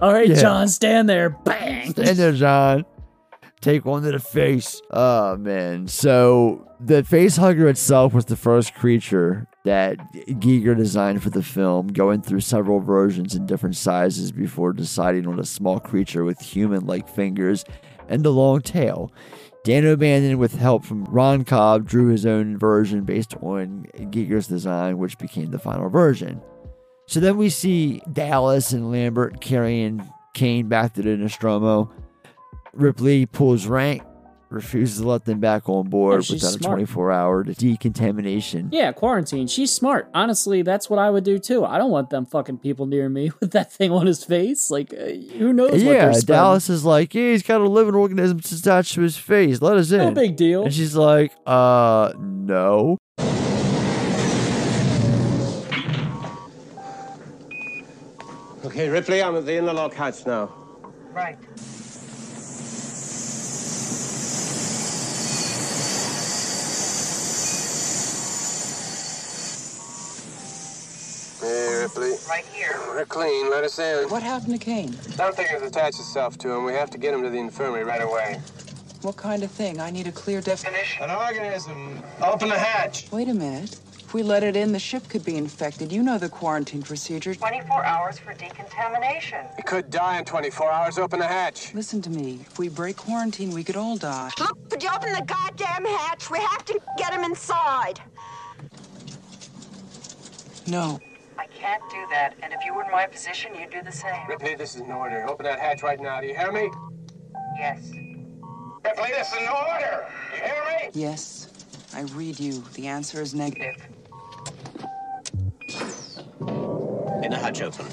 All 0.00 0.12
right, 0.12 0.28
Yeah. 0.28 0.40
John, 0.40 0.68
stand 0.68 1.08
there. 1.08 1.30
Bang. 1.30 1.90
Stand 1.90 2.16
there, 2.16 2.32
John. 2.32 2.84
Take 3.64 3.86
one 3.86 4.02
to 4.02 4.12
the 4.12 4.18
face. 4.18 4.82
Oh 4.90 5.38
man. 5.38 5.88
So 5.88 6.68
the 6.80 7.02
face 7.02 7.38
hugger 7.38 7.66
itself 7.66 8.12
was 8.12 8.26
the 8.26 8.36
first 8.36 8.74
creature 8.74 9.48
that 9.64 9.96
Giger 10.12 10.76
designed 10.76 11.22
for 11.22 11.30
the 11.30 11.42
film, 11.42 11.86
going 11.86 12.20
through 12.20 12.40
several 12.40 12.80
versions 12.80 13.34
in 13.34 13.46
different 13.46 13.76
sizes 13.76 14.32
before 14.32 14.74
deciding 14.74 15.26
on 15.26 15.40
a 15.40 15.46
small 15.46 15.80
creature 15.80 16.24
with 16.24 16.42
human-like 16.42 17.08
fingers 17.08 17.64
and 18.06 18.26
a 18.26 18.30
long 18.30 18.60
tail. 18.60 19.10
Dan 19.64 19.86
O'Bannon, 19.86 20.36
with 20.36 20.56
help 20.56 20.84
from 20.84 21.06
Ron 21.06 21.42
Cobb, 21.44 21.88
drew 21.88 22.08
his 22.08 22.26
own 22.26 22.58
version 22.58 23.04
based 23.04 23.34
on 23.40 23.86
Giger's 23.96 24.46
design, 24.46 24.98
which 24.98 25.16
became 25.16 25.50
the 25.50 25.58
final 25.58 25.88
version. 25.88 26.42
So 27.06 27.18
then 27.18 27.38
we 27.38 27.48
see 27.48 28.02
Dallas 28.12 28.72
and 28.72 28.90
Lambert 28.90 29.40
carrying 29.40 30.06
Kane 30.34 30.68
back 30.68 30.92
to 30.94 31.02
the 31.02 31.16
Nostromo. 31.16 31.90
Ripley 32.74 33.26
pulls 33.26 33.66
rank, 33.66 34.02
refuses 34.50 35.00
to 35.00 35.08
let 35.08 35.24
them 35.24 35.40
back 35.40 35.68
on 35.68 35.88
board 35.88 36.24
she's 36.24 36.42
without 36.42 36.56
a 36.56 36.58
24 36.58 37.12
hour 37.12 37.44
decontamination. 37.44 38.68
Yeah, 38.72 38.92
quarantine. 38.92 39.46
She's 39.46 39.70
smart. 39.70 40.10
Honestly, 40.14 40.62
that's 40.62 40.90
what 40.90 40.98
I 40.98 41.10
would 41.10 41.24
do 41.24 41.38
too. 41.38 41.64
I 41.64 41.78
don't 41.78 41.90
want 41.90 42.10
them 42.10 42.26
fucking 42.26 42.58
people 42.58 42.86
near 42.86 43.08
me 43.08 43.30
with 43.40 43.52
that 43.52 43.72
thing 43.72 43.90
on 43.90 44.06
his 44.06 44.24
face. 44.24 44.70
Like, 44.70 44.92
uh, 44.92 45.12
who 45.38 45.52
knows? 45.52 45.70
what 45.70 45.80
yeah, 45.80 46.10
they're. 46.10 46.20
Dallas 46.22 46.68
is 46.68 46.84
like, 46.84 47.14
yeah, 47.14 47.30
he's 47.30 47.42
got 47.42 47.60
a 47.60 47.68
living 47.68 47.94
organism 47.94 48.38
attached 48.38 48.94
to 48.94 49.02
his 49.02 49.16
face. 49.16 49.60
Let 49.60 49.76
us 49.76 49.90
in. 49.90 49.98
No 49.98 50.10
big 50.12 50.36
deal. 50.36 50.64
And 50.64 50.74
she's 50.74 50.96
like, 50.96 51.32
uh, 51.46 52.12
no. 52.18 52.98
Okay, 58.64 58.88
Ripley, 58.88 59.22
I'm 59.22 59.36
at 59.36 59.44
the 59.44 59.56
interlock 59.56 59.92
hatch 59.92 60.26
now. 60.26 60.50
Right. 61.12 61.38
Hey, 71.44 71.82
Ripley. 71.82 72.14
Right 72.26 72.46
here. 72.46 72.80
We're 72.88 73.04
clean. 73.04 73.50
Let 73.50 73.64
us 73.64 73.78
in. 73.78 74.08
What 74.08 74.22
happened 74.22 74.58
to 74.58 74.58
Kane? 74.58 74.94
Something 74.94 75.44
has 75.46 75.60
attached 75.60 76.00
itself 76.00 76.38
to 76.38 76.50
him. 76.50 76.64
We 76.64 76.72
have 76.72 76.88
to 76.88 76.96
get 76.96 77.12
him 77.12 77.22
to 77.22 77.28
the 77.28 77.36
infirmary 77.36 77.84
right 77.84 78.00
away. 78.00 78.40
What 79.02 79.18
kind 79.18 79.42
of 79.42 79.50
thing? 79.50 79.78
I 79.78 79.90
need 79.90 80.06
a 80.06 80.12
clear 80.12 80.40
definition. 80.40 81.04
An 81.04 81.10
organism. 81.10 82.02
Open 82.22 82.48
the 82.48 82.58
hatch. 82.58 83.12
Wait 83.12 83.28
a 83.28 83.34
minute. 83.34 83.78
If 83.98 84.14
we 84.14 84.22
let 84.22 84.42
it 84.42 84.56
in, 84.56 84.72
the 84.72 84.78
ship 84.78 85.06
could 85.10 85.22
be 85.22 85.36
infected. 85.36 85.92
You 85.92 86.02
know 86.02 86.16
the 86.16 86.30
quarantine 86.30 86.82
procedure. 86.82 87.34
24 87.34 87.84
hours 87.84 88.18
for 88.18 88.32
decontamination. 88.32 89.44
It 89.58 89.66
could 89.66 89.90
die 89.90 90.18
in 90.18 90.24
24 90.24 90.72
hours. 90.72 90.96
Open 90.96 91.18
the 91.18 91.26
hatch. 91.26 91.74
Listen 91.74 92.00
to 92.00 92.10
me. 92.10 92.38
If 92.40 92.58
we 92.58 92.70
break 92.70 92.96
quarantine, 92.96 93.50
we 93.50 93.62
could 93.64 93.76
all 93.76 93.98
die. 93.98 94.30
Look, 94.38 94.70
could 94.70 94.82
you 94.82 94.88
open 94.94 95.12
the 95.12 95.24
goddamn 95.26 95.84
hatch? 95.84 96.30
We 96.30 96.38
have 96.38 96.64
to 96.64 96.80
get 96.96 97.12
him 97.12 97.22
inside. 97.22 98.00
No. 100.66 100.98
I 101.38 101.46
can't 101.46 101.82
do 101.90 102.06
that, 102.10 102.34
and 102.42 102.52
if 102.52 102.64
you 102.64 102.74
were 102.74 102.84
in 102.84 102.90
my 102.90 103.06
position, 103.06 103.54
you'd 103.54 103.70
do 103.70 103.82
the 103.82 103.92
same. 103.92 104.26
Ripley, 104.28 104.54
this 104.54 104.74
is 104.74 104.82
an 104.82 104.92
order. 104.92 105.28
Open 105.28 105.44
that 105.44 105.58
hatch 105.58 105.82
right 105.82 106.00
now. 106.00 106.20
Do 106.20 106.26
you 106.26 106.34
hear 106.36 106.52
me? 106.52 106.70
Yes. 107.58 107.90
Ripley, 108.84 109.10
this 109.10 109.32
is 109.32 109.38
an 109.40 109.48
order. 109.48 110.06
You 110.34 110.42
hear 110.42 110.64
me? 110.68 110.90
Yes. 110.92 111.48
I 111.94 112.02
read 112.14 112.38
you. 112.38 112.62
The 112.74 112.86
answer 112.86 113.20
is 113.22 113.34
negative. 113.34 113.76
In 117.22 117.30
the 117.30 117.38
hatch 117.40 117.62
open. 117.62 117.86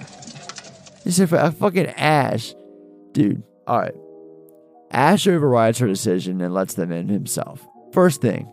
This 1.04 1.20
is 1.20 1.32
a 1.32 1.52
fucking 1.52 1.88
Ash. 1.88 2.54
Dude, 3.14 3.44
alright. 3.68 3.96
Ash 4.92 5.28
overrides 5.28 5.80
her 5.80 5.88
decision 5.88 6.42
and 6.42 6.54
lets 6.54 6.74
them 6.74 6.92
in 6.92 7.08
himself. 7.08 7.66
First 7.94 8.22
thing, 8.22 8.52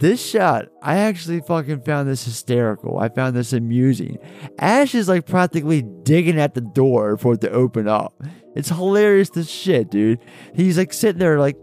this 0.00 0.24
shot, 0.24 0.66
I 0.82 0.98
actually 0.98 1.40
fucking 1.40 1.80
found 1.82 2.08
this 2.08 2.24
hysterical. 2.24 2.98
I 2.98 3.08
found 3.08 3.34
this 3.36 3.52
amusing. 3.52 4.18
Ash 4.58 4.94
is 4.94 5.08
like 5.08 5.26
practically 5.26 5.82
digging 5.82 6.38
at 6.38 6.54
the 6.54 6.60
door 6.60 7.16
for 7.16 7.34
it 7.34 7.40
to 7.42 7.50
open 7.50 7.88
up. 7.88 8.14
It's 8.54 8.68
hilarious 8.68 9.36
as 9.36 9.50
shit, 9.50 9.90
dude. 9.90 10.20
He's 10.54 10.78
like 10.78 10.92
sitting 10.92 11.18
there 11.18 11.38
like 11.38 11.56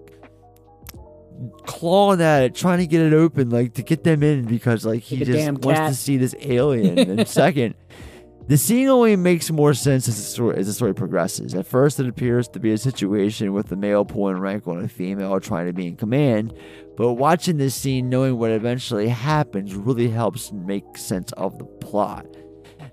clawing 1.66 2.22
at 2.22 2.44
it, 2.44 2.56
trying 2.56 2.80
to 2.80 2.88
get 2.88 3.02
it 3.02 3.14
open, 3.14 3.50
like 3.50 3.74
to 3.76 3.84
get 3.84 4.04
them 4.04 4.24
in 4.24 4.46
because 4.46 4.86
like 4.86 5.02
he 5.02 5.18
Like 5.18 5.26
just 5.26 5.48
wants 5.52 5.66
cat. 5.80 5.90
to 5.90 5.96
see 5.96 6.18
this 6.18 6.36
alien. 6.42 6.98
and 7.00 7.28
second, 7.28 7.76
The 8.48 8.58
scene 8.58 8.88
only 8.88 9.16
makes 9.16 9.50
more 9.52 9.74
sense 9.74 10.08
as 10.08 10.16
the, 10.18 10.22
story, 10.24 10.58
as 10.58 10.68
the 10.68 10.74
story 10.74 10.94
progresses. 10.94 11.54
At 11.56 11.66
first, 11.66 12.00
it 12.00 12.08
appears 12.08 12.48
to 12.50 12.60
be 12.60 12.72
a 12.72 12.78
situation 12.78 13.54
with 13.54 13.68
the 13.68 13.76
male 13.76 14.06
pulling 14.06 14.38
rank 14.40 14.68
on 14.68 14.84
a 14.84 14.88
female 14.88 15.40
trying 15.40 15.66
to 15.68 15.74
be 15.74 15.88
in 15.88 15.96
command, 15.98 16.54
but 16.98 17.14
watching 17.14 17.58
this 17.58 17.76
scene, 17.76 18.10
knowing 18.10 18.38
what 18.38 18.52
eventually 18.52 19.10
happens, 19.10 19.76
really 19.76 20.10
helps 20.10 20.52
make 20.52 20.98
sense 20.98 21.32
of 21.34 21.58
the 21.58 21.66
plot. 21.66 22.26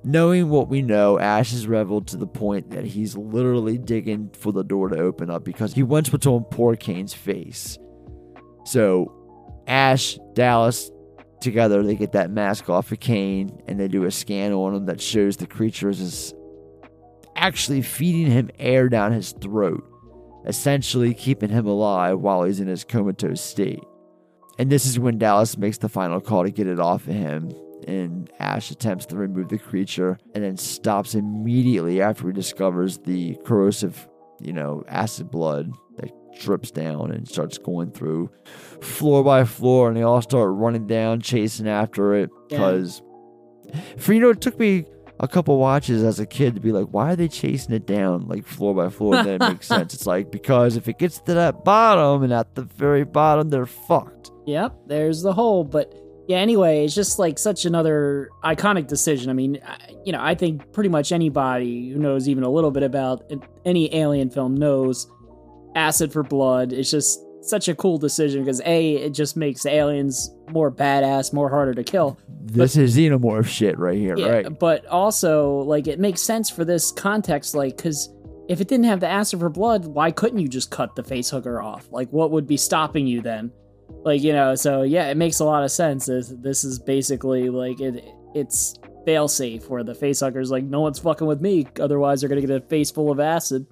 Knowing 0.05 0.49
what 0.49 0.69
we 0.69 0.83
know, 0.83 1.19
Ash 1.20 1.53
is 1.53 1.69
reveled 1.69 2.09
to 2.09 2.16
the 2.16 2.27
point 2.27 2.70
that 2.70 2.85
he's 2.85 3.16
literally 3.16 3.79
digging 3.79 4.31
for 4.37 4.53
the 4.53 4.65
door 4.65 4.89
to 4.89 4.99
open 4.99 5.31
up 5.31 5.45
because 5.45 5.74
he 5.74 5.85
wants 5.85 6.12
what's 6.12 6.27
on 6.27 6.45
poor 6.51 6.74
Kane's 6.74 7.15
face. 7.15 7.79
So, 8.65 9.12
Ash, 9.69 10.19
Dallas, 10.35 10.91
together, 11.41 11.85
they 11.85 11.95
get 11.95 12.12
that 12.12 12.33
mask 12.33 12.69
off 12.69 12.91
of 12.91 12.99
Kane 12.99 13.62
and 13.69 13.79
they 13.79 13.87
do 13.87 14.05
a 14.05 14.11
scan 14.11 14.53
on 14.53 14.74
him 14.74 14.87
that 14.87 15.01
shows 15.01 15.37
the 15.37 15.47
creature 15.47 15.91
is 15.91 16.35
actually 17.37 17.83
feeding 17.83 18.31
him 18.31 18.51
air 18.59 18.89
down 18.89 19.12
his 19.12 19.31
throat, 19.33 19.85
essentially 20.47 21.15
keeping 21.15 21.51
him 21.51 21.66
alive 21.66 22.19
while 22.19 22.43
he's 22.43 22.59
in 22.59 22.66
his 22.66 22.83
comatose 22.83 23.41
state. 23.41 23.83
And 24.59 24.70
this 24.70 24.87
is 24.87 24.99
when 24.99 25.19
Dallas 25.19 25.57
makes 25.57 25.79
the 25.79 25.89
final 25.89 26.20
call 26.20 26.45
to 26.45 26.51
get 26.51 26.66
it 26.66 26.79
off 26.79 27.07
of 27.07 27.15
him. 27.15 27.53
And 27.89 28.31
Ash 28.39 28.70
attempts 28.70 29.07
to 29.07 29.16
remove 29.16 29.49
the 29.49 29.59
creature 29.59 30.19
and 30.35 30.45
then 30.45 30.57
stops 30.57 31.15
immediately 31.15 32.01
after 32.01 32.29
he 32.29 32.33
discovers 32.33 32.99
the 32.99 33.37
corrosive, 33.45 34.09
you 34.41 34.53
know, 34.53 34.85
acid 34.87 35.31
blood 35.31 35.73
that 35.97 36.12
drips 36.39 36.70
down 36.70 37.11
and 37.11 37.29
starts 37.29 37.59
going 37.59 37.91
through 37.91 38.31
floor 38.81 39.24
by 39.24 39.45
floor. 39.45 39.89
And 39.89 39.97
they 39.97 40.03
all 40.03 40.23
start 40.23 40.51
running 40.53 40.87
down, 40.87 41.20
chasing 41.20 41.66
after 41.66 42.15
it. 42.15 42.31
Because, 42.49 43.03
for 43.97 44.12
you 44.12 44.20
know, 44.20 44.31
it 44.31 44.41
took 44.41 44.59
me 44.61 44.85
a 45.20 45.28
couple 45.28 45.56
watches 45.59 46.02
as 46.02 46.18
a 46.18 46.26
kid 46.26 46.55
to 46.55 46.60
be 46.60 46.72
like, 46.72 46.86
why 46.86 47.12
are 47.12 47.16
they 47.16 47.28
chasing 47.28 47.74
it 47.74 47.86
down 47.86 48.26
like 48.28 48.44
floor 48.47 48.74
by 48.74 48.89
floor? 48.89 49.14
And 49.16 49.26
then 49.28 49.34
it 49.43 49.48
makes 49.52 49.66
sense. 49.68 49.94
It's 49.94 50.06
like, 50.06 50.30
because 50.32 50.76
if 50.76 50.89
it 50.89 50.98
gets 50.98 51.18
to 51.20 51.34
that 51.34 51.64
bottom 51.64 52.22
and 52.24 52.32
at 52.32 52.55
the 52.55 52.62
very 52.62 53.05
bottom, 53.05 53.48
they're 53.48 53.66
fucked. 53.66 54.30
Yep, 54.47 54.74
there's 54.86 55.22
the 55.22 55.32
hole. 55.32 55.62
But 55.64 55.94
yeah, 56.28 56.39
anyway, 56.39 56.84
it's 56.84 56.94
just 56.94 57.18
like 57.18 57.39
such 57.39 57.64
another 57.64 58.30
iconic 58.44 58.89
decision. 58.89 59.30
I 59.30 59.34
mean, 59.34 59.60
I- 59.64 59.78
you 60.05 60.10
know, 60.12 60.20
I 60.20 60.34
think 60.34 60.72
pretty 60.72 60.89
much 60.89 61.12
anybody 61.12 61.90
who 61.90 61.98
knows 62.01 62.28
even 62.28 62.43
a 62.43 62.51
little 62.51 62.72
bit 62.72 62.82
about 62.82 63.30
any 63.64 63.94
alien 63.94 64.30
film 64.30 64.56
knows 64.56 65.09
acid 65.76 66.12
for 66.12 66.24
blood. 66.24 66.72
It's 66.72 66.90
just 66.90 67.20
such 67.43 67.68
a 67.68 67.74
cool 67.76 67.98
decision 67.98 68.43
because 68.44 68.60
A, 68.64 68.94
it 68.97 69.10
just 69.10 69.36
makes 69.36 69.64
aliens 69.64 70.28
more 70.53 70.70
badass, 70.70 71.33
more 71.33 71.49
harder 71.49 71.74
to 71.74 71.85
kill. 71.85 72.19
This 72.45 72.77
is 72.77 72.97
xenomorph 72.97 73.47
shit 73.47 73.79
right 73.79 73.97
here, 73.99 74.16
Yeah, 74.16 74.29
right? 74.29 74.59
but 74.59 74.87
also 74.87 75.59
like 75.61 75.87
it 75.87 75.99
makes 75.99 76.20
sense 76.23 76.51
for 76.51 76.65
this 76.65 76.93
context, 76.93 77.55
like 77.55 77.77
because 77.77 78.09
if 78.49 78.61
it 78.61 78.69
didn't 78.69 78.85
have 78.87 79.01
the 79.01 79.09
acid 79.09 79.41
for 79.41 79.49
blood, 79.49 79.87
why 79.87 80.11
couldn't 80.11 80.39
you 80.41 80.49
just 80.49 80.70
cut 80.70 80.95
the 80.97 81.03
face 81.03 81.31
hugger 81.31 81.62
off? 81.62 81.89
Like, 81.91 82.11
what 82.11 82.31
would 82.33 82.47
be 82.47 82.57
stopping 82.57 83.07
you 83.07 83.23
then? 83.23 83.53
Like, 84.05 84.23
you 84.23 84.33
know, 84.33 84.55
so 84.57 84.83
yeah, 84.83 85.09
it 85.11 85.16
makes 85.16 85.39
a 85.39 85.45
lot 85.45 85.62
of 85.62 85.70
sense. 85.70 86.07
This, 86.07 86.29
this 86.39 86.65
is 86.65 86.79
basically 86.79 87.49
like 87.51 87.81
it. 87.81 88.05
It's 88.35 88.74
fail 89.07 89.29
safe 89.29 89.69
where 89.69 89.85
the 89.85 89.95
face 89.95 90.20
hugger's 90.20 90.51
like, 90.51 90.65
no 90.65 90.81
one's 90.81 90.99
fucking 90.99 91.27
with 91.27 91.41
me, 91.41 91.66
otherwise 91.81 92.20
they're 92.20 92.29
gonna 92.29 92.41
get 92.41 92.51
a 92.51 92.61
face 92.61 92.91
full 92.91 93.11
of 93.11 93.20
acid. 93.20 93.66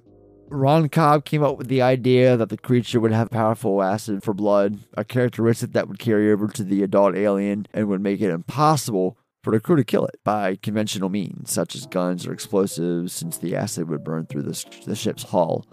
Ron 0.51 0.89
Cobb 0.89 1.23
came 1.23 1.43
up 1.43 1.57
with 1.57 1.69
the 1.69 1.81
idea 1.81 2.35
that 2.35 2.49
the 2.49 2.57
creature 2.57 2.99
would 2.99 3.13
have 3.13 3.29
powerful 3.29 3.81
acid 3.81 4.21
for 4.21 4.33
blood, 4.33 4.79
a 4.95 5.05
characteristic 5.05 5.71
that 5.71 5.87
would 5.87 5.97
carry 5.97 6.31
over 6.31 6.49
to 6.49 6.63
the 6.63 6.83
adult 6.83 7.15
alien 7.15 7.67
and 7.73 7.87
would 7.87 8.01
make 8.01 8.19
it 8.19 8.29
impossible 8.29 9.17
for 9.43 9.51
the 9.51 9.59
crew 9.61 9.77
to 9.77 9.83
kill 9.83 10.05
it 10.05 10.19
by 10.23 10.57
conventional 10.57 11.09
means, 11.09 11.51
such 11.51 11.73
as 11.73 11.87
guns 11.87 12.27
or 12.27 12.33
explosives, 12.33 13.13
since 13.13 13.37
the 13.37 13.55
acid 13.55 13.89
would 13.89 14.03
burn 14.03 14.25
through 14.25 14.43
the, 14.43 14.65
the 14.85 14.95
ship's 14.95 15.23
hull. 15.23 15.65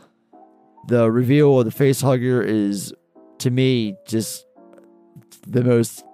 The 0.87 1.11
reveal 1.11 1.59
of 1.59 1.65
the 1.65 1.73
facehugger 1.73 2.43
is, 2.45 2.95
to 3.39 3.51
me, 3.51 3.97
just 4.07 4.47
the 5.47 5.65
most 5.65 6.05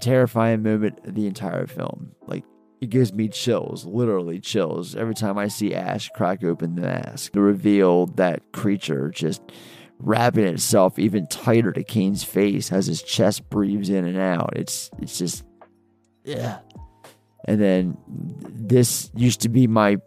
terrifying 0.00 0.62
moment 0.62 0.98
of 1.04 1.14
the 1.14 1.26
entire 1.26 1.66
film. 1.66 2.12
Like, 2.26 2.44
it 2.80 2.88
gives 2.88 3.12
me 3.12 3.28
chills, 3.28 3.84
literally 3.84 4.40
chills, 4.40 4.96
every 4.96 5.14
time 5.14 5.36
I 5.36 5.48
see 5.48 5.74
Ash 5.74 6.08
crack 6.14 6.42
open 6.42 6.76
the 6.76 6.82
mask. 6.82 7.32
The 7.32 7.40
reveal 7.40 8.06
that 8.06 8.52
creature 8.52 9.10
just 9.10 9.42
wrapping 9.98 10.46
itself 10.46 10.98
even 10.98 11.26
tighter 11.26 11.72
to 11.72 11.84
Kane's 11.84 12.24
face 12.24 12.72
as 12.72 12.86
his 12.86 13.02
chest 13.02 13.50
breathes 13.50 13.90
in 13.90 14.06
and 14.06 14.16
out. 14.16 14.56
It's 14.56 14.90
it's 14.98 15.18
just 15.18 15.44
yeah. 16.24 16.60
And 17.46 17.60
then 17.60 17.96
this 18.06 19.10
used 19.14 19.42
to 19.42 19.48
be 19.48 19.66
my 19.66 19.98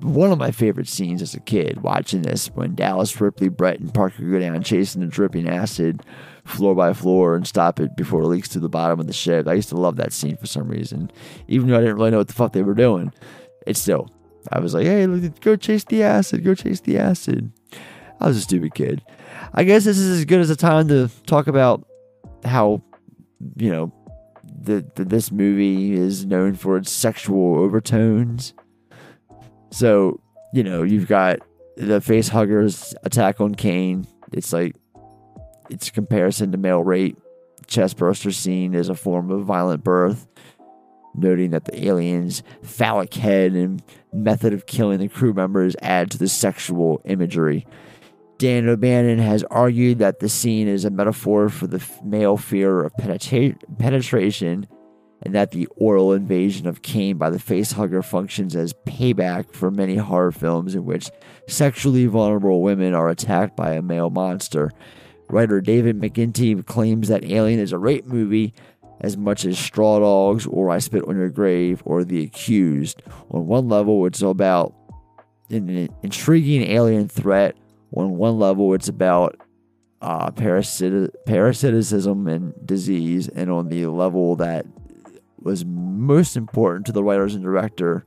one 0.00 0.30
of 0.30 0.38
my 0.38 0.50
favorite 0.50 0.88
scenes 0.88 1.22
as 1.22 1.34
a 1.34 1.40
kid 1.40 1.82
watching 1.82 2.22
this 2.22 2.48
when 2.48 2.74
Dallas, 2.74 3.20
Ripley, 3.20 3.48
Brett, 3.48 3.80
and 3.80 3.92
Parker 3.92 4.22
go 4.22 4.38
down 4.38 4.62
chasing 4.62 5.00
the 5.00 5.08
dripping 5.08 5.48
acid 5.48 6.02
floor 6.48 6.74
by 6.74 6.92
floor 6.92 7.36
and 7.36 7.46
stop 7.46 7.78
it 7.80 7.96
before 7.96 8.22
it 8.22 8.26
leaks 8.26 8.48
to 8.50 8.60
the 8.60 8.68
bottom 8.68 9.00
of 9.00 9.06
the 9.06 9.12
ship. 9.12 9.46
I 9.46 9.54
used 9.54 9.68
to 9.70 9.76
love 9.76 9.96
that 9.96 10.12
scene 10.12 10.36
for 10.36 10.46
some 10.46 10.68
reason. 10.68 11.10
Even 11.46 11.68
though 11.68 11.76
I 11.76 11.80
didn't 11.80 11.96
really 11.96 12.10
know 12.10 12.18
what 12.18 12.28
the 12.28 12.34
fuck 12.34 12.52
they 12.52 12.62
were 12.62 12.74
doing. 12.74 13.12
It's 13.66 13.80
still 13.80 14.08
I 14.50 14.60
was 14.60 14.74
like, 14.74 14.86
hey, 14.86 15.06
go 15.40 15.56
chase 15.56 15.84
the 15.84 16.02
acid, 16.02 16.44
go 16.44 16.54
chase 16.54 16.80
the 16.80 16.98
acid. 16.98 17.52
I 18.20 18.28
was 18.28 18.36
a 18.36 18.40
stupid 18.40 18.74
kid. 18.74 19.02
I 19.52 19.64
guess 19.64 19.84
this 19.84 19.98
is 19.98 20.18
as 20.18 20.24
good 20.24 20.40
as 20.40 20.50
a 20.50 20.56
time 20.56 20.88
to 20.88 21.10
talk 21.26 21.46
about 21.46 21.86
how, 22.44 22.82
you 23.56 23.70
know, 23.70 23.92
the, 24.60 24.84
the 24.96 25.04
this 25.04 25.30
movie 25.30 25.92
is 25.92 26.26
known 26.26 26.54
for 26.54 26.76
its 26.76 26.90
sexual 26.90 27.58
overtones. 27.58 28.54
So, 29.70 30.20
you 30.52 30.64
know, 30.64 30.82
you've 30.82 31.06
got 31.06 31.40
the 31.76 32.00
face 32.00 32.28
huggers 32.28 32.94
attack 33.04 33.40
on 33.40 33.54
Kane. 33.54 34.06
It's 34.32 34.52
like 34.52 34.74
it's 35.70 35.90
comparison 35.90 36.52
to 36.52 36.58
male 36.58 36.82
rape. 36.82 37.18
Chest 37.66 37.96
burster 37.96 38.32
scene 38.32 38.74
is 38.74 38.88
a 38.88 38.94
form 38.94 39.30
of 39.30 39.44
violent 39.44 39.84
birth, 39.84 40.26
noting 41.14 41.50
that 41.50 41.64
the 41.66 41.86
alien's 41.86 42.42
phallic 42.62 43.12
head 43.14 43.52
and 43.52 43.82
method 44.12 44.52
of 44.52 44.66
killing 44.66 44.98
the 44.98 45.08
crew 45.08 45.32
members 45.32 45.76
add 45.82 46.10
to 46.10 46.18
the 46.18 46.28
sexual 46.28 47.00
imagery. 47.04 47.66
Dan 48.38 48.68
O'Bannon 48.68 49.18
has 49.18 49.42
argued 49.44 49.98
that 49.98 50.20
the 50.20 50.28
scene 50.28 50.68
is 50.68 50.84
a 50.84 50.90
metaphor 50.90 51.48
for 51.48 51.66
the 51.66 51.84
male 52.04 52.36
fear 52.36 52.84
of 52.84 52.92
penetra- 52.94 53.58
penetration 53.78 54.68
and 55.22 55.34
that 55.34 55.50
the 55.50 55.66
oral 55.76 56.12
invasion 56.12 56.66
of 56.66 56.82
Kane 56.82 57.18
by 57.18 57.30
the 57.30 57.38
facehugger 57.38 58.04
functions 58.04 58.54
as 58.54 58.72
payback 58.86 59.52
for 59.52 59.70
many 59.70 59.96
horror 59.96 60.30
films 60.30 60.76
in 60.76 60.84
which 60.84 61.10
sexually 61.48 62.06
vulnerable 62.06 62.62
women 62.62 62.94
are 62.94 63.08
attacked 63.08 63.56
by 63.56 63.72
a 63.72 63.82
male 63.82 64.10
monster. 64.10 64.70
Writer 65.28 65.60
David 65.60 66.00
McIntee 66.00 66.64
claims 66.66 67.08
that 67.08 67.24
Alien 67.24 67.60
is 67.60 67.72
a 67.72 67.78
rape 67.78 68.06
movie 68.06 68.54
as 69.00 69.16
much 69.16 69.44
as 69.44 69.58
Straw 69.58 70.00
Dogs 70.00 70.46
or 70.46 70.70
I 70.70 70.78
Spit 70.78 71.06
on 71.06 71.16
Your 71.16 71.28
Grave 71.28 71.82
or 71.84 72.04
The 72.04 72.22
Accused. 72.22 73.02
On 73.30 73.46
one 73.46 73.68
level, 73.68 74.06
it's 74.06 74.22
about 74.22 74.74
an 75.50 75.88
intriguing 76.02 76.62
alien 76.62 77.08
threat. 77.08 77.56
On 77.94 78.16
one 78.16 78.38
level, 78.38 78.74
it's 78.74 78.88
about 78.88 79.40
uh, 80.02 80.30
parasit- 80.30 81.12
parasitism 81.26 82.26
and 82.26 82.54
disease. 82.66 83.28
And 83.28 83.50
on 83.50 83.68
the 83.68 83.86
level 83.86 84.36
that 84.36 84.66
was 85.40 85.64
most 85.64 86.36
important 86.36 86.86
to 86.86 86.92
the 86.92 87.04
writers 87.04 87.34
and 87.34 87.44
director, 87.44 88.04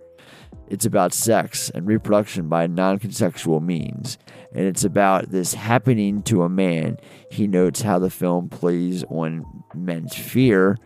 it's 0.68 0.86
about 0.86 1.14
sex 1.14 1.70
and 1.70 1.86
reproduction 1.86 2.48
by 2.48 2.66
non 2.68 2.98
consensual 2.98 3.60
means. 3.60 4.18
And 4.54 4.66
it's 4.66 4.84
about 4.84 5.30
this 5.30 5.54
happening 5.54 6.24
to 6.24 6.44
a 6.44 6.50
man. 6.50 6.98
He 7.30 7.48
notes 7.48 7.82
how 7.82 8.00
the 8.00 8.10
film 8.10 8.50
plays 8.50 9.04
on 9.10 9.64
men's 9.76 10.16
fear 10.16 10.78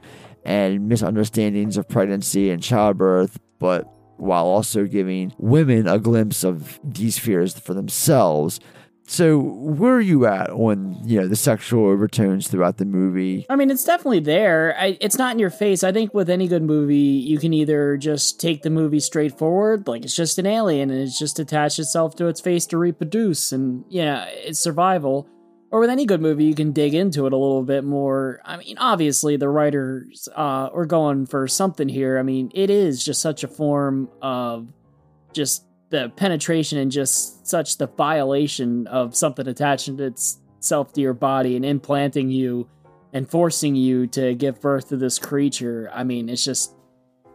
and 0.44 0.88
misunderstandings 0.88 1.78
of 1.78 1.88
pregnancy 1.88 2.50
and 2.50 2.62
childbirth, 2.62 3.40
but 3.60 3.92
while 4.18 4.46
also 4.46 4.86
giving 4.86 5.34
women 5.38 5.88
a 5.88 6.00
glimpse 6.00 6.44
of 6.44 6.80
these 6.84 7.18
fears 7.18 7.58
for 7.58 7.74
themselves. 7.74 8.60
So, 9.08 9.38
where 9.38 9.94
are 9.94 10.02
you 10.02 10.26
at 10.26 10.50
on 10.50 10.98
you 11.04 11.22
know 11.22 11.28
the 11.28 11.36
sexual 11.36 11.86
overtones 11.86 12.48
throughout 12.48 12.78
the 12.78 12.86
movie? 12.86 13.46
I 13.50 13.56
mean, 13.56 13.70
it's 13.70 13.84
definitely 13.84 14.22
there. 14.22 14.76
I, 14.80 14.98
it's 15.00 15.18
not 15.18 15.34
in 15.34 15.40
your 15.40 15.52
face. 15.52 15.84
I 15.84 15.92
think 15.92 16.14
with 16.14 16.28
any 16.30 16.48
good 16.48 16.64
movie, 16.64 16.96
you 16.96 17.38
can 17.38 17.54
either 17.54 17.98
just 17.98 18.40
take 18.40 18.64
the 18.64 18.72
movie 18.72 19.00
straightforward, 19.00 19.88
like 19.88 20.04
it's 20.04 20.16
just 20.16 20.40
an 20.40 20.48
alien 20.48 20.90
and 20.90 21.00
it's 21.00 21.20
just 21.20 21.38
attached 21.38 21.78
itself 21.78 22.16
to 22.16 22.28
its 22.28 22.42
face 22.42 22.66
to 22.68 22.78
reproduce, 22.78 23.52
and 23.52 23.86
yeah, 23.90 24.26
it's 24.26 24.60
survival. 24.60 25.30
Or 25.72 25.80
with 25.80 25.90
any 25.90 26.06
good 26.06 26.22
movie, 26.22 26.46
you 26.46 26.56
can 26.56 26.72
dig 26.72 26.94
into 26.94 27.28
it 27.28 27.34
a 27.34 27.38
little 27.38 27.64
bit 27.64 27.84
more. 27.84 28.40
I 28.46 28.58
mean, 28.58 28.78
obviously, 28.78 29.36
the 29.36 29.50
writers 29.50 30.28
uh, 30.36 30.70
are 30.74 30.86
going 30.86 31.26
for 31.26 31.48
something 31.48 31.90
here. 31.90 32.18
I 32.18 32.24
mean, 32.24 32.50
it 32.56 32.70
is 32.70 33.04
just 33.04 33.22
such 33.22 33.44
a 33.44 33.48
form 33.48 34.10
of 34.22 34.68
just 35.34 35.66
the 35.90 36.10
penetration 36.16 36.80
and 36.80 36.92
just 36.92 37.48
such 37.48 37.78
the 37.78 37.88
violation 37.88 38.88
of 38.88 39.16
something 39.16 39.48
attaching 39.48 40.00
itself 40.00 40.94
to 40.94 41.02
your 41.02 41.14
body 41.14 41.56
and 41.56 41.66
implanting 41.66 42.30
you 42.30 42.68
and 43.14 43.30
forcing 43.30 43.76
you 43.76 44.08
to 44.08 44.36
give 44.36 44.60
birth 44.60 44.90
to 44.90 44.98
this 44.98 45.20
creature. 45.20 45.90
I 45.94 46.04
mean, 46.04 46.28
it's 46.30 46.44
just 46.44 46.76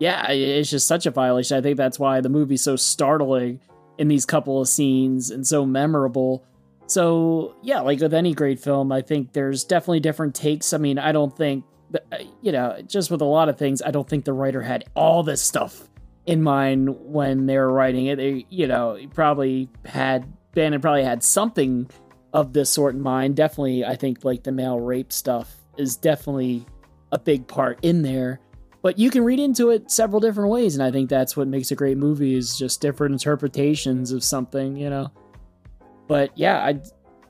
yeah, 0.01 0.31
it's 0.31 0.71
just 0.71 0.89
such 0.89 1.05
a 1.05 1.11
violation. 1.11 1.59
I 1.59 1.61
think 1.61 1.77
that's 1.77 1.99
why 1.99 2.23
the 2.23 2.31
movie's 2.31 2.63
so 2.63 2.75
startling 2.75 3.61
in 3.99 4.09
these 4.09 4.25
couple 4.25 4.61
of 4.61 4.67
scenes 4.67 5.31
and 5.31 5.47
so 5.47 5.67
memorable. 5.67 6.43
So, 6.87 7.55
yeah, 7.63 7.81
like 7.81 8.01
with 8.01 8.15
any 8.15 8.33
great 8.33 8.59
film, 8.59 8.91
I 8.93 9.03
think 9.03 9.35
there's 9.35 9.63
definitely 9.63 10.01
different 10.01 10.35
takes. 10.35 10.73
I 10.73 10.79
mean, 10.79 10.99
I 10.99 11.13
don't 11.13 11.37
think, 11.37 11.65
uh, 11.95 12.17
you 12.41 12.51
know, 12.51 12.81
just 12.87 13.11
with 13.11 13.21
a 13.21 13.27
lot 13.27 13.51
of 13.51 13.59
things, 13.59 13.83
I 13.83 13.91
don't 13.91 14.09
think 14.09 14.25
the 14.25 14.33
writer 14.33 14.63
had 14.63 14.87
all 14.95 15.23
this 15.23 15.43
stuff 15.43 15.90
in 16.31 16.43
mind 16.43 16.97
when 17.01 17.47
they 17.47 17.57
were 17.59 17.73
writing 17.73 18.07
it. 18.07 18.17
They, 18.17 18.47
you 18.49 18.67
know, 18.67 18.99
probably 19.15 19.69
had, 19.85 20.33
Bannon 20.55 20.81
probably 20.81 21.05
had 21.05 21.23
something 21.23 21.91
of 22.33 22.53
this 22.53 22.71
sort 22.71 22.95
in 22.95 23.01
mind. 23.01 23.37
Definitely, 23.37 23.85
I 23.85 23.97
think 23.97 24.25
like 24.25 24.45
the 24.45 24.53
male 24.53 24.79
rape 24.79 25.13
stuff 25.13 25.55
is 25.77 25.97
definitely 25.97 26.65
a 27.13 27.19
big 27.19 27.47
part 27.49 27.79
in 27.83 28.03
there 28.03 28.41
but 28.83 28.99
you 28.99 29.11
can 29.11 29.25
read 29.25 29.39
into 29.39 29.71
it 29.71 29.91
several 29.91 30.21
different 30.21 30.51
ways 30.51 30.75
and 30.75 30.83
i 30.83 30.91
think 30.91 31.09
that's 31.09 31.37
what 31.37 31.49
makes 31.49 31.71
a 31.71 31.75
great 31.75 31.97
movie 31.97 32.35
is 32.35 32.57
just 32.57 32.81
different 32.81 33.13
interpretations 33.13 34.13
of 34.13 34.23
something 34.23 34.77
you 34.77 34.89
know 34.89 35.11
but 36.07 36.31
yeah 36.37 36.65
i 36.65 36.81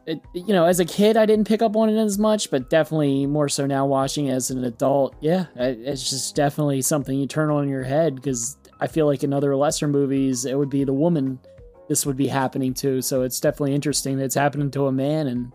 it, 0.06 0.20
you 0.34 0.52
know 0.52 0.64
as 0.64 0.80
a 0.80 0.84
kid 0.84 1.16
i 1.16 1.26
didn't 1.26 1.46
pick 1.46 1.62
up 1.62 1.76
on 1.76 1.88
it 1.88 1.98
as 1.98 2.18
much 2.18 2.50
but 2.50 2.70
definitely 2.70 3.26
more 3.26 3.48
so 3.48 3.66
now 3.66 3.86
watching 3.86 4.30
as 4.30 4.50
an 4.50 4.64
adult 4.64 5.14
yeah 5.20 5.46
it's 5.56 6.08
just 6.08 6.34
definitely 6.34 6.82
something 6.82 7.18
you 7.18 7.26
turn 7.26 7.50
on 7.50 7.68
your 7.68 7.82
head 7.82 8.14
because 8.14 8.56
i 8.80 8.86
feel 8.86 9.06
like 9.06 9.22
in 9.22 9.32
other 9.32 9.54
lesser 9.56 9.86
movies 9.88 10.44
it 10.44 10.56
would 10.58 10.70
be 10.70 10.84
the 10.84 10.92
woman 10.92 11.38
this 11.88 12.06
would 12.06 12.16
be 12.16 12.26
happening 12.26 12.72
to 12.74 13.00
so 13.02 13.22
it's 13.22 13.40
definitely 13.40 13.74
interesting 13.74 14.16
that 14.16 14.24
it's 14.24 14.34
happening 14.34 14.70
to 14.70 14.86
a 14.86 14.92
man 14.92 15.26
and 15.26 15.52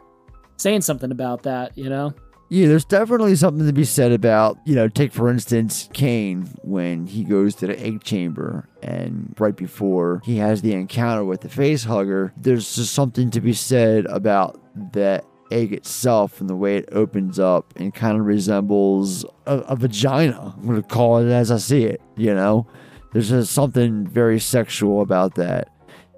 saying 0.57 0.81
something 0.81 1.11
about 1.11 1.43
that 1.43 1.77
you 1.77 1.89
know 1.89 2.14
Yeah, 2.49 2.68
there's 2.68 2.85
definitely 2.85 3.35
something 3.35 3.65
to 3.65 3.73
be 3.73 3.85
said 3.85 4.11
about, 4.11 4.57
you 4.65 4.76
know, 4.76 4.88
take 4.88 5.11
for 5.11 5.30
instance 5.30 5.89
Kane 5.93 6.45
when 6.61 7.07
he 7.07 7.23
goes 7.23 7.56
to 7.56 7.68
the 7.68 7.80
egg 7.80 8.03
chamber 8.03 8.69
and 8.84 9.34
right 9.39 9.56
before 9.56 10.22
he 10.23 10.38
has 10.38 10.61
the 10.61 10.73
encounter 10.73 11.26
with 11.26 11.41
the 11.41 11.49
face 11.49 11.84
hugger, 11.85 12.31
there's 12.38 12.76
just 12.76 12.93
something 12.93 13.31
to 13.31 13.41
be 13.41 13.52
said 13.53 14.06
about 14.06 14.61
that 14.93 15.26
egg 15.52 15.73
itself 15.73 16.39
and 16.39 16.47
the 16.47 16.56
way 16.56 16.77
it 16.77 16.89
opens 16.91 17.39
up 17.39 17.73
and 17.77 17.93
kind 17.95 18.19
of 18.19 18.26
resembles 18.26 19.26
a, 19.47 19.57
a 19.69 19.76
vagina. 19.76 20.53
I'm 20.56 20.68
going 20.68 20.81
to 20.81 20.88
call 20.88 21.18
it 21.18 21.31
as 21.31 21.49
I 21.49 21.57
see 21.57 21.84
it, 21.85 21.99
you 22.15 22.34
know? 22.35 22.68
There's 23.16 23.30
just 23.30 23.54
something 23.54 24.06
very 24.06 24.42
sexual 24.42 25.00
about 25.00 25.36
that. 25.36 25.70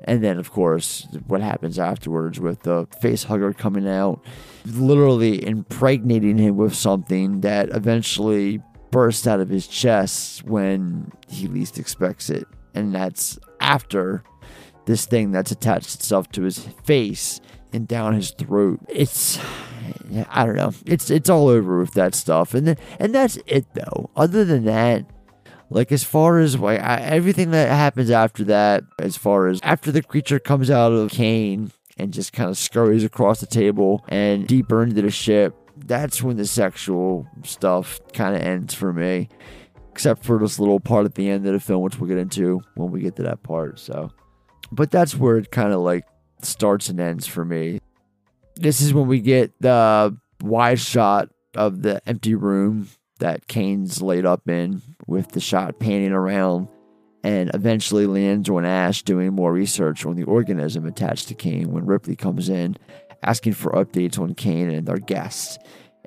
And 0.06 0.24
then, 0.24 0.40
of 0.40 0.52
course, 0.52 1.07
what 1.28 1.41
happens 1.41 1.78
afterwards 1.78 2.40
with 2.40 2.64
the 2.64 2.88
face 2.99 3.26
hugger 3.26 3.53
coming 3.53 3.88
out, 3.88 4.26
literally 4.65 5.45
impregnating 5.45 6.40
him 6.40 6.57
with 6.57 6.74
something 6.74 7.41
that 7.41 7.69
eventually 7.69 8.64
bursts 8.90 9.28
out 9.28 9.40
of 9.40 9.49
his 9.49 9.68
chest 9.68 10.44
when 10.45 11.11
he 11.28 11.45
least 11.45 11.78
expects 11.78 12.32
it. 12.32 12.48
And 12.74 12.95
that's 12.95 13.38
after 13.60 14.24
this 14.88 15.06
thing 15.06 15.32
that's 15.32 15.52
attached 15.52 15.94
itself 15.94 16.32
to 16.32 16.41
his 16.41 16.57
face 16.84 17.41
and 17.74 17.88
down 17.88 18.15
his 18.15 18.32
throat. 18.32 18.80
It's 18.90 19.38
I 20.32 20.48
don't 20.48 20.56
know. 20.56 20.74
It's 20.88 21.11
it's 21.11 21.30
all 21.30 21.48
over 21.48 21.78
with 21.78 21.94
that 21.94 22.15
stuff. 22.15 22.56
And 22.56 22.76
and 22.99 23.14
that's 23.14 23.38
it 23.45 23.72
though. 23.76 24.10
Other 24.15 24.44
than 24.44 24.65
that, 24.65 25.06
like 25.69 25.91
as 25.91 26.03
far 26.03 26.39
as 26.39 26.57
like 26.57 26.80
everything 26.81 27.52
that 27.52 27.69
happens 27.69 28.10
after 28.10 28.44
that, 28.45 28.84
as 28.99 29.18
far 29.18 29.48
as 29.48 29.60
after 29.64 29.91
the 29.91 30.02
creature 30.02 30.39
comes 30.39 30.69
out 30.72 30.91
of 30.91 31.11
Kane 31.11 31.72
and 31.98 32.14
just 32.14 32.34
kind 32.34 32.49
of 32.49 32.57
scurries 32.57 33.03
across 33.03 33.39
the 33.39 33.48
table 33.48 34.03
and 34.07 34.48
deeper 34.48 34.84
into 34.84 35.02
the 35.02 35.11
ship, 35.11 35.56
that's 35.76 36.23
when 36.23 36.38
the 36.38 36.45
sexual 36.45 37.27
stuff 37.44 37.99
kind 38.14 38.35
of 38.35 38.41
ends 38.41 38.73
for 38.73 38.94
me. 38.94 39.30
Except 39.91 40.23
for 40.23 40.38
this 40.38 40.60
little 40.60 40.80
part 40.80 41.06
at 41.06 41.15
the 41.15 41.27
end 41.27 41.48
of 41.48 41.53
the 41.53 41.60
film, 41.60 41.81
which 41.81 41.99
we'll 41.99 42.07
get 42.07 42.19
into 42.19 42.61
when 42.76 42.91
we 42.91 43.02
get 43.02 43.15
to 43.15 43.23
that 43.23 43.41
part. 43.41 43.80
So, 43.80 44.11
but 44.72 44.91
that's 44.91 45.15
where 45.15 45.38
it 45.38 45.49
kind 45.49 45.73
of 45.73 45.80
like 45.80 46.06
starts 46.44 46.89
and 46.89 46.99
ends 46.99 47.26
for 47.26 47.44
me. 47.44 47.80
This 48.56 48.80
is 48.80 48.94
when 48.94 49.07
we 49.07 49.19
get 49.19 49.60
the 49.60 50.15
wide 50.41 50.80
shot 50.80 51.30
of 51.56 51.81
the 51.81 51.99
empty 52.07 52.35
room 52.35 52.88
that 53.19 53.48
Kane's 53.48 54.02
laid 54.02 54.26
up 54.26 54.48
in, 54.49 54.81
with 55.07 55.31
the 55.31 55.39
shot 55.39 55.80
panning 55.80 56.11
around, 56.11 56.68
and 57.23 57.52
eventually 57.53 58.06
lands 58.06 58.49
on 58.49 58.65
Ash 58.65 59.03
doing 59.03 59.34
more 59.34 59.52
research 59.52 60.06
on 60.06 60.15
the 60.15 60.23
organism 60.23 60.85
attached 60.85 61.27
to 61.27 61.34
Kane 61.34 61.72
when 61.72 61.85
Ripley 61.85 62.15
comes 62.15 62.49
in, 62.49 62.77
asking 63.23 63.53
for 63.53 63.72
updates 63.72 64.19
on 64.19 64.35
Kane 64.35 64.69
and 64.69 64.88
their 64.88 64.98
guests. 64.98 65.57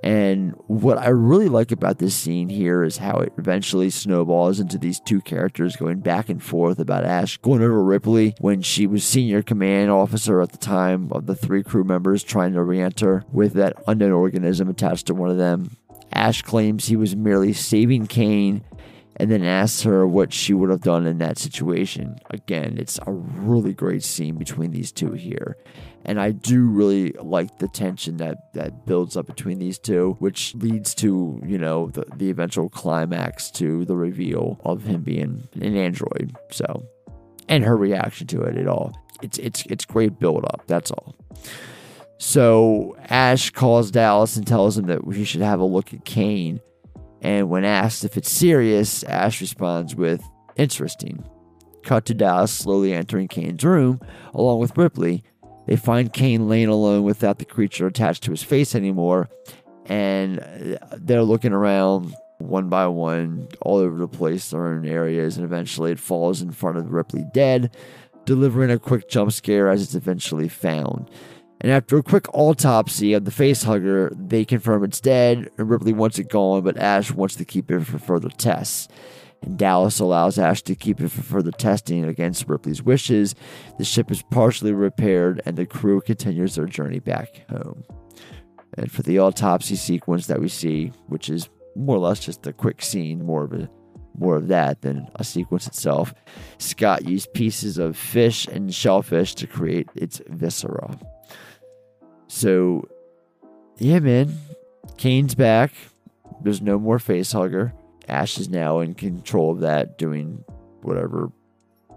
And 0.03 0.55
what 0.67 0.97
I 0.97 1.09
really 1.09 1.49
like 1.49 1.73
about 1.73 1.99
this 1.99 2.15
scene 2.15 2.49
here 2.49 2.83
is 2.83 2.97
how 2.97 3.19
it 3.19 3.35
eventually 3.37 3.91
snowballs 3.91 4.59
into 4.59 4.79
these 4.79 4.99
two 4.99 5.21
characters 5.21 5.77
going 5.77 6.01
back 6.01 6.31
and 6.31 6.43
forth 6.43 6.79
about 6.79 7.05
Ash 7.05 7.37
going 7.39 7.63
over 7.63 7.85
Ripley 7.85 8.35
when 8.41 8.63
she 8.63 8.87
was 8.87 9.05
senior 9.05 9.43
command 9.43 9.91
officer 9.91 10.41
at 10.41 10.53
the 10.53 10.59
time 10.59 11.11
of 11.13 11.27
the 11.27 11.35
three 11.35 11.63
crew 11.63 11.85
members 11.85 12.23
trying 12.23 12.55
to 12.55 12.63
re 12.63 12.81
enter 12.81 13.25
with 13.31 13.53
that 13.55 13.77
unknown 13.87 14.13
organism 14.13 14.71
attached 14.71 15.07
to 15.09 15.15
one 15.15 15.29
of 15.29 15.37
them. 15.37 15.77
Ash 16.13 16.43
claims 16.43 16.87
he 16.87 16.97
was 16.97 17.15
merely 17.17 17.53
saving 17.53 18.07
Kane 18.07 18.63
and 19.17 19.31
then 19.31 19.45
asks 19.45 19.83
her 19.83 20.07
what 20.07 20.33
she 20.33 20.55
would 20.55 20.71
have 20.71 20.81
done 20.81 21.07
in 21.07 21.19
that 21.19 21.39
situation. 21.39 22.19
Again, 22.31 22.79
it's 22.79 22.99
a 23.07 23.13
really 23.13 23.75
great 23.75 24.03
scene 24.03 24.37
between 24.37 24.71
these 24.71 24.93
two 24.93 25.13
here. 25.13 25.57
And 26.07 26.19
I 26.19 26.31
do 26.31 26.65
really 26.65 27.13
like 27.13 27.59
the 27.59 27.69
tension 27.69 28.17
that, 28.17 28.55
that 28.55 28.87
builds 28.87 29.19
up 29.19 29.27
between 29.27 29.59
these 29.59 29.79
two, 29.79 30.17
which 30.21 30.55
leads 30.55 30.95
to, 30.97 31.41
you 31.45 31.59
know, 31.59 31.89
the, 31.89 32.07
the 32.17 32.31
eventual 32.31 32.71
climax 32.71 33.51
to 33.53 33.85
the 33.85 33.95
reveal 33.95 34.59
of 34.65 34.85
him 34.85 35.03
being 35.03 35.47
an 35.55 35.77
android. 35.77 36.35
So, 36.51 36.87
and 37.47 37.65
her 37.65 37.77
reaction 37.77 38.27
to 38.29 38.43
it 38.43 38.57
at 38.57 38.67
all. 38.67 38.95
It's 39.23 39.37
it's 39.37 39.67
it's 39.67 39.85
great 39.85 40.19
build 40.19 40.47
up, 40.47 40.63
that's 40.67 40.91
all. 40.91 41.15
So 42.23 42.99
Ash 43.09 43.49
calls 43.49 43.91
Dallas 43.91 44.37
and 44.37 44.47
tells 44.47 44.77
him 44.77 44.87
that 44.89 45.01
he 45.11 45.25
should 45.25 45.41
have 45.41 45.59
a 45.59 45.65
look 45.65 45.95
at 45.95 46.05
Kane. 46.05 46.61
And 47.23 47.49
when 47.49 47.65
asked 47.65 48.05
if 48.05 48.19
it's 48.19 48.31
serious, 48.31 49.03
Ash 49.05 49.41
responds 49.41 49.97
with, 49.97 50.23
interesting. 50.55 51.25
Cut 51.83 52.05
to 52.05 52.15
Dallas 52.15 52.53
slowly 52.53 52.93
entering 52.93 53.27
Kane's 53.27 53.65
room, 53.65 54.01
along 54.35 54.61
with 54.61 54.77
Ripley. 54.77 55.25
They 55.67 55.77
find 55.77 56.13
Kane 56.13 56.47
laying 56.47 56.69
alone 56.69 57.05
without 57.05 57.39
the 57.39 57.47
creature 57.47 57.87
attached 57.87 58.23
to 58.25 58.33
his 58.33 58.43
face 58.43 58.75
anymore, 58.75 59.31
and 59.87 60.79
they're 60.99 61.23
looking 61.23 61.55
around 61.55 62.15
one 62.37 62.69
by 62.69 62.87
one, 62.87 63.49
all 63.63 63.79
over 63.79 63.97
the 63.97 64.09
place. 64.09 64.51
They're 64.51 64.77
in 64.77 64.87
areas, 64.87 65.39
and 65.39 65.45
eventually 65.47 65.93
it 65.93 65.99
falls 65.99 66.43
in 66.43 66.51
front 66.53 66.77
of 66.77 66.93
Ripley 66.93 67.25
dead, 67.33 67.75
delivering 68.27 68.71
a 68.71 68.79
quick 68.79 69.09
jump 69.09 69.33
scare 69.33 69.71
as 69.71 69.83
it's 69.83 69.95
eventually 69.95 70.49
found. 70.49 71.11
And 71.61 71.71
after 71.71 71.99
a 71.99 72.03
quick 72.03 72.27
autopsy 72.33 73.13
of 73.13 73.25
the 73.25 73.31
face 73.31 73.63
hugger, 73.63 74.11
they 74.17 74.45
confirm 74.45 74.83
it's 74.85 75.01
dead, 75.01 75.51
and 75.59 75.69
Ripley 75.69 75.93
wants 75.93 76.19
it 76.19 76.31
gone, 76.31 76.63
but 76.63 76.79
Ash 76.79 77.11
wants 77.11 77.37
to 77.37 77.45
keep 77.45 77.71
it 77.71 77.81
for 77.81 77.99
further 77.99 78.31
tests. 78.31 78.89
And 79.43 79.59
Dallas 79.59 80.01
allows 80.01 80.39
Ash 80.39 80.63
to 80.63 80.75
keep 80.75 81.01
it 81.01 81.11
for 81.11 81.23
further 81.23 81.51
testing 81.51 82.05
against 82.05 82.49
Ripley's 82.49 82.83
wishes. 82.83 83.35
The 83.79 83.85
ship 83.85 84.11
is 84.11 84.23
partially 84.23 84.73
repaired, 84.73 85.43
and 85.45 85.57
the 85.57 85.67
crew 85.67 86.01
continues 86.01 86.55
their 86.55 86.67
journey 86.67 86.99
back 86.99 87.49
home. 87.51 87.85
And 88.79 88.91
for 88.91 89.03
the 89.03 89.19
autopsy 89.19 89.77
sequence 89.77 90.27
that 90.29 90.41
we 90.41 90.49
see, 90.49 90.93
which 91.09 91.29
is 91.29 91.49
more 91.77 91.97
or 91.97 92.01
less 92.01 92.21
just 92.21 92.47
a 92.47 92.53
quick 92.53 92.83
scene, 92.83 93.25
more 93.25 93.45
of 93.45 93.53
a 93.53 93.69
more 94.19 94.37
of 94.37 94.49
that 94.49 94.83
than 94.83 95.09
a 95.15 95.25
sequence 95.25 95.67
itself. 95.67 96.13
Scott 96.59 97.07
used 97.07 97.33
pieces 97.33 97.79
of 97.79 97.97
fish 97.97 98.47
and 98.47 98.75
shellfish 98.75 99.35
to 99.37 99.47
create 99.47 99.89
its 99.95 100.21
viscera. 100.29 100.99
So, 102.31 102.89
yeah, 103.79 103.99
man, 103.99 104.39
Kane's 104.99 105.35
back. 105.35 105.73
There's 106.43 106.63
no 106.63 106.79
more 106.79 107.01
face 107.01 107.33
hugger. 107.33 107.75
Ash 108.09 108.39
is 108.39 108.49
now 108.49 108.79
in 108.79 108.95
control 108.95 109.51
of 109.51 109.61
that, 109.61 109.99
doing 109.99 110.45
whatever 110.83 111.33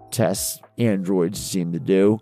tests 0.09 0.59
androids 0.79 1.39
seem 1.39 1.71
to 1.73 1.79
do. 1.79 2.19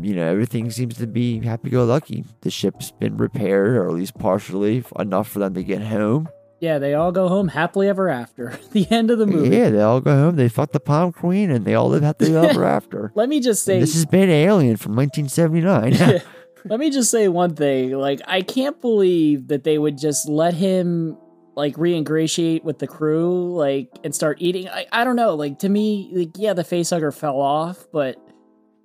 You 0.00 0.14
know, 0.14 0.30
everything 0.30 0.70
seems 0.70 0.96
to 0.98 1.08
be 1.08 1.40
happy 1.40 1.70
go 1.70 1.84
lucky. 1.84 2.24
The 2.42 2.50
ship's 2.50 2.92
been 2.92 3.16
repaired, 3.16 3.76
or 3.76 3.88
at 3.88 3.94
least 3.94 4.16
partially, 4.16 4.84
enough 4.96 5.28
for 5.28 5.40
them 5.40 5.54
to 5.54 5.64
get 5.64 5.82
home. 5.82 6.28
Yeah, 6.60 6.78
they 6.78 6.94
all 6.94 7.10
go 7.10 7.26
home 7.26 7.48
happily 7.48 7.88
ever 7.88 8.08
after. 8.08 8.56
the 8.72 8.86
end 8.92 9.10
of 9.10 9.18
the 9.18 9.26
movie. 9.26 9.56
Yeah, 9.56 9.70
they 9.70 9.80
all 9.80 10.00
go 10.00 10.14
home. 10.14 10.36
They 10.36 10.48
fuck 10.48 10.70
the 10.70 10.78
palm 10.78 11.12
queen, 11.12 11.50
and 11.50 11.64
they 11.64 11.74
all 11.74 11.88
live 11.88 12.02
happily 12.04 12.36
ever 12.36 12.64
after. 12.76 13.10
Let 13.16 13.28
me 13.28 13.40
just 13.40 13.64
say 13.64 13.74
And 13.74 13.82
this 13.82 13.94
has 13.94 14.06
been 14.06 14.30
Alien 14.30 14.76
from 14.76 14.94
1979. 14.94 16.22
Let 16.64 16.80
me 16.80 16.90
just 16.90 17.10
say 17.10 17.28
one 17.28 17.54
thing. 17.54 17.92
Like, 17.92 18.20
I 18.26 18.42
can't 18.42 18.80
believe 18.80 19.48
that 19.48 19.64
they 19.64 19.78
would 19.78 19.98
just 19.98 20.28
let 20.28 20.54
him 20.54 21.16
like 21.56 21.76
re-ingratiate 21.76 22.64
with 22.64 22.78
the 22.78 22.86
crew, 22.86 23.54
like, 23.54 23.90
and 24.04 24.14
start 24.14 24.38
eating. 24.40 24.68
I, 24.68 24.86
I 24.92 25.04
don't 25.04 25.16
know. 25.16 25.34
Like 25.34 25.58
to 25.60 25.68
me, 25.68 26.10
like, 26.12 26.30
yeah, 26.36 26.54
the 26.54 26.62
facehugger 26.64 27.14
fell 27.14 27.40
off, 27.40 27.86
but 27.92 28.16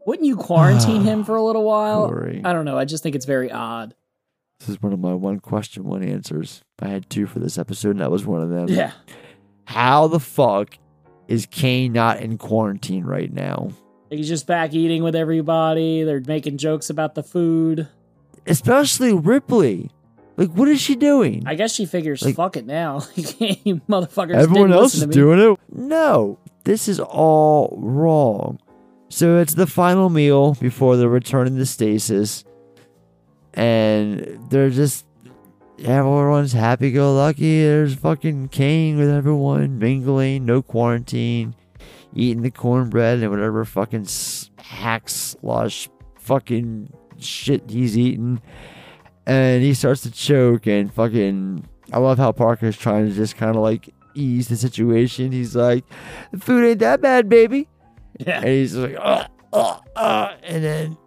wouldn't 0.05 0.25
you 0.27 0.35
quarantine 0.35 1.01
him 1.03 1.23
for 1.23 1.35
a 1.35 1.43
little 1.43 1.63
while? 1.63 2.07
Corey. 2.07 2.41
I 2.43 2.53
don't 2.53 2.65
know. 2.65 2.77
I 2.77 2.85
just 2.85 3.03
think 3.03 3.15
it's 3.15 3.25
very 3.25 3.51
odd. 3.51 3.93
this 4.59 4.69
is 4.69 4.81
one 4.81 4.93
of 4.93 4.99
my 4.99 5.13
one 5.13 5.39
question, 5.39 5.83
one 5.83 6.03
answers. 6.03 6.63
I 6.79 6.87
had 6.87 7.09
two 7.09 7.27
for 7.27 7.39
this 7.39 7.57
episode, 7.57 7.91
and 7.91 7.99
that 8.01 8.11
was 8.11 8.25
one 8.25 8.41
of 8.41 8.49
them. 8.49 8.67
Yeah. 8.69 8.91
How 9.65 10.07
the 10.07 10.19
fuck 10.19 10.77
is 11.27 11.45
Kane 11.45 11.93
not 11.93 12.19
in 12.19 12.37
quarantine 12.37 13.03
right 13.03 13.31
now? 13.31 13.69
He's 14.09 14.27
just 14.27 14.47
back 14.47 14.73
eating 14.73 15.03
with 15.03 15.15
everybody. 15.15 16.03
They're 16.03 16.21
making 16.21 16.57
jokes 16.57 16.89
about 16.89 17.15
the 17.15 17.23
food. 17.23 17.87
Especially 18.45 19.13
Ripley. 19.13 19.89
Like, 20.37 20.51
what 20.51 20.67
is 20.67 20.81
she 20.81 20.95
doing? 20.95 21.43
I 21.45 21.55
guess 21.55 21.73
she 21.73 21.85
figures, 21.85 22.21
Like- 22.23 22.35
fuck 22.35 22.57
it 22.57 22.65
now. 22.65 23.03
you 23.15 23.81
motherfuckers. 23.89 24.35
Everyone 24.35 24.73
else 24.73 24.95
is 24.95 25.05
doing 25.07 25.39
it. 25.39 25.59
No, 25.71 26.37
this 26.65 26.87
is 26.87 26.99
all 26.99 27.75
wrong. 27.81 28.59
So 29.09 29.37
it's 29.37 29.53
the 29.53 29.67
final 29.67 30.09
meal 30.09 30.55
before 30.55 30.97
they're 30.97 31.07
returning 31.07 31.55
to 31.57 31.65
stasis, 31.65 32.43
and 33.53 34.39
they're 34.49 34.69
just 34.69 35.05
everyone's 35.79 36.53
happy 36.53 36.91
go 36.91 37.15
lucky. 37.15 37.63
There's 37.63 37.95
fucking 37.95 38.49
Kane 38.49 38.97
with 38.97 39.09
everyone 39.09 39.79
mingling, 39.79 40.45
no 40.45 40.61
quarantine, 40.61 41.55
eating 42.15 42.41
the 42.41 42.51
cornbread 42.51 43.19
and 43.19 43.29
whatever 43.29 43.65
fucking 43.65 44.07
hack 44.57 45.09
slush 45.09 45.89
fucking 46.17 46.91
shit 47.19 47.69
he's 47.69 47.97
eating, 47.97 48.41
and 49.25 49.63
he 49.63 49.73
starts 49.73 50.01
to 50.01 50.11
choke 50.11 50.67
and 50.67 50.93
fucking. 50.93 51.67
I 51.93 51.99
love 51.99 52.17
how 52.17 52.31
Parker's 52.31 52.77
trying 52.77 53.07
to 53.07 53.13
just 53.13 53.37
kind 53.37 53.55
of 53.55 53.61
like 53.61 53.93
ease 54.15 54.47
the 54.47 54.57
situation. 54.57 55.31
He's 55.31 55.55
like, 55.55 55.85
"The 56.31 56.39
food 56.39 56.65
ain't 56.65 56.79
that 56.79 57.01
bad, 57.01 57.29
baby." 57.29 57.67
Yeah. 58.19 58.37
And 58.39 58.47
he's 58.47 58.75
like, 58.75 58.95
uh, 58.97 59.27
uh, 59.53 59.79
uh, 59.95 60.35
and 60.43 60.63
then 60.63 60.97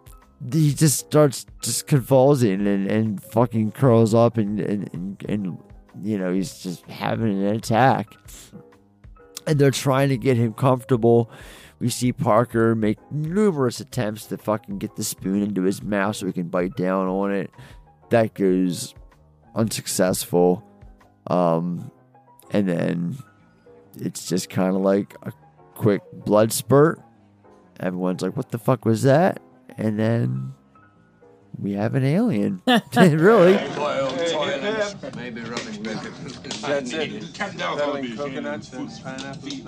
he 0.51 0.73
just 0.73 0.99
starts 0.99 1.45
just 1.61 1.87
convulsing 1.87 2.67
and, 2.67 2.89
and 2.89 3.23
fucking 3.23 3.71
curls 3.71 4.13
up 4.13 4.37
and, 4.37 4.59
and, 4.59 4.89
and, 4.93 5.25
and, 5.27 5.57
you 6.01 6.17
know, 6.17 6.31
he's 6.31 6.59
just 6.59 6.85
having 6.85 7.43
an 7.43 7.55
attack. 7.55 8.15
And 9.49 9.57
they're 9.57 9.71
trying 9.71 10.09
to 10.09 10.17
get 10.17 10.37
him 10.37 10.53
comfortable. 10.53 11.31
We 11.79 11.89
see 11.89 12.13
Parker 12.13 12.75
make 12.75 12.99
numerous 13.11 13.79
attempts 13.79 14.25
to 14.27 14.37
fucking 14.37 14.77
get 14.77 14.95
the 14.95 15.03
spoon 15.03 15.41
into 15.41 15.63
his 15.63 15.81
mouth 15.81 16.17
so 16.17 16.27
he 16.27 16.33
can 16.33 16.49
bite 16.49 16.75
down 16.75 17.07
on 17.07 17.31
it. 17.31 17.49
That 18.09 18.35
goes 18.35 18.93
unsuccessful. 19.55 20.63
Um, 21.27 21.89
and 22.51 22.69
then 22.69 23.17
it's 23.97 24.27
just 24.27 24.51
kind 24.51 24.75
of 24.75 24.81
like 24.83 25.15
a 25.23 25.31
quick 25.73 26.03
blood 26.13 26.51
spurt. 26.53 27.01
Everyone's 27.79 28.21
like, 28.21 28.37
"What 28.37 28.51
the 28.51 28.59
fuck 28.59 28.85
was 28.85 29.03
that?" 29.03 29.41
And 29.77 29.97
then 29.97 30.53
we 31.57 31.73
have 31.73 31.95
an 31.95 32.03
alien. 32.03 32.61
really? 32.95 33.53
Maybe 35.15 35.41
rubbing 35.41 35.65
bacon. 35.65 35.68
That's 36.61 36.93
it. 36.93 37.33
Cat 37.33 37.57
down 37.57 37.77
Selling 37.77 38.03
television. 38.03 38.17
coconuts 38.17 38.73
and 38.73 38.89
pineapples. 39.03 39.61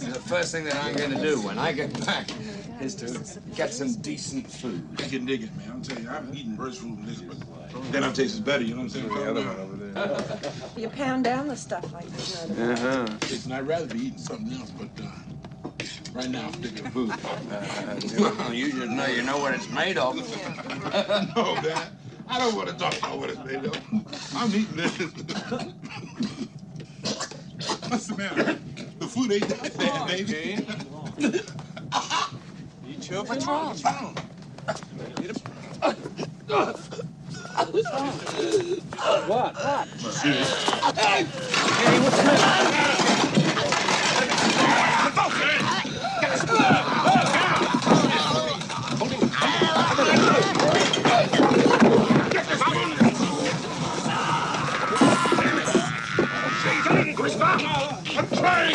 The 0.00 0.20
first 0.26 0.52
thing 0.52 0.64
that 0.64 0.76
I'm 0.76 0.94
going 0.94 1.10
to 1.10 1.20
do 1.20 1.40
when 1.42 1.58
I 1.58 1.72
get 1.72 1.92
back 2.04 2.28
is 2.80 2.94
to 2.96 3.40
get 3.54 3.72
some 3.72 3.94
decent 3.96 4.50
food. 4.50 4.86
I 4.98 5.02
can 5.02 5.24
dig 5.24 5.44
it, 5.44 5.56
man. 5.56 5.70
I'm 5.72 5.82
telling 5.82 6.04
you, 6.04 6.10
I've 6.10 6.34
eaten 6.34 6.56
bird 6.56 6.74
food 6.74 6.98
and 6.98 7.06
this, 7.06 7.20
but 7.20 7.36
then 7.92 8.04
I 8.04 8.08
taste 8.12 8.36
it's 8.36 8.40
better. 8.40 8.64
You 8.64 8.74
know 8.74 8.82
what 8.82 8.94
I'm 8.96 9.08
saying? 9.08 9.08
The 9.08 9.30
other 9.30 9.44
one 9.46 9.56
over 9.60 9.76
there. 9.76 10.52
You 10.76 10.88
pound 10.88 11.24
down 11.24 11.48
the 11.48 11.56
stuff 11.56 11.92
like 11.92 12.06
this. 12.08 12.50
Uh-huh. 12.50 13.06
Listen, 13.22 13.52
I'd 13.52 13.66
rather 13.66 13.86
be 13.86 14.06
eating 14.06 14.18
something 14.18 14.52
else, 14.58 14.70
but 14.70 14.88
uh, 15.04 15.70
right 16.12 16.28
now 16.30 16.46
I'm 16.46 16.52
sticking 16.54 16.84
to 16.84 16.90
food. 16.90 17.12
Well, 18.18 18.52
you 18.52 18.70
should 18.70 18.90
know 18.90 19.06
you 19.06 19.22
know 19.22 19.38
what 19.38 19.54
it's 19.54 19.68
made 19.70 19.96
of. 19.98 20.16
no, 21.36 21.54
man. 21.62 21.88
I 22.28 22.38
don't 22.38 22.54
want 22.56 22.68
to 22.68 22.74
talk 22.74 22.96
about 22.98 23.18
what 23.18 23.30
it's 23.30 23.44
made 23.44 23.64
of. 23.64 23.76
I'm 24.34 24.48
eating 24.54 24.76
this. 24.76 24.98
What's 27.88 28.06
the 28.06 28.16
matter? 28.16 28.58
The 28.98 29.06
food 29.06 29.32
ain't 29.32 29.48
that 29.48 29.76
bad, 29.78 30.06
baby. 30.08 30.66
Eat 32.88 33.10
your 33.10 33.24
What's 33.24 33.46
wrong? 33.46 33.68
What's 33.68 33.84
wrong? 33.84 34.16
What? 39.26 39.54
What? 39.56 39.88
I'm 58.14 58.28
trying. 58.28 58.72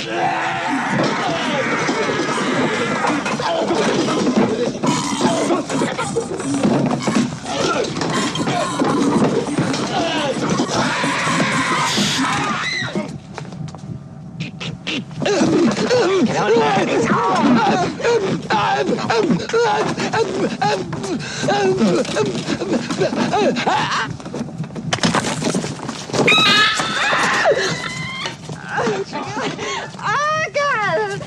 Oh, 30.00 30.44
God! 30.54 31.22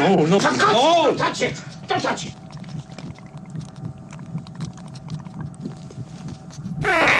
No, 0.00 0.16
oh, 0.18 0.26
no, 0.26 0.38
Don't 0.38 0.56
no. 0.56 1.14
touch 1.16 1.42
it! 1.42 1.62
Don't 1.86 2.00
touch 2.00 2.26
it! 2.26 2.34
Ah! 6.84 7.19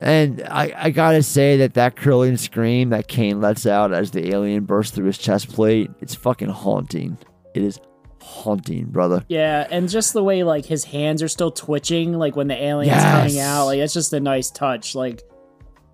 And 0.00 0.42
I, 0.48 0.72
I 0.76 0.90
gotta 0.90 1.22
say 1.22 1.58
that 1.58 1.74
that 1.74 1.94
curling 1.96 2.36
scream 2.38 2.88
that 2.90 3.06
Kane 3.06 3.40
lets 3.40 3.66
out 3.66 3.92
as 3.92 4.10
the 4.12 4.30
alien 4.30 4.64
bursts 4.64 4.94
through 4.94 5.06
his 5.06 5.18
chest 5.18 5.50
plate, 5.50 5.90
it's 6.00 6.14
fucking 6.14 6.48
haunting. 6.48 7.18
It 7.54 7.62
is 7.62 7.78
haunting, 8.22 8.86
brother. 8.86 9.24
Yeah, 9.28 9.66
and 9.70 9.88
just 9.90 10.12
the 10.14 10.22
way 10.24 10.42
like 10.42 10.64
his 10.64 10.84
hands 10.84 11.22
are 11.22 11.28
still 11.28 11.50
twitching, 11.50 12.14
like 12.14 12.34
when 12.34 12.48
the 12.48 12.54
alien's 12.62 12.96
Yes. 12.96 13.14
coming 13.20 13.38
out, 13.40 13.66
like 13.66 13.78
it's 13.78 13.92
just 13.92 14.12
a 14.14 14.20
nice 14.20 14.50
touch. 14.50 14.94
Like 14.94 15.22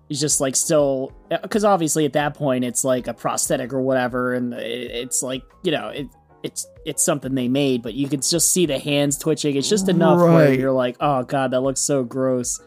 he's 0.07 0.21
just 0.21 0.39
like 0.39 0.55
still, 0.55 1.11
because 1.41 1.65
obviously 1.65 2.05
at 2.05 2.13
that 2.13 2.33
point 2.33 2.63
it's 2.63 2.85
like 2.85 3.07
a 3.07 3.13
prosthetic 3.13 3.73
or 3.73 3.81
whatever, 3.81 4.33
and 4.35 4.53
it, 4.53 4.91
it's 4.91 5.21
like 5.21 5.41
you 5.63 5.71
know 5.73 5.89
it 5.89 6.07
it's 6.43 6.65
it's 6.85 7.03
something 7.03 7.35
they 7.35 7.49
made, 7.49 7.81
but 7.81 7.93
you 7.93 8.07
can 8.07 8.21
just 8.21 8.53
see 8.53 8.65
the 8.65 8.79
hands 8.79 9.17
twitching. 9.17 9.57
It's 9.57 9.67
just 9.67 9.89
enough 9.89 10.19
where 10.19 10.53
you're 10.53 10.71
like, 10.71 10.95
oh 11.01 11.23
god, 11.23 11.51
that 11.51 11.59
looks 11.61 11.81
so 11.81 12.03
gross. 12.05 12.61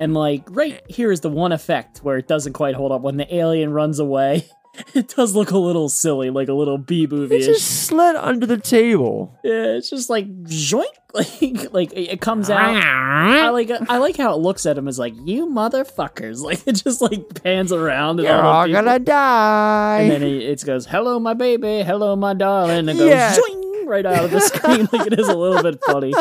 And 0.00 0.14
like 0.14 0.42
right 0.48 0.82
here 0.88 1.12
is 1.12 1.20
the 1.20 1.28
one 1.28 1.52
effect 1.52 1.98
where 1.98 2.16
it 2.16 2.26
doesn't 2.26 2.54
quite 2.54 2.74
hold 2.74 2.90
up 2.90 3.02
when 3.02 3.16
the 3.18 3.32
alien 3.34 3.72
runs 3.72 3.98
away. 3.98 4.46
It 4.94 5.08
does 5.08 5.34
look 5.34 5.50
a 5.50 5.58
little 5.58 5.88
silly, 5.88 6.30
like 6.30 6.48
a 6.48 6.52
little 6.54 6.78
B 6.78 7.04
movie. 7.10 7.34
It 7.36 7.42
just 7.44 7.86
slid 7.88 8.14
under 8.14 8.46
the 8.46 8.56
table. 8.56 9.36
Yeah, 9.42 9.72
it's 9.76 9.90
just 9.90 10.08
like 10.08 10.26
joint, 10.44 10.88
like 11.12 11.72
like 11.74 11.92
it 11.92 12.20
comes 12.20 12.48
out. 12.48 12.76
I 12.76 13.48
like 13.50 13.68
I 13.90 13.98
like 13.98 14.16
how 14.16 14.32
it 14.32 14.38
looks 14.38 14.66
at 14.66 14.78
him 14.78 14.86
as 14.86 14.96
like 14.96 15.12
you 15.24 15.48
motherfuckers. 15.48 16.40
Like 16.40 16.66
it 16.68 16.74
just 16.84 17.00
like 17.02 17.42
pans 17.42 17.72
around 17.72 18.20
and 18.20 18.28
You're 18.28 18.40
all 18.40 18.60
all 18.60 18.68
gonna 18.68 19.00
die. 19.00 20.02
And 20.02 20.10
then 20.12 20.22
it, 20.22 20.42
it 20.42 20.64
goes, 20.64 20.86
"Hello, 20.86 21.18
my 21.18 21.34
baby. 21.34 21.82
Hello, 21.82 22.14
my 22.14 22.32
darling." 22.32 22.78
And 22.78 22.90
it 22.90 22.96
goes 22.96 23.08
Yeah. 23.10 23.34
joing 23.36 23.86
right 23.88 24.06
out 24.06 24.24
of 24.24 24.30
the 24.30 24.40
screen. 24.40 24.88
like 24.92 25.08
it 25.08 25.18
is 25.18 25.28
a 25.28 25.36
little 25.36 25.64
bit 25.64 25.80
funny. 25.84 26.14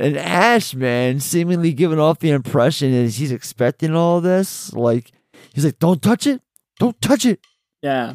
And 0.00 0.16
Ash, 0.16 0.74
man, 0.74 1.20
seemingly 1.20 1.72
giving 1.72 1.98
off 2.00 2.18
the 2.20 2.30
impression 2.30 2.92
that 2.92 3.10
he's 3.12 3.30
expecting 3.32 3.94
all 3.94 4.20
this. 4.20 4.72
Like 4.72 5.12
he's 5.54 5.64
like, 5.64 5.78
"Don't 5.78 6.02
touch 6.02 6.26
it, 6.26 6.40
don't 6.78 7.00
touch 7.00 7.24
it." 7.26 7.40
Yeah, 7.82 8.14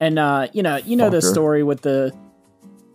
and 0.00 0.18
uh, 0.18 0.48
you 0.52 0.62
know, 0.62 0.76
you 0.76 0.96
know 0.96 1.10
the 1.10 1.20
story 1.22 1.62
with 1.62 1.82
the 1.82 2.12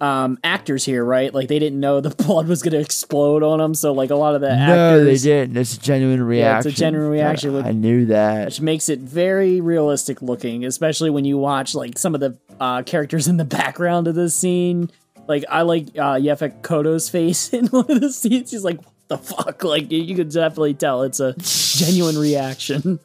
um 0.02 0.40
actors 0.45 0.86
here, 0.86 1.03
right? 1.03 1.34
Like 1.34 1.49
they 1.49 1.60
didn't 1.60 1.80
know 1.82 1.99
the 1.99 2.10
blood 2.24 2.48
was 2.48 2.61
gonna 2.64 2.80
explode 2.80 3.44
on 3.44 3.60
them, 3.60 3.74
so 3.74 3.91
like 3.91 4.10
a 4.11 4.16
lot 4.16 4.34
of 4.36 4.40
the 4.41 4.56
no, 4.56 5.03
they 5.03 5.18
didn't. 5.18 5.57
It's 5.57 5.76
a 5.76 5.80
genuine 5.80 6.20
Yeah, 6.20 6.26
reaction. 6.26 6.70
it's 6.70 6.78
a 6.78 6.82
genuine 6.82 7.10
reaction. 7.10 7.49
I, 7.49 7.53
with- 7.53 7.66
I 7.66 7.72
knew 7.72 8.06
that. 8.07 8.45
which 8.45 8.61
makes 8.61 8.88
it 8.88 8.99
very 8.99 9.60
realistic 9.60 10.22
looking, 10.22 10.64
especially 10.66 11.10
when 11.10 11.26
you 11.26 11.38
watch 11.38 11.76
like 11.76 11.98
some 11.98 12.16
of 12.16 12.22
the 12.22 12.38
uh, 12.61 12.84
characters 12.84 13.28
in 13.28 13.36
the 13.38 13.44
background 13.45 14.07
of 14.07 14.16
this 14.16 14.34
scene. 14.36 14.90
Like 15.30 15.45
I 15.47 15.61
like 15.61 15.89
uh, 15.89 16.18
Yaphet 16.18 16.64
Kotto's 16.64 17.07
face 17.07 17.49
in 17.53 17.68
one 17.68 17.89
of 17.89 18.01
the 18.01 18.11
scenes. 18.11 18.49
He's 18.49 18.64
like, 18.64 18.77
"What 18.84 18.93
the 19.07 19.18
fuck?" 19.19 19.64
Like 19.64 19.91
you, 19.91 20.15
could 20.15 20.31
definitely 20.31 20.73
tell 20.73 21.03
it's 21.03 21.19
a 21.19 21.35
genuine 21.38 22.18
reaction. 22.18 22.99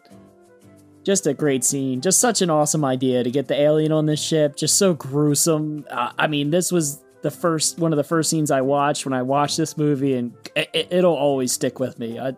just 1.04 1.26
a 1.26 1.34
great 1.34 1.64
scene. 1.64 2.00
Just 2.00 2.20
such 2.20 2.40
an 2.40 2.48
awesome 2.48 2.82
idea 2.82 3.22
to 3.22 3.30
get 3.30 3.46
the 3.46 3.60
alien 3.60 3.92
on 3.92 4.06
this 4.06 4.22
ship. 4.22 4.56
Just 4.56 4.78
so 4.78 4.94
gruesome. 4.94 5.84
Uh, 5.90 6.12
I 6.18 6.26
mean, 6.26 6.48
this 6.48 6.72
was 6.72 7.04
the 7.20 7.30
first 7.30 7.78
one 7.78 7.92
of 7.92 7.98
the 7.98 8.04
first 8.04 8.30
scenes 8.30 8.50
I 8.50 8.62
watched 8.62 9.04
when 9.04 9.12
I 9.12 9.20
watched 9.20 9.58
this 9.58 9.76
movie, 9.76 10.14
and 10.14 10.32
it, 10.56 10.88
it'll 10.90 11.14
always 11.14 11.52
stick 11.52 11.78
with 11.78 11.98
me. 11.98 12.18
I 12.18 12.34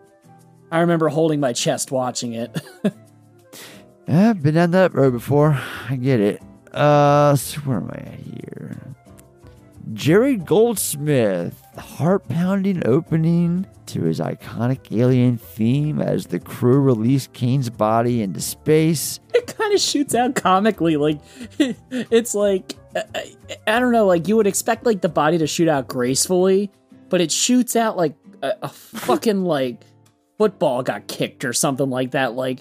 I 0.73 0.81
remember 0.81 1.09
holding 1.09 1.39
my 1.39 1.53
chest 1.53 1.93
watching 1.93 2.33
it. 2.35 2.61
I've 4.09 4.43
been 4.43 4.55
down 4.55 4.73
that 4.73 4.95
road 4.95 5.13
before. 5.13 5.57
I 5.89 5.95
get 5.95 6.19
it. 6.19 6.43
Uh, 6.73 7.37
so 7.37 7.61
where 7.61 7.77
am 7.77 7.91
I 7.93 7.99
at 7.99 8.19
here? 8.19 8.96
Jerry 9.93 10.37
Goldsmith, 10.37 11.63
heart 11.79 12.27
pounding 12.29 12.85
opening 12.87 13.67
to 13.87 14.03
his 14.03 14.19
iconic 14.19 14.97
alien 14.97 15.39
theme 15.39 16.01
as 16.01 16.27
the 16.27 16.41
crew 16.41 16.81
release 16.81 17.29
Kane's 17.33 17.71
body 17.71 18.21
into 18.21 18.41
space. 18.41 19.21
it 19.33 19.47
kind 19.47 19.73
of 19.73 19.81
shoots 19.81 20.15
out 20.15 20.35
comically. 20.35 20.97
Like 20.97 21.21
it's 21.91 22.35
like 22.35 22.75
I, 23.15 23.37
I 23.67 23.79
don't 23.79 23.93
know. 23.93 24.07
Like 24.07 24.27
you 24.27 24.37
would 24.37 24.49
expect 24.49 24.85
like 24.85 25.03
the 25.03 25.09
body 25.09 25.39
to 25.39 25.47
shoot 25.47 25.69
out 25.69 25.87
gracefully, 25.87 26.73
but 27.09 27.21
it 27.21 27.31
shoots 27.31 27.77
out 27.77 27.97
like 27.97 28.15
a, 28.43 28.55
a 28.63 28.69
fucking 28.69 29.45
like 29.45 29.83
football 30.37 30.83
got 30.83 31.07
kicked 31.07 31.45
or 31.45 31.53
something 31.53 31.91
like 31.91 32.11
that. 32.11 32.35
Like 32.35 32.61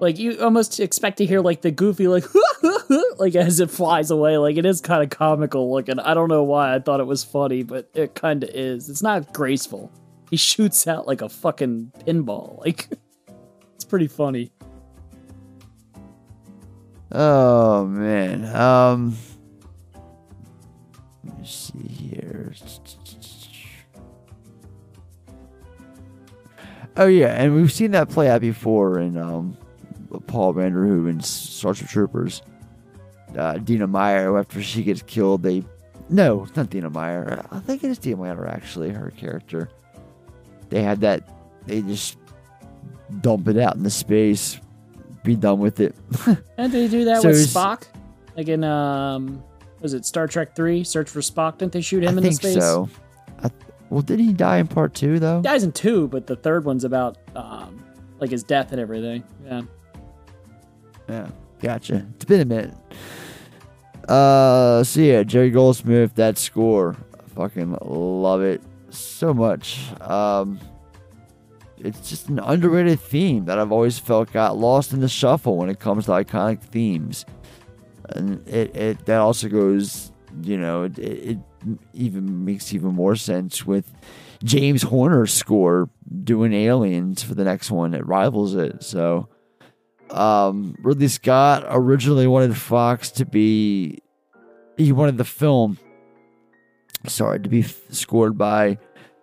like 0.00 0.18
you 0.18 0.40
almost 0.42 0.80
expect 0.80 1.18
to 1.18 1.26
hear 1.26 1.40
like 1.40 1.62
the 1.62 1.70
goofy 1.70 2.08
like 2.08 2.24
like 3.18 3.34
as 3.34 3.60
it 3.60 3.70
flies 3.70 4.10
away. 4.10 4.38
Like 4.38 4.56
it 4.56 4.66
is 4.66 4.80
kind 4.80 5.02
of 5.02 5.10
comical 5.10 5.72
looking. 5.72 5.98
I 5.98 6.14
don't 6.14 6.28
know 6.28 6.42
why 6.42 6.74
I 6.74 6.80
thought 6.80 7.00
it 7.00 7.06
was 7.06 7.22
funny, 7.22 7.62
but 7.62 7.88
it 7.94 8.14
kind 8.14 8.42
of 8.42 8.50
is. 8.50 8.88
It's 8.88 9.02
not 9.02 9.32
graceful. 9.32 9.92
He 10.30 10.36
shoots 10.36 10.86
out 10.86 11.06
like 11.06 11.22
a 11.22 11.28
fucking 11.28 11.92
pinball. 12.06 12.58
Like 12.64 12.88
it's 13.74 13.84
pretty 13.84 14.08
funny. 14.08 14.50
Oh 17.12 17.84
man. 17.86 18.44
Um 18.56 19.16
let 21.24 21.38
me 21.38 21.46
see 21.46 21.78
here. 21.86 22.54
Oh 26.96 27.06
yeah, 27.06 27.34
and 27.34 27.54
we've 27.54 27.72
seen 27.72 27.90
that 27.90 28.08
play 28.08 28.30
out 28.30 28.40
before 28.40 28.98
in 28.98 29.16
um 29.16 29.56
Paul 30.20 30.54
Verhoeven's 30.54 31.28
Starship 31.28 31.88
Troopers. 31.88 32.42
Uh, 33.36 33.58
Dina 33.58 33.86
Meyer, 33.86 34.38
after 34.38 34.62
she 34.62 34.82
gets 34.82 35.02
killed, 35.02 35.42
they 35.42 35.64
no, 36.08 36.44
it's 36.44 36.54
not 36.54 36.70
Dina 36.70 36.90
Meyer. 36.90 37.44
I 37.50 37.60
think 37.60 37.82
it 37.82 37.88
is 37.88 37.98
Dina 37.98 38.16
Meyer 38.16 38.46
actually, 38.46 38.90
her 38.90 39.10
character. 39.16 39.70
They 40.68 40.82
had 40.82 41.00
that 41.00 41.28
they 41.66 41.82
just 41.82 42.18
dump 43.20 43.48
it 43.48 43.56
out 43.56 43.76
in 43.76 43.82
the 43.82 43.90
space, 43.90 44.60
be 45.22 45.36
done 45.36 45.58
with 45.58 45.80
it. 45.80 45.94
And 46.56 46.72
they 46.72 46.88
do 46.88 47.04
that 47.06 47.22
So 47.22 47.28
with 47.28 47.48
Spock? 47.48 47.84
Like 48.36 48.48
in 48.48 48.64
um 48.64 49.42
was 49.80 49.94
it 49.94 50.04
Star 50.06 50.26
Trek 50.26 50.54
3, 50.54 50.82
Search 50.84 51.10
for 51.10 51.20
Spock? 51.20 51.58
Didn't 51.58 51.72
they 51.72 51.80
shoot 51.80 52.04
him 52.04 52.18
I 52.18 52.22
in 52.22 52.32
space? 52.34 52.54
so. 52.54 52.88
I, 53.42 53.50
well, 53.90 54.00
did 54.00 54.18
he 54.18 54.32
die 54.32 54.58
in 54.58 54.66
part 54.66 54.94
two 54.94 55.18
though? 55.18 55.38
He 55.38 55.42
dies 55.42 55.62
in 55.64 55.72
2, 55.72 56.08
but 56.08 56.26
the 56.26 56.36
third 56.36 56.64
one's 56.64 56.84
about 56.84 57.18
um 57.34 57.84
like 58.20 58.30
his 58.30 58.44
death 58.44 58.72
and 58.72 58.80
everything. 58.80 59.24
Yeah. 59.44 59.62
Yeah, 61.08 61.28
gotcha. 61.60 62.06
It's 62.14 62.24
been 62.24 62.40
a 62.40 62.44
minute. 62.44 62.74
Uh, 64.08 64.84
so 64.84 65.00
yeah, 65.00 65.22
Jerry 65.22 65.50
Goldsmith, 65.50 66.14
that 66.16 66.38
score, 66.38 66.96
I 67.14 67.28
fucking 67.34 67.78
love 67.82 68.42
it 68.42 68.62
so 68.90 69.32
much. 69.32 69.80
Um, 70.00 70.60
it's 71.78 72.08
just 72.08 72.28
an 72.28 72.38
underrated 72.38 73.00
theme 73.00 73.46
that 73.46 73.58
I've 73.58 73.72
always 73.72 73.98
felt 73.98 74.32
got 74.32 74.56
lost 74.56 74.92
in 74.92 75.00
the 75.00 75.08
shuffle 75.08 75.56
when 75.56 75.68
it 75.68 75.80
comes 75.80 76.06
to 76.06 76.12
iconic 76.12 76.60
themes, 76.60 77.24
and 78.10 78.46
it, 78.48 78.74
it 78.76 79.06
that 79.06 79.20
also 79.20 79.48
goes, 79.48 80.12
you 80.42 80.56
know, 80.56 80.84
it, 80.84 80.98
it 80.98 81.38
even 81.92 82.44
makes 82.44 82.72
even 82.72 82.94
more 82.94 83.16
sense 83.16 83.66
with 83.66 83.90
James 84.42 84.82
Horner's 84.82 85.32
score 85.32 85.88
doing 86.22 86.52
Aliens 86.52 87.22
for 87.22 87.34
the 87.34 87.44
next 87.44 87.70
one. 87.70 87.94
It 87.94 88.06
rivals 88.06 88.54
it, 88.54 88.82
so 88.82 89.28
um, 90.14 90.76
Ridley 90.80 91.08
Scott 91.08 91.64
originally 91.68 92.26
wanted 92.26 92.56
Fox 92.56 93.10
to 93.12 93.26
be, 93.26 93.98
he 94.76 94.92
wanted 94.92 95.18
the 95.18 95.24
film, 95.24 95.78
sorry, 97.06 97.40
to 97.40 97.48
be 97.48 97.60
f- 97.60 97.80
scored 97.90 98.38
by 98.38 98.78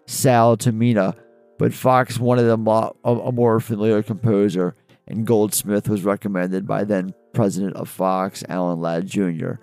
Isao 0.07 0.57
Tomita, 0.57 1.15
but 1.57 1.73
Fox 1.73 2.19
wanted 2.19 2.47
a, 2.49 2.57
mo- 2.57 2.95
a, 3.03 3.31
more 3.31 3.59
familiar 3.59 4.03
composer, 4.03 4.75
and 5.07 5.25
Goldsmith 5.25 5.87
was 5.87 6.03
recommended 6.03 6.67
by 6.67 6.83
then 6.83 7.13
president 7.33 7.75
of 7.75 7.89
Fox, 7.89 8.43
Alan 8.49 8.81
Ladd 8.81 9.07
Jr. 9.07 9.53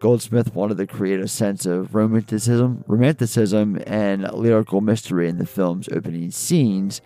Goldsmith 0.00 0.54
wanted 0.54 0.76
to 0.78 0.86
create 0.86 1.20
a 1.20 1.26
sense 1.26 1.66
of 1.66 1.94
romanticism, 1.94 2.84
romanticism 2.86 3.82
and 3.86 4.30
lyrical 4.32 4.80
mystery 4.80 5.28
in 5.28 5.38
the 5.38 5.46
film's 5.46 5.88
opening 5.88 6.30
scenes, 6.30 7.00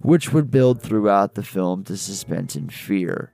which 0.00 0.32
would 0.32 0.50
build 0.50 0.80
throughout 0.82 1.34
the 1.34 1.42
film 1.42 1.84
to 1.84 1.96
suspense 1.96 2.54
and 2.54 2.72
fear. 2.72 3.32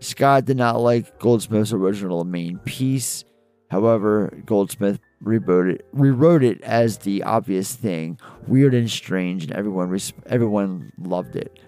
Scott 0.00 0.44
did 0.44 0.56
not 0.56 0.80
like 0.80 1.18
Goldsmith's 1.18 1.72
original 1.72 2.24
main 2.24 2.58
piece. 2.58 3.24
However, 3.70 4.32
Goldsmith 4.44 5.00
rewrote 5.20 5.68
it, 5.68 5.86
rewrote 5.92 6.42
it 6.42 6.60
as 6.62 6.98
the 6.98 7.22
obvious 7.22 7.74
thing, 7.74 8.18
weird 8.46 8.74
and 8.74 8.90
strange, 8.90 9.44
and 9.44 9.52
everyone 9.52 9.98
everyone 10.26 10.92
loved 10.98 11.36
it. 11.36 11.58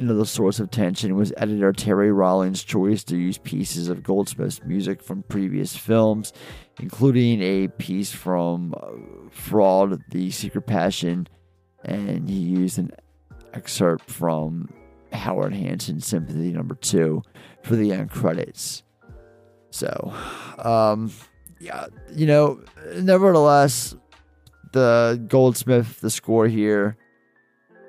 Another 0.00 0.24
source 0.24 0.60
of 0.60 0.70
tension 0.70 1.16
was 1.16 1.32
editor 1.36 1.72
Terry 1.72 2.12
Rawlings' 2.12 2.62
choice 2.62 3.02
to 3.04 3.16
use 3.16 3.36
pieces 3.36 3.88
of 3.88 4.04
Goldsmith's 4.04 4.62
music 4.64 5.02
from 5.02 5.24
previous 5.24 5.76
films, 5.76 6.32
including 6.78 7.42
a 7.42 7.66
piece 7.66 8.12
from 8.12 8.74
uh, 8.80 9.28
Freud, 9.30 10.00
The 10.10 10.30
Secret 10.30 10.68
Passion, 10.68 11.26
and 11.84 12.28
he 12.30 12.36
used 12.36 12.78
an 12.78 12.92
excerpt 13.54 14.10
from 14.10 14.68
Howard 15.12 15.54
Hanson 15.54 16.00
Symphony 16.00 16.52
Number 16.52 16.74
Two 16.74 17.22
for 17.62 17.76
the 17.76 17.92
end 17.92 18.10
credits. 18.10 18.82
So, 19.70 20.14
um, 20.58 21.12
yeah, 21.60 21.86
you 22.14 22.26
know, 22.26 22.60
nevertheless, 22.96 23.96
the 24.72 25.22
Goldsmith, 25.28 26.00
the 26.00 26.10
score 26.10 26.48
here, 26.48 26.96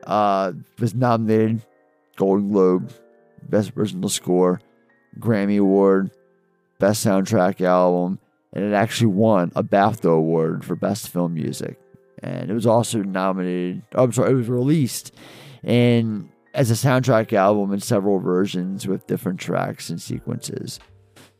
uh, 0.05 0.53
was 0.79 0.93
nominated 0.93 1.65
Golden 2.15 2.51
Globe, 2.51 2.91
Best 3.43 3.71
Original 3.77 4.09
Score, 4.09 4.61
Grammy 5.19 5.59
Award, 5.59 6.11
Best 6.79 7.05
Soundtrack 7.05 7.61
Album, 7.61 8.19
and 8.53 8.63
it 8.63 8.73
actually 8.73 9.07
won 9.07 9.51
a 9.55 9.63
BAFTA 9.63 10.13
Award 10.13 10.65
for 10.65 10.75
Best 10.75 11.09
Film 11.09 11.33
Music. 11.33 11.79
And 12.21 12.49
it 12.49 12.53
was 12.53 12.65
also 12.65 13.01
nominated, 13.01 13.83
oh, 13.95 14.03
I'm 14.03 14.11
sorry, 14.11 14.31
it 14.31 14.35
was 14.35 14.49
released 14.49 15.15
in 15.63 16.29
as 16.53 16.71
a 16.71 16.73
soundtrack 16.73 17.31
album 17.33 17.73
in 17.73 17.79
several 17.79 18.19
versions 18.19 18.87
with 18.87 19.07
different 19.07 19.39
tracks 19.39 19.89
and 19.89 20.01
sequences. 20.01 20.79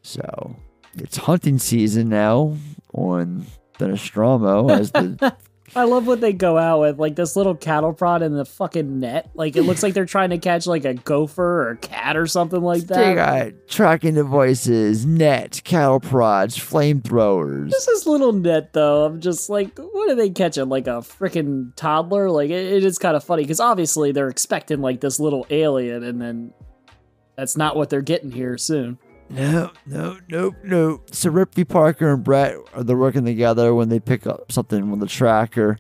So 0.02 0.56
it's 0.96 1.18
hunting 1.18 1.58
season 1.58 2.10
now 2.10 2.56
on 2.94 3.46
the 3.78 3.88
Nostromo 3.88 4.70
as 4.70 4.91
the 4.91 5.36
I 5.76 5.84
love 5.84 6.08
what 6.08 6.22
they 6.22 6.34
go 6.34 6.58
out 6.58 6.82
with, 6.82 7.00
like 7.00 7.16
this 7.16 7.36
little 7.36 7.56
cattle 7.56 7.94
prod 7.94 8.22
in 8.22 8.34
the 8.34 8.46
fucking 8.46 9.00
net. 9.00 9.30
Like 9.34 9.56
it 9.56 9.64
looks 9.64 9.84
like 9.84 9.94
they're 9.94 10.06
trying 10.06 10.32
to 10.32 10.38
catch 10.38 10.68
like 10.68 10.86
a 10.86 10.94
gopher 10.94 11.64
or 11.64 11.70
a 11.72 11.78
cat 11.78 12.18
or 12.18 12.28
something 12.28 12.62
like 12.62 12.84
that. 12.88 12.96
they 12.96 13.16
got 13.16 13.68
tracking 13.68 14.16
devices, 14.16 15.06
net, 15.06 15.62
cattle 15.64 16.00
prods, 16.00 16.58
flamethrowers. 16.58 17.70
Just 17.70 17.88
this 17.88 18.06
little 18.06 18.34
net 18.34 18.74
though. 18.74 19.06
I'm 19.06 19.22
just 19.22 19.50
like, 19.50 19.78
what 19.78 20.10
are 20.10 20.16
they 20.16 20.30
catching? 20.30 20.70
Like 20.70 20.88
a 20.88 21.02
freaking 21.02 21.76
toddler? 21.76 22.30
Like 22.30 22.50
it, 22.50 22.74
it 22.74 22.84
is 22.84 22.98
kind 22.98 23.16
of 23.16 23.24
funny 23.24 23.44
because 23.44 23.60
obviously 23.60 24.12
they're 24.12 24.30
expecting 24.30 24.82
like 24.82 25.02
this 25.02 25.20
little 25.20 25.46
alien, 25.50 26.04
and 26.04 26.22
then 26.22 26.54
that's 27.36 27.56
not 27.56 27.76
what 27.76 27.90
they're 27.90 28.02
getting 28.02 28.32
here 28.32 28.58
soon. 28.58 28.98
No, 29.30 29.72
no, 29.85 30.18
nope, 30.27 30.56
nope. 30.64 31.10
So 31.14 31.30
Ripley 31.30 31.64
Parker 31.64 32.11
and 32.11 32.23
Brett 32.23 32.56
are 32.73 32.84
they're 32.84 32.97
working 32.97 33.26
together 33.26 33.76
when 33.76 33.89
they 33.89 33.99
pick 33.99 34.26
up 34.26 34.51
something 34.51 34.89
with 34.89 34.99
the 34.99 35.07
tracker. 35.07 35.77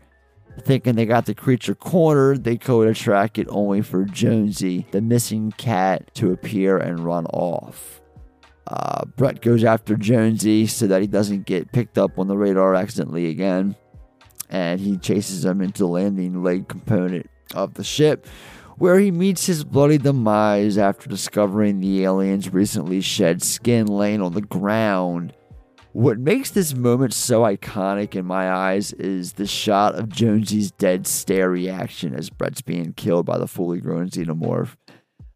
Thinking 0.61 0.95
they 0.95 1.05
got 1.05 1.25
the 1.25 1.33
creature 1.33 1.73
cornered, 1.73 2.43
they 2.43 2.57
go 2.57 2.83
to 2.83 2.93
track 2.93 3.37
it 3.37 3.47
only 3.49 3.81
for 3.81 4.03
Jonesy, 4.03 4.85
the 4.91 5.01
missing 5.01 5.51
cat, 5.53 6.13
to 6.15 6.31
appear 6.31 6.77
and 6.77 6.99
run 6.99 7.25
off. 7.27 8.01
Uh, 8.67 9.05
Brett 9.15 9.41
goes 9.41 9.63
after 9.63 9.95
Jonesy 9.95 10.67
so 10.67 10.85
that 10.87 11.01
he 11.01 11.07
doesn't 11.07 11.45
get 11.45 11.71
picked 11.71 11.97
up 11.97 12.19
on 12.19 12.27
the 12.27 12.37
radar 12.37 12.75
accidentally 12.75 13.27
again, 13.29 13.75
and 14.49 14.79
he 14.79 14.97
chases 14.97 15.45
him 15.45 15.61
into 15.61 15.83
the 15.83 15.87
landing 15.87 16.43
leg 16.43 16.67
component 16.67 17.29
of 17.55 17.73
the 17.75 17.83
ship, 17.83 18.27
where 18.79 18.97
he 18.97 19.11
meets 19.11 19.45
his 19.45 19.63
bloody 19.63 19.97
demise 19.97 20.77
after 20.77 21.09
discovering 21.09 21.79
the 21.79 22.03
alien's 22.05 22.51
recently 22.51 23.01
shed 23.01 23.43
skin 23.43 23.85
laying 23.85 24.21
on 24.21 24.33
the 24.33 24.41
ground. 24.41 25.33
What 25.91 26.17
makes 26.17 26.51
this 26.51 26.73
moment 26.73 27.13
so 27.13 27.41
iconic 27.41 28.15
in 28.15 28.25
my 28.25 28.49
eyes 28.49 28.93
is 28.93 29.33
the 29.33 29.47
shot 29.47 29.95
of 29.95 30.07
Jonesy's 30.07 30.71
dead 30.71 31.05
stare 31.05 31.49
reaction 31.49 32.15
as 32.15 32.29
Brett's 32.29 32.61
being 32.61 32.93
killed 32.93 33.25
by 33.25 33.37
the 33.37 33.47
fully 33.47 33.81
grown 33.81 34.09
xenomorph. 34.09 34.75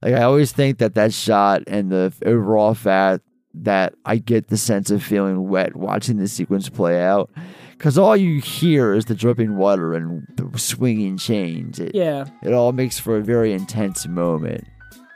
Like 0.01 0.13
I 0.13 0.23
always 0.23 0.53
think 0.53 0.77
that 0.77 0.95
that 0.95 1.13
shot 1.13 1.63
and 1.67 1.91
the 1.91 2.13
overall 2.25 2.73
fact 2.73 3.23
that 3.55 3.93
I 4.05 4.17
get 4.17 4.47
the 4.47 4.57
sense 4.57 4.89
of 4.89 5.03
feeling 5.03 5.49
wet 5.49 5.75
watching 5.75 6.17
the 6.17 6.27
sequence 6.27 6.69
play 6.69 7.01
out, 7.01 7.29
because 7.83 7.97
all 7.97 8.15
you 8.15 8.39
hear 8.39 8.93
is 8.93 9.03
the 9.03 9.13
dripping 9.13 9.57
water 9.57 9.93
and 9.93 10.25
the 10.37 10.57
swinging 10.57 11.17
chains. 11.17 11.79
It, 11.79 11.93
Yeah. 11.93 12.23
it 12.41 12.53
all 12.53 12.71
makes 12.71 12.97
for 12.97 13.17
a 13.17 13.21
very 13.21 13.51
intense 13.51 14.07
moment. 14.07 14.63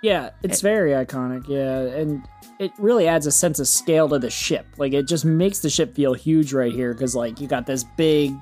Yeah, 0.04 0.32
it's 0.44 0.60
very 0.60 0.92
iconic. 0.92 1.48
Yeah, 1.48 1.80
and 1.98 2.28
it 2.60 2.74
really 2.78 3.08
adds 3.08 3.26
a 3.26 3.32
sense 3.32 3.60
of 3.60 3.70
scale 3.70 4.10
to 4.10 4.20
the 4.20 4.30
ship. 4.30 4.66
Like 4.78 4.92
it 4.92 5.08
just 5.08 5.24
makes 5.24 5.60
the 5.60 5.70
ship 5.70 5.96
feel 5.96 6.14
huge 6.14 6.52
right 6.52 6.74
here 6.74 6.94
because 6.94 7.16
like 7.16 7.40
you 7.40 7.48
got 7.48 7.68
this 7.68 7.86
big, 7.96 8.34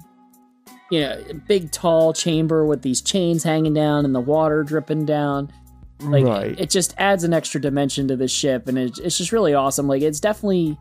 you 0.90 1.02
know, 1.02 1.22
big 1.48 1.72
tall 1.72 2.12
chamber 2.12 2.66
with 2.66 2.82
these 2.82 3.02
chains 3.02 3.44
hanging 3.44 3.76
down 3.76 4.06
and 4.06 4.16
the 4.16 4.20
water 4.22 4.64
dripping 4.64 5.06
down. 5.06 5.52
Like 6.02 6.26
Right. 6.26 6.60
it 6.60 6.72
just 6.72 6.96
adds 6.98 7.24
an 7.24 7.32
extra 7.32 7.62
dimension 7.62 8.08
to 8.08 8.16
the 8.16 8.28
ship, 8.28 8.68
and 8.68 8.80
it, 8.80 8.98
it's 8.98 9.20
just 9.20 9.32
really 9.32 9.54
awesome. 9.54 9.88
Like 9.88 10.02
it's 10.02 10.20
definitely. 10.20 10.80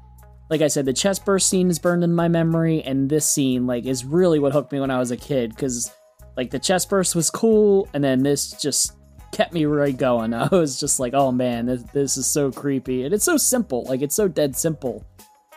Like 0.50 0.60
I 0.60 0.68
said, 0.68 0.84
the 0.84 0.92
chest 0.92 1.24
burst 1.24 1.48
scene 1.48 1.70
is 1.70 1.78
burned 1.78 2.04
in 2.04 2.14
my 2.14 2.28
memory, 2.28 2.82
and 2.82 3.08
this 3.08 3.26
scene 3.26 3.66
like 3.66 3.86
is 3.86 4.04
really 4.04 4.38
what 4.38 4.52
hooked 4.52 4.72
me 4.72 4.80
when 4.80 4.90
I 4.90 4.98
was 4.98 5.10
a 5.10 5.16
kid. 5.16 5.50
Because 5.50 5.90
like 6.36 6.50
the 6.50 6.58
chest 6.58 6.90
burst 6.90 7.14
was 7.14 7.30
cool, 7.30 7.88
and 7.94 8.02
then 8.04 8.22
this 8.22 8.52
just 8.60 8.96
kept 9.34 9.52
me 9.52 9.64
right 9.66 9.96
going. 9.96 10.32
I 10.34 10.48
was 10.48 10.78
just 10.80 11.00
like, 11.00 11.12
oh 11.14 11.32
man, 11.32 11.66
this, 11.66 11.82
this 11.92 12.16
is 12.16 12.26
so 12.26 12.50
creepy. 12.50 13.04
And 13.04 13.12
it's 13.12 13.24
so 13.24 13.36
simple. 13.36 13.84
Like, 13.84 14.02
it's 14.02 14.16
so 14.16 14.28
dead 14.28 14.56
simple 14.56 15.04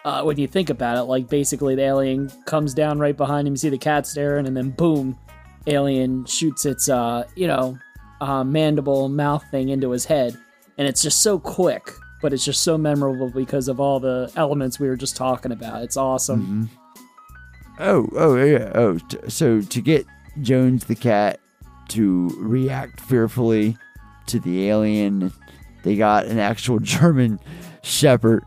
uh, 0.03 0.23
when 0.23 0.37
you 0.37 0.47
think 0.47 0.69
about 0.69 0.97
it. 0.97 1.03
Like, 1.03 1.29
basically, 1.29 1.75
the 1.75 1.83
alien 1.83 2.29
comes 2.45 2.73
down 2.73 2.99
right 2.99 3.15
behind 3.15 3.47
him. 3.47 3.53
You 3.53 3.57
see 3.57 3.69
the 3.69 3.77
cat 3.77 4.07
staring, 4.07 4.47
and 4.47 4.57
then 4.57 4.71
boom, 4.71 5.17
alien 5.67 6.25
shoots 6.25 6.65
its, 6.65 6.89
uh, 6.89 7.25
you 7.35 7.47
know, 7.47 7.77
uh, 8.19 8.43
mandible 8.43 9.09
mouth 9.09 9.43
thing 9.51 9.69
into 9.69 9.91
his 9.91 10.05
head. 10.05 10.37
And 10.77 10.87
it's 10.87 11.01
just 11.01 11.21
so 11.21 11.39
quick, 11.39 11.91
but 12.21 12.33
it's 12.33 12.43
just 12.45 12.61
so 12.63 12.77
memorable 12.77 13.29
because 13.29 13.67
of 13.67 13.79
all 13.79 13.99
the 13.99 14.31
elements 14.35 14.79
we 14.79 14.87
were 14.87 14.95
just 14.95 15.15
talking 15.15 15.51
about. 15.51 15.83
It's 15.83 15.97
awesome. 15.97 16.69
Mm-hmm. 16.69 17.79
Oh, 17.79 18.09
oh 18.15 18.35
yeah. 18.35 18.71
Oh, 18.73 18.97
t- 18.97 19.17
so 19.27 19.61
to 19.61 19.81
get 19.81 20.05
Jones 20.41 20.85
the 20.85 20.95
cat 20.95 21.39
to 21.89 22.29
react 22.39 22.99
fearfully 23.01 23.77
to 24.27 24.39
the 24.39 24.69
alien, 24.69 25.31
they 25.83 25.95
got 25.95 26.25
an 26.25 26.39
actual 26.39 26.79
German 26.81 27.39
Shepherd 27.83 28.43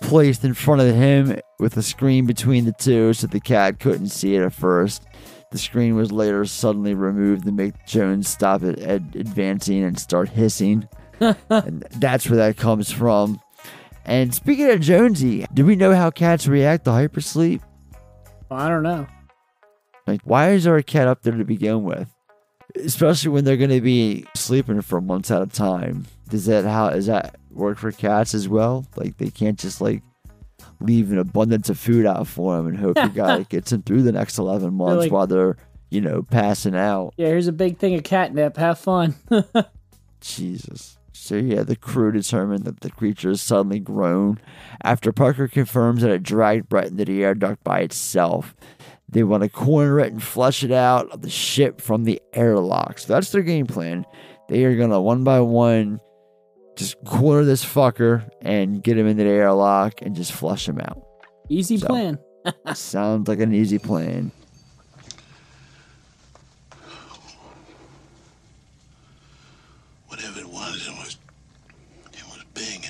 placed 0.00 0.44
in 0.44 0.54
front 0.54 0.82
of 0.82 0.94
him 0.94 1.38
with 1.58 1.76
a 1.76 1.82
screen 1.82 2.26
between 2.26 2.64
the 2.64 2.72
two, 2.72 3.12
so 3.12 3.26
the 3.26 3.40
cat 3.40 3.80
couldn't 3.80 4.08
see 4.08 4.34
it 4.34 4.42
at 4.42 4.52
first. 4.52 5.04
The 5.50 5.58
screen 5.58 5.94
was 5.94 6.10
later 6.10 6.44
suddenly 6.44 6.94
removed 6.94 7.44
to 7.46 7.52
make 7.52 7.86
Jones 7.86 8.28
stop 8.28 8.64
it 8.64 8.80
ad- 8.80 9.14
advancing 9.14 9.84
and 9.84 9.98
start 9.98 10.28
hissing. 10.28 10.88
And 11.20 11.82
that's 11.96 12.28
where 12.28 12.36
that 12.38 12.56
comes 12.56 12.90
from. 12.90 13.40
And 14.04 14.34
speaking 14.34 14.70
of 14.70 14.80
Jonesy, 14.80 15.46
do 15.54 15.64
we 15.64 15.76
know 15.76 15.94
how 15.94 16.10
cats 16.10 16.46
react 16.46 16.84
to 16.84 16.90
hypersleep? 16.90 17.60
I 18.50 18.68
don't 18.68 18.82
know. 18.82 19.06
Like, 20.06 20.20
why 20.24 20.50
is 20.50 20.64
there 20.64 20.76
a 20.76 20.82
cat 20.82 21.08
up 21.08 21.22
there 21.22 21.36
to 21.36 21.44
begin 21.44 21.84
with? 21.84 22.08
Especially 22.76 23.30
when 23.30 23.44
they're 23.44 23.56
going 23.56 23.70
to 23.70 23.80
be 23.80 24.26
sleeping 24.34 24.82
for 24.82 25.00
months 25.00 25.30
at 25.30 25.40
a 25.40 25.46
time. 25.46 26.06
Does 26.28 26.46
that 26.46 26.64
how 26.64 26.90
does 26.90 27.06
that 27.06 27.36
work 27.50 27.78
for 27.78 27.92
cats 27.92 28.34
as 28.34 28.48
well? 28.48 28.86
Like, 28.96 29.16
they 29.16 29.30
can't 29.30 29.58
just 29.58 29.80
like 29.80 30.02
leave 30.80 31.12
an 31.12 31.18
abundance 31.18 31.70
of 31.70 31.78
food 31.78 32.04
out 32.04 32.26
for 32.26 32.56
them 32.56 32.66
and 32.66 32.76
hope 32.76 32.96
the 32.96 33.08
guy 33.14 33.42
gets 33.44 33.70
them 33.70 33.82
through 33.82 34.02
the 34.02 34.12
next 34.12 34.38
eleven 34.38 34.74
months 34.74 35.02
like- 35.04 35.12
while 35.12 35.26
they're 35.26 35.56
you 35.90 36.00
know 36.00 36.22
passing 36.22 36.74
out. 36.74 37.14
Yeah, 37.16 37.28
here's 37.28 37.46
a 37.46 37.52
big 37.52 37.78
thing 37.78 37.94
of 37.94 38.02
catnip. 38.02 38.56
Have 38.56 38.78
fun. 38.78 39.14
Jesus. 40.20 40.98
So 41.16 41.36
yeah, 41.36 41.62
the 41.62 41.76
crew 41.76 42.10
determined 42.10 42.64
that 42.64 42.80
the 42.80 42.90
creature 42.90 43.28
has 43.30 43.40
suddenly 43.40 43.78
grown 43.78 44.40
after 44.82 45.12
Parker 45.12 45.46
confirms 45.46 46.02
that 46.02 46.10
it 46.10 46.22
dragged 46.24 46.68
Brett 46.68 46.88
into 46.88 47.04
the 47.04 47.22
air 47.24 47.34
duct 47.34 47.62
by 47.62 47.80
itself. 47.80 48.54
They 49.08 49.22
want 49.22 49.44
to 49.44 49.48
corner 49.48 50.00
it 50.00 50.12
and 50.12 50.22
flush 50.22 50.64
it 50.64 50.72
out 50.72 51.08
of 51.10 51.22
the 51.22 51.30
ship 51.30 51.80
from 51.80 52.02
the 52.02 52.20
airlock. 52.32 52.98
So 52.98 53.12
that's 53.12 53.30
their 53.30 53.42
game 53.42 53.66
plan. 53.66 54.04
They 54.48 54.64
are 54.64 54.76
gonna 54.76 55.00
one 55.00 55.22
by 55.24 55.40
one 55.40 56.00
just 56.76 56.96
corner 57.04 57.44
this 57.44 57.64
fucker 57.64 58.28
and 58.42 58.82
get 58.82 58.98
him 58.98 59.06
into 59.06 59.22
the 59.22 59.30
airlock 59.30 60.02
and 60.02 60.16
just 60.16 60.32
flush 60.32 60.68
him 60.68 60.80
out. 60.80 61.00
Easy 61.48 61.76
So- 61.78 61.86
plan. 61.86 62.18
Sounds 62.74 63.28
like 63.28 63.38
an 63.38 63.54
easy 63.54 63.78
plan. 63.78 64.32
Whatever 70.08 70.40
it 70.40 70.48
was, 70.48 70.86
it 70.86 70.92
was, 70.92 71.16
it 72.12 72.24
was 72.26 72.44
big. 72.54 72.86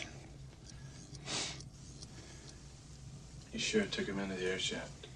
And 3.53 3.63
You 3.75 3.81
sure 3.81 3.89
took 3.91 4.07
him 4.07 4.21
into 4.21 4.37
the 4.37 4.53
air 4.53 4.59
shaft? 4.61 5.09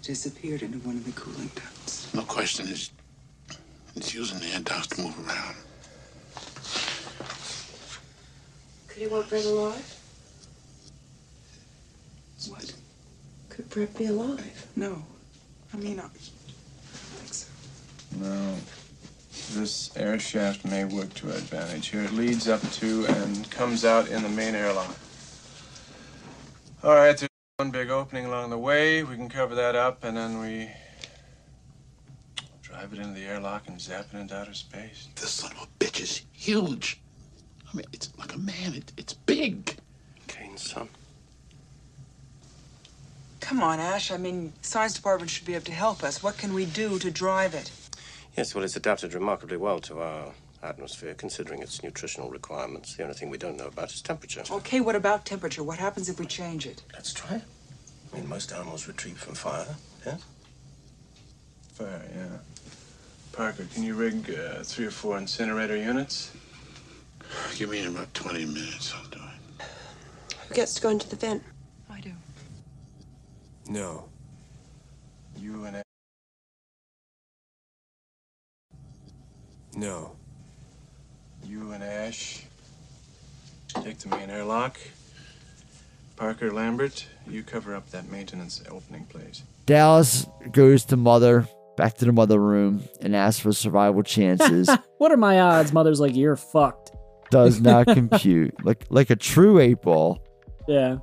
Disappeared 0.00 0.62
into 0.62 0.78
one 0.78 0.96
of 0.96 1.04
the 1.04 1.12
cooling 1.20 1.50
ducts. 1.54 2.14
no 2.14 2.22
question, 2.22 2.66
it's, 2.66 2.90
it's 3.94 4.14
using 4.14 4.38
the 4.38 4.46
air 4.54 4.60
ducts 4.60 4.86
to 4.86 5.02
move 5.02 5.28
around. 5.28 5.56
Could 8.88 9.02
he 9.02 9.06
want 9.08 9.28
Brett 9.28 9.44
alive? 9.44 10.00
What? 12.48 12.72
Could 13.50 13.68
Brett 13.68 13.94
be 13.98 14.06
alive? 14.06 14.66
No. 14.76 15.04
I 15.74 15.76
mean, 15.76 16.00
I, 16.00 16.04
I 16.04 16.06
don't 16.06 16.12
think 16.14 17.34
so. 17.34 17.48
No. 18.18 18.54
This 19.60 19.94
air 19.94 20.18
shaft 20.18 20.64
may 20.64 20.86
work 20.86 21.12
to 21.16 21.32
our 21.32 21.36
advantage. 21.36 21.88
Here 21.88 22.04
it 22.04 22.14
leads 22.14 22.48
up 22.48 22.62
to 22.62 23.04
and 23.08 23.50
comes 23.50 23.84
out 23.84 24.08
in 24.08 24.22
the 24.22 24.30
main 24.30 24.54
airlock. 24.54 24.96
All 26.82 26.94
right, 26.94 27.14
there's 27.14 27.25
one 27.58 27.70
big 27.70 27.88
opening 27.88 28.26
along 28.26 28.50
the 28.50 28.58
way. 28.58 29.02
We 29.02 29.16
can 29.16 29.30
cover 29.30 29.54
that 29.54 29.74
up, 29.74 30.04
and 30.04 30.14
then 30.14 30.40
we 30.40 30.68
drive 32.60 32.92
it 32.92 32.98
into 32.98 33.14
the 33.14 33.24
airlock 33.24 33.66
and 33.66 33.80
zap 33.80 34.08
it 34.12 34.18
into 34.18 34.36
outer 34.36 34.52
space. 34.52 35.08
This 35.14 35.30
son 35.30 35.52
of 35.52 35.62
a 35.62 35.82
bitch 35.82 36.02
is 36.02 36.26
huge. 36.32 37.00
I 37.66 37.74
mean, 37.74 37.86
it's 37.94 38.12
like 38.18 38.34
a 38.34 38.38
man. 38.38 38.74
It, 38.74 38.92
it's 38.98 39.14
big. 39.14 39.74
Kane's 40.26 40.70
son. 40.70 40.90
come 43.40 43.62
on, 43.62 43.80
Ash. 43.80 44.10
I 44.10 44.18
mean, 44.18 44.52
science 44.60 44.92
department 44.92 45.30
should 45.30 45.46
be 45.46 45.54
able 45.54 45.64
to 45.64 45.72
help 45.72 46.04
us. 46.04 46.22
What 46.22 46.36
can 46.36 46.52
we 46.52 46.66
do 46.66 46.98
to 46.98 47.10
drive 47.10 47.54
it? 47.54 47.70
Yes, 48.36 48.54
well, 48.54 48.64
it's 48.64 48.76
adapted 48.76 49.14
remarkably 49.14 49.56
well 49.56 49.80
to 49.80 50.00
our 50.00 50.34
atmosphere, 50.62 51.14
considering 51.14 51.62
its 51.62 51.82
nutritional 51.82 52.30
requirements. 52.30 52.96
The 52.96 53.02
only 53.02 53.14
thing 53.14 53.30
we 53.30 53.38
don't 53.38 53.56
know 53.56 53.66
about 53.66 53.92
is 53.92 54.00
temperature. 54.02 54.42
Okay, 54.50 54.80
what 54.80 54.96
about 54.96 55.24
temperature? 55.24 55.62
What 55.62 55.78
happens 55.78 56.08
if 56.08 56.18
we 56.18 56.26
change 56.26 56.66
it? 56.66 56.82
Let's 56.92 57.12
try 57.12 57.36
it. 57.36 57.42
I 58.12 58.16
mean, 58.16 58.28
most 58.28 58.52
animals 58.52 58.88
retreat 58.88 59.16
from 59.16 59.34
fire, 59.34 59.66
yes? 60.04 60.22
Fire, 61.74 62.02
yeah. 62.14 62.38
Parker, 63.32 63.66
can 63.74 63.82
you 63.82 63.94
rig 63.94 64.30
uh, 64.30 64.62
three 64.62 64.86
or 64.86 64.90
four 64.90 65.18
incinerator 65.18 65.76
units? 65.76 66.32
Give 67.56 67.70
me 67.70 67.80
in 67.80 67.88
about 67.88 68.12
20 68.14 68.46
minutes. 68.46 68.94
I'll 68.96 69.10
do 69.10 69.18
it. 69.18 69.66
Who 70.48 70.54
gets 70.54 70.74
to 70.74 70.82
go 70.82 70.88
into 70.88 71.08
the 71.08 71.16
vent? 71.16 71.42
I 71.90 72.00
do. 72.00 72.12
No. 73.68 74.08
You 75.38 75.64
and 75.64 75.82
No. 79.76 80.16
You 81.46 81.72
and 81.72 81.82
Ash 81.82 82.44
take 83.82 83.98
the 83.98 84.08
main 84.08 84.30
airlock. 84.30 84.78
Parker 86.16 86.50
Lambert, 86.52 87.06
you 87.28 87.42
cover 87.42 87.74
up 87.74 87.90
that 87.90 88.10
maintenance 88.10 88.62
opening, 88.70 89.04
please. 89.06 89.42
Dallas 89.66 90.26
goes 90.50 90.84
to 90.86 90.96
mother, 90.96 91.46
back 91.76 91.94
to 91.98 92.06
the 92.06 92.12
mother 92.12 92.40
room, 92.40 92.82
and 93.02 93.14
asks 93.14 93.40
for 93.40 93.52
survival 93.52 94.02
chances. 94.02 94.70
what 94.98 95.12
are 95.12 95.16
my 95.18 95.40
odds? 95.40 95.72
Mother's 95.74 96.00
like, 96.00 96.16
you're 96.16 96.36
fucked. 96.36 96.92
Does 97.30 97.60
not 97.60 97.86
compute. 97.88 98.54
Like 98.64 98.86
like 98.88 99.10
a 99.10 99.16
true 99.16 99.58
eight 99.60 99.82
ball. 99.82 100.22
Yeah. 100.66 100.98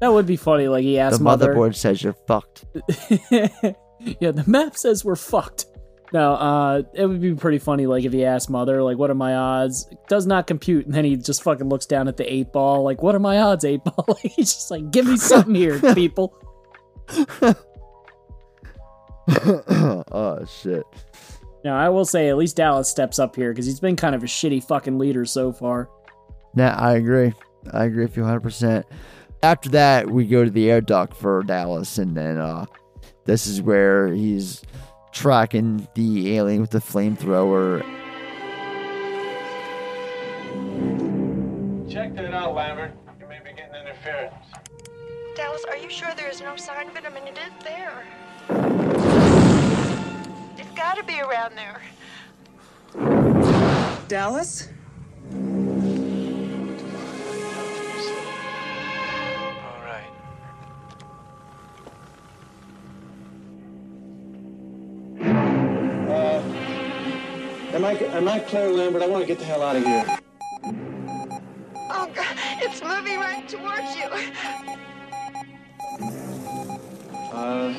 That 0.00 0.12
would 0.12 0.26
be 0.26 0.36
funny. 0.36 0.66
Like 0.68 0.82
he 0.82 0.94
The 0.94 1.00
asked 1.00 1.20
mother. 1.20 1.54
motherboard 1.54 1.76
says 1.76 2.02
you're 2.02 2.16
fucked. 2.26 2.64
yeah, 3.30 4.30
the 4.32 4.44
map 4.46 4.76
says 4.76 5.04
we're 5.04 5.16
fucked. 5.16 5.66
No, 6.12 6.34
uh, 6.34 6.82
it 6.94 7.06
would 7.06 7.20
be 7.20 7.34
pretty 7.34 7.58
funny, 7.58 7.86
like 7.86 8.04
if 8.04 8.12
he 8.12 8.24
asked 8.24 8.48
mother, 8.48 8.82
like, 8.82 8.96
"What 8.96 9.10
are 9.10 9.14
my 9.14 9.34
odds?" 9.34 9.86
Does 10.08 10.26
not 10.26 10.46
compute, 10.46 10.86
and 10.86 10.94
then 10.94 11.04
he 11.04 11.16
just 11.16 11.42
fucking 11.42 11.68
looks 11.68 11.84
down 11.84 12.08
at 12.08 12.16
the 12.16 12.32
eight 12.32 12.50
ball, 12.52 12.82
like, 12.82 13.02
"What 13.02 13.14
are 13.14 13.20
my 13.20 13.38
odds, 13.38 13.64
eight 13.64 13.84
ball?" 13.84 14.04
Like, 14.08 14.18
he's 14.36 14.54
just 14.54 14.70
like, 14.70 14.90
"Give 14.90 15.06
me 15.06 15.18
something 15.18 15.54
here, 15.54 15.78
people." 15.94 16.34
oh 20.12 20.44
shit. 20.46 20.84
Now, 21.64 21.76
I 21.76 21.88
will 21.88 22.04
say, 22.04 22.28
at 22.28 22.36
least 22.36 22.56
Dallas 22.56 22.88
steps 22.88 23.18
up 23.18 23.36
here 23.36 23.52
because 23.52 23.66
he's 23.66 23.80
been 23.80 23.96
kind 23.96 24.14
of 24.14 24.22
a 24.22 24.26
shitty 24.26 24.64
fucking 24.64 24.98
leader 24.98 25.24
so 25.24 25.52
far. 25.52 25.90
Nah, 26.54 26.74
I 26.78 26.94
agree. 26.94 27.34
I 27.72 27.84
agree 27.84 28.04
with 28.04 28.16
you 28.16 28.22
100%. 28.22 28.84
After 29.42 29.68
that, 29.70 30.10
we 30.10 30.26
go 30.26 30.44
to 30.44 30.50
the 30.50 30.70
air 30.70 30.80
duct 30.80 31.14
for 31.14 31.42
Dallas, 31.42 31.98
and 31.98 32.16
then 32.16 32.38
uh, 32.38 32.66
this 33.24 33.46
is 33.46 33.60
where 33.60 34.08
he's 34.08 34.62
tracking 35.18 35.88
the 35.94 36.36
alien 36.36 36.60
with 36.60 36.70
the 36.70 36.78
flamethrower. 36.78 37.82
Check 41.90 42.14
that 42.14 42.32
out, 42.32 42.54
Lambert. 42.54 42.92
You 43.18 43.26
may 43.26 43.40
be 43.40 43.50
getting 43.50 43.74
interference. 43.74 44.34
Dallas, 45.34 45.64
are 45.68 45.76
you 45.76 45.90
sure 45.90 46.14
there 46.16 46.30
is 46.30 46.40
no 46.40 46.54
sign 46.54 46.88
of 46.88 46.96
it? 46.96 47.04
I 47.04 47.08
mean, 47.08 47.26
it 47.26 47.36
is 47.36 47.52
there. 47.64 48.04
It's 50.56 50.70
gotta 50.76 51.02
be 51.02 51.20
around 51.20 51.56
there. 51.56 51.82
Dallas? 54.06 54.68
Am 67.78 67.84
I 67.84 67.92
am 67.92 68.26
I 68.26 68.40
Claire 68.40 68.72
Lambert? 68.72 69.02
I 69.02 69.06
want 69.06 69.22
to 69.22 69.26
get 69.26 69.38
the 69.38 69.44
hell 69.44 69.62
out 69.62 69.76
of 69.76 69.84
here. 69.84 70.18
Oh, 71.90 72.10
God, 72.12 72.36
it's 72.60 72.82
moving 72.82 73.20
right 73.20 73.48
towards 73.48 73.94
you. 73.94 74.08
Uh, 77.32 77.72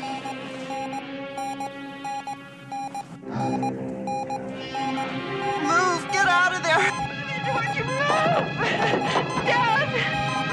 Move, 5.67 6.11
get 6.13 6.27
out 6.27 6.55
of 6.55 6.63
there. 6.63 6.79
Moving 7.11 7.43
towards 7.45 7.75
you, 7.75 7.83
move. 7.83 8.47
Dallas, 9.45 10.48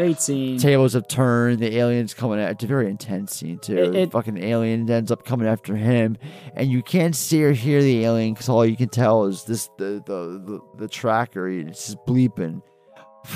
Great 0.00 0.18
scene. 0.20 0.56
Tables 0.58 0.94
have 0.94 1.06
turned. 1.08 1.58
The 1.58 1.76
aliens 1.76 2.14
coming 2.14 2.40
at. 2.40 2.52
It's 2.52 2.64
a 2.64 2.66
very 2.66 2.88
intense 2.88 3.34
scene 3.36 3.58
too. 3.58 3.76
It- 3.76 3.94
it- 3.94 4.12
fucking 4.12 4.42
alien 4.42 4.90
ends 4.90 5.10
up 5.10 5.24
coming 5.26 5.46
after 5.46 5.76
him, 5.76 6.16
and 6.54 6.70
you 6.70 6.82
can't 6.82 7.14
see 7.14 7.44
or 7.44 7.52
hear 7.52 7.82
the 7.82 8.04
alien 8.04 8.32
because 8.32 8.48
all 8.48 8.64
you 8.64 8.76
can 8.76 8.88
tell 8.88 9.24
is 9.26 9.44
this 9.44 9.68
the 9.76 10.02
the 10.06 10.42
the, 10.46 10.60
the 10.78 10.88
tracker. 10.88 11.48
It's 11.50 11.86
just 11.86 11.98
bleeping 12.06 12.62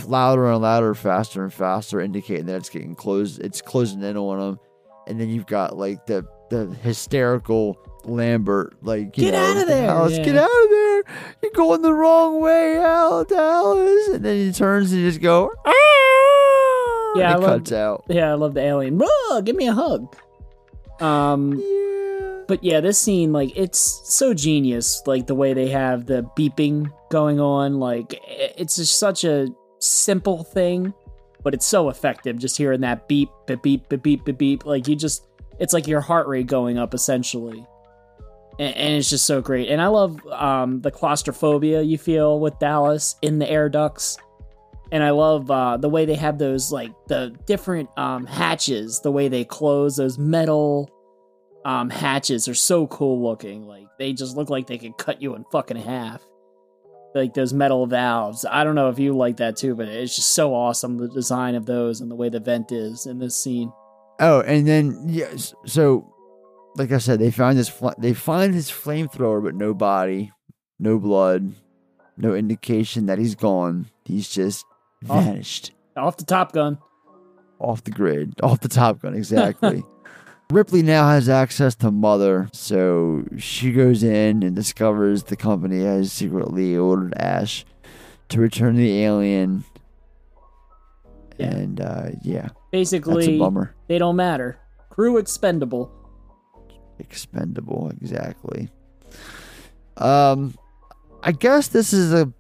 louder 0.07 0.47
and 0.51 0.63
louder, 0.63 0.95
faster 0.95 1.43
and 1.43 1.53
faster, 1.53 2.01
indicating 2.01 2.47
that 2.47 2.57
it's 2.57 2.71
getting 2.71 2.95
close. 2.95 3.37
It's 3.39 3.61
closing 3.61 4.03
in 4.03 4.17
on 4.17 4.41
him, 4.41 4.59
and 5.07 5.21
then 5.21 5.29
you've 5.29 5.47
got 5.47 5.77
like 5.77 6.07
the 6.07 6.25
the 6.49 6.67
hysterical 6.83 7.77
Lambert, 8.07 8.77
like 8.83 9.19
you 9.19 9.31
Get 9.31 9.33
know, 9.33 9.61
of 9.63 9.67
there, 9.67 9.87
Dallas, 9.87 10.17
yeah. 10.17 10.25
get 10.25 10.37
out 10.37 10.45
of 10.65 10.71
there! 10.71 11.03
You're 11.43 11.53
going 11.55 11.83
the 11.83 11.93
wrong 11.93 12.41
way, 12.41 12.79
Al 12.79 13.25
Dallas. 13.25 14.09
And 14.09 14.25
then 14.25 14.37
he 14.47 14.53
turns 14.53 14.93
and 14.93 15.03
just 15.03 15.21
go. 15.21 15.51
"Ah!" 15.67 16.14
Yeah, 17.15 17.31
I 17.31 17.35
and 17.35 17.43
love, 17.43 17.61
cuts 17.61 17.73
out. 17.73 18.05
Yeah, 18.09 18.31
I 18.31 18.35
love 18.35 18.55
the 18.55 18.61
alien. 18.61 18.99
Whoa, 19.03 19.43
give 19.43 19.57
me 19.57 19.69
a 19.69 19.73
hug. 19.73 20.15
Um, 21.01 21.57
but 22.47 22.63
yeah, 22.63 22.81
this 22.81 22.99
scene, 22.99 23.33
like, 23.33 23.57
it's 23.57 24.01
so 24.05 24.35
genius. 24.35 25.03
Like 25.07 25.27
the 25.27 25.35
way 25.35 25.55
they 25.55 25.69
have 25.69 26.07
the 26.07 26.23
beeping 26.37 26.91
going 27.11 27.41
on. 27.41 27.79
Like, 27.79 28.21
it's 28.27 28.77
just 28.77 28.99
such 28.99 29.25
a 29.25 29.49
simple 29.79 30.45
thing, 30.45 30.93
but 31.43 31.55
it's 31.55 31.67
so 31.67 31.89
effective. 31.89 32.39
Just 32.39 32.57
hearing 32.57 32.81
that 32.81 33.09
beep, 33.09 33.29
beep, 33.47 33.63
beep, 33.63 33.89
beep, 33.89 34.03
beep, 34.03 34.25
beep, 34.25 34.39
beep. 34.39 34.67
Like 34.67 34.89
you 34.89 34.97
just, 34.97 35.27
it's 35.59 35.73
like 35.73 35.87
your 35.87 36.01
heart 36.01 36.27
rate 36.27 36.47
going 36.47 36.79
up 36.79 36.95
essentially. 36.95 37.65
And, 38.59 38.77
and 38.77 38.95
it's 38.95 39.11
just 39.11 39.27
so 39.27 39.41
great. 39.41 39.69
And 39.69 39.81
I 39.81 39.87
love 39.89 40.25
um, 40.29 40.81
the 40.81 40.91
claustrophobia 40.91 41.83
you 41.83 41.99
feel 41.99 42.41
with 42.41 42.59
Dallas 42.59 43.17
in 43.23 43.39
the 43.39 43.51
air 43.51 43.69
ducts 43.69 44.17
and 44.93 45.03
I 45.03 45.11
love 45.11 45.51
uh, 45.51 45.77
the 45.77 45.89
way 45.89 46.05
they 46.05 46.15
have 46.15 46.39
those 46.39 46.71
like 46.73 46.93
the 47.09 47.35
different 47.47 47.91
um, 47.97 48.27
hatches, 48.27 49.01
the 49.01 49.13
way 49.13 49.29
they 49.29 49.45
close 49.45 49.97
those 49.97 50.19
metal 50.19 50.91
um, 51.65 51.91
hatches 51.91 52.49
are 52.49 52.55
so 52.55 52.87
cool 52.87 53.23
looking. 53.23 53.67
Like 53.67 53.87
they 53.99 54.13
just 54.13 54.37
look 54.37 54.51
like 54.51 54.67
they 54.67 54.79
could 54.79 54.97
cut 54.99 55.23
you 55.23 55.35
in 55.35 55.45
fucking 55.51 55.77
half. 55.77 56.23
Like 57.15 57.33
those 57.35 57.53
metal 57.53 57.87
valves. 57.87 58.45
I 58.45 58.65
don't 58.65 58.75
know 58.75 58.89
if 58.89 58.99
you 58.99 59.17
like 59.17 59.37
that 59.37 59.57
too, 59.57 59.75
but 59.75 59.89
it's 59.89 60.17
just 60.17 60.35
so 60.35 60.53
awesome 60.53 60.99
the 60.99 61.09
design 61.09 61.55
of 61.55 61.65
those 61.65 62.01
and 62.01 62.11
the 62.11 62.17
way 62.17 62.29
the 62.29 62.41
vent 62.41 62.73
is 62.73 63.07
in 63.07 63.19
this 63.19 63.37
scene. 63.37 63.73
Oh, 64.21 64.41
and 64.41 64.67
then 64.67 65.05
yes, 65.07 65.55
so 65.65 66.13
like 66.77 66.93
I 66.93 66.99
said, 66.99 67.21
they 67.21 67.31
find 67.31 67.57
this 67.57 67.69
fl- 67.69 67.91
they 67.99 68.15
find 68.15 68.53
his 68.53 68.71
flamethrower, 68.71 69.43
but 69.43 69.55
no 69.55 69.75
body, 69.75 70.33
no 70.79 70.99
blood, 70.99 71.53
no 72.17 72.35
indication 72.35 73.07
that 73.07 73.19
he's 73.19 73.35
gone. 73.35 73.91
He's 74.05 74.29
just. 74.29 74.65
Vanished 75.05 75.73
Off 75.97 76.17
the 76.17 76.25
Top 76.25 76.53
Gun. 76.53 76.79
off 77.61 77.85
the 77.85 77.91
grid, 77.91 78.35
off 78.43 78.61
the 78.61 78.69
Top 78.69 79.01
Gun, 79.01 79.15
exactly. 79.15 79.83
Ripley 80.51 80.83
now 80.83 81.09
has 81.09 81.29
access 81.29 81.75
to 81.77 81.91
Mother, 81.91 82.49
so 82.53 83.25
she 83.39 83.73
goes 83.73 84.03
in 84.03 84.43
and 84.43 84.55
discovers 84.55 85.25
the 85.25 85.37
company 85.37 85.83
has 85.83 86.13
secretly 86.13 86.77
ordered 86.77 87.15
Ash 87.17 87.65
to 88.29 88.41
return 88.41 88.77
the 88.77 89.03
alien. 89.05 89.65
And 91.39 91.81
uh, 91.81 92.11
yeah, 92.23 92.49
Basically, 92.71 93.27
that's 93.27 93.37
a 93.37 93.39
bummer. 93.39 93.75
they 93.89 93.99
don't 93.99 94.17
matter. 94.17 94.59
Crew 94.91 95.17
expendable. 95.17 95.91
expendable 97.01 97.91
exactly 98.01 98.69
um 99.97 100.55
i 101.25 101.33
guess 101.33 101.67
this 101.69 101.93
is 101.93 102.13
a 102.13 102.33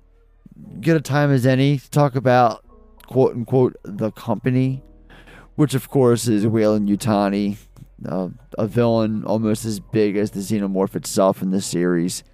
good 0.80 0.96
a 0.96 1.00
time 1.00 1.30
as 1.30 1.46
any 1.46 1.78
to 1.78 1.90
talk 1.90 2.14
about 2.16 2.64
quote 3.06 3.34
unquote 3.34 3.76
the 3.84 4.10
company 4.12 4.82
which 5.56 5.74
of 5.74 5.88
course 5.88 6.26
is 6.26 6.46
Weyland-Yutani, 6.46 7.56
uh, 8.08 8.28
a 8.58 8.66
villain 8.66 9.24
almost 9.24 9.64
as 9.64 9.80
big 9.80 10.16
as 10.16 10.32
the 10.32 10.40
xenomorph 10.40 10.96
itself 10.96 11.42
in 11.42 11.50
this 11.50 11.66
series. 11.66 12.24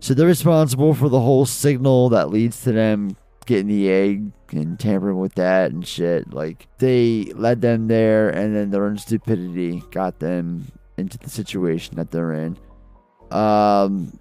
So 0.00 0.14
they're 0.14 0.26
responsible 0.26 0.94
for 0.94 1.08
the 1.08 1.20
whole 1.20 1.46
signal 1.46 2.08
that 2.10 2.30
leads 2.30 2.62
to 2.64 2.72
them 2.72 3.16
getting 3.46 3.68
the 3.68 3.90
egg 3.90 4.32
and 4.52 4.78
tampering 4.78 5.18
with 5.18 5.34
that 5.34 5.72
and 5.72 5.86
shit. 5.86 6.32
Like 6.32 6.68
they 6.78 7.32
led 7.34 7.60
them 7.60 7.88
there, 7.88 8.30
and 8.30 8.54
then 8.54 8.70
their 8.70 8.84
own 8.84 8.98
stupidity 8.98 9.82
got 9.90 10.20
them 10.20 10.66
into 10.96 11.18
the 11.18 11.30
situation 11.30 11.96
that 11.96 12.10
they're 12.10 12.32
in. 12.32 12.58
Um. 13.30 14.18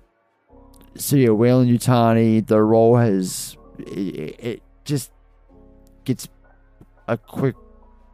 So 0.95 1.15
yeah, 1.15 1.29
Weyland-Yutani, 1.29 2.45
their 2.47 2.65
role 2.65 2.97
has 2.97 3.57
it, 3.79 4.35
it 4.39 4.63
just 4.85 5.11
gets 6.03 6.27
a 7.07 7.17
quick 7.17 7.55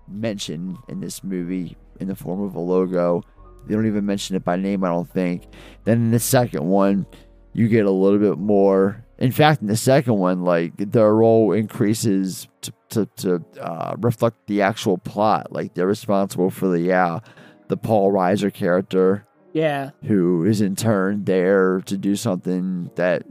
mention 0.07 0.77
in 0.87 0.99
this 0.99 1.23
movie 1.23 1.77
in 1.99 2.07
the 2.07 2.15
form 2.15 2.41
of 2.41 2.55
a 2.55 2.59
logo. 2.59 3.23
They 3.65 3.73
don't 3.73 3.87
even 3.87 4.05
mention 4.05 4.35
it 4.35 4.43
by 4.43 4.57
name, 4.57 4.83
I 4.83 4.89
don't 4.89 5.09
think. 5.09 5.47
Then 5.85 5.97
in 5.97 6.11
the 6.11 6.19
second 6.19 6.65
one, 6.65 7.07
you 7.53 7.67
get 7.67 7.85
a 7.85 7.91
little 7.91 8.19
bit 8.19 8.37
more. 8.37 9.03
In 9.17 9.31
fact, 9.31 9.61
in 9.61 9.67
the 9.67 9.77
second 9.77 10.17
one, 10.17 10.43
like 10.43 10.73
their 10.77 11.13
role 11.13 11.53
increases 11.53 12.47
to 12.61 12.73
to, 12.89 13.05
to 13.17 13.45
uh, 13.59 13.95
reflect 13.99 14.47
the 14.47 14.61
actual 14.61 14.97
plot. 14.97 15.51
Like 15.51 15.73
they're 15.73 15.87
responsible 15.87 16.49
for 16.49 16.67
the 16.67 16.81
yeah, 16.81 17.19
the 17.67 17.77
Paul 17.77 18.11
Reiser 18.11 18.53
character 18.53 19.25
Yeah. 19.55 19.91
who 20.03 20.43
is 20.45 20.59
in 20.59 20.75
turn 20.75 21.23
there 21.23 21.79
to 21.85 21.97
do 21.97 22.15
something 22.17 22.91
that 22.95 23.23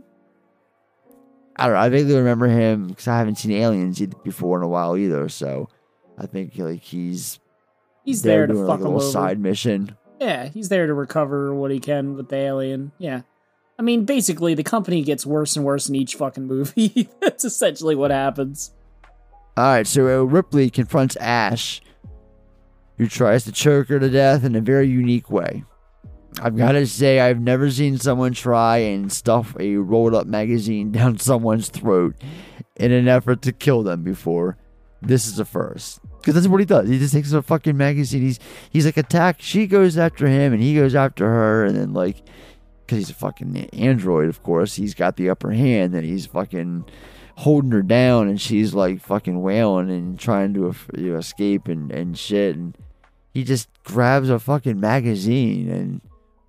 I 1.57 1.67
don't 1.67 1.75
know. 1.75 1.81
I 1.81 1.89
vaguely 1.91 2.17
remember 2.17 2.49
him 2.49 2.89
because 2.89 3.07
I 3.07 3.19
haven't 3.19 3.37
seen 3.37 3.53
Aliens 3.53 4.01
before 4.25 4.57
in 4.59 4.65
a 4.65 4.69
while 4.69 4.97
either. 4.97 5.29
So 5.29 5.69
I 6.19 6.27
think 6.27 6.55
like 6.57 6.81
he's 6.83 7.39
He's 8.05 8.23
there 8.23 8.47
to 8.47 8.55
fuck 8.55 8.67
like 8.69 8.81
a 8.81 8.83
little 8.85 9.03
over. 9.03 9.11
side 9.11 9.39
mission. 9.39 9.97
Yeah, 10.19 10.49
he's 10.49 10.71
there 10.71 10.87
to 10.87 10.95
recover 10.95 11.55
what 11.55 11.71
he 11.71 11.79
can 11.79 12.15
with 12.17 12.29
the 12.31 12.37
alien. 12.37 12.93
Yeah. 12.99 13.21
I 13.79 13.83
mean, 13.83 14.05
basically, 14.05 14.55
the 14.55 14.63
company 14.63 15.03
gets 15.03 15.27
worse 15.27 15.57
and 15.57 15.65
worse 15.65 15.89
in 15.89 15.95
each 15.95 16.15
fucking 16.15 16.47
movie. 16.47 17.09
That's 17.21 17.45
essentially 17.45 17.95
what 17.97 18.11
happens. 18.11 18.71
All 19.57 19.65
right, 19.65 19.87
so 19.87 20.07
uh, 20.21 20.25
Ripley 20.25 20.71
confronts 20.71 21.17
Ash, 21.17 21.81
who 22.99 23.07
tries 23.09 23.45
to 23.45 23.53
choke 23.53 23.89
her 23.89 23.99
to 24.01 24.09
death 24.09 24.45
in 24.45 24.55
a 24.57 24.61
very 24.61 24.89
unique 24.89 25.31
way. 25.31 25.65
I've 26.41 26.57
got 26.57 26.73
to 26.73 26.87
say, 26.87 27.21
I've 27.21 27.41
never 27.41 27.71
seen 27.71 27.99
someone 27.99 28.33
try 28.33 28.79
and 28.79 29.13
stuff 29.13 29.55
a 29.59 29.77
rolled 29.77 30.15
up 30.15 30.27
magazine 30.27 30.93
down 30.93 31.19
someone's 31.19 31.69
throat 31.69 32.17
in 32.77 32.93
an 32.93 33.09
effort 33.09 33.43
to 33.43 33.53
kill 33.53 33.83
them 33.83 34.03
before. 34.03 34.57
This 35.01 35.27
is 35.27 35.39
a 35.39 35.45
first. 35.45 36.01
Because 36.19 36.35
that's 36.35 36.49
what 36.49 36.61
he 36.61 36.67
does. 36.67 36.89
He 36.89 36.99
just 36.99 37.13
takes 37.13 37.33
a 37.33 37.43
fucking 37.43 37.77
magazine. 37.77 38.23
He's 38.23 38.41
he's 38.71 38.87
like 38.87 38.97
attack. 38.97 39.43
She 39.43 39.67
goes 39.67 39.99
after 39.99 40.27
him, 40.27 40.55
and 40.55 40.63
he 40.63 40.75
goes 40.75 40.95
after 40.95 41.27
her, 41.27 41.67
and 41.67 41.77
then 41.77 41.93
like, 41.93 42.23
because 42.81 42.99
he's 42.99 43.11
a 43.11 43.15
fucking 43.15 43.69
android, 43.75 44.31
of 44.31 44.43
course, 44.43 44.75
he's 44.77 44.95
got 44.95 45.17
the 45.17 45.29
upper 45.29 45.51
hand, 45.51 45.95
and 45.95 46.07
he's 46.07 46.25
fucking 46.25 46.87
holding 47.37 47.73
her 47.73 47.83
down, 47.83 48.29
and 48.29 48.41
she's 48.41 48.73
like 48.73 49.03
fucking 49.03 49.43
wailing 49.43 49.91
and 49.91 50.19
trying 50.19 50.55
to 50.55 50.75
you 50.97 51.13
know, 51.13 51.19
escape 51.19 51.69
and 51.69 51.93
and 51.93 52.19
shit, 52.19 52.57
and 52.57 52.79
he 53.35 53.45
just 53.45 53.69
grabs 53.85 54.31
a 54.31 54.39
fucking 54.39 54.81
magazine 54.81 55.69
and 55.69 56.01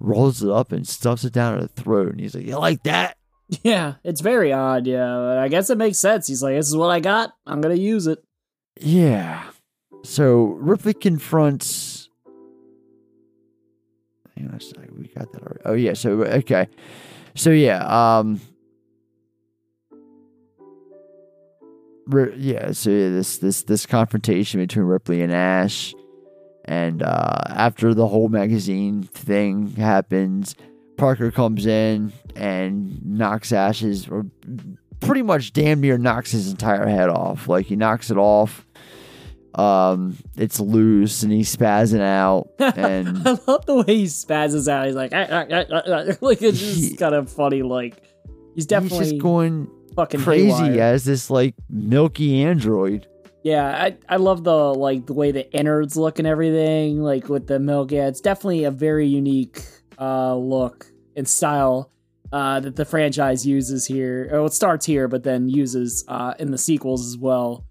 rolls 0.05 0.43
it 0.43 0.49
up 0.49 0.71
and 0.71 0.87
stuffs 0.87 1.23
it 1.23 1.33
down 1.33 1.59
her 1.59 1.67
throat, 1.67 2.11
and 2.11 2.19
he's 2.19 2.35
like, 2.35 2.45
"You 2.45 2.57
like 2.57 2.83
that?" 2.83 3.17
Yeah, 3.63 3.95
it's 4.03 4.21
very 4.21 4.51
odd. 4.51 4.87
Yeah, 4.87 5.05
but 5.17 5.37
I 5.37 5.47
guess 5.47 5.69
it 5.69 5.77
makes 5.77 5.99
sense. 5.99 6.27
He's 6.27 6.41
like, 6.41 6.55
this 6.55 6.67
is 6.67 6.75
what 6.75 6.89
I 6.89 6.99
got. 6.99 7.33
I'm 7.45 7.61
going 7.61 7.75
to 7.75 7.81
use 7.81 8.07
it. 8.07 8.23
Yeah. 8.79 9.43
So 10.03 10.45
Ripley 10.59 10.93
confronts. 10.93 12.09
Hang 14.35 14.49
on 14.49 14.55
a 14.55 14.59
sec, 14.59 14.89
we 14.97 15.07
got 15.07 15.31
that 15.31 15.41
already. 15.43 15.61
Oh 15.65 15.73
yeah, 15.73 15.93
so 15.93 16.23
okay, 16.23 16.67
so 17.35 17.51
yeah, 17.51 17.85
um, 18.19 18.41
yeah, 22.35 22.71
so 22.73 22.89
yeah, 22.89 23.09
this 23.09 23.37
this 23.37 23.63
this 23.63 23.85
confrontation 23.85 24.59
between 24.59 24.85
Ripley 24.85 25.21
and 25.21 25.31
Ash, 25.31 25.95
and 26.65 27.03
uh, 27.03 27.43
after 27.47 27.93
the 27.93 28.07
whole 28.07 28.27
magazine 28.27 29.03
thing 29.03 29.71
happens, 29.71 30.55
Parker 30.97 31.31
comes 31.31 31.65
in 31.65 32.11
and 32.35 33.03
knocks 33.05 33.51
Ashes, 33.51 34.07
or 34.07 34.25
pretty 34.99 35.21
much 35.21 35.53
damn 35.53 35.81
near 35.81 35.97
knocks 35.97 36.31
his 36.31 36.49
entire 36.49 36.87
head 36.87 37.09
off. 37.09 37.47
Like 37.47 37.67
he 37.67 37.75
knocks 37.75 38.09
it 38.09 38.17
off. 38.17 38.65
Um, 39.53 40.17
it's 40.35 40.59
loose 40.59 41.23
and 41.23 41.31
he's 41.31 41.55
spazzing 41.55 42.01
out, 42.01 42.49
and 42.59 43.25
I 43.25 43.37
love 43.47 43.65
the 43.65 43.83
way 43.85 43.95
he 43.95 44.03
spazzes 44.05 44.67
out. 44.67 44.87
He's 44.87 44.95
like, 44.95 45.11
"Ah, 45.13 45.27
ah, 45.29 45.45
ah, 45.49 45.63
ah, 45.71 45.81
ah." 45.87 46.13
like 46.21 46.41
it's 46.41 46.59
just 46.59 46.97
kind 46.97 47.15
of 47.15 47.31
funny. 47.31 47.61
Like 47.61 48.03
he's 48.53 48.65
definitely 48.65 48.97
he's 48.99 49.11
just 49.11 49.21
going 49.21 49.69
fucking 49.95 50.19
crazy 50.19 50.51
haywire. 50.51 50.81
as 50.81 51.05
this 51.05 51.29
like 51.29 51.55
milky 51.69 52.43
android. 52.43 53.07
Yeah, 53.45 53.67
I, 53.67 53.97
I 54.09 54.15
love 54.15 54.43
the 54.43 54.73
like 54.73 55.05
the 55.05 55.13
way 55.13 55.29
the 55.29 55.47
innards 55.53 55.95
look 55.95 56.17
and 56.17 56.27
everything, 56.27 57.03
like 57.03 57.29
with 57.29 57.45
the 57.45 57.59
milk. 57.59 57.91
Yeah, 57.91 58.07
it's 58.07 58.19
definitely 58.19 58.63
a 58.63 58.71
very 58.71 59.05
unique 59.05 59.61
uh 59.99 60.35
look 60.35 60.87
and 61.15 61.27
style 61.27 61.91
uh 62.33 62.59
that 62.59 62.75
the 62.75 62.85
franchise 62.85 63.45
uses 63.45 63.85
here. 63.85 64.27
Or 64.31 64.47
it 64.47 64.53
starts 64.53 64.87
here, 64.87 65.07
but 65.07 65.21
then 65.21 65.47
uses 65.47 66.03
uh 66.07 66.33
in 66.39 66.49
the 66.49 66.57
sequels 66.57 67.05
as 67.05 67.19
well. 67.19 67.67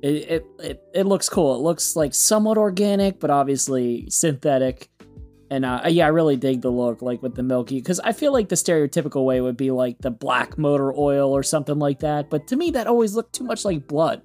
It 0.00 0.08
it 0.08 0.46
it, 0.58 0.82
it 0.94 1.06
looks 1.06 1.28
cool. 1.28 1.54
It 1.54 1.58
looks 1.58 1.96
like 1.96 2.14
somewhat 2.14 2.56
organic, 2.56 3.20
but 3.20 3.28
obviously 3.28 4.08
synthetic. 4.08 4.88
And 5.50 5.66
uh, 5.66 5.82
yeah, 5.88 6.06
I 6.06 6.08
really 6.08 6.36
dig 6.36 6.62
the 6.62 6.70
look, 6.70 7.02
like 7.02 7.20
with 7.20 7.34
the 7.34 7.42
milky, 7.42 7.76
because 7.78 8.00
I 8.00 8.12
feel 8.12 8.32
like 8.32 8.48
the 8.48 8.54
stereotypical 8.54 9.26
way 9.26 9.42
would 9.42 9.58
be 9.58 9.70
like 9.70 9.98
the 9.98 10.10
black 10.10 10.56
motor 10.56 10.96
oil 10.96 11.30
or 11.30 11.42
something 11.42 11.78
like 11.78 11.98
that. 11.98 12.30
But 12.30 12.46
to 12.46 12.56
me, 12.56 12.70
that 12.70 12.86
always 12.86 13.14
looked 13.14 13.34
too 13.34 13.44
much 13.44 13.66
like 13.66 13.86
blood. 13.86 14.22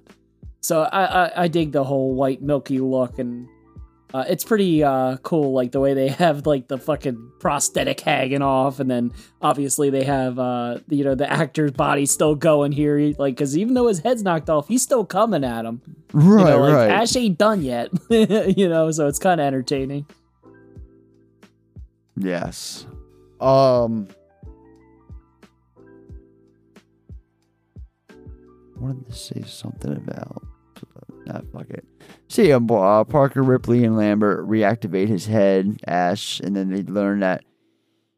So 0.66 0.82
I, 0.82 1.26
I, 1.26 1.42
I 1.44 1.48
dig 1.48 1.70
the 1.70 1.84
whole 1.84 2.16
white 2.16 2.42
milky 2.42 2.80
look, 2.80 3.20
and 3.20 3.46
uh, 4.12 4.24
it's 4.28 4.42
pretty 4.42 4.82
uh, 4.82 5.16
cool, 5.18 5.52
like 5.52 5.70
the 5.70 5.78
way 5.78 5.94
they 5.94 6.08
have 6.24 6.44
like 6.44 6.66
the 6.66 6.76
fucking 6.76 7.30
prosthetic 7.38 8.00
hanging 8.00 8.42
off, 8.42 8.80
and 8.80 8.90
then 8.90 9.12
obviously 9.40 9.90
they 9.90 10.02
have 10.02 10.40
uh, 10.40 10.78
you 10.88 11.04
know 11.04 11.14
the 11.14 11.30
actor's 11.30 11.70
body 11.70 12.04
still 12.04 12.34
going 12.34 12.72
here, 12.72 12.98
He- 12.98 13.14
like 13.16 13.36
because 13.36 13.56
even 13.56 13.74
though 13.74 13.86
his 13.86 14.00
head's 14.00 14.24
knocked 14.24 14.50
off, 14.50 14.66
he's 14.66 14.82
still 14.82 15.04
coming 15.04 15.44
at 15.44 15.64
him. 15.64 15.80
Right, 16.12 16.40
you 16.40 16.44
know, 16.46 16.58
like, 16.62 16.74
right. 16.74 16.90
Ash 16.90 17.14
ain't 17.14 17.38
done 17.38 17.62
yet, 17.62 17.90
you 18.10 18.68
know, 18.68 18.90
so 18.90 19.06
it's 19.06 19.20
kind 19.20 19.40
of 19.40 19.46
entertaining. 19.46 20.04
Yes. 22.16 22.86
Um. 23.40 24.08
Wanted 28.78 29.06
to 29.06 29.12
say 29.14 29.42
something 29.46 29.92
about. 29.92 30.45
Nah, 31.26 31.40
fuck 31.52 31.70
it. 31.70 31.84
See, 32.28 32.52
uh, 32.52 32.60
Parker, 32.60 33.42
Ripley, 33.42 33.84
and 33.84 33.96
Lambert 33.96 34.48
reactivate 34.48 35.08
his 35.08 35.26
head, 35.26 35.80
Ash, 35.86 36.40
and 36.40 36.54
then 36.54 36.70
they 36.70 36.82
learn 36.82 37.20
that 37.20 37.44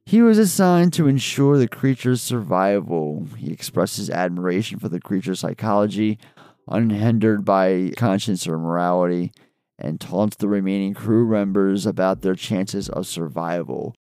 he 0.08 0.22
was 0.22 0.38
assigned 0.38 0.94
to 0.94 1.06
ensure 1.06 1.58
the 1.58 1.68
creature's 1.68 2.22
survival. 2.22 3.26
He 3.36 3.52
expresses 3.52 4.08
admiration 4.08 4.78
for 4.78 4.88
the 4.88 5.00
creature's 5.00 5.40
psychology, 5.40 6.18
unhindered 6.66 7.44
by 7.44 7.92
conscience 7.94 8.46
or 8.46 8.56
morality, 8.56 9.32
and 9.78 10.00
taunts 10.00 10.36
the 10.36 10.48
remaining 10.48 10.94
crew 10.94 11.28
members 11.28 11.84
about 11.84 12.22
their 12.22 12.34
chances 12.34 12.88
of 12.88 13.06
survival. 13.06 13.94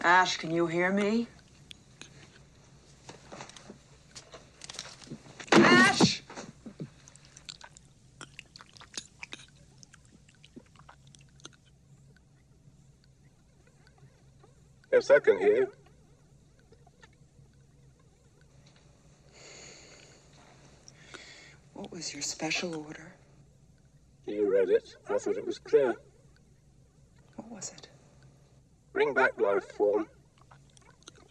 Ash, 0.00 0.38
can 0.38 0.50
you 0.50 0.66
hear 0.66 0.90
me? 0.90 1.28
Ash! 5.52 6.22
Yes, 14.92 15.10
I 15.10 15.18
can 15.18 15.38
hear 15.38 15.56
you. 15.56 15.72
What 21.74 21.92
was 21.92 22.12
your 22.12 22.22
special 22.22 22.74
order? 22.74 23.12
You 24.26 24.50
read 24.50 24.70
it. 24.70 24.96
I 25.08 25.18
thought 25.18 25.36
it 25.36 25.46
was 25.46 25.58
clear. 25.58 25.94
What 27.36 27.50
was 27.50 27.72
it? 27.76 27.88
Bring 28.92 29.12
back 29.14 29.38
life 29.38 29.64
form. 29.76 30.06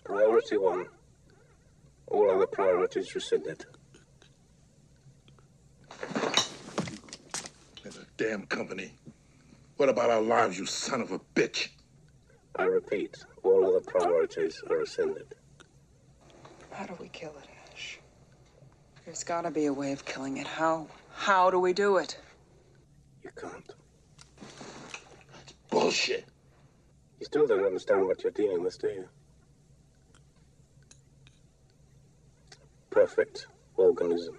Priority 0.03 0.57
one. 0.57 0.85
All 2.07 2.31
other 2.31 2.47
priorities 2.47 3.13
rescinded. 3.13 3.65
In 7.83 7.91
a 7.91 8.05
damn 8.17 8.45
company. 8.45 8.93
What 9.77 9.89
about 9.89 10.09
our 10.09 10.21
lives, 10.21 10.57
you 10.57 10.65
son 10.65 11.01
of 11.01 11.11
a 11.11 11.19
bitch? 11.35 11.69
I 12.55 12.63
repeat, 12.63 13.15
all 13.47 13.65
other 13.67 13.79
priorities 13.79 14.61
are 14.69 14.77
rescinded. 14.77 15.35
How 16.71 16.85
do 16.85 16.95
we 16.99 17.09
kill 17.09 17.35
it, 17.37 17.49
Ash? 17.71 17.99
There's 19.05 19.23
gotta 19.23 19.49
be 19.49 19.65
a 19.65 19.73
way 19.73 19.91
of 19.93 20.05
killing 20.05 20.37
it. 20.37 20.47
How? 20.47 20.87
How 21.13 21.49
do 21.49 21.59
we 21.59 21.73
do 21.73 21.97
it? 21.97 22.19
You 23.23 23.31
can't. 23.35 23.73
That's 25.33 25.53
bullshit. 25.69 26.25
You 27.19 27.25
still 27.25 27.47
don't 27.47 27.65
understand 27.65 28.05
what 28.05 28.21
you're 28.23 28.31
dealing 28.31 28.63
with, 28.63 28.79
do 28.79 28.87
you? 28.87 29.09
Perfect 32.89 33.47
organism. 33.75 34.37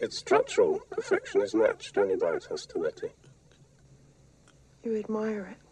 Its 0.00 0.18
structural 0.18 0.80
perfection 0.90 1.40
is 1.42 1.54
matched 1.54 1.96
only 1.96 2.16
by 2.16 2.32
its 2.32 2.46
hostility. 2.46 3.08
You 4.84 4.96
admire 4.96 5.48
it. 5.52 5.65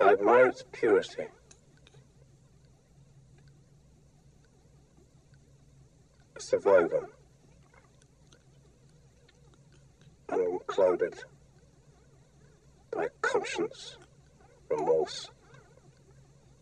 I 0.00 0.12
admire 0.12 0.46
its 0.46 0.64
purity. 0.72 1.24
A 6.36 6.40
survivor. 6.40 7.08
Unclouded 10.28 11.14
by 12.90 13.08
conscience, 13.22 13.96
remorse, 14.68 15.28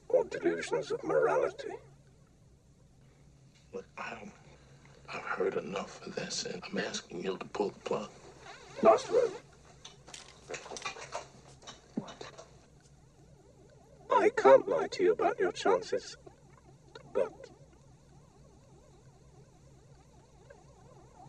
or 0.09 0.25
delusions 0.25 0.91
of 0.93 1.03
morality. 1.05 1.73
Look, 3.73 3.85
I, 3.99 4.17
I've 5.13 5.23
heard 5.23 5.55
enough 5.57 6.01
of 6.07 6.15
this, 6.15 6.45
and 6.45 6.63
I'm 6.71 6.79
asking 6.79 7.23
you 7.25 7.37
to 7.37 7.45
pull 7.47 7.71
the 7.71 7.81
plug. 7.81 8.09
Last 8.83 9.11
word. 9.11 9.33
I 14.19 14.31
can't 14.31 14.67
lie 14.67 14.89
to 14.89 15.03
you 15.03 15.13
about 15.13 15.39
your 15.39 15.53
chances, 15.53 16.17
but 17.13 17.31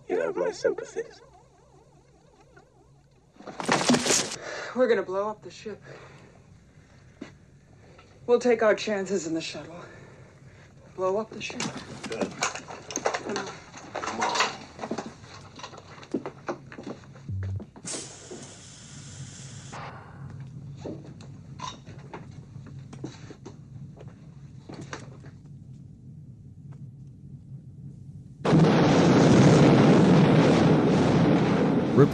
you 0.07 0.19
have 0.21 0.35
my 0.37 0.51
sympathies. 0.51 1.21
We're 4.73 4.87
gonna 4.87 5.03
blow 5.03 5.29
up 5.29 5.41
the 5.41 5.51
ship. 5.51 5.83
We'll 8.25 8.39
take 8.39 8.63
our 8.63 8.73
chances 8.73 9.27
in 9.27 9.33
the 9.33 9.41
shuttle. 9.41 9.75
Blow 10.95 11.17
up 11.17 11.29
the 11.29 11.41
ship. 11.41 11.61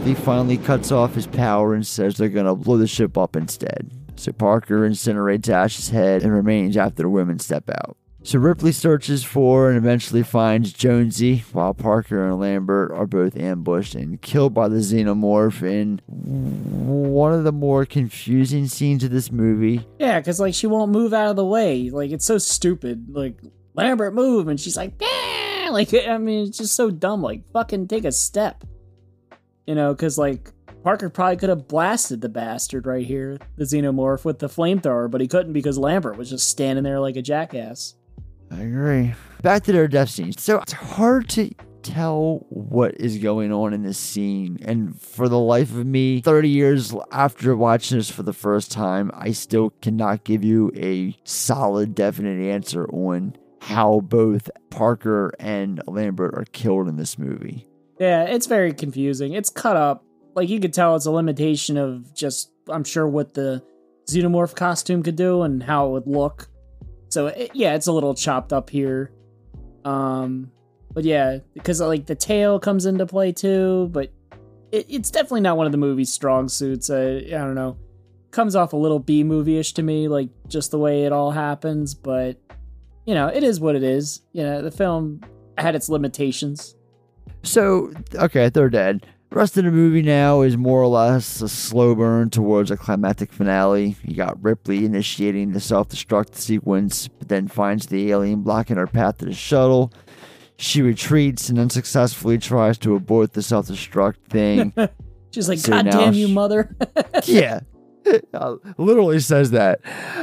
Ripley 0.04 0.22
finally 0.22 0.58
cuts 0.58 0.92
off 0.92 1.14
his 1.14 1.26
power 1.26 1.72
and 1.72 1.86
says 1.86 2.18
they're 2.18 2.28
gonna 2.28 2.54
blow 2.54 2.76
the 2.76 2.86
ship 2.86 3.16
up 3.16 3.36
instead. 3.36 3.90
So 4.16 4.32
Parker 4.32 4.86
incinerates 4.86 5.48
Ash's 5.48 5.88
head 5.88 6.22
and 6.22 6.30
remains 6.30 6.76
after 6.76 7.04
the 7.04 7.08
women 7.08 7.38
step 7.38 7.70
out. 7.70 7.96
So 8.22 8.38
Ripley 8.38 8.72
searches 8.72 9.24
for 9.24 9.70
and 9.70 9.78
eventually 9.78 10.22
finds 10.22 10.74
Jonesy, 10.74 11.38
while 11.54 11.72
Parker 11.72 12.22
and 12.28 12.38
Lambert 12.38 12.92
are 12.92 13.06
both 13.06 13.34
ambushed 13.34 13.94
and 13.94 14.20
killed 14.20 14.52
by 14.52 14.68
the 14.68 14.76
xenomorph 14.76 15.62
in 15.62 16.02
one 16.06 17.32
of 17.32 17.44
the 17.44 17.52
more 17.52 17.86
confusing 17.86 18.66
scenes 18.66 19.04
of 19.04 19.10
this 19.10 19.32
movie. 19.32 19.88
Yeah, 19.98 20.20
because 20.20 20.38
like 20.38 20.52
she 20.52 20.66
won't 20.66 20.92
move 20.92 21.14
out 21.14 21.30
of 21.30 21.36
the 21.36 21.46
way. 21.46 21.88
Like 21.88 22.10
it's 22.10 22.26
so 22.26 22.36
stupid. 22.36 23.06
Like 23.08 23.40
Lambert, 23.72 24.12
move, 24.12 24.48
and 24.48 24.60
she's 24.60 24.76
like, 24.76 25.00
like 25.70 25.94
I 25.94 26.18
mean, 26.18 26.48
it's 26.48 26.58
just 26.58 26.74
so 26.76 26.90
dumb. 26.90 27.22
Like 27.22 27.50
fucking 27.54 27.88
take 27.88 28.04
a 28.04 28.12
step, 28.12 28.64
you 29.66 29.74
know? 29.74 29.92
Because 29.92 30.18
like 30.18 30.52
Parker 30.82 31.08
probably 31.08 31.36
could 31.36 31.48
have 31.48 31.66
blasted 31.66 32.20
the 32.20 32.28
bastard 32.28 32.86
right 32.86 33.06
here, 33.06 33.38
the 33.56 33.64
xenomorph 33.64 34.24
with 34.24 34.38
the 34.38 34.48
flamethrower, 34.48 35.10
but 35.10 35.20
he 35.20 35.28
couldn't 35.28 35.52
because 35.52 35.78
Lambert 35.78 36.16
was 36.16 36.30
just 36.30 36.48
standing 36.48 36.84
there 36.84 37.00
like 37.00 37.16
a 37.16 37.22
jackass. 37.22 37.94
I 38.50 38.60
agree. 38.60 39.14
Back 39.42 39.64
to 39.64 39.72
their 39.72 39.88
death 39.88 40.10
scenes. 40.10 40.42
So 40.42 40.60
it's 40.60 40.72
hard 40.72 41.28
to 41.30 41.50
tell 41.82 42.46
what 42.48 42.94
is 42.98 43.18
going 43.18 43.52
on 43.52 43.72
in 43.72 43.82
this 43.82 43.98
scene. 43.98 44.58
And 44.62 45.00
for 45.00 45.28
the 45.28 45.38
life 45.38 45.70
of 45.70 45.86
me, 45.86 46.20
30 46.20 46.48
years 46.48 46.94
after 47.10 47.56
watching 47.56 47.98
this 47.98 48.10
for 48.10 48.22
the 48.22 48.32
first 48.32 48.72
time, 48.72 49.10
I 49.14 49.32
still 49.32 49.70
cannot 49.82 50.24
give 50.24 50.44
you 50.44 50.70
a 50.76 51.16
solid, 51.24 51.94
definite 51.94 52.42
answer 52.50 52.86
on 52.90 53.36
how 53.60 54.00
both 54.00 54.50
Parker 54.70 55.32
and 55.38 55.80
Lambert 55.86 56.34
are 56.34 56.44
killed 56.52 56.88
in 56.88 56.96
this 56.96 57.18
movie. 57.18 57.66
Yeah, 57.98 58.24
it's 58.24 58.46
very 58.46 58.72
confusing. 58.72 59.34
It's 59.34 59.50
cut 59.50 59.76
up. 59.76 60.04
Like 60.34 60.48
you 60.48 60.60
could 60.60 60.74
tell 60.74 60.96
it's 60.96 61.06
a 61.06 61.10
limitation 61.10 61.76
of 61.76 62.14
just 62.14 62.50
I'm 62.68 62.84
sure 62.84 63.06
what 63.06 63.34
the 63.34 63.62
xenomorph 64.08 64.54
costume 64.54 65.02
could 65.02 65.16
do 65.16 65.42
and 65.42 65.62
how 65.62 65.86
it 65.86 65.90
would 65.90 66.06
look. 66.06 66.48
So 67.08 67.28
it, 67.28 67.52
yeah, 67.54 67.74
it's 67.74 67.86
a 67.86 67.92
little 67.92 68.14
chopped 68.14 68.52
up 68.52 68.70
here. 68.70 69.12
Um 69.84 70.50
but 70.92 71.04
yeah, 71.04 71.38
because 71.54 71.80
like 71.80 72.06
the 72.06 72.14
tail 72.14 72.58
comes 72.58 72.86
into 72.86 73.06
play 73.06 73.32
too, 73.32 73.88
but 73.92 74.12
it, 74.72 74.86
it's 74.88 75.10
definitely 75.10 75.40
not 75.40 75.56
one 75.56 75.66
of 75.66 75.72
the 75.72 75.78
movie's 75.78 76.12
strong 76.12 76.48
suits. 76.48 76.90
I, 76.90 77.02
I 77.02 77.38
don't 77.38 77.54
know. 77.54 77.76
Comes 78.30 78.56
off 78.56 78.72
a 78.72 78.76
little 78.76 78.98
B 78.98 79.22
movie-ish 79.22 79.74
to 79.74 79.82
me, 79.82 80.08
like 80.08 80.28
just 80.48 80.70
the 80.70 80.78
way 80.78 81.04
it 81.04 81.12
all 81.12 81.30
happens, 81.30 81.94
but 81.94 82.40
you 83.06 83.14
know, 83.14 83.28
it 83.28 83.42
is 83.42 83.60
what 83.60 83.76
it 83.76 83.82
is. 83.82 84.22
You 84.32 84.42
know, 84.44 84.62
the 84.62 84.70
film 84.70 85.20
had 85.58 85.74
its 85.74 85.88
limitations. 85.88 86.74
So, 87.44 87.92
okay, 88.14 88.48
they're 88.48 88.68
dead. 88.70 89.06
The 89.30 89.36
rest 89.36 89.56
of 89.56 89.64
the 89.64 89.70
movie 89.70 90.02
now 90.02 90.42
is 90.42 90.56
more 90.56 90.80
or 90.80 90.86
less 90.86 91.40
a 91.40 91.48
slow 91.48 91.94
burn 91.94 92.30
towards 92.30 92.70
a 92.70 92.76
climactic 92.76 93.32
finale. 93.32 93.96
You 94.04 94.14
got 94.14 94.40
Ripley 94.42 94.84
initiating 94.84 95.52
the 95.52 95.60
self 95.60 95.88
destruct 95.88 96.36
sequence, 96.36 97.08
but 97.08 97.28
then 97.28 97.48
finds 97.48 97.86
the 97.86 98.10
alien 98.12 98.42
blocking 98.42 98.76
her 98.76 98.86
path 98.86 99.18
to 99.18 99.24
the 99.24 99.32
shuttle. 99.34 99.92
She 100.56 100.82
retreats 100.82 101.48
and 101.48 101.58
unsuccessfully 101.58 102.38
tries 102.38 102.78
to 102.78 102.94
abort 102.94 103.32
the 103.32 103.42
self 103.42 103.66
destruct 103.66 104.16
thing. 104.28 104.72
She's 105.32 105.48
like, 105.48 105.58
So 105.58 105.72
"God 105.72 105.90
damn 105.90 106.12
you, 106.14 106.28
she- 106.28 106.32
mother!" 106.34 106.74
yeah. 107.24 107.60
Uh, 108.32 108.56
literally 108.78 109.18
says 109.18 109.50
that. 109.50 109.80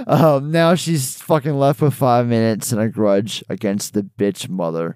Um, 0.07 0.52
now 0.52 0.76
she's 0.76 1.18
fucking 1.22 1.56
left 1.56 1.81
with 1.81 1.93
five 1.95 2.27
minutes 2.27 2.72
and 2.72 2.80
a 2.80 2.88
grudge 2.88 3.43
against 3.49 3.93
the 3.93 4.03
bitch 4.03 4.48
mother. 4.48 4.95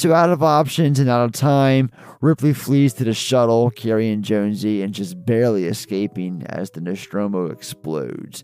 So, 0.00 0.14
out 0.14 0.30
of 0.30 0.42
options 0.42 0.98
and 0.98 1.10
out 1.10 1.26
of 1.26 1.32
time, 1.32 1.90
Ripley 2.22 2.54
flees 2.54 2.94
to 2.94 3.04
the 3.04 3.12
shuttle, 3.12 3.68
carrying 3.68 4.22
Jonesy 4.22 4.80
and 4.80 4.94
just 4.94 5.26
barely 5.26 5.66
escaping 5.66 6.42
as 6.46 6.70
the 6.70 6.80
Nostromo 6.80 7.50
explodes. 7.50 8.42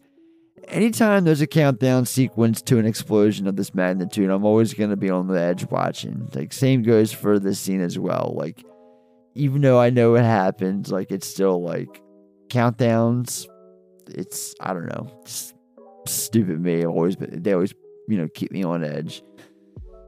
Anytime 0.68 1.24
there's 1.24 1.40
a 1.40 1.46
countdown 1.46 2.04
sequence 2.04 2.60
to 2.60 2.76
an 2.78 2.84
explosion 2.84 3.46
of 3.46 3.56
this 3.56 3.74
magnitude, 3.74 4.28
I'm 4.28 4.44
always 4.44 4.74
going 4.74 4.90
to 4.90 4.98
be 4.98 5.08
on 5.08 5.28
the 5.28 5.40
edge 5.40 5.64
watching. 5.70 6.28
Like, 6.34 6.52
same 6.52 6.82
goes 6.82 7.10
for 7.10 7.38
this 7.38 7.58
scene 7.58 7.80
as 7.80 7.98
well. 7.98 8.34
Like, 8.36 8.62
even 9.34 9.62
though 9.62 9.80
I 9.80 9.88
know 9.88 10.14
it 10.16 10.24
happens, 10.24 10.92
like, 10.92 11.10
it's 11.10 11.26
still 11.26 11.62
like 11.62 12.02
countdowns. 12.48 13.46
It's, 14.08 14.54
I 14.60 14.74
don't 14.74 14.88
know, 14.88 15.22
stupid 16.06 16.60
me. 16.60 16.84
Always, 16.84 17.16
they 17.18 17.54
always, 17.54 17.72
you 18.08 18.18
know, 18.18 18.28
keep 18.34 18.52
me 18.52 18.62
on 18.62 18.84
edge. 18.84 19.22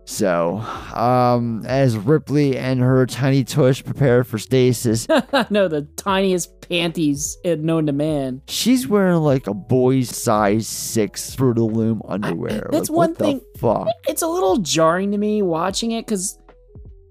So, 0.09 0.57
um, 0.95 1.67
as 1.67 1.95
Ripley 1.99 2.57
and 2.57 2.81
her 2.81 3.05
tiny 3.05 3.45
tush 3.45 3.85
prepare 3.85 4.25
for 4.25 4.39
stasis, 4.39 5.07
no, 5.51 5.69
the 5.69 5.87
tiniest 5.97 6.63
panties 6.63 7.37
known 7.45 7.85
to 7.87 7.93
man. 7.93 8.41
she's 8.49 8.89
wearing 8.89 9.17
like 9.19 9.47
a 9.49 9.53
boy's 9.53 10.17
size 10.17 10.67
six 10.67 11.35
Fruit 11.35 11.59
Loom 11.59 12.01
underwear. 12.09 12.71
That's 12.73 12.89
Like, 12.89 12.97
one 12.97 13.15
thing. 13.17 13.43
fuck. 13.59 13.89
It's 14.09 14.23
a 14.23 14.27
little 14.27 14.57
jarring 14.57 15.13
to 15.13 15.19
me 15.19 15.43
watching 15.43 15.91
it 15.91 16.07
because, 16.07 16.39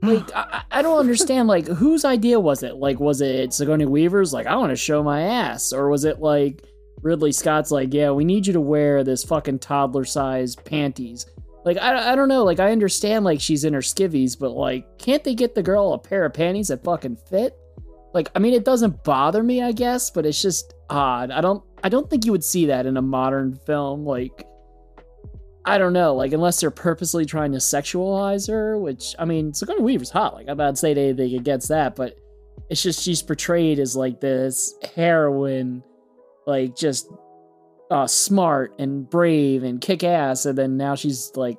like, 0.02 0.36
I, 0.36 0.64
I 0.72 0.80
I 0.80 0.82
don't 0.82 0.98
understand. 1.00 1.48
Like, 1.48 1.68
whose 1.78 2.04
idea 2.04 2.40
was 2.40 2.64
it? 2.64 2.78
Like, 2.78 3.00
was 3.00 3.22
it 3.22 3.54
Sigourney 3.54 3.86
Weaver's? 3.86 4.34
Like, 4.34 4.48
I 4.48 4.56
want 4.56 4.72
to 4.72 4.76
show 4.76 5.04
my 5.04 5.22
ass, 5.22 5.72
or 5.72 5.88
was 5.90 6.04
it 6.04 6.20
like 6.20 6.64
Ridley 7.04 7.32
Scott's? 7.32 7.70
Like, 7.70 7.94
yeah, 7.94 8.10
we 8.10 8.26
need 8.26 8.48
you 8.48 8.54
to 8.54 8.62
wear 8.62 9.04
this 9.04 9.24
fucking 9.24 9.60
toddler 9.60 10.04
size 10.04 10.56
panties. 10.56 11.28
Like, 11.68 11.78
I, 11.78 12.14
I 12.14 12.16
don't 12.16 12.30
know. 12.30 12.44
Like, 12.44 12.60
I 12.60 12.72
understand 12.72 13.26
like 13.26 13.42
she's 13.42 13.66
in 13.66 13.74
her 13.74 13.82
skivvies, 13.82 14.40
but 14.40 14.52
like, 14.52 14.98
can't 14.98 15.24
they 15.24 15.36
get 15.36 15.54
the 15.54 15.62
girl 15.62 15.94
a 15.94 16.00
pair 16.00 16.26
of 16.26 16.34
panties 16.34 16.70
that 16.70 16.84
fucking 16.84 17.18
fit? 17.30 17.56
Like, 18.14 18.32
I 18.36 18.40
mean, 18.40 18.54
it 18.54 18.66
doesn't 18.66 19.04
bother 19.04 19.44
me, 19.44 19.62
I 19.62 19.74
guess, 19.74 20.10
but 20.10 20.26
it's 20.26 20.42
just 20.42 20.74
odd. 20.90 21.30
I 21.30 21.42
don't, 21.42 21.64
I 21.84 21.90
don't 21.90 22.10
think 22.10 22.26
you 22.26 22.32
would 22.32 22.44
see 22.44 22.68
that 22.68 22.86
in 22.86 22.98
a 22.98 23.02
modern 23.02 23.56
film. 23.66 24.06
Like, 24.06 24.48
I 25.68 25.78
don't 25.78 25.92
know, 25.92 26.16
like 26.16 26.32
unless 26.32 26.62
they're 26.62 26.72
purposely 26.72 27.26
trying 27.26 27.52
to 27.52 27.58
sexualize 27.58 28.48
her, 28.48 28.80
which 28.80 29.14
I 29.20 29.26
mean, 29.26 29.54
Sigourney 29.54 29.82
Weaver's 29.82 30.10
hot. 30.10 30.34
Like 30.34 30.48
I'm 30.48 30.56
not 30.56 30.78
saying 30.78 30.98
anything 30.98 31.36
against 31.36 31.68
that, 31.68 31.94
but 31.94 32.16
it's 32.70 32.82
just 32.82 33.04
she's 33.04 33.22
portrayed 33.22 33.78
as 33.78 33.94
like 33.94 34.22
this 34.22 34.74
heroine, 34.96 35.84
like 36.46 36.74
just 36.74 37.12
uh 37.90 38.08
smart 38.08 38.74
and 38.80 39.10
brave 39.10 39.64
and 39.64 39.82
kick 39.82 40.04
ass, 40.04 40.46
and 40.46 40.58
then 40.58 40.78
now 40.78 40.96
she's 40.96 41.32
like 41.36 41.58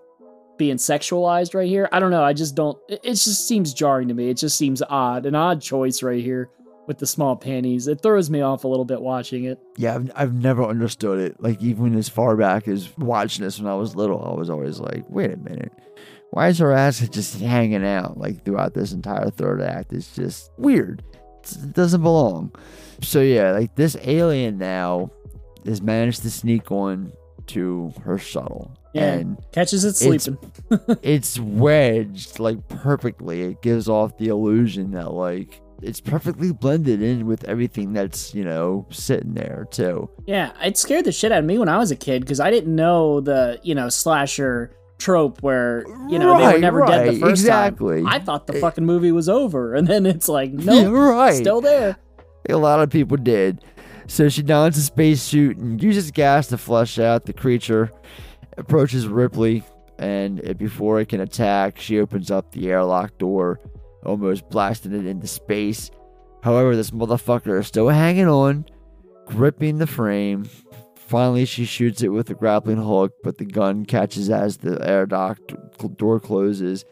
being 0.59 0.77
sexualized 0.77 1.55
right 1.55 1.69
here. 1.69 1.89
I 1.93 2.01
don't 2.01 2.11
know. 2.11 2.25
I 2.25 2.33
just 2.33 2.55
don't. 2.55 2.77
It, 2.89 3.03
just 3.05 3.49
seems 3.49 3.73
jarring 3.73 4.09
to 4.09 4.15
me. 4.15 4.29
It 4.29 4.37
just 4.37 4.59
seems 4.59 4.83
odd, 4.83 5.25
an 5.25 5.35
odd 5.35 5.63
choice 5.63 6.03
right 6.03 6.23
here 6.23 6.51
with 6.87 6.99
the 6.99 7.07
small 7.07 7.37
panties. 7.37 7.87
It 7.87 8.03
throws 8.03 8.29
me 8.29 8.41
off 8.41 8.65
a 8.65 8.69
little 8.69 8.85
bit 8.85 9.01
watching 9.01 9.45
it. 9.45 9.59
Yeah, 9.77 9.95
I've, 9.95 10.11
I've 10.17 10.35
never 10.35 10.65
understood 10.65 11.21
it. 11.21 11.41
Like, 11.41 11.61
even 11.63 11.95
as 11.95 12.09
far 12.09 12.37
back 12.37 12.67
as 12.67 12.97
watching 12.99 13.45
this 13.45 13.59
when 13.59 13.71
I 13.71 13.75
was 13.75 13.95
little, 13.95 14.23
I 14.25 14.35
was 14.35 14.51
always 14.51 14.81
like, 14.81 15.05
wait 15.09 15.33
a 15.33 15.37
minute. 15.37 15.73
Why 16.31 16.49
is 16.49 16.59
her 16.59 16.73
ass 16.73 17.07
just 17.09 17.41
hanging 17.41 17.87
out 17.87 18.19
like 18.19 18.45
throughout 18.45 18.75
this 18.75 18.93
entire 18.93 19.31
third 19.31 19.63
act? 19.63 19.93
It's 19.93 20.15
just 20.15 20.51
weird. 20.59 21.03
It 21.45 21.73
doesn't 21.73 22.03
belong. 22.03 22.55
So, 23.01 23.21
yeah, 23.21 23.53
like 23.53 23.77
this 23.77 23.97
alien 24.03 24.59
now 24.59 25.11
has 25.67 25.81
managed 25.83 26.23
to 26.23 26.31
sneak 26.31 26.71
on 26.73 27.13
to 27.49 27.93
her 28.05 28.19
shuttle. 28.19 28.71
Yeah, 28.95 29.15
and 29.15 29.37
catches 29.53 29.85
it 29.85 29.97
sleeping. 29.97 30.39
it's 31.03 31.39
wedged 31.39 32.39
like 32.41 32.67
perfectly. 32.69 33.43
It 33.43 33.63
gives 33.63 33.89
off 33.89 34.17
the 34.19 34.29
illusion 34.29 34.91
that 34.93 35.13
like 35.13 35.61
it's 35.83 36.01
perfectly 36.01 36.53
blended 36.53 37.01
in 37.03 37.27
with 37.27 37.45
everything 37.45 37.93
that's, 37.93 38.35
you 38.35 38.45
know, 38.45 38.87
sitting 38.91 39.35
there 39.35 39.67
too. 39.71 40.09
Yeah, 40.27 40.53
it 40.63 40.77
scared 40.77 41.05
the 41.05 41.13
shit 41.13 41.31
out 41.33 41.39
of 41.41 41.45
me 41.45 41.59
when 41.59 41.69
I 41.69 41.79
was 41.79 41.91
a 41.91 41.97
kid 41.97 42.23
because 42.23 42.41
I 42.41 42.51
didn't 42.51 42.75
know 42.75 43.21
the 43.21 43.61
you 43.63 43.75
know 43.75 43.89
slasher 43.89 44.75
trope 44.99 45.41
where 45.43 45.85
you 46.09 46.19
know 46.19 46.37
they 46.39 46.45
were 46.45 46.51
Right, 46.53 46.61
never 46.61 46.81
dead 46.87 47.07
the 47.07 47.13
right, 47.13 47.21
first 47.21 47.43
exactly. 47.43 48.03
time. 48.03 48.07
I 48.13 48.19
thought 48.19 48.47
the 48.49 48.55
fucking 48.55 48.85
movie 48.85 49.13
was 49.13 49.29
over, 49.29 49.75
and 49.77 49.87
then 49.87 50.07
it's 50.07 50.29
like, 50.29 50.51
no, 50.53 50.83
nope, 50.83 50.93
Yeah, 50.95 50.99
right. 51.13 51.35
still 51.37 51.61
there. 51.61 51.97
A 52.49 52.57
lot 52.57 52.81
of 52.81 52.91
people 52.91 53.17
did. 53.19 53.63
So 54.09 54.29
she 54.29 54.43
dons 54.43 54.77
a 54.77 54.83
spacesuit 54.83 55.59
and 55.59 55.81
uses 55.81 56.11
gas 56.11 56.49
to 56.49 56.59
flush 56.59 56.99
out 56.99 57.27
the 57.27 57.33
creature. 57.33 57.93
Approaches 58.57 59.07
Ripley, 59.07 59.63
and 59.99 60.59
before 60.59 60.99
it 60.99 61.11
can 61.11 61.21
attack, 61.21 61.79
she 61.79 62.01
opens 62.01 62.31
up 62.31 62.51
the 62.51 62.69
airlock 62.69 63.17
door, 63.19 63.61
almost 64.05 64.49
blasting 64.49 64.93
it 64.93 65.07
into 65.07 65.27
space. 65.27 65.91
However, 66.43 66.75
this 66.75 66.91
motherfucker 66.91 67.61
is 67.61 67.67
still 67.67 67.89
hanging 67.89 68.29
on, 68.29 68.65
gripping 69.27 69.79
the 69.79 69.87
frame. 69.87 70.49
Finally, 70.95 71.45
she 71.45 71.65
shoots 71.65 72.03
it 72.03 72.09
with 72.09 72.31
a 72.31 72.35
grappling 72.35 72.83
hook, 72.83 73.13
but 73.23 73.39
the 73.39 73.45
gun 73.45 73.85
catches 73.85 74.31
as 74.31 74.57
the 74.57 74.85
air 74.85 75.07
dock 75.07 75.39
door 75.97 76.19
closes, 76.19 76.85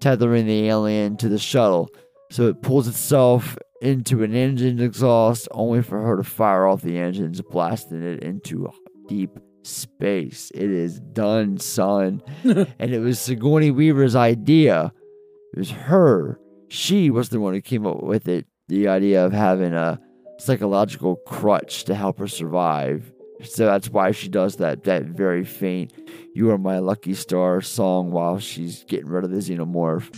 tethering 0.00 0.46
the 0.46 0.68
alien 0.68 1.16
to 1.16 1.28
the 1.28 1.38
shuttle. 1.38 1.88
So 2.30 2.48
it 2.48 2.62
pulls 2.62 2.86
itself 2.86 3.56
into 3.84 4.22
an 4.22 4.34
engine 4.34 4.80
exhaust, 4.80 5.48
only 5.50 5.82
for 5.82 6.00
her 6.00 6.16
to 6.16 6.24
fire 6.24 6.66
off 6.66 6.82
the 6.82 6.98
engines, 6.98 7.40
blasting 7.42 8.02
it 8.02 8.22
into 8.22 8.70
deep 9.08 9.38
space. 9.62 10.50
It 10.54 10.70
is 10.70 11.00
done, 11.00 11.58
son. 11.58 12.22
and 12.44 12.94
it 12.94 13.00
was 13.00 13.20
Sigourney 13.20 13.70
Weaver's 13.70 14.16
idea. 14.16 14.92
It 15.52 15.58
was 15.58 15.70
her. 15.70 16.40
She 16.68 17.10
was 17.10 17.28
the 17.28 17.40
one 17.40 17.54
who 17.54 17.60
came 17.60 17.86
up 17.86 18.02
with 18.02 18.28
it. 18.28 18.46
The 18.68 18.88
idea 18.88 19.24
of 19.24 19.32
having 19.32 19.74
a 19.74 20.00
psychological 20.38 21.16
crutch 21.26 21.84
to 21.84 21.94
help 21.94 22.18
her 22.18 22.28
survive. 22.28 23.12
So 23.42 23.66
that's 23.66 23.90
why 23.90 24.12
she 24.12 24.28
does 24.28 24.56
that 24.56 24.84
that 24.84 25.04
very 25.04 25.44
faint 25.44 25.92
"You 26.34 26.50
Are 26.50 26.58
My 26.58 26.78
Lucky 26.78 27.14
Star" 27.14 27.60
song 27.60 28.10
while 28.10 28.38
she's 28.38 28.84
getting 28.84 29.08
rid 29.08 29.24
of 29.24 29.30
the 29.30 29.38
xenomorph. 29.38 30.10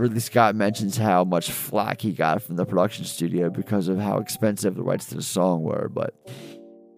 Ridley 0.00 0.20
Scott 0.20 0.54
mentions 0.54 0.96
how 0.96 1.24
much 1.24 1.50
flack 1.50 2.00
he 2.00 2.12
got 2.12 2.42
from 2.42 2.56
the 2.56 2.64
production 2.64 3.04
studio 3.04 3.50
because 3.50 3.88
of 3.88 3.98
how 3.98 4.18
expensive 4.18 4.74
the 4.74 4.82
rights 4.82 5.06
to 5.06 5.16
the 5.16 5.22
song 5.22 5.62
were, 5.62 5.90
but 5.92 6.14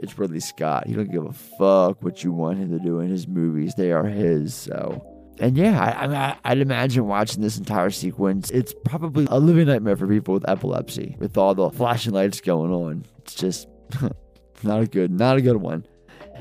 it's 0.03 0.19
Ridley 0.19 0.41
Scott. 0.41 0.87
He 0.87 0.95
don't 0.95 1.11
give 1.11 1.25
a 1.25 1.33
fuck 1.33 2.03
what 2.03 2.25
you 2.25 2.33
want 2.33 2.59
him 2.59 2.71
to 2.71 2.79
do 2.79 2.99
in 2.99 3.09
his 3.09 3.29
movies. 3.29 3.75
They 3.77 3.93
are 3.93 4.05
his. 4.05 4.55
So, 4.55 5.05
and 5.39 5.57
yeah, 5.57 5.81
I, 5.81 6.07
I 6.07 6.37
I'd 6.45 6.59
imagine 6.59 7.07
watching 7.07 7.41
this 7.41 7.57
entire 7.57 7.91
sequence. 7.91 8.51
It's 8.51 8.75
probably 8.85 9.27
a 9.31 9.39
living 9.39 9.67
nightmare 9.69 9.97
for 9.97 10.07
people 10.07 10.35
with 10.35 10.49
epilepsy, 10.49 11.17
with 11.19 11.39
all 11.39 11.55
the 11.55 11.71
flashing 11.71 12.13
lights 12.13 12.41
going 12.41 12.73
on. 12.73 13.07
It's 13.19 13.35
just 13.35 13.69
not 14.63 14.83
a 14.83 14.87
good, 14.87 15.13
not 15.13 15.37
a 15.37 15.43
good 15.43 15.59
one. 15.59 15.87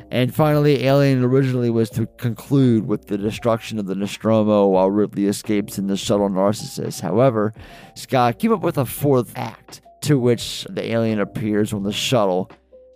And 0.09 0.33
finally, 0.33 0.85
Alien 0.85 1.23
originally 1.23 1.69
was 1.69 1.89
to 1.91 2.05
conclude 2.17 2.85
with 2.85 3.07
the 3.07 3.17
destruction 3.17 3.79
of 3.79 3.85
the 3.85 3.95
Nostromo 3.95 4.67
while 4.67 4.89
Ripley 4.89 5.27
escapes 5.27 5.77
in 5.77 5.87
the 5.87 5.95
shuttle 5.95 6.29
Narcissus. 6.29 6.99
However, 6.99 7.53
Scott 7.95 8.39
came 8.39 8.51
up 8.51 8.61
with 8.61 8.77
a 8.77 8.85
fourth 8.85 9.31
act 9.37 9.81
to 10.01 10.17
which 10.19 10.65
the 10.69 10.91
alien 10.91 11.19
appears 11.19 11.71
on 11.71 11.83
the 11.83 11.93
shuttle 11.93 12.49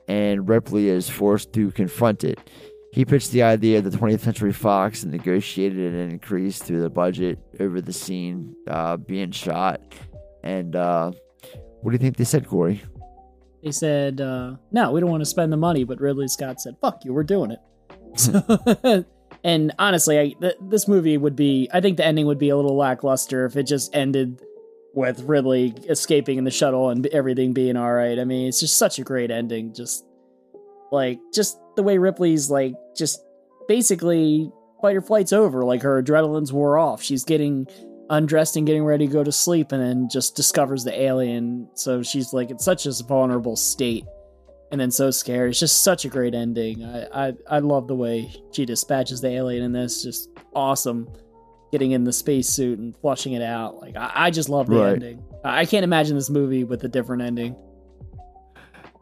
and 0.08 0.48
Ripley 0.48 0.90
is 0.90 1.10
forced 1.10 1.54
to 1.54 1.72
confront 1.72 2.24
it. 2.24 2.40
He 2.92 3.04
pitched 3.04 3.32
the 3.32 3.44
idea 3.44 3.82
to 3.82 3.90
20th 3.90 4.22
Century 4.22 4.54
Fox 4.54 5.04
and 5.04 5.12
negotiated 5.12 5.94
an 5.94 6.12
increase 6.12 6.60
to 6.60 6.80
the 6.80 6.90
budget 6.90 7.40
over 7.60 7.82
the 7.82 7.92
scene 7.92 8.56
uh, 8.68 8.96
being 8.98 9.32
shot. 9.32 9.82
And 10.44 10.76
uh, 10.76 11.12
what 11.82 11.92
do 11.92 11.96
you 11.96 12.00
think 12.00 12.18
they 12.18 12.24
said, 12.24 12.48
Corey? 12.48 12.82
They 13.64 13.72
said, 13.72 14.22
uh, 14.22 14.56
no, 14.72 14.92
we 14.92 15.02
don't 15.02 15.10
want 15.10 15.22
to 15.22 15.26
spend 15.26 15.52
the 15.52 15.58
money, 15.58 15.84
but 15.84 16.00
Ridley 16.00 16.28
Scott 16.28 16.62
said, 16.62 16.78
fuck 16.80 17.04
you, 17.04 17.14
we're 17.14 17.24
doing 17.24 17.52
it. 17.52 19.06
And 19.46 19.76
honestly, 19.78 20.20
I, 20.20 20.30
th- 20.42 20.58
this 20.60 20.88
movie 20.88 21.20
would 21.20 21.36
be, 21.36 21.70
I 21.72 21.80
think 21.80 21.98
the 21.98 22.06
ending 22.06 22.26
would 22.26 22.40
be 22.40 22.50
a 22.50 22.56
little 22.56 22.76
lackluster 22.76 23.46
if 23.46 23.56
it 23.56 23.68
just 23.68 23.96
ended 23.96 24.42
with 24.96 25.22
Ridley 25.24 25.76
escaping 25.90 26.38
in 26.38 26.46
the 26.46 26.52
shuttle 26.52 26.90
and 26.90 27.06
everything 27.08 27.54
being 27.54 27.76
all 27.76 27.94
right. 27.94 28.18
I 28.18 28.24
mean, 28.24 28.48
it's 28.48 28.62
just 28.62 28.78
such 28.78 28.98
a 28.98 29.04
great 29.04 29.30
ending. 29.30 29.74
Just 29.74 30.06
like, 30.92 31.20
just 31.34 31.60
the 31.76 31.84
way 31.84 31.98
Ripley's 31.98 32.50
like, 32.50 32.74
just 32.98 33.22
basically 33.68 34.50
fight 34.82 34.96
or 34.96 35.02
flight's 35.02 35.34
over. 35.34 35.66
Like 35.66 35.82
her 35.82 36.02
adrenaline's 36.02 36.54
wore 36.54 36.78
off. 36.78 37.04
She's 37.04 37.26
getting 37.26 37.68
undressed 38.10 38.56
and 38.56 38.66
getting 38.66 38.86
ready 38.86 39.06
to 39.08 39.14
go 39.14 39.24
to 39.24 39.32
sleep 39.32 39.74
and 39.74 39.84
then 39.84 40.08
just 40.10 40.36
discovers 40.36 40.86
the 40.86 40.98
alien. 40.98 41.68
So 41.74 42.02
she's 42.02 42.32
like 42.32 42.50
in 42.50 42.60
such 42.60 42.86
a 42.86 42.92
vulnerable 43.04 43.58
state 43.58 44.06
and 44.72 44.80
then 44.80 44.92
so 44.92 45.12
scared. 45.12 45.50
It's 45.50 45.60
just 45.60 45.84
such 45.84 46.06
a 46.06 46.10
great 46.10 46.34
ending. 46.34 46.86
I, 46.86 47.28
I, 47.28 47.34
I 47.50 47.60
love 47.60 47.88
the 47.88 47.96
way 47.96 48.34
she 48.54 48.66
dispatches 48.66 49.20
the 49.20 49.30
alien 49.30 49.64
in 49.64 49.74
this. 49.74 50.04
Just 50.04 50.30
awesome. 50.54 51.10
Getting 51.76 51.92
in 51.92 52.06
the 52.06 52.14
spacesuit 52.14 52.80
and 52.80 52.96
flushing 53.02 53.34
it 53.34 53.42
out. 53.42 53.82
Like 53.82 53.98
I, 53.98 54.12
I 54.16 54.32
just 54.32 54.48
love 54.48 54.68
the 54.68 54.78
Right. 54.78 54.94
ending. 54.94 55.22
I 55.44 55.66
can't 55.66 55.84
imagine 55.84 56.16
this 56.16 56.30
movie 56.30 56.64
with 56.64 56.82
a 56.86 56.88
different 56.88 57.22
ending. 57.22 57.54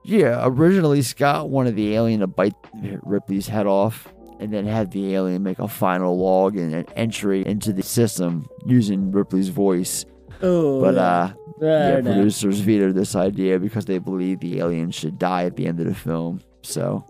Yeah, 0.04 0.42
originally 0.44 1.04
Scott 1.04 1.50
wanted 1.52 1.76
the 1.76 1.94
alien 1.94 2.22
to 2.22 2.28
bite 2.28 2.56
Ripley's 3.04 3.48
head 3.48 3.68
off 3.68 4.12
and 4.40 4.52
then 4.52 4.66
have 4.66 4.90
the 4.90 5.14
alien 5.14 5.44
make 5.44 5.60
a 5.60 5.68
final 5.68 6.18
log 6.18 6.58
and 6.58 6.74
an 6.74 6.86
entry 6.96 7.46
into 7.46 7.72
the 7.74 7.84
system 7.84 8.48
using 8.66 9.12
Ripley's 9.12 9.50
voice. 9.50 10.04
Oh, 10.42 10.82
but 10.82 10.98
uh, 10.98 11.32
yeah, 11.62 12.02
producers 12.02 12.60
vetoed 12.60 12.96
this 12.96 13.16
idea 13.16 13.60
because 13.60 13.86
they 13.86 14.00
believe 14.00 14.40
the 14.40 14.60
alien 14.60 14.90
should 14.90 15.20
die 15.20 15.46
at 15.46 15.56
the 15.58 15.68
end 15.68 15.80
of 15.80 15.86
the 15.86 15.94
film. 15.96 16.42
So, 16.64 17.06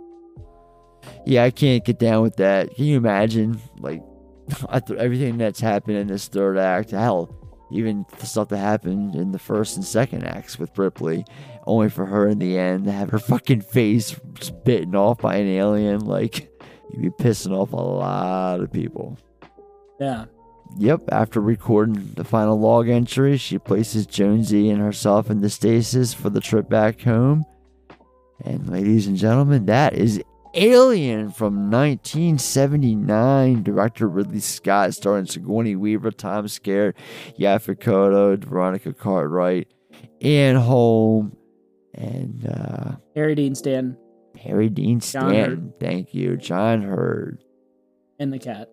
yeah, 1.26 1.44
I 1.46 1.52
can't 1.52 1.86
get 1.86 1.98
down 2.00 2.22
with 2.22 2.36
that. 2.36 2.76
Can 2.76 2.84
you 2.86 2.98
imagine, 2.98 3.60
like, 3.80 4.02
everything 4.98 5.38
that's 5.38 5.60
happened 5.60 5.98
in 5.98 6.08
this 6.08 6.28
third 6.28 6.58
act? 6.58 6.92
Hell, 6.92 7.44
even 7.72 8.06
the 8.20 8.26
stuff 8.26 8.50
that 8.50 8.58
happened 8.58 9.16
in 9.16 9.32
the 9.32 9.40
first 9.40 9.76
and 9.76 9.86
second 9.86 10.24
acts 10.26 10.60
with 10.60 10.78
Ripley, 10.78 11.26
only 11.66 11.90
for 11.90 12.06
her 12.06 12.28
in 12.28 12.40
the 12.40 12.58
end 12.58 12.86
to 12.86 12.92
have 12.92 13.10
her 13.10 13.20
fucking 13.20 13.62
face 13.62 14.14
bitten 14.64 14.96
off 14.96 15.20
by 15.20 15.38
an 15.38 15.48
alien. 15.48 16.02
Like, 16.02 16.52
you'd 16.92 17.02
be 17.02 17.24
pissing 17.24 17.56
off 17.58 17.74
a 17.74 17.78
lot 17.78 18.60
of 18.60 18.72
people. 18.72 19.18
Yeah. 20.00 20.26
Yep, 20.78 21.10
after 21.12 21.40
recording 21.40 22.12
the 22.16 22.24
final 22.24 22.60
log 22.60 22.90
entry, 22.90 23.38
she 23.38 23.60
places 23.60 24.08
Jonesy 24.08 24.70
and 24.70 24.82
herself 24.82 25.30
into 25.30 25.50
stasis 25.50 26.14
for 26.14 26.30
the 26.30 26.40
trip 26.40 26.68
back 26.68 27.02
home. 27.02 27.46
And 28.44 28.68
ladies 28.70 29.06
and 29.08 29.16
gentlemen, 29.16 29.68
that 29.68 29.94
is 29.94 30.22
Alien 30.54 31.32
from 31.32 31.70
1979. 31.72 33.64
Director 33.64 34.08
Ridley 34.08 34.40
Scott, 34.40 34.94
starring 34.94 35.26
Sigourney 35.26 35.76
Weaver, 35.76 36.12
Tom 36.12 36.46
Skerritt, 36.46 36.94
Yaphet 37.40 37.80
Kotto, 37.80 38.38
Veronica 38.44 38.94
Cartwright, 38.94 39.68
Ian 40.24 40.56
Holm, 40.58 41.36
and 41.94 42.48
uh, 42.48 42.92
Harry 43.16 43.36
Dean 43.36 43.56
Stanton 43.56 43.98
Harry 44.40 44.70
Dean 44.70 45.00
Stanton. 45.00 45.74
Thank 45.80 46.14
you, 46.14 46.38
John 46.38 46.82
Hurt. 46.82 47.40
and 48.20 48.34
the 48.34 48.40
cat. 48.40 48.70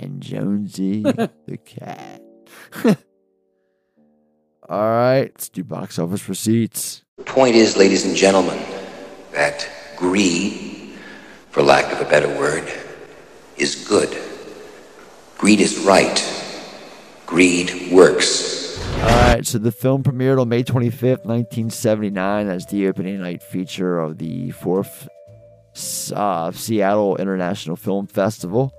and 0.00 0.20
Jonesy 0.22 1.02
the 1.46 1.58
cat. 1.64 2.22
All 4.68 4.78
right, 4.80 5.30
let's 5.34 5.48
do 5.48 5.64
box 5.64 5.98
office 5.98 6.28
receipts. 6.28 7.02
Point 7.24 7.56
is, 7.56 7.76
ladies 7.76 8.04
and 8.04 8.14
gentlemen, 8.14 8.58
that 9.32 9.66
greed, 9.98 10.94
for 11.50 11.60
lack 11.60 11.92
of 11.92 12.00
a 12.00 12.08
better 12.08 12.28
word, 12.38 12.72
is 13.56 13.74
good. 13.88 14.16
Greed 15.36 15.60
is 15.60 15.78
right. 15.80 16.24
Greed 17.26 17.90
works. 17.90 18.78
All 18.98 19.04
right, 19.04 19.44
so 19.44 19.58
the 19.58 19.72
film 19.72 20.04
premiered 20.04 20.40
on 20.40 20.48
May 20.48 20.62
25th, 20.62 21.24
1979, 21.24 22.48
as 22.48 22.66
the 22.66 22.86
opening 22.86 23.20
night 23.20 23.42
feature 23.42 23.98
of 23.98 24.18
the 24.18 24.52
fourth 24.52 25.08
uh, 26.14 26.52
Seattle 26.52 27.16
International 27.16 27.76
Film 27.76 28.06
Festival. 28.06 28.72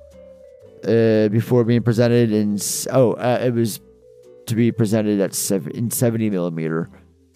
Uh, 0.84 1.28
before 1.28 1.66
being 1.66 1.84
presented 1.84 2.32
in 2.32 2.58
oh, 2.92 3.12
uh, 3.14 3.42
it 3.44 3.54
was 3.54 3.82
to 4.46 4.56
be 4.56 4.72
presented 4.72 5.20
at 5.20 5.52
in 5.76 5.92
70 5.92 6.30
millimeter 6.30 6.90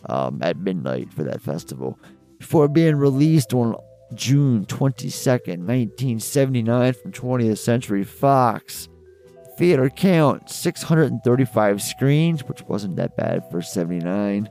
um, 0.05 0.41
at 0.41 0.55
midnight 0.55 1.11
for 1.11 1.23
that 1.23 1.41
festival. 1.41 1.99
Before 2.43 2.67
being 2.67 2.97
released 2.97 3.53
on 3.53 3.73
June 4.15 4.65
22nd, 4.65 5.59
1979, 5.65 6.93
from 6.93 7.11
20th 7.13 7.57
Century 7.57 8.03
Fox. 8.03 8.89
Theater 9.57 9.89
count 9.89 10.49
635 10.49 11.81
screens, 11.81 12.43
which 12.43 12.61
wasn't 12.63 12.97
that 12.97 13.15
bad 13.15 13.49
for 13.49 13.61
79. 13.61 14.49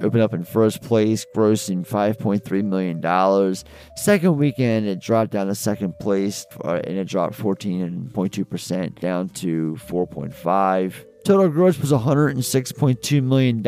Opened 0.00 0.22
up 0.22 0.32
in 0.32 0.42
first 0.42 0.80
place, 0.80 1.26
grossing 1.36 1.86
$5.3 1.86 2.64
million. 2.64 3.54
Second 3.96 4.38
weekend, 4.38 4.86
it 4.86 4.98
dropped 4.98 5.32
down 5.32 5.48
to 5.48 5.54
second 5.54 5.98
place, 6.00 6.46
uh, 6.64 6.80
and 6.82 6.96
it 6.96 7.08
dropped 7.08 7.36
14.2% 7.36 8.98
down 9.00 9.28
to 9.28 9.76
4.5. 9.86 10.94
Total 11.26 11.48
gross 11.50 11.78
was 11.78 11.92
$106.2 11.92 13.22
million 13.22 13.58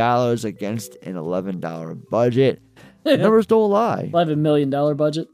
against 0.47 0.97
an 1.03 1.15
$11 1.15 2.09
budget. 2.09 2.63
The 3.05 3.17
numbers 3.19 3.47
don't 3.47 3.71
lie. 3.71 4.11
Eleven 4.13 4.43
million 4.43 4.71
dollar 4.71 4.95
budget. 4.95 5.29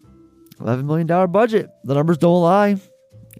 $11 0.61 0.85
million 0.85 1.31
budget. 1.31 1.69
The 1.85 1.95
numbers 1.95 2.19
don't 2.19 2.41
lie. 2.41 2.77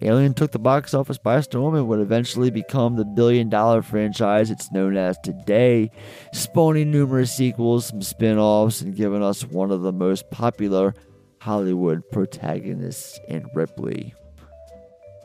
Alien 0.01 0.33
took 0.33 0.51
the 0.51 0.59
box 0.59 0.93
office 0.93 1.17
by 1.17 1.39
storm 1.39 1.73
and 1.75 1.87
would 1.87 1.99
eventually 2.01 2.51
become 2.51 2.95
the 2.97 3.05
billion 3.05 3.47
dollar 3.47 3.81
franchise 3.81 4.51
it's 4.51 4.69
known 4.73 4.97
as 4.97 5.17
today, 5.23 5.89
spawning 6.33 6.91
numerous 6.91 7.33
sequels, 7.33 7.85
some 7.85 8.01
spin 8.01 8.37
offs, 8.37 8.81
and 8.81 8.95
giving 8.95 9.23
us 9.23 9.45
one 9.45 9.71
of 9.71 9.83
the 9.83 9.93
most 9.93 10.29
popular 10.31 10.93
Hollywood 11.39 12.01
protagonists 12.11 13.19
in 13.29 13.45
Ripley. 13.55 14.13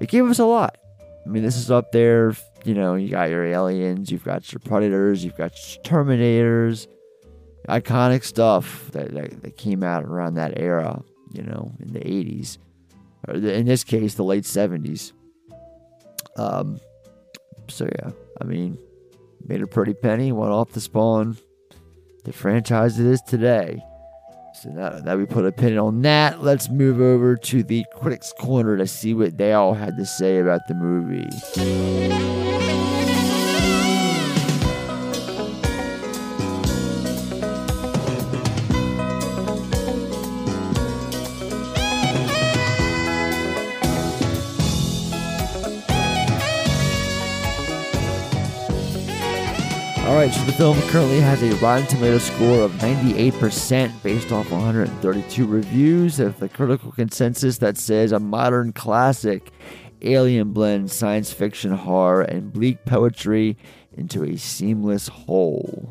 It 0.00 0.08
gave 0.08 0.26
us 0.26 0.38
a 0.38 0.44
lot. 0.44 0.78
I 1.26 1.28
mean, 1.28 1.42
this 1.42 1.56
is 1.56 1.70
up 1.70 1.90
there, 1.90 2.34
you 2.64 2.74
know, 2.74 2.94
you 2.94 3.08
got 3.08 3.28
your 3.28 3.44
aliens, 3.44 4.10
you've 4.10 4.24
got 4.24 4.52
your 4.52 4.60
predators, 4.60 5.24
you've 5.24 5.36
got 5.36 5.52
your 5.74 5.82
terminators, 5.82 6.86
iconic 7.70 8.24
stuff 8.24 8.90
that, 8.92 9.12
that, 9.14 9.42
that 9.42 9.56
came 9.56 9.82
out 9.82 10.04
around 10.04 10.34
that 10.34 10.58
era, 10.58 11.02
you 11.32 11.42
know, 11.42 11.72
in 11.80 11.92
the 11.92 12.00
80s 12.00 12.58
or 13.28 13.38
the- 13.38 13.54
in 13.54 13.66
this 13.66 13.84
case, 13.84 14.14
the 14.14 14.24
late 14.24 14.44
seventies. 14.46 15.12
Um, 16.36 16.80
so 17.68 17.86
yeah, 17.86 18.10
I 18.40 18.44
mean, 18.44 18.78
made 19.46 19.62
a 19.62 19.66
pretty 19.66 19.94
penny, 19.94 20.32
went 20.32 20.52
off 20.52 20.72
to 20.72 20.80
spawn 20.80 21.36
the 22.24 22.32
franchise 22.32 22.98
it 22.98 23.06
is 23.06 23.20
today. 23.22 23.82
So 24.62 24.70
now 24.70 24.90
that 25.00 25.16
we 25.16 25.24
put 25.24 25.46
a 25.46 25.52
pin 25.52 25.78
on 25.78 26.02
that, 26.02 26.42
let's 26.42 26.68
move 26.68 27.00
over 27.00 27.36
to 27.36 27.62
the 27.62 27.84
Critics 27.94 28.32
Corner 28.38 28.76
to 28.76 28.86
see 28.86 29.14
what 29.14 29.38
they 29.38 29.52
all 29.54 29.74
had 29.74 29.96
to 29.96 30.04
say 30.04 30.38
about 30.38 30.60
the 30.68 30.74
movie. 30.74 32.49
So 50.28 50.44
the 50.44 50.52
film 50.52 50.78
currently 50.88 51.18
has 51.18 51.42
a 51.42 51.54
Rotten 51.64 51.86
Tomato 51.86 52.18
score 52.18 52.60
of 52.60 52.72
98% 52.72 54.02
based 54.02 54.32
off 54.32 54.50
132 54.50 55.46
reviews 55.46 56.20
of 56.20 56.38
the 56.38 56.48
critical 56.48 56.92
consensus 56.92 57.56
that 57.58 57.78
says 57.78 58.12
a 58.12 58.20
modern 58.20 58.74
classic 58.74 59.50
alien 60.02 60.52
blends 60.52 60.92
science 60.92 61.32
fiction 61.32 61.72
horror 61.72 62.20
and 62.20 62.52
bleak 62.52 62.84
poetry 62.84 63.56
into 63.96 64.22
a 64.24 64.36
seamless 64.36 65.08
whole. 65.08 65.90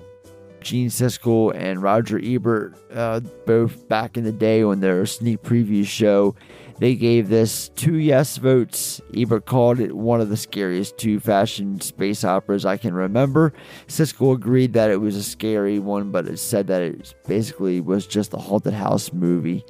Gene 0.62 0.90
Siskel 0.90 1.52
and 1.56 1.82
Roger 1.82 2.20
Ebert, 2.24 2.76
uh, 2.94 3.22
both 3.48 3.88
back 3.88 4.16
in 4.16 4.26
the 4.26 4.32
day 4.32 4.62
on 4.62 4.80
their 4.80 5.08
sneak 5.08 5.42
preview 5.42 5.84
show, 5.84 6.36
they 6.80 6.96
gave 6.96 7.28
this 7.28 7.70
two 7.70 7.96
yes 7.96 8.38
votes. 8.38 9.02
Ebert 9.16 9.46
called 9.46 9.80
it 9.80 9.96
one 9.96 10.22
of 10.22 10.30
the 10.30 10.38
scariest 10.38 10.98
two 10.98 11.20
fashion 11.20 11.82
space 11.82 12.24
operas 12.24 12.66
I 12.66 12.78
can 12.78 12.94
remember. 12.94 13.54
Siskel 13.88 14.34
agreed 14.34 14.74
that 14.74 14.90
it 14.90 15.02
was 15.02 15.16
a 15.16 15.24
scary 15.24 15.80
one, 15.80 16.12
but 16.12 16.28
it 16.28 16.38
said 16.38 16.68
that 16.68 16.82
it 16.82 17.14
basically 17.28 17.82
was 17.82 18.08
just 18.08 18.34
a 18.34 18.38
haunted 18.38 18.74
house 18.74 19.12
movie 19.12 19.66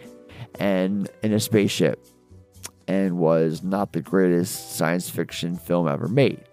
and 0.59 1.09
in 1.23 1.33
a 1.33 1.39
spaceship 1.39 2.05
and 2.87 3.17
was 3.17 3.63
not 3.63 3.93
the 3.93 4.01
greatest 4.01 4.75
science 4.75 5.09
fiction 5.09 5.55
film 5.55 5.87
ever 5.87 6.07
made. 6.07 6.43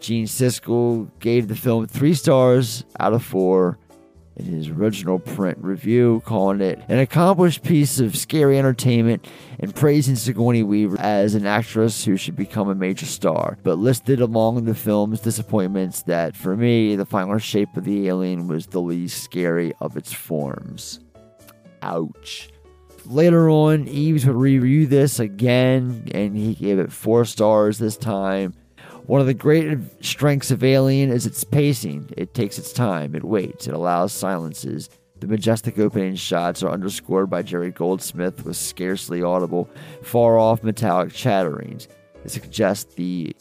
Gene 0.00 0.26
Siskel 0.26 1.10
gave 1.18 1.48
the 1.48 1.56
film 1.56 1.86
three 1.86 2.14
stars 2.14 2.84
out 3.00 3.12
of 3.12 3.24
four 3.24 3.78
in 4.36 4.46
his 4.46 4.68
original 4.68 5.18
print 5.18 5.58
review, 5.60 6.22
calling 6.24 6.60
it 6.60 6.80
an 6.88 6.98
accomplished 6.98 7.62
piece 7.62 8.00
of 8.00 8.16
scary 8.16 8.58
entertainment 8.58 9.26
and 9.60 9.74
praising 9.74 10.16
Sigourney 10.16 10.62
Weaver 10.62 10.98
as 10.98 11.34
an 11.34 11.46
actress 11.46 12.04
who 12.04 12.16
should 12.16 12.36
become 12.36 12.68
a 12.68 12.74
major 12.74 13.06
star. 13.06 13.58
But 13.62 13.78
listed 13.78 14.20
among 14.20 14.64
the 14.64 14.74
film's 14.74 15.20
disappointments 15.20 16.02
that, 16.02 16.36
for 16.36 16.56
me, 16.56 16.96
the 16.96 17.06
final 17.06 17.38
shape 17.38 17.76
of 17.76 17.84
the 17.84 18.08
alien 18.08 18.48
was 18.48 18.66
the 18.66 18.80
least 18.80 19.22
scary 19.22 19.72
of 19.80 19.96
its 19.96 20.12
forms. 20.12 21.00
Ouch. 21.82 22.50
Later 23.06 23.50
on, 23.50 23.86
Eves 23.86 24.24
would 24.24 24.36
review 24.36 24.86
this 24.86 25.20
again, 25.20 26.08
and 26.12 26.34
he 26.34 26.54
gave 26.54 26.78
it 26.78 26.90
four 26.90 27.26
stars 27.26 27.78
this 27.78 27.98
time. 27.98 28.54
One 29.06 29.20
of 29.20 29.26
the 29.26 29.34
great 29.34 29.78
strengths 30.02 30.50
of 30.50 30.64
Alien 30.64 31.10
is 31.10 31.26
its 31.26 31.44
pacing. 31.44 32.08
It 32.16 32.32
takes 32.32 32.58
its 32.58 32.72
time, 32.72 33.14
it 33.14 33.22
waits, 33.22 33.66
it 33.66 33.74
allows 33.74 34.14
silences. 34.14 34.88
The 35.20 35.26
majestic 35.26 35.78
opening 35.78 36.14
shots 36.14 36.62
are 36.62 36.70
underscored 36.70 37.28
by 37.28 37.42
Jerry 37.42 37.70
Goldsmith 37.70 38.46
with 38.46 38.56
scarcely 38.56 39.22
audible, 39.22 39.68
far 40.02 40.38
off 40.38 40.62
metallic 40.62 41.12
chatterings. 41.12 41.86
It 42.24 42.30
suggests 42.30 42.94
the 42.94 43.36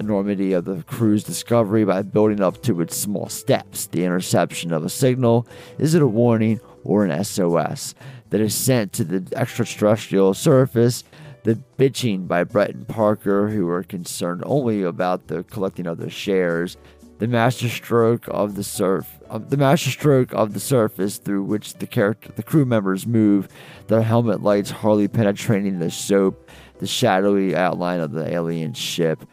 enormity 0.00 0.52
of 0.52 0.64
the 0.64 0.82
crew's 0.82 1.22
discovery 1.22 1.84
by 1.84 2.02
building 2.02 2.40
up 2.40 2.60
to 2.64 2.80
its 2.80 2.96
small 2.96 3.28
steps. 3.28 3.86
The 3.86 4.04
interception 4.04 4.72
of 4.72 4.84
a 4.84 4.90
signal 4.90 5.46
is 5.78 5.94
it 5.94 6.02
a 6.02 6.08
warning 6.08 6.60
or 6.82 7.04
an 7.04 7.22
SOS 7.22 7.94
that 8.30 8.40
is 8.40 8.52
sent 8.52 8.92
to 8.94 9.04
the 9.04 9.38
extraterrestrial 9.38 10.34
surface 10.34 11.04
the 11.44 11.58
bitching 11.78 12.26
by 12.26 12.42
Brett 12.42 12.70
and 12.70 12.88
Parker, 12.88 13.48
who 13.48 13.68
are 13.68 13.82
concerned 13.82 14.42
only 14.46 14.82
about 14.82 15.28
the 15.28 15.44
collecting 15.44 15.86
of 15.86 15.98
their 15.98 16.10
shares, 16.10 16.76
the 17.18 17.28
masterstroke 17.28 18.24
of 18.28 18.56
the 18.56 18.64
surf, 18.64 19.06
of 19.28 19.50
the 19.50 19.56
masterstroke 19.56 20.32
of 20.32 20.54
the 20.54 20.60
surface 20.60 21.18
through 21.18 21.44
which 21.44 21.74
the 21.74 21.86
character, 21.86 22.32
the 22.32 22.42
crew 22.42 22.64
members 22.64 23.06
move, 23.06 23.48
their 23.86 24.02
helmet 24.02 24.42
lights 24.42 24.70
hardly 24.70 25.06
penetrating 25.06 25.78
the 25.78 25.90
soap, 25.90 26.50
the 26.78 26.86
shadowy 26.86 27.54
outline 27.54 28.00
of 28.00 28.12
the 28.12 28.28
alien 28.28 28.72
ship, 28.72 29.24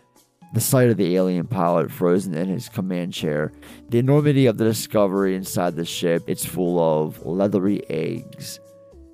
the 0.54 0.62
sight 0.62 0.90
of 0.90 0.98
the 0.98 1.16
alien 1.16 1.48
pilot 1.48 1.90
frozen 1.90 2.36
in 2.36 2.50
his 2.50 2.68
command 2.68 3.14
chair, 3.14 3.54
the 3.90 4.00
enormity 4.00 4.48
of 4.48 4.58
the 4.58 4.66
discovery 4.66 5.34
inside 5.34 5.76
the 5.76 5.86
ship. 5.86 6.24
It's 6.28 6.46
full 6.46 6.78
of 6.78 7.26
leathery 7.26 7.90
eggs. 7.90 8.60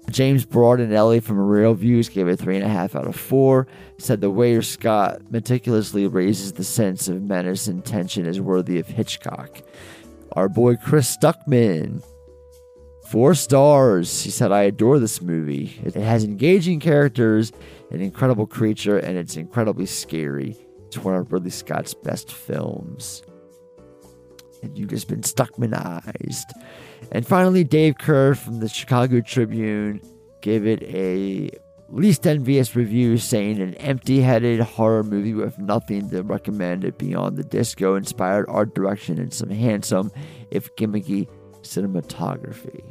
James 0.10 0.46
Berardinelli 0.46 1.22
from 1.22 1.38
ReelViews 1.38 2.12
gave 2.12 2.28
it 2.28 2.40
3.5 2.40 2.96
out 2.96 3.08
of 3.08 3.16
4. 3.16 3.68
Said 3.98 4.22
the 4.22 4.32
way 4.32 4.60
Scott 4.62 5.32
meticulously 5.32 6.08
raises 6.08 6.54
the 6.54 6.64
sense 6.64 7.08
of 7.08 7.22
menace 7.22 7.68
and 7.68 7.84
tension 7.84 8.26
is 8.26 8.40
worthy 8.40 8.80
of 8.80 8.88
Hitchcock. 8.88 9.62
Our 10.32 10.48
boy 10.50 10.76
Chris 10.76 11.16
Stuckman, 11.16 12.04
4 13.10 13.36
stars. 13.36 14.24
He 14.24 14.30
said, 14.30 14.52
I 14.52 14.64
adore 14.64 15.00
this 15.00 15.22
movie. 15.22 15.80
It 15.84 15.96
has 15.96 16.24
engaging 16.24 16.80
characters, 16.80 17.52
an 17.92 18.02
incredible 18.02 18.48
creature, 18.48 18.98
and 18.98 19.18
it's 19.18 19.36
incredibly 19.36 19.86
scary. 19.86 20.56
It's 20.88 20.98
one 20.98 21.16
of 21.16 21.32
Ridley 21.34 21.50
Scott's 21.50 21.94
best 21.94 22.32
films. 22.32 23.24
And 24.68 24.78
you've 24.78 24.90
just 24.90 25.08
been 25.08 25.22
Stuckmanized. 25.22 26.52
And 27.12 27.26
finally, 27.26 27.64
Dave 27.64 27.96
Kehr 27.96 28.38
from 28.38 28.60
the 28.60 28.70
Chicago 28.70 29.22
Tribune 29.22 30.02
gave 30.42 30.68
it 30.68 30.84
a 30.84 31.50
least 31.90 32.28
envious 32.28 32.76
review, 32.76 33.18
saying 33.18 33.62
an 33.62 33.74
empty 33.76 34.22
headed 34.22 34.60
horror 34.60 35.04
movie 35.04 35.34
with 35.34 35.58
nothing 35.58 36.10
to 36.10 36.22
recommend 36.22 36.84
it 36.84 36.98
beyond 36.98 37.38
the 37.38 37.44
disco 37.44 37.96
inspired 37.96 38.46
art 38.50 38.76
direction 38.76 39.18
and 39.20 39.34
some 39.34 39.50
handsome, 39.50 40.12
if 40.52 40.76
gimmicky, 40.76 41.28
cinematography. 41.62 42.84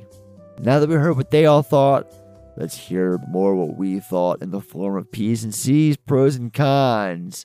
Now 0.60 0.78
that 0.80 0.88
we 0.88 0.94
heard 0.94 1.16
what 1.16 1.30
they 1.30 1.44
all 1.44 1.62
thought, 1.62 2.10
let's 2.56 2.76
hear 2.76 3.18
more 3.28 3.54
what 3.54 3.76
we 3.76 4.00
thought 4.00 4.40
in 4.40 4.50
the 4.50 4.62
form 4.62 4.96
of 4.96 5.10
P's 5.10 5.44
and 5.44 5.54
C's, 5.54 5.96
pros 5.98 6.36
and 6.36 6.52
cons. 6.52 7.44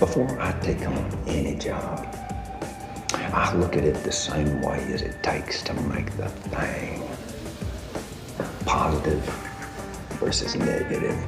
Before 0.00 0.40
I 0.40 0.52
take 0.58 0.80
on 0.80 1.18
any 1.28 1.56
job, 1.56 2.13
I 3.34 3.52
look 3.56 3.76
at 3.76 3.82
it 3.82 3.94
the 4.04 4.12
same 4.12 4.62
way 4.62 4.78
as 4.92 5.02
it 5.02 5.20
takes 5.24 5.60
to 5.64 5.74
make 5.74 6.16
the 6.16 6.28
thing 6.28 7.02
positive 8.64 9.24
versus 10.20 10.54
negative. 10.54 11.18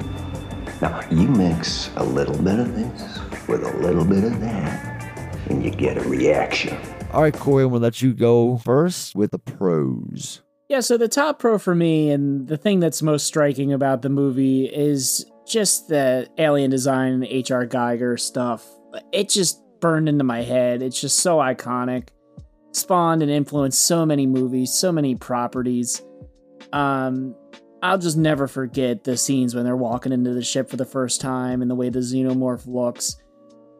Now, 0.81 1.01
you 1.11 1.27
mix 1.27 1.91
a 1.97 2.03
little 2.03 2.37
bit 2.41 2.59
of 2.59 2.73
this 2.75 3.19
with 3.49 3.61
a 3.61 3.77
little 3.79 4.05
bit 4.05 4.23
of 4.23 4.39
that, 4.39 5.45
and 5.49 5.61
you 5.61 5.69
get 5.69 5.97
a 5.97 6.01
reaction. 6.07 6.77
All 7.11 7.23
right, 7.23 7.33
Corey, 7.33 7.65
I'm 7.65 7.71
going 7.71 7.81
to 7.81 7.83
let 7.83 8.01
you 8.01 8.13
go 8.13 8.57
first 8.57 9.13
with 9.13 9.31
the 9.31 9.39
pros. 9.39 10.41
Yeah, 10.69 10.79
so 10.79 10.97
the 10.97 11.09
top 11.09 11.39
pro 11.39 11.59
for 11.59 11.75
me, 11.75 12.09
and 12.09 12.47
the 12.47 12.57
thing 12.57 12.79
that's 12.79 13.01
most 13.01 13.27
striking 13.27 13.73
about 13.73 14.01
the 14.01 14.09
movie 14.09 14.65
is 14.65 15.29
just 15.45 15.89
the 15.89 16.29
alien 16.37 16.71
design 16.71 17.11
and 17.11 17.25
H.R. 17.25 17.67
Giger 17.67 18.17
stuff. 18.17 18.65
It 19.11 19.27
just 19.27 19.61
burned 19.79 20.09
into 20.09 20.23
my 20.23 20.41
head. 20.41 20.81
It's 20.81 20.99
just 20.99 21.19
so 21.19 21.37
iconic. 21.37 22.09
Spawned 22.71 23.21
and 23.21 23.31
influenced 23.31 23.85
so 23.87 24.05
many 24.05 24.27
movies, 24.27 24.73
so 24.73 24.91
many 24.91 25.15
properties. 25.15 26.01
Um, 26.73 27.35
I'll 27.81 27.97
just 27.97 28.17
never 28.17 28.47
forget 28.47 29.03
the 29.03 29.17
scenes 29.17 29.55
when 29.55 29.63
they're 29.63 29.75
walking 29.75 30.11
into 30.11 30.33
the 30.33 30.43
ship 30.43 30.69
for 30.69 30.77
the 30.77 30.85
first 30.85 31.21
time 31.21 31.61
and 31.61 31.69
the 31.69 31.75
way 31.75 31.89
the 31.89 31.99
xenomorph 31.99 32.67
looks. 32.67 33.17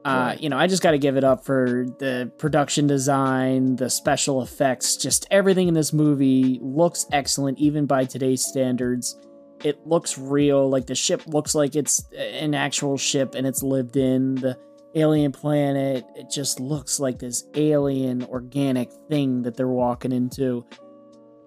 Uh, 0.05 0.35
you 0.39 0.47
know, 0.47 0.57
I 0.57 0.67
just 0.67 0.81
got 0.81 0.91
to 0.91 0.97
give 0.97 1.17
it 1.17 1.25
up 1.25 1.43
for 1.43 1.85
the 1.99 2.31
production 2.37 2.87
design, 2.87 3.75
the 3.75 3.89
special 3.89 4.41
effects, 4.41 4.95
just 4.95 5.27
everything 5.31 5.67
in 5.67 5.73
this 5.73 5.91
movie 5.91 6.59
looks 6.61 7.05
excellent, 7.11 7.59
even 7.59 7.85
by 7.85 8.05
today's 8.05 8.41
standards. 8.45 9.19
It 9.65 9.85
looks 9.85 10.17
real, 10.17 10.69
like 10.69 10.85
the 10.85 10.95
ship 10.95 11.23
looks 11.27 11.53
like 11.55 11.75
it's 11.75 12.07
an 12.15 12.53
actual 12.53 12.97
ship 12.97 13.35
and 13.35 13.45
it's 13.45 13.61
lived 13.61 13.97
in. 13.97 14.35
The 14.35 14.57
alien 14.95 15.31
planet, 15.31 16.05
it 16.15 16.29
just 16.29 16.59
looks 16.59 16.99
like 16.99 17.19
this 17.19 17.45
alien 17.55 18.23
organic 18.23 18.91
thing 19.09 19.43
that 19.43 19.55
they're 19.55 19.67
walking 19.67 20.11
into. 20.11 20.65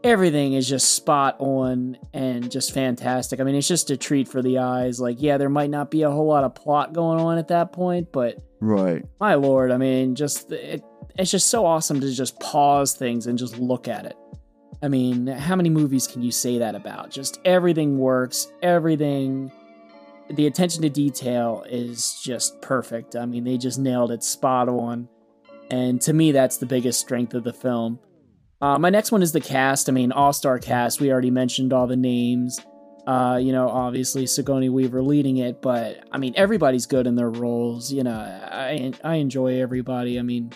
Everything 0.03 0.55
is 0.55 0.67
just 0.67 0.95
spot 0.95 1.37
on 1.41 1.99
and 2.15 2.51
just 2.51 2.73
fantastic. 2.73 3.39
I 3.39 3.43
mean, 3.45 3.55
it's 3.55 3.69
just 3.69 3.91
a 3.91 3.99
treat 3.99 4.29
for 4.29 4.41
the 4.41 4.59
eyes. 4.59 4.99
Like, 4.99 5.21
yeah, 5.21 5.37
there 5.37 5.51
might 5.51 5.69
not 5.69 5.91
be 5.91 6.03
a 6.03 6.11
whole 6.11 6.27
lot 6.27 6.43
of 6.43 6.55
plot 6.55 6.95
going 6.95 7.21
on 7.21 7.37
at 7.37 7.49
that 7.49 7.73
point, 7.73 8.11
but 8.11 8.39
Right. 8.61 9.05
my 9.21 9.35
lord, 9.35 9.71
I 9.71 9.77
mean, 9.77 10.15
just 10.15 10.51
it, 10.53 10.83
it's 11.19 11.31
just 11.31 11.49
so 11.51 11.67
awesome 11.67 12.01
to 12.01 12.11
just 12.13 12.41
pause 12.41 12.95
things 12.95 13.27
and 13.27 13.39
just 13.39 13.59
look 13.59 13.89
at 13.89 14.07
it. 14.07 14.17
I 14.83 14.89
mean, 14.89 15.27
how 15.27 15.55
many 15.57 15.69
movies 15.69 16.07
can 16.07 16.23
you 16.23 16.31
say 16.31 16.57
that 16.59 16.75
about? 16.75 17.11
Just 17.11 17.39
everything 17.45 17.99
works, 17.99 18.51
everything 18.63 19.53
the 20.33 20.47
attention 20.47 20.83
to 20.83 20.89
detail 20.89 21.65
is 21.69 22.21
just 22.23 22.61
perfect. 22.63 23.17
I 23.17 23.27
mean, 23.27 23.45
they 23.45 23.59
just 23.59 23.79
nailed 23.79 24.11
it 24.13 24.23
spot 24.23 24.69
on. 24.69 25.09
And 25.71 26.01
to 26.03 26.13
me, 26.13 26.33
that's 26.33 26.57
the 26.57 26.67
biggest 26.67 27.01
strength 27.01 27.35
of 27.35 27.45
the 27.45 27.53
film. 27.53 28.01
Uh, 28.61 28.79
my 28.79 28.91
next 28.91 29.13
one 29.13 29.23
is 29.23 29.33
the 29.33 29.41
cast. 29.41 29.89
I 29.89 29.93
mean, 29.93 30.13
all 30.13 30.33
star 30.33 30.59
cast. 30.59 31.01
We 31.01 31.11
already 31.11 31.31
mentioned 31.31 31.73
all 31.73 31.87
the 31.87 31.97
names. 31.97 32.61
Uh, 33.07 33.39
you 33.41 33.53
know, 33.53 33.69
obviously 33.69 34.27
Sigourney 34.27 34.69
Weaver 34.69 35.03
leading 35.03 35.39
it, 35.39 35.63
but 35.63 36.05
I 36.13 36.19
mean, 36.19 36.35
everybody's 36.37 36.87
good 36.87 37.07
in 37.07 37.17
their 37.17 37.31
roles. 37.31 37.91
You 37.91 38.05
know, 38.05 38.13
I 38.13 38.93
I 39.03 39.15
enjoy 39.15 39.61
everybody. 39.61 40.19
I 40.19 40.23
mean, 40.23 40.53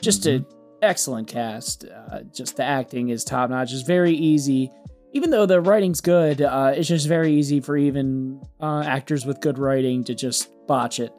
just 0.00 0.26
an 0.26 0.44
excellent 0.82 1.28
cast. 1.28 1.84
Uh, 1.84 2.22
just 2.34 2.56
the 2.56 2.64
acting 2.64 3.10
is 3.10 3.24
top 3.24 3.50
notch. 3.50 3.72
It's 3.72 3.82
very 3.82 4.12
easy, 4.12 4.72
even 5.12 5.30
though 5.30 5.46
the 5.46 5.60
writing's 5.60 6.00
good. 6.00 6.42
Uh, 6.42 6.72
it's 6.74 6.88
just 6.88 7.08
very 7.08 7.32
easy 7.32 7.60
for 7.60 7.76
even 7.76 8.40
uh, 8.60 8.82
actors 8.84 9.24
with 9.24 9.40
good 9.40 9.58
writing 9.58 10.04
to 10.04 10.14
just 10.14 10.50
botch 10.66 11.00
it. 11.00 11.12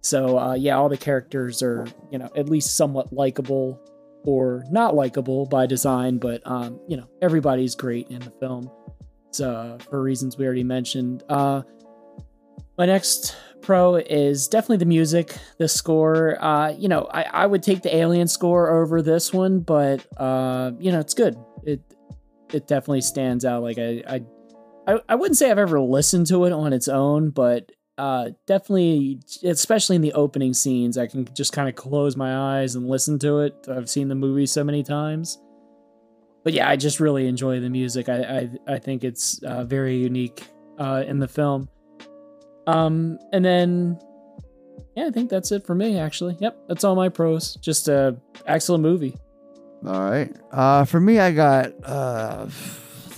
So 0.00 0.38
uh, 0.38 0.54
yeah, 0.54 0.76
all 0.76 0.88
the 0.88 0.96
characters 0.96 1.62
are 1.62 1.86
you 2.10 2.18
know 2.18 2.30
at 2.36 2.48
least 2.48 2.76
somewhat 2.76 3.12
likable 3.12 3.80
or 4.24 4.64
not 4.70 4.94
likable 4.94 5.46
by 5.46 5.66
design, 5.66 6.18
but 6.18 6.42
um, 6.44 6.80
you 6.88 6.96
know 6.96 7.08
everybody's 7.22 7.74
great 7.74 8.08
in 8.08 8.20
the 8.20 8.32
film. 8.40 8.70
So 9.32 9.78
for 9.90 10.02
reasons 10.02 10.36
we 10.36 10.46
already 10.46 10.64
mentioned. 10.64 11.22
Uh, 11.28 11.62
my 12.78 12.84
next 12.84 13.34
pro 13.62 13.96
is 13.96 14.48
definitely 14.48 14.76
the 14.76 14.84
music, 14.86 15.34
the 15.58 15.66
score. 15.66 16.42
Uh, 16.42 16.70
you 16.70 16.88
know, 16.88 17.08
I, 17.10 17.22
I 17.22 17.46
would 17.46 17.62
take 17.62 17.82
the 17.82 17.94
Alien 17.94 18.28
score 18.28 18.82
over 18.82 19.00
this 19.00 19.32
one, 19.32 19.60
but 19.60 20.06
uh, 20.18 20.72
you 20.78 20.92
know, 20.92 21.00
it's 21.00 21.14
good. 21.14 21.36
It 21.64 21.80
it 22.52 22.66
definitely 22.66 23.00
stands 23.00 23.44
out. 23.44 23.62
Like 23.62 23.78
I, 23.78 24.02
I 24.86 25.00
I 25.08 25.14
wouldn't 25.14 25.36
say 25.36 25.50
I've 25.50 25.58
ever 25.58 25.80
listened 25.80 26.26
to 26.28 26.44
it 26.44 26.52
on 26.52 26.72
its 26.72 26.88
own, 26.88 27.30
but 27.30 27.72
uh, 27.98 28.30
definitely, 28.46 29.20
especially 29.42 29.96
in 29.96 30.02
the 30.02 30.12
opening 30.12 30.52
scenes, 30.54 30.98
I 30.98 31.06
can 31.06 31.26
just 31.34 31.52
kind 31.52 31.68
of 31.68 31.74
close 31.74 32.16
my 32.16 32.60
eyes 32.60 32.74
and 32.74 32.86
listen 32.86 33.18
to 33.20 33.40
it. 33.40 33.66
I've 33.68 33.88
seen 33.88 34.08
the 34.08 34.14
movie 34.14 34.46
so 34.46 34.62
many 34.62 34.82
times. 34.82 35.38
But 36.44 36.52
yeah, 36.52 36.68
I 36.68 36.76
just 36.76 37.00
really 37.00 37.26
enjoy 37.26 37.58
the 37.58 37.70
music. 37.70 38.08
I 38.08 38.48
I, 38.68 38.74
I 38.74 38.78
think 38.78 39.02
it's 39.02 39.42
uh, 39.42 39.64
very 39.64 39.96
unique 39.96 40.46
uh, 40.78 41.04
in 41.06 41.18
the 41.18 41.28
film. 41.28 41.68
Um, 42.66 43.18
and 43.32 43.44
then 43.44 43.98
yeah, 44.96 45.06
I 45.06 45.10
think 45.10 45.28
that's 45.28 45.50
it 45.52 45.66
for 45.66 45.74
me. 45.74 45.98
Actually, 45.98 46.36
yep, 46.40 46.56
that's 46.68 46.84
all 46.84 46.94
my 46.94 47.08
pros. 47.08 47.56
Just 47.56 47.88
a 47.88 48.16
excellent 48.46 48.82
movie. 48.82 49.16
All 49.86 50.10
right. 50.10 50.34
Uh, 50.50 50.84
for 50.84 51.00
me, 51.00 51.20
I 51.20 51.30
got 51.32 51.72
uh, 51.84 52.48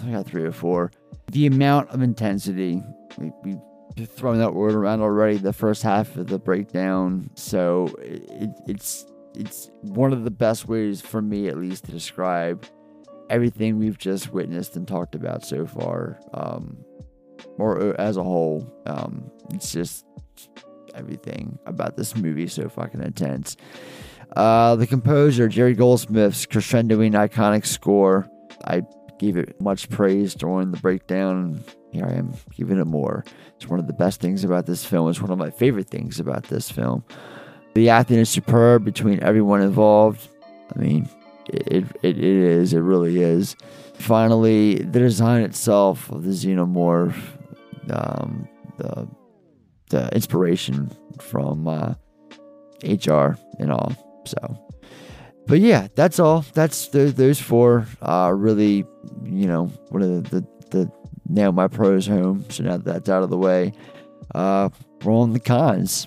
I 0.05 0.11
got 0.11 0.27
three 0.27 0.45
or 0.45 0.53
four. 0.53 0.91
The 1.33 1.47
amount 1.47 1.91
of 1.91 2.03
intensity 2.03 2.83
we, 3.19 3.33
we 3.43 3.59
thrown 4.05 4.39
that 4.39 4.55
word 4.55 4.75
around 4.75 5.01
already. 5.01 5.39
The 5.39 5.53
first 5.53 5.83
half 5.83 6.17
of 6.17 6.27
the 6.27 6.39
breakdown, 6.39 7.31
so 7.35 7.95
it, 8.01 8.51
it's 8.67 9.07
it's 9.35 9.71
one 9.81 10.13
of 10.13 10.25
the 10.25 10.31
best 10.31 10.69
ways 10.69 11.01
for 11.01 11.23
me, 11.23 11.49
at 11.49 11.57
least, 11.57 11.85
to 11.85 11.91
describe 11.93 12.67
everything 13.31 13.79
we've 13.79 13.99
just 13.99 14.33
witnessed 14.33 14.77
and 14.77 14.87
talked 14.87 15.15
about 15.15 15.45
so 15.45 15.67
far, 15.67 16.19
um, 16.35 16.77
or 17.57 17.99
as 18.01 18.17
a 18.17 18.23
whole. 18.23 18.71
Um, 18.87 19.31
it's 19.55 19.73
just 19.73 20.05
everything 20.95 21.59
about 21.67 21.97
this 21.97 22.17
movie 22.17 22.47
so 22.47 22.69
fucking 22.69 23.03
intense. 23.03 23.57
Uh, 24.37 24.77
the 24.77 24.87
composer, 24.87 25.49
Jerry 25.49 25.75
Goldsmith's 25.75 26.47
crescendoing 26.47 27.13
iconic 27.13 27.67
score. 27.67 28.29
I 28.65 28.83
gave 29.19 29.37
it 29.37 29.61
much 29.61 29.89
praise 29.89 30.35
during 30.35 30.71
the 30.71 30.79
breakdown. 30.79 31.65
Here 31.93 32.07
I 32.07 32.15
am 32.15 32.35
giving 32.55 32.79
it 32.79 32.87
more. 32.87 33.25
It's 33.57 33.67
one 33.67 33.81
of 33.81 33.87
the 33.87 33.93
best 33.93 34.21
things 34.21 34.45
about 34.45 34.67
this 34.67 34.85
film. 34.85 35.09
It's 35.09 35.21
one 35.21 35.31
of 35.31 35.39
my 35.39 35.51
favorite 35.51 35.89
things 35.89 36.21
about 36.21 36.45
this 36.45 36.71
film. 36.71 37.05
The 37.75 37.89
acting 37.89 38.19
is 38.19 38.29
superb 38.29 38.85
between 38.85 39.21
everyone 39.21 39.63
involved. 39.63 40.29
I 40.75 40.79
mean, 40.79 41.09
it, 41.47 41.67
it, 41.73 41.85
it 42.03 42.19
is. 42.19 42.73
It 42.73 42.81
really 42.81 43.23
is. 43.23 43.57
Finally, 43.95 44.77
the 44.77 45.01
design 45.01 45.43
itself 45.43 46.11
of 46.11 46.23
the 46.25 46.31
xenomorph, 46.31 47.17
um, 47.91 48.49
the 48.77 49.09
the 49.91 50.15
inspiration 50.15 50.91
from 51.19 51.67
uh, 51.67 51.95
HR 52.85 53.39
and 53.59 53.73
all. 53.73 54.08
So, 54.29 54.59
but 55.47 55.61
yeah, 55.61 55.89
that's 55.95 56.19
all. 56.19 56.45
That's 56.55 56.89
the, 56.89 57.07
those 57.07 57.41
four. 57.41 57.87
Uh, 58.03 58.33
really, 58.37 58.85
you 59.25 59.47
know, 59.47 59.67
one 59.89 60.03
of 60.03 60.31
the, 60.31 60.41
the, 60.41 60.47
the 60.71 60.93
nail 61.29 61.53
my 61.53 61.69
pros 61.69 62.07
home. 62.07 62.45
So 62.51 62.65
now 62.65 62.77
that 62.77 62.85
that's 62.85 63.09
out 63.09 63.23
of 63.23 63.31
the 63.31 63.39
way, 63.39 63.73
uh, 64.35 64.69
on 65.05 65.33
the 65.33 65.41
cons. 65.41 66.07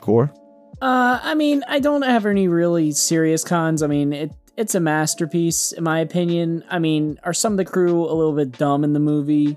Core. 0.00 0.32
Uh, 0.80 1.20
I 1.22 1.34
mean, 1.34 1.62
I 1.68 1.78
don't 1.78 2.02
have 2.02 2.26
any 2.26 2.48
really 2.48 2.90
serious 2.90 3.44
cons. 3.44 3.82
I 3.82 3.86
mean, 3.86 4.12
it 4.12 4.32
it's 4.56 4.74
a 4.74 4.80
masterpiece 4.80 5.72
in 5.72 5.84
my 5.84 6.00
opinion. 6.00 6.64
I 6.68 6.78
mean, 6.78 7.18
are 7.24 7.32
some 7.32 7.52
of 7.52 7.56
the 7.56 7.64
crew 7.64 8.04
a 8.04 8.12
little 8.12 8.34
bit 8.34 8.52
dumb 8.52 8.84
in 8.84 8.92
the 8.92 9.00
movie? 9.00 9.56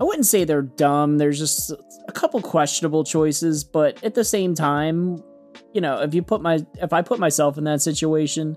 I 0.00 0.04
wouldn't 0.04 0.26
say 0.26 0.44
they're 0.44 0.62
dumb. 0.62 1.18
There's 1.18 1.38
just 1.38 1.72
a 2.08 2.12
couple 2.12 2.40
questionable 2.42 3.04
choices, 3.04 3.64
but 3.64 4.02
at 4.02 4.14
the 4.14 4.24
same 4.24 4.54
time, 4.54 5.22
you 5.76 5.82
know, 5.82 6.00
if 6.00 6.14
you 6.14 6.22
put 6.22 6.40
my 6.40 6.64
if 6.80 6.94
I 6.94 7.02
put 7.02 7.20
myself 7.20 7.58
in 7.58 7.64
that 7.64 7.82
situation, 7.82 8.56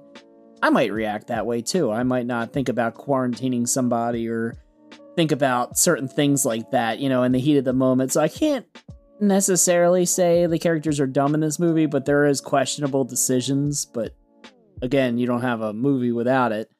I 0.63 0.69
might 0.69 0.93
react 0.93 1.27
that 1.27 1.45
way 1.45 1.61
too. 1.61 1.91
I 1.91 2.03
might 2.03 2.25
not 2.25 2.53
think 2.53 2.69
about 2.69 2.95
quarantining 2.95 3.67
somebody 3.67 4.29
or 4.29 4.55
think 5.17 5.33
about 5.33 5.77
certain 5.77 6.07
things 6.07 6.45
like 6.45 6.71
that, 6.71 6.99
you 6.99 7.09
know, 7.09 7.23
in 7.23 7.33
the 7.33 7.39
heat 7.39 7.57
of 7.57 7.65
the 7.65 7.73
moment. 7.73 8.13
So 8.13 8.21
I 8.21 8.29
can't 8.29 8.65
necessarily 9.19 10.05
say 10.05 10.45
the 10.45 10.57
characters 10.57 11.01
are 11.01 11.07
dumb 11.07 11.33
in 11.33 11.41
this 11.41 11.59
movie, 11.59 11.87
but 11.87 12.05
there 12.05 12.25
is 12.25 12.39
questionable 12.39 13.03
decisions, 13.03 13.83
but 13.85 14.15
again, 14.81 15.17
you 15.17 15.27
don't 15.27 15.41
have 15.41 15.59
a 15.59 15.73
movie 15.73 16.13
without 16.13 16.53
it. 16.53 16.71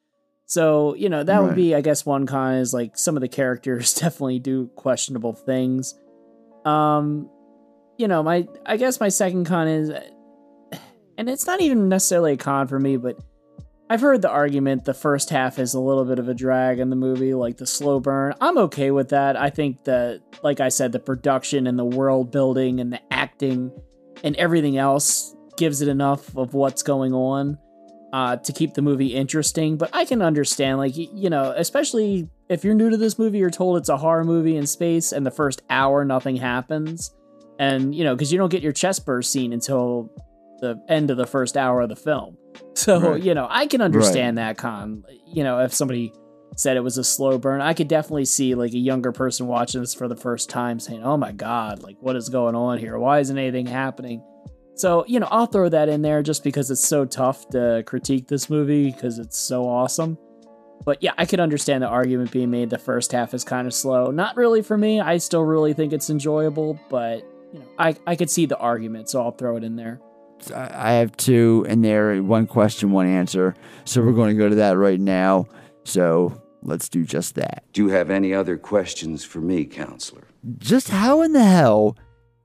So, 0.46 0.94
you 0.94 1.10
know, 1.10 1.22
that 1.22 1.36
right. 1.36 1.44
would 1.44 1.54
be, 1.54 1.74
I 1.74 1.82
guess, 1.82 2.06
one 2.06 2.24
con 2.24 2.54
is 2.54 2.72
like 2.72 2.96
some 2.96 3.14
of 3.14 3.20
the 3.20 3.28
characters 3.28 3.92
definitely 4.00 4.38
do 4.38 4.68
questionable 4.68 5.34
things. 5.34 6.00
Um, 6.64 7.28
you 7.98 8.08
know, 8.08 8.22
my, 8.22 8.48
I 8.64 8.78
guess 8.78 9.00
my 9.00 9.10
second 9.10 9.44
con 9.44 9.68
is, 9.68 9.92
and 11.20 11.28
it's 11.28 11.46
not 11.46 11.60
even 11.60 11.86
necessarily 11.90 12.32
a 12.32 12.36
con 12.38 12.66
for 12.66 12.80
me, 12.80 12.96
but 12.96 13.18
I've 13.90 14.00
heard 14.00 14.22
the 14.22 14.30
argument 14.30 14.86
the 14.86 14.94
first 14.94 15.28
half 15.28 15.58
is 15.58 15.74
a 15.74 15.80
little 15.80 16.06
bit 16.06 16.18
of 16.18 16.30
a 16.30 16.34
drag 16.34 16.78
in 16.78 16.88
the 16.88 16.96
movie, 16.96 17.34
like 17.34 17.58
the 17.58 17.66
slow 17.66 18.00
burn. 18.00 18.32
I'm 18.40 18.56
okay 18.56 18.90
with 18.90 19.10
that. 19.10 19.36
I 19.36 19.50
think 19.50 19.84
that, 19.84 20.22
like 20.42 20.60
I 20.60 20.70
said, 20.70 20.92
the 20.92 20.98
production 20.98 21.66
and 21.66 21.78
the 21.78 21.84
world 21.84 22.30
building 22.30 22.80
and 22.80 22.90
the 22.90 23.00
acting 23.12 23.70
and 24.24 24.34
everything 24.36 24.78
else 24.78 25.36
gives 25.58 25.82
it 25.82 25.88
enough 25.88 26.34
of 26.38 26.54
what's 26.54 26.82
going 26.82 27.12
on 27.12 27.58
uh, 28.14 28.36
to 28.36 28.52
keep 28.54 28.72
the 28.72 28.80
movie 28.80 29.08
interesting. 29.08 29.76
But 29.76 29.90
I 29.92 30.06
can 30.06 30.22
understand, 30.22 30.78
like, 30.78 30.96
you 30.96 31.28
know, 31.28 31.52
especially 31.54 32.30
if 32.48 32.64
you're 32.64 32.72
new 32.72 32.88
to 32.88 32.96
this 32.96 33.18
movie, 33.18 33.36
you're 33.36 33.50
told 33.50 33.76
it's 33.76 33.90
a 33.90 33.98
horror 33.98 34.24
movie 34.24 34.56
in 34.56 34.66
space, 34.66 35.12
and 35.12 35.26
the 35.26 35.30
first 35.30 35.60
hour 35.68 36.02
nothing 36.02 36.36
happens. 36.36 37.14
And, 37.58 37.94
you 37.94 38.04
know, 38.04 38.14
because 38.14 38.32
you 38.32 38.38
don't 38.38 38.48
get 38.48 38.62
your 38.62 38.72
chest 38.72 39.04
burst 39.04 39.30
scene 39.30 39.52
until 39.52 40.10
the 40.60 40.82
end 40.88 41.10
of 41.10 41.16
the 41.16 41.26
first 41.26 41.56
hour 41.56 41.80
of 41.80 41.88
the 41.88 41.96
film. 41.96 42.36
So, 42.74 43.12
right. 43.12 43.22
you 43.22 43.34
know, 43.34 43.46
I 43.50 43.66
can 43.66 43.80
understand 43.80 44.36
right. 44.36 44.48
that 44.48 44.58
con. 44.58 45.04
You 45.26 45.44
know, 45.44 45.60
if 45.60 45.74
somebody 45.74 46.12
said 46.56 46.76
it 46.76 46.84
was 46.84 46.98
a 46.98 47.04
slow 47.04 47.38
burn, 47.38 47.60
I 47.60 47.74
could 47.74 47.88
definitely 47.88 48.24
see 48.24 48.54
like 48.54 48.72
a 48.72 48.78
younger 48.78 49.12
person 49.12 49.46
watching 49.46 49.80
this 49.80 49.94
for 49.94 50.08
the 50.08 50.16
first 50.16 50.50
time 50.50 50.80
saying, 50.80 51.02
oh 51.02 51.16
my 51.16 51.32
God, 51.32 51.82
like, 51.82 51.96
what 52.00 52.16
is 52.16 52.28
going 52.28 52.54
on 52.54 52.78
here? 52.78 52.98
Why 52.98 53.20
isn't 53.20 53.36
anything 53.36 53.66
happening? 53.66 54.22
So, 54.74 55.04
you 55.06 55.20
know, 55.20 55.28
I'll 55.30 55.46
throw 55.46 55.68
that 55.68 55.88
in 55.88 56.02
there 56.02 56.22
just 56.22 56.42
because 56.42 56.70
it's 56.70 56.86
so 56.86 57.04
tough 57.04 57.48
to 57.50 57.82
critique 57.86 58.28
this 58.28 58.48
movie 58.48 58.90
because 58.90 59.18
it's 59.18 59.36
so 59.36 59.68
awesome. 59.68 60.16
But 60.84 61.02
yeah, 61.02 61.12
I 61.18 61.26
could 61.26 61.40
understand 61.40 61.82
the 61.82 61.88
argument 61.88 62.30
being 62.30 62.50
made 62.50 62.70
the 62.70 62.78
first 62.78 63.12
half 63.12 63.34
is 63.34 63.44
kind 63.44 63.66
of 63.66 63.74
slow. 63.74 64.10
Not 64.10 64.36
really 64.36 64.62
for 64.62 64.78
me. 64.78 65.00
I 65.00 65.18
still 65.18 65.44
really 65.44 65.74
think 65.74 65.92
it's 65.92 66.08
enjoyable, 66.08 66.80
but 66.88 67.18
you 67.52 67.58
know, 67.58 67.66
I, 67.78 67.94
I 68.06 68.16
could 68.16 68.30
see 68.30 68.46
the 68.46 68.56
argument, 68.56 69.10
so 69.10 69.20
I'll 69.22 69.32
throw 69.32 69.56
it 69.56 69.64
in 69.64 69.76
there. 69.76 70.00
I 70.54 70.92
have 70.92 71.16
two 71.16 71.66
in 71.68 71.82
there, 71.82 72.22
one 72.22 72.46
question, 72.46 72.92
one 72.92 73.06
answer. 73.06 73.54
So 73.84 74.02
we're 74.02 74.12
going 74.12 74.36
to 74.36 74.38
go 74.38 74.48
to 74.48 74.54
that 74.56 74.76
right 74.76 75.00
now. 75.00 75.46
So 75.84 76.40
let's 76.62 76.88
do 76.88 77.04
just 77.04 77.34
that. 77.34 77.64
Do 77.72 77.84
you 77.84 77.90
have 77.90 78.10
any 78.10 78.34
other 78.34 78.56
questions 78.56 79.24
for 79.24 79.40
me, 79.40 79.64
counselor? 79.64 80.24
Just 80.58 80.88
how 80.88 81.22
in 81.22 81.32
the 81.32 81.44
hell 81.44 81.96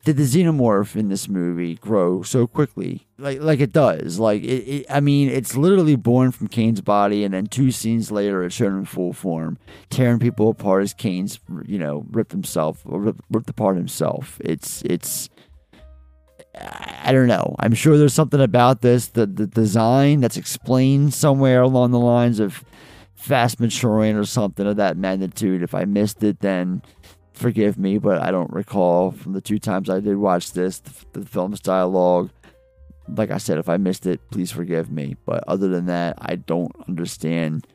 did 0.05 0.17
the 0.17 0.23
xenomorph 0.23 0.95
in 0.95 1.09
this 1.09 1.27
movie 1.27 1.75
grow 1.75 2.21
so 2.21 2.45
quickly 2.45 3.07
like 3.17 3.41
like 3.41 3.59
it 3.59 3.73
does 3.73 4.19
like 4.19 4.43
it, 4.43 4.63
it, 4.63 4.85
i 4.87 4.99
mean 4.99 5.29
it's 5.29 5.57
literally 5.57 5.95
born 5.95 6.31
from 6.31 6.47
kane's 6.47 6.79
body 6.79 7.23
and 7.23 7.33
then 7.33 7.47
two 7.47 7.71
scenes 7.71 8.11
later 8.11 8.43
it's 8.43 8.53
shown 8.53 8.77
in 8.77 8.85
full 8.85 9.13
form 9.13 9.57
tearing 9.89 10.19
people 10.19 10.49
apart 10.49 10.83
as 10.83 10.93
kane's 10.93 11.39
you 11.65 11.79
know 11.79 12.05
ripped 12.11 12.31
himself 12.31 12.83
ripped, 12.85 13.19
ripped 13.31 13.49
apart 13.49 13.75
himself 13.75 14.39
it's 14.41 14.83
it's 14.83 15.27
i 16.57 17.11
don't 17.11 17.27
know 17.27 17.55
i'm 17.59 17.73
sure 17.73 17.97
there's 17.97 18.13
something 18.13 18.41
about 18.41 18.81
this 18.81 19.07
the, 19.07 19.25
the 19.25 19.47
design 19.47 20.21
that's 20.21 20.37
explained 20.37 21.13
somewhere 21.13 21.61
along 21.61 21.91
the 21.91 21.99
lines 21.99 22.39
of 22.39 22.63
fast 23.15 23.59
maturing 23.59 24.15
or 24.15 24.25
something 24.25 24.67
of 24.67 24.77
that 24.77 24.97
magnitude 24.97 25.61
if 25.61 25.73
i 25.73 25.85
missed 25.85 26.23
it 26.23 26.39
then 26.39 26.81
forgive 27.35 27.77
me, 27.77 27.97
but 27.97 28.21
I 28.21 28.31
don't 28.31 28.51
recall 28.51 29.11
from 29.11 29.33
the 29.33 29.41
two 29.41 29.59
times 29.59 29.89
I 29.89 29.99
did 29.99 30.17
watch 30.17 30.53
this 30.53 30.79
the, 30.79 31.19
the 31.19 31.25
film's 31.25 31.59
dialogue. 31.59 32.31
like 33.07 33.31
I 33.31 33.37
said, 33.37 33.57
if 33.57 33.69
I 33.69 33.77
missed 33.77 34.07
it, 34.07 34.19
please 34.31 34.51
forgive 34.51 34.89
me. 34.89 35.15
But 35.25 35.43
other 35.47 35.67
than 35.67 35.85
that, 35.87 36.17
I 36.19 36.35
don't 36.35 36.71
understand 36.87 37.67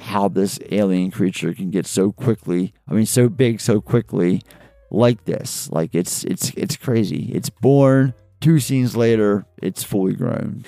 how 0.00 0.28
this 0.28 0.58
alien 0.70 1.10
creature 1.10 1.54
can 1.54 1.70
get 1.70 1.86
so 1.86 2.12
quickly. 2.12 2.74
I 2.88 2.94
mean, 2.94 3.06
so 3.06 3.28
big 3.28 3.60
so 3.60 3.80
quickly, 3.80 4.42
like 4.90 5.24
this. 5.24 5.70
Like 5.70 5.94
it's 5.94 6.24
it's 6.24 6.50
it's 6.50 6.76
crazy. 6.76 7.30
It's 7.32 7.48
born. 7.50 8.14
Two 8.44 8.60
scenes 8.60 8.94
later, 8.94 9.46
it's 9.62 9.82
fully 9.82 10.12
grown. 10.12 10.66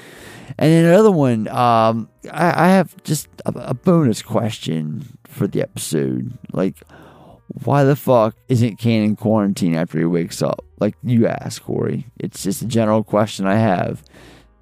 And 0.56 0.72
then 0.72 0.86
another 0.86 1.10
one, 1.10 1.46
um, 1.48 2.08
I, 2.32 2.64
I 2.64 2.68
have 2.68 2.96
just 3.04 3.28
a, 3.44 3.52
a 3.54 3.74
bonus 3.74 4.22
question 4.22 5.18
for 5.24 5.46
the 5.46 5.60
episode. 5.60 6.32
Like, 6.54 6.76
why 7.64 7.84
the 7.84 7.94
fuck 7.94 8.34
isn't 8.48 8.78
Kane 8.78 9.04
in 9.04 9.14
quarantine 9.14 9.74
after 9.74 9.98
he 9.98 10.06
wakes 10.06 10.40
up? 10.40 10.64
Like 10.80 10.96
you 11.02 11.26
asked, 11.26 11.64
Corey. 11.64 12.06
It's 12.18 12.42
just 12.42 12.62
a 12.62 12.66
general 12.66 13.04
question 13.04 13.46
I 13.46 13.56
have. 13.56 14.02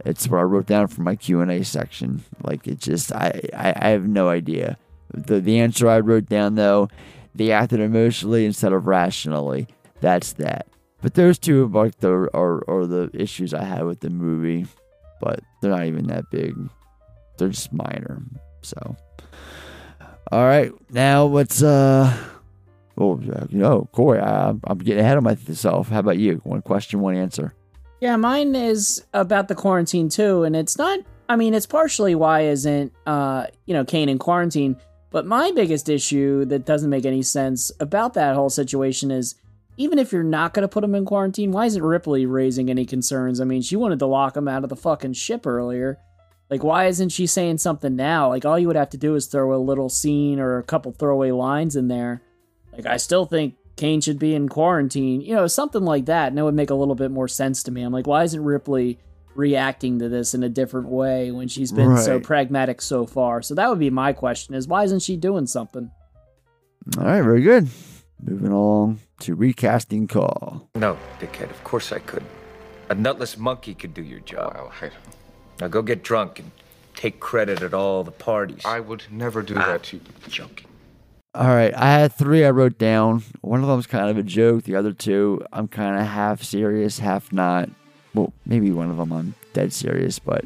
It's 0.04 0.26
what 0.26 0.38
I 0.38 0.42
wrote 0.42 0.66
down 0.66 0.88
for 0.88 1.02
my 1.02 1.14
Q 1.14 1.40
and 1.40 1.52
A 1.52 1.62
section. 1.62 2.24
Like 2.42 2.66
it 2.66 2.80
just, 2.80 3.12
I, 3.12 3.42
I, 3.54 3.74
I 3.76 3.88
have 3.90 4.08
no 4.08 4.28
idea. 4.28 4.76
The 5.12 5.38
the 5.38 5.60
answer 5.60 5.88
I 5.88 6.00
wrote 6.00 6.28
down 6.28 6.56
though, 6.56 6.88
they 7.32 7.52
acted 7.52 7.78
emotionally 7.78 8.44
instead 8.44 8.72
of 8.72 8.88
rationally. 8.88 9.68
That's 10.00 10.32
that. 10.32 10.66
But 11.04 11.12
those 11.12 11.38
two 11.38 11.64
are 11.64 11.84
like 11.84 11.98
the 11.98 12.30
are, 12.32 12.64
are 12.66 12.86
the 12.86 13.10
issues 13.12 13.52
I 13.52 13.62
had 13.62 13.84
with 13.84 14.00
the 14.00 14.08
movie. 14.08 14.66
But 15.20 15.40
they're 15.60 15.70
not 15.70 15.84
even 15.84 16.06
that 16.06 16.30
big. 16.30 16.56
They're 17.36 17.50
just 17.50 17.74
minor. 17.74 18.22
So, 18.62 18.96
all 20.32 20.44
right, 20.46 20.72
now 20.90 21.26
let's 21.26 21.62
uh. 21.62 22.10
Oh, 22.96 23.20
you 23.50 23.58
know, 23.58 23.86
Corey, 23.92 24.18
I, 24.18 24.54
I'm 24.64 24.78
getting 24.78 25.04
ahead 25.04 25.18
of 25.18 25.24
myself. 25.24 25.90
How 25.90 25.98
about 25.98 26.16
you? 26.16 26.40
One 26.44 26.62
question, 26.62 27.00
one 27.00 27.16
answer. 27.16 27.52
Yeah, 28.00 28.16
mine 28.16 28.54
is 28.54 29.04
about 29.12 29.48
the 29.48 29.54
quarantine 29.54 30.08
too, 30.08 30.44
and 30.44 30.56
it's 30.56 30.78
not. 30.78 31.00
I 31.28 31.36
mean, 31.36 31.52
it's 31.52 31.66
partially 31.66 32.14
why 32.14 32.44
isn't 32.44 32.94
uh 33.04 33.48
you 33.66 33.74
know 33.74 33.84
Kane 33.84 34.08
in 34.08 34.18
quarantine, 34.18 34.78
but 35.10 35.26
my 35.26 35.50
biggest 35.50 35.90
issue 35.90 36.46
that 36.46 36.64
doesn't 36.64 36.88
make 36.88 37.04
any 37.04 37.20
sense 37.20 37.70
about 37.78 38.14
that 38.14 38.34
whole 38.36 38.48
situation 38.48 39.10
is 39.10 39.34
even 39.76 39.98
if 39.98 40.12
you're 40.12 40.22
not 40.22 40.54
going 40.54 40.62
to 40.62 40.68
put 40.68 40.84
him 40.84 40.94
in 40.94 41.04
quarantine, 41.04 41.52
why 41.52 41.66
isn't 41.66 41.82
Ripley 41.82 42.26
raising 42.26 42.70
any 42.70 42.86
concerns? 42.86 43.40
I 43.40 43.44
mean, 43.44 43.62
she 43.62 43.76
wanted 43.76 43.98
to 43.98 44.06
lock 44.06 44.36
him 44.36 44.48
out 44.48 44.62
of 44.62 44.70
the 44.70 44.76
fucking 44.76 45.14
ship 45.14 45.46
earlier. 45.46 45.98
Like, 46.50 46.62
why 46.62 46.86
isn't 46.86 47.08
she 47.08 47.26
saying 47.26 47.58
something 47.58 47.96
now? 47.96 48.28
Like, 48.28 48.44
all 48.44 48.58
you 48.58 48.66
would 48.66 48.76
have 48.76 48.90
to 48.90 48.98
do 48.98 49.14
is 49.14 49.26
throw 49.26 49.54
a 49.54 49.58
little 49.58 49.88
scene 49.88 50.38
or 50.38 50.58
a 50.58 50.62
couple 50.62 50.92
throwaway 50.92 51.30
lines 51.30 51.74
in 51.74 51.88
there. 51.88 52.22
Like, 52.72 52.86
I 52.86 52.98
still 52.98 53.24
think 53.24 53.54
Kane 53.76 54.00
should 54.00 54.18
be 54.18 54.34
in 54.34 54.48
quarantine. 54.48 55.20
You 55.20 55.34
know, 55.34 55.46
something 55.46 55.82
like 55.82 56.06
that. 56.06 56.28
And 56.28 56.38
it 56.38 56.42
would 56.42 56.54
make 56.54 56.70
a 56.70 56.74
little 56.74 56.94
bit 56.94 57.10
more 57.10 57.28
sense 57.28 57.62
to 57.64 57.70
me. 57.72 57.82
I'm 57.82 57.92
like, 57.92 58.06
why 58.06 58.24
isn't 58.24 58.44
Ripley 58.44 58.98
reacting 59.34 59.98
to 59.98 60.08
this 60.08 60.34
in 60.34 60.44
a 60.44 60.48
different 60.48 60.88
way 60.88 61.32
when 61.32 61.48
she's 61.48 61.72
been 61.72 61.96
so 61.96 62.20
pragmatic 62.20 62.80
so 62.80 63.06
far? 63.06 63.42
So 63.42 63.54
that 63.54 63.68
would 63.68 63.80
be 63.80 63.90
my 63.90 64.12
question: 64.12 64.54
is 64.54 64.68
why 64.68 64.84
isn't 64.84 65.02
she 65.02 65.16
doing 65.16 65.46
something? 65.46 65.90
All 66.98 67.04
right, 67.04 67.22
very 67.22 67.42
good. 67.42 67.68
Moving 68.24 68.52
along 68.52 69.00
to 69.20 69.34
recasting 69.34 70.08
call. 70.08 70.68
No, 70.74 70.96
dickhead, 71.20 71.50
of 71.50 71.62
course 71.62 71.92
I 71.92 71.98
could. 71.98 72.24
A 72.88 72.94
nutless 72.94 73.36
monkey 73.36 73.74
could 73.74 73.92
do 73.92 74.02
your 74.02 74.20
job. 74.20 74.72
Now 75.60 75.68
go 75.68 75.82
get 75.82 76.02
drunk 76.02 76.38
and 76.38 76.50
take 76.94 77.20
credit 77.20 77.62
at 77.62 77.74
all 77.74 78.02
the 78.02 78.10
parties. 78.10 78.62
I 78.64 78.80
would 78.80 79.04
never 79.10 79.42
do 79.42 79.54
that 79.54 79.82
to 79.84 79.96
you. 79.96 80.02
Joking. 80.28 80.68
All 81.34 81.48
right, 81.48 81.74
I 81.74 81.90
had 81.90 82.12
three 82.12 82.44
I 82.44 82.50
wrote 82.50 82.78
down. 82.78 83.24
One 83.40 83.60
of 83.60 83.68
them's 83.68 83.86
kind 83.86 84.08
of 84.08 84.16
a 84.16 84.22
joke. 84.22 84.64
The 84.64 84.76
other 84.76 84.92
two, 84.92 85.44
I'm 85.52 85.68
kind 85.68 86.00
of 86.00 86.06
half 86.06 86.42
serious, 86.42 87.00
half 87.00 87.32
not. 87.32 87.68
Well, 88.14 88.32
maybe 88.46 88.70
one 88.70 88.88
of 88.88 88.96
them 88.96 89.12
I'm 89.12 89.34
dead 89.52 89.72
serious, 89.72 90.18
but 90.18 90.44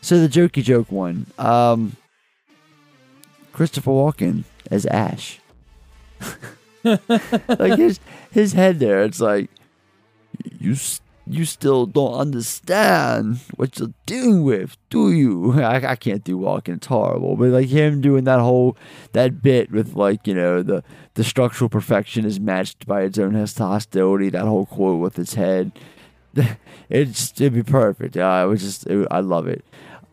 so 0.00 0.20
the 0.20 0.28
jokey 0.28 0.62
joke 0.62 0.90
one. 0.90 1.26
Um, 1.38 1.96
Christopher 3.52 3.92
Walken 3.92 4.44
as 4.70 4.84
Ash. 4.86 5.38
like 7.48 7.78
his 7.78 8.00
his 8.30 8.52
head 8.52 8.78
there, 8.78 9.02
it's 9.02 9.20
like 9.20 9.50
you 10.58 10.76
you 11.26 11.44
still 11.44 11.86
don't 11.86 12.14
understand 12.14 13.38
what 13.56 13.78
you're 13.78 13.92
dealing 14.06 14.42
with, 14.42 14.76
do 14.90 15.12
you? 15.12 15.52
I, 15.62 15.92
I 15.92 15.96
can't 15.96 16.24
do 16.24 16.38
Walken; 16.38 16.76
it's 16.76 16.86
horrible. 16.86 17.36
But 17.36 17.50
like 17.50 17.68
him 17.68 18.00
doing 18.00 18.24
that 18.24 18.40
whole 18.40 18.76
that 19.12 19.42
bit 19.42 19.70
with 19.70 19.94
like 19.94 20.26
you 20.26 20.34
know 20.34 20.62
the 20.62 20.82
the 21.14 21.24
structural 21.24 21.68
perfection 21.68 22.24
is 22.24 22.40
matched 22.40 22.86
by 22.86 23.02
its 23.02 23.18
own 23.18 23.34
hostility. 23.34 24.30
That 24.30 24.46
whole 24.46 24.66
quote 24.66 25.00
with 25.00 25.18
its 25.18 25.34
head, 25.34 25.72
it's 26.88 27.32
it'd 27.40 27.54
be 27.54 27.62
perfect. 27.62 28.16
I 28.16 28.44
was 28.44 28.60
just 28.60 28.86
it, 28.86 29.06
I 29.10 29.20
love 29.20 29.46
it. 29.46 29.64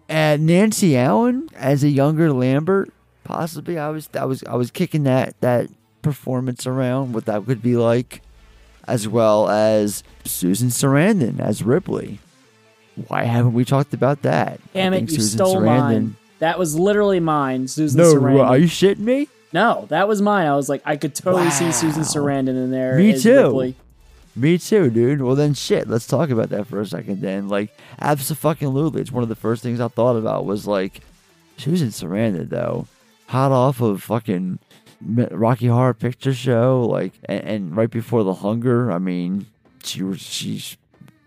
And 0.08 0.48
Nancy 0.48 0.98
Allen 0.98 1.50
as 1.56 1.84
a 1.84 1.90
younger 1.90 2.34
Lambert, 2.34 2.92
possibly. 3.24 3.78
I 3.78 3.90
was 3.90 4.10
I 4.14 4.26
was 4.26 4.44
I 4.46 4.56
was 4.56 4.72
kicking 4.72 5.04
that 5.04 5.40
that 5.42 5.70
performance 6.02 6.66
around, 6.68 7.14
what 7.14 7.26
that 7.26 7.48
would 7.48 7.62
be 7.62 7.76
like, 7.78 8.22
as 8.88 9.08
well 9.08 9.50
as 9.50 10.04
Susan 10.26 10.70
Sarandon 10.70 11.40
as 11.40 11.64
Ripley. 11.64 12.20
Why 13.08 13.24
haven't 13.24 13.54
we 13.54 13.64
talked 13.66 13.94
about 13.94 14.24
that? 14.24 14.60
Damn 14.74 14.94
it, 14.94 15.02
you 15.04 15.08
Susan 15.08 15.38
stole 15.38 15.56
Sarandon- 15.58 15.66
mine. 15.66 16.16
That 16.40 16.58
was 16.58 16.78
literally 16.78 17.20
mine, 17.20 17.68
Susan 17.68 17.98
No, 18.00 18.14
Sarandon. 18.16 18.46
are 18.46 18.58
you 18.58 18.68
shitting 18.68 19.00
me? 19.00 19.28
No, 19.52 19.86
that 19.90 20.08
was 20.08 20.22
mine. 20.22 20.48
I 20.48 20.56
was 20.56 20.70
like, 20.70 20.82
I 20.86 20.96
could 20.96 21.16
totally 21.16 21.50
see 21.50 21.72
Susan 21.72 22.04
Sarandon 22.04 22.50
in 22.50 22.72
there. 22.72 22.98
Me 22.98 23.12
as 23.12 23.24
too. 23.24 23.36
Ripley. 23.36 23.76
Me 24.36 24.58
too, 24.58 24.90
dude. 24.90 25.22
Well 25.22 25.36
then, 25.36 25.54
shit. 25.54 25.90
Let's 25.90 26.08
talk 26.08 26.30
about 26.30 26.50
that 26.50 26.68
for 26.68 26.80
a 26.80 26.86
second. 26.86 27.20
Then, 27.22 27.50
like, 27.50 27.76
absolutely, 28.00 29.02
it's 29.02 29.12
one 29.12 29.24
of 29.24 29.30
the 29.30 29.36
first 29.36 29.64
things 29.64 29.80
I 29.82 29.88
thought 29.90 30.16
about 30.16 30.46
was 30.46 30.66
like 30.68 31.02
Susan 31.58 31.90
Sarandon, 31.90 32.50
though, 32.50 32.88
hot 33.28 33.52
off 33.52 33.82
of 33.82 34.04
fucking 34.04 34.60
Rocky 35.02 35.68
Horror 35.68 35.94
Picture 35.94 36.34
Show, 36.34 36.86
like, 36.90 37.14
and, 37.26 37.44
and 37.44 37.78
right 37.78 37.90
before 37.90 38.24
The 38.24 38.36
Hunger. 38.36 38.92
I 38.92 38.98
mean, 38.98 39.46
she 39.84 40.04
was 40.04 40.20
she's 40.20 40.78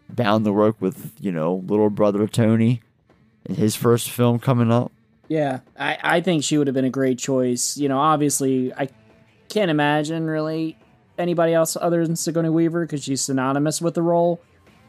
bound 0.09 0.45
to 0.45 0.53
work 0.53 0.77
with 0.81 1.13
you 1.21 1.33
know 1.33 1.55
little 1.67 1.91
brother 1.91 2.27
Tony 2.29 2.83
in 3.47 3.55
his 3.55 3.75
first 3.75 4.11
film 4.11 4.39
coming 4.39 4.71
up. 4.71 4.93
Yeah, 5.29 5.61
I, 5.79 5.99
I 6.03 6.21
think 6.21 6.45
she 6.45 6.59
would 6.59 6.67
have 6.67 6.75
been 6.75 6.85
a 6.85 6.91
great 6.91 7.19
choice. 7.19 7.77
You 7.77 7.89
know, 7.89 7.99
obviously, 7.99 8.73
I 8.75 8.89
can't 9.49 9.71
imagine 9.71 10.27
really 10.27 10.77
anybody 11.19 11.55
else 11.55 11.77
other 11.81 12.07
than 12.07 12.17
Sigourney 12.17 12.51
Weaver 12.51 12.85
because 12.85 13.05
she's 13.05 13.23
synonymous 13.23 13.81
with 13.81 13.95
the 13.95 14.03
role. 14.03 14.41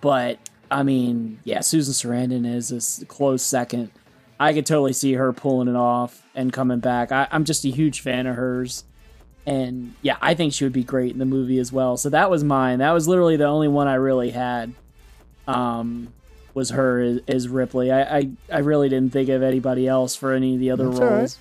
But 0.01 0.39
I 0.69 0.83
mean, 0.83 1.39
yeah, 1.43 1.61
Susan 1.61 1.93
Sarandon 1.93 2.45
is 2.45 3.01
a 3.01 3.05
close 3.05 3.43
second. 3.43 3.91
I 4.43 4.53
could 4.53 4.65
totally 4.65 4.91
see 4.91 5.13
her 5.13 5.31
pulling 5.31 5.69
it 5.69 5.75
off 5.75 6.21
and 6.35 6.51
coming 6.51 6.79
back. 6.79 7.13
I, 7.13 7.29
I'm 7.31 7.45
just 7.45 7.63
a 7.63 7.69
huge 7.69 8.01
fan 8.01 8.27
of 8.27 8.35
hers. 8.35 8.83
And 9.45 9.93
yeah, 10.01 10.17
I 10.21 10.33
think 10.33 10.51
she 10.51 10.65
would 10.65 10.73
be 10.73 10.83
great 10.83 11.13
in 11.13 11.19
the 11.19 11.25
movie 11.25 11.59
as 11.59 11.71
well. 11.71 11.95
So 11.95 12.09
that 12.09 12.29
was 12.29 12.43
mine. 12.43 12.79
That 12.79 12.91
was 12.91 13.07
literally 13.07 13.37
the 13.37 13.45
only 13.45 13.69
one 13.69 13.87
I 13.87 13.95
really 13.95 14.31
had. 14.31 14.73
Um, 15.47 16.13
was 16.53 16.71
her 16.71 16.99
as, 17.01 17.19
as 17.27 17.47
Ripley. 17.47 17.89
I, 17.89 18.17
I 18.17 18.29
I 18.51 18.59
really 18.59 18.89
didn't 18.89 19.13
think 19.13 19.29
of 19.29 19.41
anybody 19.43 19.87
else 19.87 20.15
for 20.15 20.33
any 20.33 20.55
of 20.55 20.59
the 20.59 20.71
other 20.71 20.89
That's 20.89 20.99
all 20.99 21.05
right. 21.07 21.17
roles. 21.19 21.37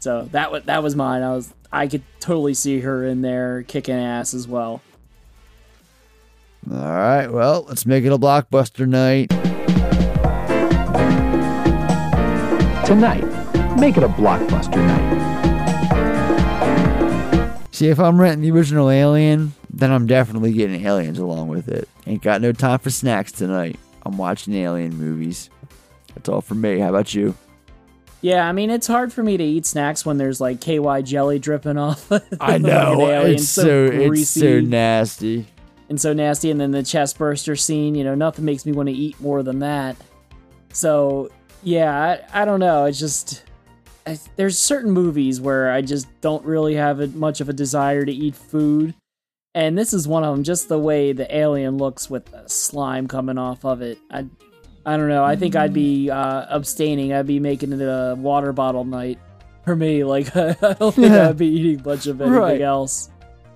So 0.00 0.28
that 0.32 0.50
was 0.50 0.62
that 0.64 0.82
was 0.82 0.96
mine. 0.96 1.22
I 1.22 1.34
was 1.34 1.52
I 1.70 1.86
could 1.86 2.02
totally 2.18 2.54
see 2.54 2.80
her 2.80 3.06
in 3.06 3.20
there 3.20 3.62
kicking 3.62 3.94
ass 3.94 4.32
as 4.32 4.48
well. 4.48 4.80
All 6.70 6.76
right, 6.78 7.28
well, 7.28 7.64
let's 7.68 7.86
make 7.86 8.04
it 8.04 8.12
a 8.12 8.18
blockbuster 8.18 8.88
night. 8.88 9.30
Tonight, 12.86 13.24
make 13.80 13.96
it 13.96 14.04
a 14.04 14.08
blockbuster 14.08 14.76
night. 14.76 15.16
See, 17.72 17.88
if 17.88 17.98
I'm 17.98 18.20
renting 18.20 18.42
the 18.42 18.52
original 18.56 18.90
Alien, 18.90 19.54
then 19.70 19.90
I'm 19.90 20.06
definitely 20.06 20.52
getting 20.52 20.86
Aliens 20.86 21.18
along 21.18 21.48
with 21.48 21.68
it. 21.68 21.88
Ain't 22.06 22.22
got 22.22 22.40
no 22.40 22.52
time 22.52 22.78
for 22.78 22.90
snacks 22.90 23.32
tonight. 23.32 23.76
I'm 24.04 24.16
watching 24.16 24.54
Alien 24.54 24.96
movies. 24.96 25.50
That's 26.14 26.28
all 26.28 26.40
for 26.40 26.54
me. 26.54 26.78
How 26.78 26.90
about 26.90 27.12
you? 27.12 27.34
Yeah, 28.20 28.46
I 28.46 28.52
mean 28.52 28.70
it's 28.70 28.86
hard 28.86 29.12
for 29.12 29.24
me 29.24 29.36
to 29.36 29.42
eat 29.42 29.66
snacks 29.66 30.06
when 30.06 30.16
there's 30.16 30.40
like 30.40 30.60
KY 30.60 31.02
jelly 31.02 31.40
dripping 31.40 31.78
off. 31.78 32.08
I 32.40 32.58
know 32.58 33.10
alien, 33.10 33.34
it's 33.34 33.48
so 33.48 33.86
it's 33.86 34.06
greasy 34.08 34.40
so 34.40 34.60
nasty. 34.60 35.46
and 35.88 36.00
so 36.00 36.12
nasty. 36.12 36.52
And 36.52 36.60
then 36.60 36.70
the 36.70 36.84
chest 36.84 37.18
burster 37.18 37.56
scene, 37.56 37.96
you 37.96 38.04
know, 38.04 38.14
nothing 38.14 38.44
makes 38.44 38.64
me 38.64 38.70
want 38.70 38.88
to 38.90 38.94
eat 38.94 39.20
more 39.20 39.42
than 39.42 39.58
that. 39.58 39.96
So 40.72 41.32
yeah, 41.66 42.18
I, 42.32 42.42
I 42.42 42.44
don't 42.44 42.60
know. 42.60 42.84
It's 42.84 42.98
just 42.98 43.42
I, 44.06 44.18
there's 44.36 44.56
certain 44.58 44.92
movies 44.92 45.40
where 45.40 45.70
I 45.72 45.82
just 45.82 46.06
don't 46.20 46.44
really 46.44 46.76
have 46.76 47.00
a, 47.00 47.08
much 47.08 47.40
of 47.40 47.48
a 47.48 47.52
desire 47.52 48.04
to 48.04 48.12
eat 48.12 48.36
food, 48.36 48.94
and 49.54 49.76
this 49.76 49.92
is 49.92 50.06
one 50.06 50.22
of 50.24 50.34
them. 50.34 50.44
Just 50.44 50.68
the 50.68 50.78
way 50.78 51.12
the 51.12 51.26
alien 51.36 51.76
looks 51.76 52.08
with 52.08 52.24
the 52.26 52.46
slime 52.48 53.08
coming 53.08 53.36
off 53.36 53.64
of 53.64 53.82
it, 53.82 53.98
I 54.10 54.26
I 54.86 54.96
don't 54.96 55.08
know. 55.08 55.24
I 55.24 55.34
think 55.34 55.56
I'd 55.56 55.72
be 55.74 56.08
uh, 56.10 56.46
abstaining. 56.48 57.12
I'd 57.12 57.26
be 57.26 57.40
making 57.40 57.72
it 57.72 57.80
a 57.82 58.14
water 58.16 58.52
bottle 58.52 58.84
night 58.84 59.18
for 59.64 59.74
me. 59.74 60.04
Like 60.16 60.34
I 60.36 60.52
don't 60.78 60.94
think 60.94 61.08
Yeah. 61.08 61.30
I'd 61.30 61.36
be 61.36 61.48
eating 61.48 61.82
much 61.84 62.06
of 62.06 62.20
anything 62.20 62.38
Right. 62.38 62.60
else. 62.60 63.10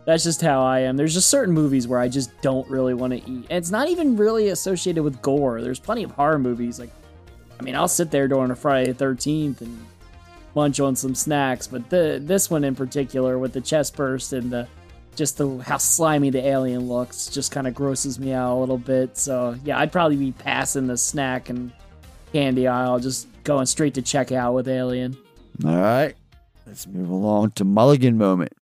That's 0.07 0.24
just 0.24 0.41
how 0.41 0.62
I 0.62 0.81
am. 0.81 0.97
There's 0.97 1.15
just 1.15 1.28
certain 1.31 1.55
movies 1.55 1.87
where 1.87 2.01
I 2.01 2.09
just 2.09 2.31
don't 2.43 2.69
really 2.69 2.95
want 2.95 3.12
to 3.12 3.19
eat. 3.19 3.47
And 3.49 3.53
it's 3.53 3.70
not 3.70 3.89
even 3.89 4.16
really 4.16 4.49
associated 4.49 5.05
with 5.05 5.23
gore. 5.23 5.61
There's 5.62 5.78
plenty 5.78 6.03
of 6.03 6.11
horror 6.11 6.39
movies. 6.41 6.81
Like, 6.81 6.91
I 7.61 7.62
mean, 7.62 7.77
I'll 7.77 7.89
sit 7.89 8.11
there 8.11 8.27
during 8.27 8.51
a 8.51 8.57
Friday 8.57 8.91
the 8.91 9.05
13th 9.05 9.61
and 9.61 9.87
munch 10.55 10.81
on 10.81 10.97
some 10.97 11.15
snacks. 11.15 11.66
But 11.66 11.91
the 11.91 12.19
this 12.23 12.51
one 12.51 12.65
in 12.65 12.74
particular, 12.74 13.39
with 13.39 13.53
the 13.53 13.61
chest 13.61 13.95
burst 13.97 14.32
and 14.32 14.51
the 14.51 14.66
just 15.15 15.37
the 15.37 15.59
how 15.59 15.77
slimy 15.77 16.31
the 16.31 16.43
alien 16.43 16.89
looks, 16.89 17.27
just 17.27 17.53
kind 17.53 17.66
of 17.66 17.74
grosses 17.74 18.19
me 18.19 18.32
out 18.32 18.57
a 18.57 18.59
little 18.59 18.78
bit. 18.78 19.19
So 19.19 19.57
yeah, 19.62 19.78
I'd 19.78 19.93
probably 19.93 20.16
be 20.16 20.32
passing 20.32 20.87
the 20.87 20.97
snack 20.97 21.51
and 21.51 21.70
candy 22.32 22.66
aisle, 22.66 22.99
just 22.99 23.28
going 23.45 23.66
straight 23.66 23.93
to 23.95 24.03
checkout 24.03 24.55
with 24.55 24.66
Alien. 24.66 25.19
All 25.62 25.77
right, 25.77 26.15
let's 26.66 26.87
move 26.87 27.11
along 27.11 27.51
to 27.53 27.65
Mulligan 27.65 28.16
moment. 28.16 28.55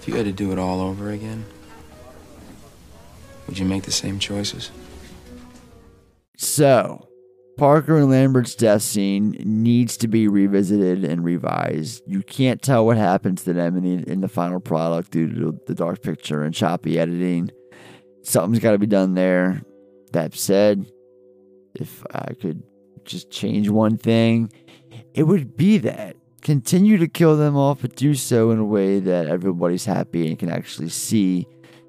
If 0.00 0.08
you 0.08 0.14
had 0.14 0.24
to 0.24 0.32
do 0.32 0.50
it 0.50 0.58
all 0.58 0.80
over 0.80 1.10
again, 1.10 1.44
would 3.46 3.58
you 3.58 3.66
make 3.66 3.82
the 3.82 3.92
same 3.92 4.18
choices? 4.18 4.70
So, 6.42 7.08
Parker 7.56 7.98
and 7.98 8.10
Lambert's 8.10 8.56
death 8.56 8.82
scene 8.82 9.36
needs 9.44 9.96
to 9.98 10.08
be 10.08 10.26
revisited 10.26 11.04
and 11.04 11.24
revised. 11.24 12.02
You 12.04 12.22
can't 12.22 12.60
tell 12.60 12.84
what 12.84 12.96
happens 12.96 13.44
to 13.44 13.52
them 13.52 13.76
in 13.76 13.84
the, 13.84 14.10
in 14.10 14.20
the 14.22 14.28
final 14.28 14.58
product 14.58 15.12
due 15.12 15.28
to 15.28 15.58
the 15.68 15.74
dark 15.74 16.02
picture 16.02 16.42
and 16.42 16.52
choppy 16.52 16.98
editing. 16.98 17.52
Something's 18.24 18.58
got 18.58 18.72
to 18.72 18.78
be 18.78 18.88
done 18.88 19.14
there. 19.14 19.62
That 20.10 20.34
said, 20.34 20.90
if 21.76 22.04
I 22.12 22.34
could 22.34 22.64
just 23.04 23.30
change 23.30 23.68
one 23.68 23.96
thing, 23.96 24.52
it 25.14 25.22
would 25.22 25.56
be 25.56 25.78
that. 25.78 26.16
Continue 26.40 26.98
to 26.98 27.06
kill 27.06 27.36
them 27.36 27.56
off, 27.56 27.82
but 27.82 27.94
do 27.94 28.16
so 28.16 28.50
in 28.50 28.58
a 28.58 28.64
way 28.64 28.98
that 28.98 29.28
everybody's 29.28 29.84
happy 29.84 30.26
and 30.26 30.40
can 30.40 30.50
actually 30.50 30.88
see 30.88 31.46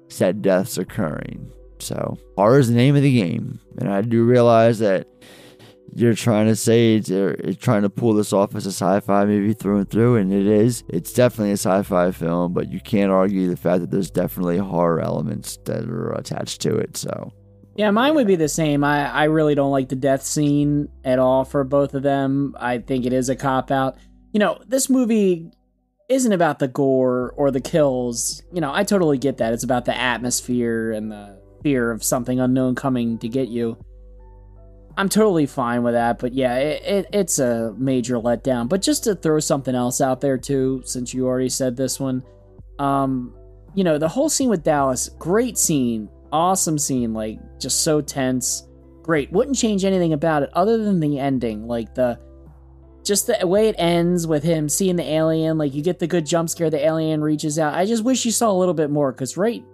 said 0.08 0.42
deaths 0.42 0.78
occurring. 0.78 1.50
So, 1.84 2.18
horror 2.36 2.58
is 2.58 2.68
the 2.68 2.74
name 2.74 2.96
of 2.96 3.02
the 3.02 3.14
game. 3.14 3.60
And 3.78 3.88
I 3.92 4.02
do 4.02 4.24
realize 4.24 4.78
that 4.78 5.06
you're 5.94 6.14
trying 6.14 6.46
to 6.46 6.56
say 6.56 6.96
it's, 6.96 7.10
uh, 7.10 7.36
it's 7.38 7.62
trying 7.62 7.82
to 7.82 7.90
pull 7.90 8.14
this 8.14 8.32
off 8.32 8.56
as 8.56 8.66
a 8.66 8.72
sci-fi 8.72 9.24
movie 9.26 9.52
through 9.52 9.78
and 9.78 9.90
through, 9.90 10.16
and 10.16 10.32
it 10.32 10.46
is. 10.46 10.82
It's 10.88 11.12
definitely 11.12 11.50
a 11.50 11.54
sci-fi 11.56 12.10
film, 12.10 12.52
but 12.52 12.72
you 12.72 12.80
can't 12.80 13.12
argue 13.12 13.48
the 13.48 13.56
fact 13.56 13.80
that 13.80 13.90
there's 13.90 14.10
definitely 14.10 14.58
horror 14.58 15.00
elements 15.00 15.58
that 15.66 15.84
are 15.84 16.12
attached 16.12 16.60
to 16.62 16.74
it. 16.76 16.96
So, 16.96 17.32
Yeah, 17.76 17.90
mine 17.90 18.14
would 18.14 18.26
be 18.26 18.36
the 18.36 18.48
same. 18.48 18.82
I, 18.82 19.08
I 19.08 19.24
really 19.24 19.54
don't 19.54 19.70
like 19.70 19.88
the 19.88 19.96
death 19.96 20.22
scene 20.22 20.88
at 21.04 21.18
all 21.18 21.44
for 21.44 21.62
both 21.64 21.94
of 21.94 22.02
them. 22.02 22.56
I 22.58 22.78
think 22.78 23.06
it 23.06 23.12
is 23.12 23.28
a 23.28 23.36
cop 23.36 23.70
out. 23.70 23.96
You 24.32 24.40
know, 24.40 24.58
this 24.66 24.90
movie 24.90 25.50
isn't 26.08 26.32
about 26.32 26.58
the 26.58 26.68
gore 26.68 27.32
or 27.36 27.50
the 27.50 27.60
kills. 27.60 28.42
You 28.52 28.60
know, 28.60 28.72
I 28.74 28.82
totally 28.84 29.16
get 29.18 29.36
that. 29.38 29.52
It's 29.52 29.64
about 29.64 29.84
the 29.84 29.96
atmosphere 29.96 30.90
and 30.90 31.10
the 31.12 31.38
fear 31.64 31.90
of 31.90 32.04
something 32.04 32.38
unknown 32.38 32.76
coming 32.76 33.18
to 33.18 33.28
get 33.28 33.48
you. 33.48 33.76
I'm 34.96 35.08
totally 35.08 35.46
fine 35.46 35.82
with 35.82 35.94
that, 35.94 36.20
but 36.20 36.32
yeah, 36.32 36.56
it, 36.56 36.82
it, 36.84 37.06
it's 37.12 37.40
a 37.40 37.74
major 37.76 38.14
letdown. 38.14 38.68
But 38.68 38.80
just 38.80 39.02
to 39.04 39.16
throw 39.16 39.40
something 39.40 39.74
else 39.74 40.00
out 40.00 40.20
there 40.20 40.38
too, 40.38 40.82
since 40.84 41.12
you 41.12 41.26
already 41.26 41.48
said 41.48 41.76
this 41.76 41.98
one, 41.98 42.22
um, 42.78 43.34
you 43.74 43.82
know, 43.82 43.98
the 43.98 44.06
whole 44.06 44.28
scene 44.28 44.48
with 44.48 44.62
Dallas, 44.62 45.08
great 45.18 45.58
scene, 45.58 46.08
awesome 46.30 46.78
scene, 46.78 47.12
like 47.12 47.40
just 47.58 47.82
so 47.82 48.00
tense, 48.00 48.68
great. 49.02 49.32
Wouldn't 49.32 49.56
change 49.56 49.84
anything 49.84 50.12
about 50.12 50.44
it 50.44 50.50
other 50.52 50.78
than 50.78 51.00
the 51.00 51.18
ending, 51.18 51.66
like 51.66 51.92
the 51.96 52.20
just 53.02 53.26
the 53.26 53.46
way 53.46 53.68
it 53.68 53.74
ends 53.78 54.26
with 54.26 54.44
him 54.44 54.68
seeing 54.68 54.96
the 54.96 55.02
alien, 55.02 55.58
like 55.58 55.74
you 55.74 55.82
get 55.82 55.98
the 55.98 56.06
good 56.06 56.24
jump 56.24 56.48
scare, 56.48 56.70
the 56.70 56.86
alien 56.86 57.20
reaches 57.20 57.58
out. 57.58 57.74
I 57.74 57.84
just 57.84 58.04
wish 58.04 58.24
you 58.24 58.30
saw 58.30 58.50
a 58.50 58.56
little 58.56 58.74
bit 58.74 58.90
more, 58.90 59.12
because 59.12 59.36
right, 59.36 59.64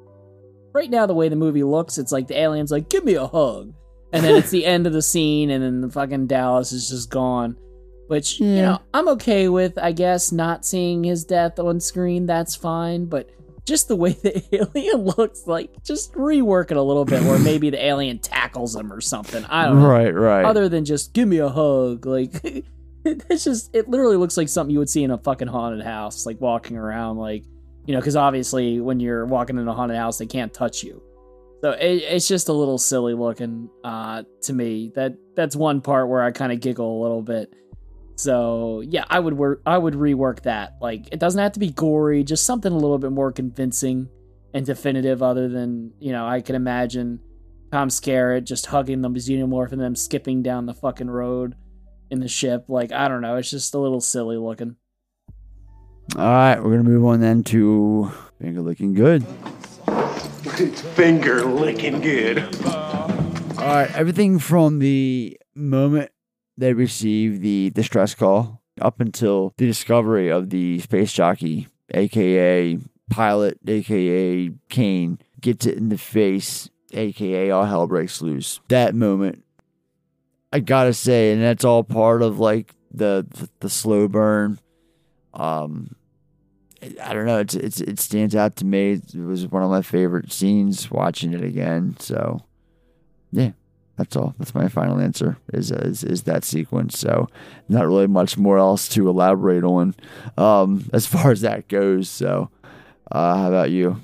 right 0.72 0.90
now 0.90 1.06
the 1.06 1.14
way 1.14 1.28
the 1.28 1.36
movie 1.36 1.64
looks, 1.64 1.98
it's 1.98 2.12
like 2.12 2.28
the 2.28 2.38
alien's 2.38 2.70
like, 2.70 2.88
"Give 2.88 3.04
me 3.04 3.14
a 3.14 3.26
hug." 3.26 3.72
and 4.12 4.24
then 4.24 4.36
it's 4.36 4.50
the 4.50 4.66
end 4.66 4.86
of 4.86 4.92
the 4.92 5.02
scene 5.02 5.50
and 5.50 5.62
then 5.62 5.80
the 5.80 5.90
fucking 5.90 6.26
Dallas 6.26 6.72
is 6.72 6.88
just 6.88 7.10
gone. 7.10 7.56
Which, 8.08 8.40
you 8.40 8.56
know, 8.56 8.80
I'm 8.92 9.06
okay 9.10 9.48
with, 9.48 9.78
I 9.78 9.92
guess, 9.92 10.32
not 10.32 10.66
seeing 10.66 11.04
his 11.04 11.24
death 11.24 11.60
on 11.60 11.78
screen, 11.78 12.26
that's 12.26 12.56
fine, 12.56 13.06
but 13.06 13.30
just 13.64 13.86
the 13.86 13.94
way 13.94 14.12
the 14.22 14.42
alien 14.52 15.04
looks 15.16 15.46
like 15.46 15.70
just 15.84 16.12
rework 16.14 16.72
it 16.72 16.76
a 16.76 16.82
little 16.82 17.04
bit 17.04 17.22
where 17.22 17.38
maybe 17.38 17.70
the 17.70 17.84
alien 17.84 18.18
tackles 18.18 18.74
him 18.74 18.92
or 18.92 19.00
something. 19.00 19.44
I 19.44 19.66
don't 19.66 19.80
know. 19.80 19.86
Right, 19.86 20.12
right. 20.12 20.44
Other 20.44 20.68
than 20.68 20.84
just 20.84 21.12
give 21.12 21.28
me 21.28 21.38
a 21.38 21.48
hug. 21.48 22.04
Like 22.04 22.32
it's 23.04 23.44
just 23.44 23.70
it 23.76 23.88
literally 23.88 24.16
looks 24.16 24.36
like 24.36 24.48
something 24.48 24.72
you 24.72 24.80
would 24.80 24.90
see 24.90 25.04
in 25.04 25.12
a 25.12 25.18
fucking 25.18 25.46
haunted 25.46 25.86
house, 25.86 26.26
like 26.26 26.40
walking 26.40 26.76
around 26.76 27.18
like 27.18 27.44
you 27.86 27.94
know, 27.94 28.00
because 28.00 28.16
obviously 28.16 28.80
when 28.80 29.00
you're 29.00 29.26
walking 29.26 29.58
in 29.58 29.66
a 29.66 29.74
haunted 29.74 29.96
house, 29.96 30.18
they 30.18 30.26
can't 30.26 30.52
touch 30.52 30.82
you. 30.82 31.02
So 31.62 31.72
it, 31.72 32.02
it's 32.02 32.26
just 32.26 32.48
a 32.48 32.52
little 32.52 32.78
silly 32.78 33.14
looking 33.14 33.68
uh, 33.84 34.22
to 34.42 34.52
me. 34.52 34.92
That 34.94 35.14
that's 35.34 35.54
one 35.54 35.80
part 35.80 36.08
where 36.08 36.22
I 36.22 36.30
kind 36.30 36.52
of 36.52 36.60
giggle 36.60 37.00
a 37.00 37.02
little 37.02 37.22
bit. 37.22 37.52
So 38.16 38.82
yeah, 38.86 39.04
I 39.08 39.18
would 39.18 39.34
work. 39.34 39.62
I 39.66 39.76
would 39.76 39.94
rework 39.94 40.42
that. 40.42 40.74
Like 40.80 41.08
it 41.12 41.20
doesn't 41.20 41.40
have 41.40 41.52
to 41.52 41.60
be 41.60 41.70
gory, 41.70 42.24
just 42.24 42.46
something 42.46 42.72
a 42.72 42.76
little 42.76 42.98
bit 42.98 43.12
more 43.12 43.32
convincing 43.32 44.08
and 44.54 44.64
definitive. 44.64 45.22
Other 45.22 45.48
than 45.48 45.92
you 46.00 46.12
know, 46.12 46.26
I 46.26 46.40
can 46.40 46.54
imagine 46.54 47.20
Tom 47.72 47.88
Skerritt 47.88 48.44
just 48.44 48.66
hugging 48.66 49.02
the 49.02 49.08
xenomorph 49.10 49.72
and 49.72 49.80
them 49.80 49.96
skipping 49.96 50.42
down 50.42 50.66
the 50.66 50.74
fucking 50.74 51.10
road 51.10 51.56
in 52.10 52.20
the 52.20 52.28
ship. 52.28 52.64
Like 52.68 52.92
I 52.92 53.08
don't 53.08 53.22
know, 53.22 53.36
it's 53.36 53.50
just 53.50 53.74
a 53.74 53.78
little 53.78 54.00
silly 54.00 54.36
looking. 54.36 54.76
All 56.16 56.22
right, 56.24 56.62
we're 56.62 56.70
gonna 56.70 56.82
move 56.82 57.04
on 57.04 57.20
then 57.20 57.44
to 57.44 58.10
finger 58.40 58.60
looking 58.60 58.94
good. 58.94 59.24
Finger 60.94 61.44
licking 61.44 62.00
good. 62.00 62.38
All 62.66 63.66
right, 63.66 63.90
everything 63.94 64.38
from 64.38 64.78
the 64.78 65.38
moment 65.54 66.10
they 66.56 66.72
receive 66.72 67.40
the 67.40 67.70
distress 67.70 68.14
call 68.14 68.60
up 68.80 69.00
until 69.00 69.54
the 69.56 69.66
discovery 69.66 70.28
of 70.30 70.50
the 70.50 70.80
space 70.80 71.12
jockey, 71.12 71.68
aka 71.94 72.78
pilot, 73.10 73.58
aka 73.66 74.50
Kane, 74.68 75.18
gets 75.40 75.66
it 75.66 75.76
in 75.76 75.90
the 75.90 75.98
face, 75.98 76.70
aka 76.92 77.50
all 77.50 77.64
hell 77.64 77.86
breaks 77.86 78.20
loose. 78.20 78.60
That 78.68 78.94
moment, 78.94 79.44
I 80.52 80.60
gotta 80.60 80.92
say, 80.92 81.32
and 81.32 81.42
that's 81.42 81.64
all 81.64 81.84
part 81.84 82.22
of 82.22 82.38
like 82.38 82.74
the 82.92 83.26
the, 83.30 83.48
the 83.60 83.70
slow 83.70 84.08
burn. 84.08 84.58
Um, 85.32 85.94
I 87.02 87.12
don't 87.12 87.26
know. 87.26 87.38
It's, 87.38 87.54
it's 87.54 87.80
it 87.80 88.00
stands 88.00 88.34
out 88.34 88.56
to 88.56 88.64
me. 88.64 88.92
It 88.92 89.14
was 89.16 89.46
one 89.46 89.62
of 89.62 89.70
my 89.70 89.82
favorite 89.82 90.32
scenes 90.32 90.90
watching 90.90 91.32
it 91.34 91.42
again. 91.42 91.96
So, 91.98 92.40
yeah, 93.32 93.50
that's 93.96 94.16
all. 94.16 94.34
That's 94.38 94.54
my 94.54 94.68
final 94.68 94.98
answer. 94.98 95.36
Is 95.52 95.70
is, 95.70 96.04
is 96.04 96.22
that 96.22 96.44
sequence? 96.44 96.98
So, 96.98 97.28
not 97.68 97.86
really 97.86 98.06
much 98.06 98.38
more 98.38 98.58
else 98.58 98.88
to 98.90 99.08
elaborate 99.08 99.64
on, 99.64 99.94
um, 100.38 100.88
as 100.92 101.06
far 101.06 101.30
as 101.30 101.42
that 101.42 101.68
goes. 101.68 102.08
So, 102.08 102.50
uh, 103.12 103.36
how 103.36 103.48
about 103.48 103.70
you? 103.70 104.00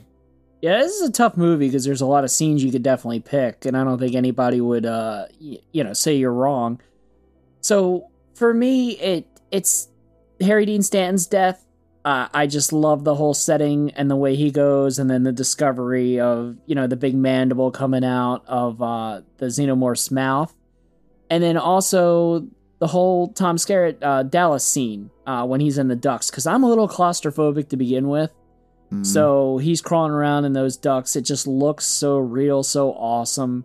Yeah, 0.62 0.78
this 0.78 0.92
is 0.96 1.08
a 1.08 1.12
tough 1.12 1.36
movie 1.36 1.68
because 1.68 1.84
there's 1.84 2.00
a 2.00 2.06
lot 2.06 2.24
of 2.24 2.30
scenes 2.30 2.64
you 2.64 2.72
could 2.72 2.82
definitely 2.82 3.20
pick, 3.20 3.66
and 3.66 3.76
I 3.76 3.84
don't 3.84 3.98
think 3.98 4.14
anybody 4.14 4.60
would, 4.60 4.84
uh, 4.86 5.26
y- 5.40 5.58
you 5.72 5.84
know, 5.84 5.92
say 5.92 6.16
you're 6.16 6.32
wrong. 6.32 6.80
So 7.60 8.08
for 8.34 8.52
me, 8.52 8.92
it 8.92 9.26
it's 9.50 9.88
Harry 10.40 10.66
Dean 10.66 10.82
Stanton's 10.82 11.26
death. 11.26 11.65
Uh, 12.06 12.28
I 12.32 12.46
just 12.46 12.72
love 12.72 13.02
the 13.02 13.16
whole 13.16 13.34
setting 13.34 13.90
and 13.96 14.08
the 14.08 14.14
way 14.14 14.36
he 14.36 14.52
goes, 14.52 15.00
and 15.00 15.10
then 15.10 15.24
the 15.24 15.32
discovery 15.32 16.20
of 16.20 16.56
you 16.64 16.76
know 16.76 16.86
the 16.86 16.96
big 16.96 17.16
mandible 17.16 17.72
coming 17.72 18.04
out 18.04 18.44
of 18.46 18.80
uh, 18.80 19.22
the 19.38 19.46
xenomorph's 19.46 20.12
mouth, 20.12 20.54
and 21.28 21.42
then 21.42 21.56
also 21.56 22.46
the 22.78 22.86
whole 22.86 23.32
Tom 23.32 23.56
Skerritt 23.56 23.98
uh, 24.02 24.22
Dallas 24.22 24.64
scene 24.64 25.10
uh, 25.26 25.44
when 25.46 25.60
he's 25.60 25.78
in 25.78 25.88
the 25.88 25.96
ducts. 25.96 26.30
Because 26.30 26.46
I'm 26.46 26.62
a 26.62 26.68
little 26.68 26.88
claustrophobic 26.88 27.70
to 27.70 27.76
begin 27.76 28.08
with. 28.08 28.30
So 29.02 29.58
he's 29.58 29.82
crawling 29.82 30.12
around 30.12 30.44
in 30.44 30.52
those 30.52 30.76
ducts. 30.76 31.16
It 31.16 31.22
just 31.22 31.48
looks 31.48 31.84
so 31.86 32.18
real, 32.18 32.62
so 32.62 32.92
awesome. 32.92 33.64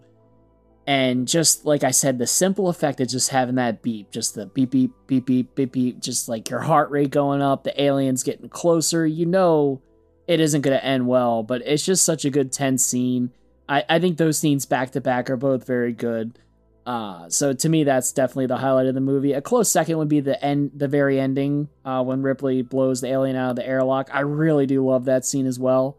And 0.88 1.28
just 1.28 1.66
like 1.66 1.84
I 1.84 1.92
said, 1.92 2.18
the 2.18 2.28
simple 2.28 2.68
effect 2.68 3.00
of 3.00 3.08
just 3.08 3.30
having 3.30 3.56
that 3.56 3.82
beep, 3.82 4.12
just 4.12 4.36
the 4.36 4.48
beep, 4.48 4.72
beep, 4.72 4.92
beep, 5.08 5.26
beep, 5.26 5.56
beep, 5.56 5.72
beep, 5.72 6.00
just 6.00 6.28
like 6.28 6.50
your 6.50 6.62
heart 6.62 6.90
rate 6.90 7.12
going 7.12 7.42
up, 7.42 7.64
the 7.64 7.82
aliens 7.82 8.24
getting 8.24 8.50
closer, 8.50 9.06
you 9.06 9.26
know 9.26 9.82
it 10.28 10.40
isn't 10.40 10.62
going 10.62 10.78
to 10.78 10.86
end 10.86 11.08
well, 11.08 11.44
but 11.44 11.62
it's 11.66 11.86
just 11.86 12.06
such 12.06 12.26
a 12.26 12.30
good 12.30 12.52
tense 12.52 12.86
scene. 12.86 13.32
I, 13.68 13.84
I 13.90 14.00
think 14.00 14.18
those 14.18 14.38
scenes 14.38 14.66
back 14.66 14.92
to 14.92 15.02
back 15.02 15.30
are 15.30 15.38
both 15.38 15.68
very 15.68 15.92
good. 15.92 16.40
Uh, 16.86 17.30
so 17.30 17.54
to 17.54 17.70
me, 17.70 17.84
that's 17.84 18.12
definitely 18.12 18.48
the 18.48 18.58
highlight 18.58 18.88
of 18.88 18.96
the 18.96 19.02
movie. 19.02 19.34
A 19.34 19.42
close 19.42 19.70
second 19.70 19.98
would 19.98 20.08
be 20.08 20.20
the 20.20 20.42
end, 20.44 20.72
the 20.74 20.88
very 20.88 21.20
ending, 21.20 21.70
uh, 21.84 22.04
when 22.04 22.22
Ripley 22.22 22.62
blows 22.62 23.02
the 23.02 23.10
alien 23.10 23.36
out 23.36 23.52
of 23.52 23.56
the 23.58 23.68
airlock. 23.68 24.10
I 24.14 24.22
really 24.22 24.66
do 24.66 24.86
love 24.86 25.06
that 25.06 25.26
scene 25.26 25.46
as 25.46 25.60
well. 25.60 25.98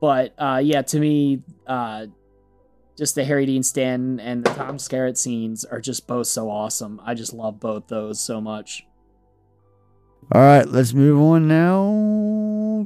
But 0.00 0.34
uh, 0.38 0.60
yeah, 0.62 0.82
to 0.82 0.98
me, 0.98 1.42
uh, 1.66 2.06
just 3.00 3.14
the 3.14 3.24
Harry 3.24 3.46
Dean 3.46 3.62
Stanton 3.62 4.20
and 4.20 4.44
the 4.44 4.50
Tom 4.50 4.76
Skerritt 4.76 5.16
scenes 5.16 5.64
are 5.64 5.80
just 5.80 6.06
both 6.06 6.26
so 6.26 6.50
awesome. 6.50 7.00
I 7.02 7.14
just 7.14 7.32
love 7.32 7.58
both 7.58 7.86
those 7.86 8.20
so 8.20 8.42
much. 8.42 8.84
All 10.34 10.42
right, 10.42 10.68
let's 10.68 10.92
move 10.92 11.18
on 11.18 11.48
now 11.48 12.84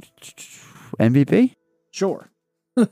MVP. 0.97 1.53
Sure. 1.91 2.29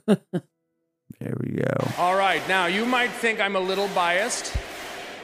There 1.19 1.37
we 1.39 1.51
go. 1.51 1.91
All 1.99 2.17
right, 2.17 2.45
now 2.49 2.65
you 2.65 2.85
might 2.85 3.11
think 3.11 3.39
I'm 3.39 3.55
a 3.55 3.59
little 3.59 3.87
biased, 3.89 4.53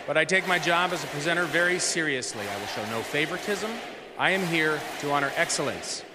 but 0.08 0.16
I 0.16 0.24
take 0.24 0.48
my 0.48 0.58
job 0.58 0.94
as 0.94 1.04
a 1.04 1.08
presenter 1.08 1.44
very 1.46 1.78
seriously. 1.80 2.46
I 2.48 2.58
will 2.58 2.68
show 2.68 2.86
no 2.92 3.02
favoritism. 3.02 3.70
I 4.18 4.30
am 4.30 4.46
here 4.46 4.80
to 5.02 5.12
honor 5.12 5.34
excellence. 5.36 6.06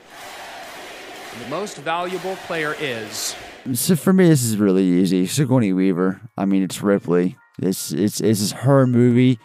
And 1.35 1.45
the 1.45 1.49
most 1.49 1.77
valuable 1.79 2.37
player 2.47 2.75
is. 2.81 3.35
So 3.73 3.97
for 3.97 4.13
me, 4.13 4.29
this 4.29 4.43
is 4.43 4.59
really 4.59 4.85
easy. 4.85 5.27
Sigourney 5.27 5.73
Weaver. 5.73 6.21
I 6.37 6.45
mean, 6.45 6.63
it's 6.63 6.83
Ripley. 6.83 7.39
It's 7.59 7.93
it's 7.93 8.19
this 8.19 8.41
is 8.41 8.53
her 8.53 8.87
movie, 8.87 9.39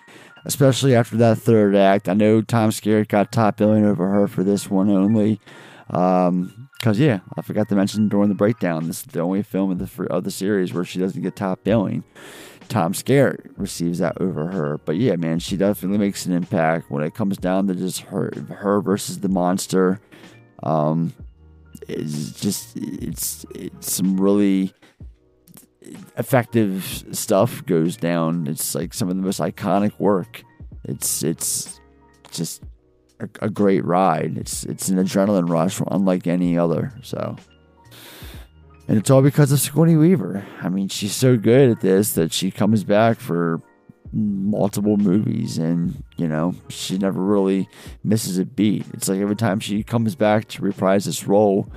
especially 0.45 0.93
after 0.93 1.15
that 1.17 1.37
third 1.37 1.73
act. 1.73 2.09
I 2.09 2.15
know 2.15 2.41
Tom 2.41 2.71
Skerritt 2.71 3.07
got 3.07 3.31
top 3.31 3.57
billing 3.57 3.85
over 3.85 4.09
her 4.09 4.27
for 4.27 4.43
this 4.43 4.69
one 4.69 4.89
only. 4.89 5.39
Um, 5.89 6.69
cause 6.81 6.99
yeah, 6.99 7.19
I 7.37 7.41
forgot 7.41 7.69
to 7.69 7.75
mention 7.75 8.09
during 8.09 8.29
the 8.29 8.35
breakdown, 8.35 8.87
this 8.87 8.99
is 8.99 9.05
the 9.05 9.21
only 9.21 9.41
film 9.41 9.71
of 9.71 9.79
the 9.79 10.07
of 10.07 10.25
the 10.25 10.31
series 10.31 10.73
where 10.73 10.83
she 10.83 10.99
doesn't 10.99 11.21
get 11.21 11.37
top 11.37 11.63
billing. 11.63 12.03
Tom 12.67 12.93
Skerritt 12.93 13.51
receives 13.57 13.99
that 13.99 14.19
over 14.19 14.47
her, 14.47 14.79
but 14.79 14.97
yeah, 14.97 15.15
man, 15.15 15.39
she 15.39 15.55
definitely 15.55 15.97
makes 15.97 16.25
an 16.25 16.33
impact 16.33 16.91
when 16.91 17.03
it 17.03 17.15
comes 17.15 17.37
down 17.37 17.67
to 17.67 17.73
just 17.73 18.01
her 18.01 18.31
her 18.49 18.81
versus 18.81 19.19
the 19.19 19.29
monster. 19.29 20.01
Um, 20.61 21.13
it's 21.87 22.39
just 22.39 22.75
it's 22.75 23.45
it's 23.55 23.91
some 23.91 24.19
really 24.19 24.73
effective 26.17 27.03
stuff 27.11 27.65
goes 27.65 27.97
down. 27.97 28.47
It's 28.47 28.75
like 28.75 28.93
some 28.93 29.09
of 29.09 29.15
the 29.15 29.21
most 29.21 29.39
iconic 29.39 29.99
work. 29.99 30.43
It's 30.83 31.23
it's 31.23 31.79
just 32.31 32.63
a, 33.19 33.29
a 33.41 33.49
great 33.49 33.85
ride. 33.85 34.37
It's 34.37 34.63
it's 34.65 34.89
an 34.89 34.97
adrenaline 34.97 35.49
rush 35.49 35.81
unlike 35.87 36.27
any 36.27 36.57
other. 36.57 36.93
So, 37.01 37.35
and 38.87 38.97
it's 38.97 39.09
all 39.09 39.21
because 39.21 39.51
of 39.51 39.59
Sigourney 39.59 39.95
Weaver. 39.95 40.45
I 40.61 40.69
mean, 40.69 40.87
she's 40.89 41.15
so 41.15 41.37
good 41.37 41.69
at 41.69 41.81
this 41.81 42.13
that 42.13 42.33
she 42.33 42.51
comes 42.51 42.83
back 42.83 43.19
for 43.19 43.61
multiple 44.11 44.97
movies, 44.97 45.57
and 45.57 46.03
you 46.17 46.27
know 46.27 46.55
she 46.69 46.97
never 46.97 47.21
really 47.21 47.67
misses 48.03 48.37
a 48.37 48.45
beat. 48.45 48.85
It's 48.93 49.07
like 49.07 49.19
every 49.19 49.35
time 49.35 49.59
she 49.59 49.83
comes 49.83 50.15
back 50.15 50.47
to 50.49 50.61
reprise 50.61 51.05
this 51.05 51.27
role, 51.27 51.71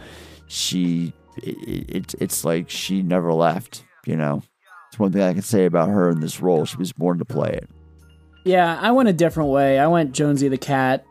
she 0.47 1.13
it, 1.37 1.91
it 1.91 2.15
it's 2.21 2.45
like 2.45 2.71
she 2.71 3.03
never 3.03 3.33
left. 3.33 3.85
You 4.07 4.17
know, 4.17 4.43
it's 4.89 4.99
one 4.99 5.13
thing 5.13 5.23
I 5.23 5.33
can 5.33 5.43
say 5.43 5.65
about 5.65 5.89
her 5.89 6.11
in 6.11 6.21
this 6.21 6.41
role. 6.41 6.65
She 6.65 6.77
was 6.77 6.93
born 6.93 7.19
to 7.19 7.25
play 7.25 7.51
it. 7.51 7.69
Yeah, 8.45 8.79
I 8.81 8.91
went 8.91 9.09
a 9.09 9.13
different 9.13 9.51
way. 9.51 9.79
I 9.79 9.87
went 9.87 10.13
Jonesy 10.13 10.49
the 10.49 10.59
cat. 10.59 11.05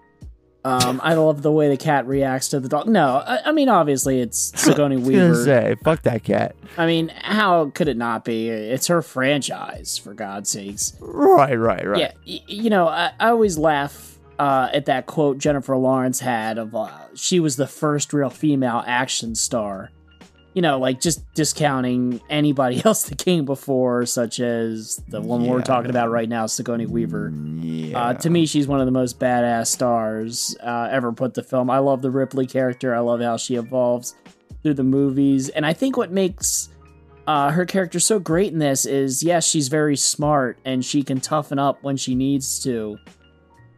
Um, 0.64 1.02
I 1.04 1.16
love 1.16 1.42
the 1.42 1.52
way 1.52 1.70
the 1.70 1.78
cat 1.78 2.06
reacts 2.06 2.50
to 2.50 2.60
the 2.60 2.70
dog. 2.70 2.88
No, 2.88 3.18
I, 3.26 3.50
I 3.50 3.52
mean 3.52 3.68
obviously 3.70 4.20
it's 4.22 4.52
Sigourney 4.62 4.96
I 4.96 5.00
was 5.00 5.08
gonna 5.10 5.24
Weaver. 5.30 5.44
say, 5.44 5.76
fuck 5.84 6.04
that 6.04 6.24
cat. 6.24 6.56
I 6.78 6.86
mean, 6.86 7.10
how 7.10 7.72
could 7.72 7.88
it 7.88 7.98
not 7.98 8.24
be? 8.26 8.48
It's 8.50 8.88
her 8.88 9.02
franchise, 9.02 9.98
for 9.98 10.14
God's 10.14 10.50
sakes. 10.50 10.94
Right, 11.00 11.56
right, 11.56 11.86
right. 11.88 12.00
Yeah, 12.00 12.12
y- 12.28 12.44
you 12.48 12.70
know, 12.70 12.88
I, 12.88 13.12
I 13.20 13.30
always 13.30 13.58
laugh 13.58 14.20
uh, 14.38 14.70
at 14.74 14.86
that 14.86 15.06
quote 15.08 15.38
Jennifer 15.40 15.76
Lawrence 15.76 16.20
had 16.20 16.58
of 16.58 16.76
uh, 16.76 16.90
she 17.16 17.40
was 17.40 17.56
the 17.56 17.68
first 17.68 18.14
real 18.14 18.30
female 18.30 18.84
action 18.86 19.34
star. 19.36 19.92
You 20.54 20.62
know, 20.62 20.80
like 20.80 21.00
just 21.00 21.34
discounting 21.34 22.20
anybody 22.30 22.82
else 22.86 23.04
that 23.04 23.18
came 23.18 23.46
before, 23.46 24.06
such 24.06 24.40
as 24.40 25.02
the 25.08 25.22
one 25.22 25.46
we're 25.46 25.62
talking 25.62 25.90
about 25.90 26.12
right 26.12 26.28
now, 26.28 26.46
Sigourney 26.46 26.86
Weaver. 26.86 27.34
Uh, 27.96 28.14
to 28.16 28.30
me, 28.30 28.46
she's 28.46 28.68
one 28.68 28.80
of 28.80 28.86
the 28.86 28.92
most 28.92 29.20
badass 29.20 29.68
stars 29.68 30.56
uh, 30.62 30.90
ever 30.92 31.14
put 31.14 31.34
the 31.34 31.44
film. 31.44 31.70
I 31.70 31.80
love 31.80 32.02
the 32.02 32.12
Ripley 32.12 32.48
character. 32.48 32.94
I 32.94 33.00
love 33.00 33.22
how 33.22 33.38
she 33.38 33.56
evolves 33.56 34.16
through 34.62 34.74
the 34.76 34.84
movies, 34.84 35.50
and 35.50 35.66
I 35.66 35.74
think 35.74 35.96
what 35.98 36.12
makes 36.12 36.70
uh, 37.28 37.52
her 37.52 37.66
character 37.66 38.00
so 38.00 38.20
great 38.20 38.52
in 38.52 38.60
this 38.60 38.86
is 38.86 39.24
yes, 39.24 39.48
she's 39.48 39.68
very 39.68 39.96
smart 39.96 40.58
and 40.66 40.84
she 40.84 41.04
can 41.04 41.20
toughen 41.20 41.60
up 41.60 41.82
when 41.84 41.98
she 41.98 42.16
needs 42.16 42.60
to. 42.64 42.98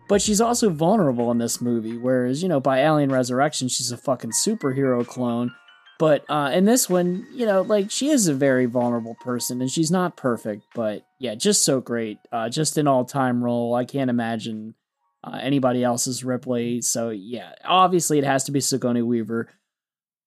But 0.09 0.21
she's 0.21 0.41
also 0.41 0.69
vulnerable 0.69 1.31
in 1.31 1.37
this 1.37 1.61
movie, 1.61 1.97
whereas, 1.97 2.43
you 2.43 2.49
know, 2.49 2.59
by 2.59 2.79
Alien 2.79 3.11
Resurrection, 3.11 3.67
she's 3.67 3.91
a 3.91 3.97
fucking 3.97 4.31
superhero 4.31 5.05
clone. 5.05 5.53
But 5.99 6.25
uh, 6.29 6.51
in 6.53 6.65
this 6.65 6.89
one, 6.89 7.27
you 7.31 7.45
know, 7.45 7.61
like 7.61 7.91
she 7.91 8.09
is 8.09 8.27
a 8.27 8.33
very 8.33 8.65
vulnerable 8.65 9.15
person 9.15 9.61
and 9.61 9.71
she's 9.71 9.91
not 9.91 10.17
perfect, 10.17 10.63
but 10.73 11.05
yeah, 11.19 11.35
just 11.35 11.63
so 11.63 11.79
great. 11.79 12.17
Uh, 12.31 12.49
just 12.49 12.77
an 12.77 12.87
all 12.87 13.05
time 13.05 13.43
role. 13.43 13.75
I 13.75 13.85
can't 13.85 14.09
imagine 14.09 14.75
uh, 15.23 15.39
anybody 15.41 15.83
else's 15.83 16.23
Ripley. 16.23 16.81
So 16.81 17.09
yeah, 17.09 17.53
obviously 17.63 18.17
it 18.17 18.25
has 18.25 18.43
to 18.45 18.51
be 18.51 18.59
Sigourney 18.59 19.01
Weaver. 19.01 19.49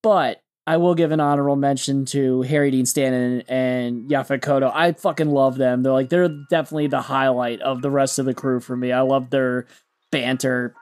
But 0.03 0.41
I 0.67 0.79
will 0.79 0.95
give 0.95 1.13
an 1.13 1.21
honorable 1.21 1.57
mention 1.57 2.05
to 2.07 2.43
Harry 2.43 2.71
Dean 2.71 2.87
Stanton 2.87 3.43
and 3.49 4.11
Yaphet 4.11 4.41
Kotto. 4.41 4.71
I 4.73 4.93
fucking 4.93 5.31
love 5.31 5.57
them. 5.57 5.83
They're 5.83 5.93
like 5.93 6.09
they're 6.09 6.29
definitely 6.51 6.89
the 6.89 7.03
highlight 7.03 7.61
of 7.61 7.83
the 7.83 7.91
rest 7.91 8.19
of 8.19 8.25
the 8.25 8.35
crew 8.35 8.61
for 8.61 8.77
me. 8.77 8.93
I 8.93 9.03
love 9.03 9.31
their 9.31 9.67
banter 10.11 10.75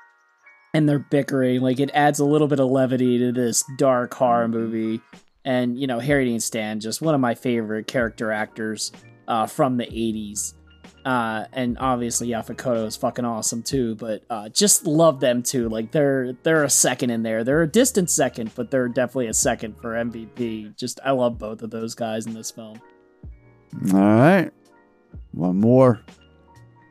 and 0.75 0.89
they're 0.89 0.99
bickering. 0.99 1.63
Like 1.63 1.81
it 1.81 1.91
adds 1.95 2.19
a 2.19 2.25
little 2.25 2.49
bit 2.49 2.61
of 2.61 2.69
levity 2.69 3.19
to 3.19 3.33
this 3.33 3.65
dark 3.79 4.13
horror 4.13 4.49
movie. 4.49 5.01
And 5.45 5.79
you 5.79 5.87
know, 5.87 6.01
Harry 6.01 6.27
Dean 6.27 6.41
Stanton, 6.41 6.81
just 6.81 7.01
one 7.01 7.15
of 7.15 7.21
my 7.21 7.35
favorite 7.35 7.87
character 7.87 8.31
actors 8.31 8.93
uh, 9.29 9.47
from 9.47 9.77
the 9.79 9.87
'80s. 9.87 10.55
Uh, 11.05 11.45
and 11.53 11.77
obviously 11.79 12.29
Yaphet 12.29 12.57
Kotto 12.57 12.87
is 12.87 12.97
fucking 12.97 13.27
awesome 13.27 13.63
too, 13.63 13.95
but 13.97 14.23
uh, 14.31 14.49
just 14.49 14.87
love 14.87 15.21
them 15.21 15.43
too. 15.43 15.69
Like 15.69 15.93
they're 15.93 16.33
they're 16.43 16.65
a 16.65 16.71
second 16.71 17.11
in 17.11 17.23
there. 17.23 17.45
They're 17.45 17.63
a 17.63 17.69
distant 17.69 18.11
second, 18.11 18.53
but 18.55 18.71
they're 18.71 18.89
definitely 18.89 19.27
a 19.29 19.35
second 19.35 19.79
for 19.81 19.93
MVP. 19.93 20.77
Just 20.77 20.99
I 21.05 21.13
love 21.13 21.39
both 21.39 21.63
of 21.63 21.71
those 21.71 21.95
guys 21.95 22.27
in 22.27 22.33
this 22.35 22.51
film. 22.51 22.81
All 23.93 24.01
right. 24.01 24.51
One 25.33 25.61
more. 25.61 26.01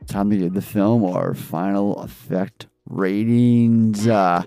Time 0.06 0.30
to 0.30 0.38
give 0.38 0.53
the 0.53 0.62
film 0.62 1.03
our 1.06 1.34
final 1.34 1.95
effect 2.02 2.68
ratings. 2.93 4.07
Uh, 4.07 4.43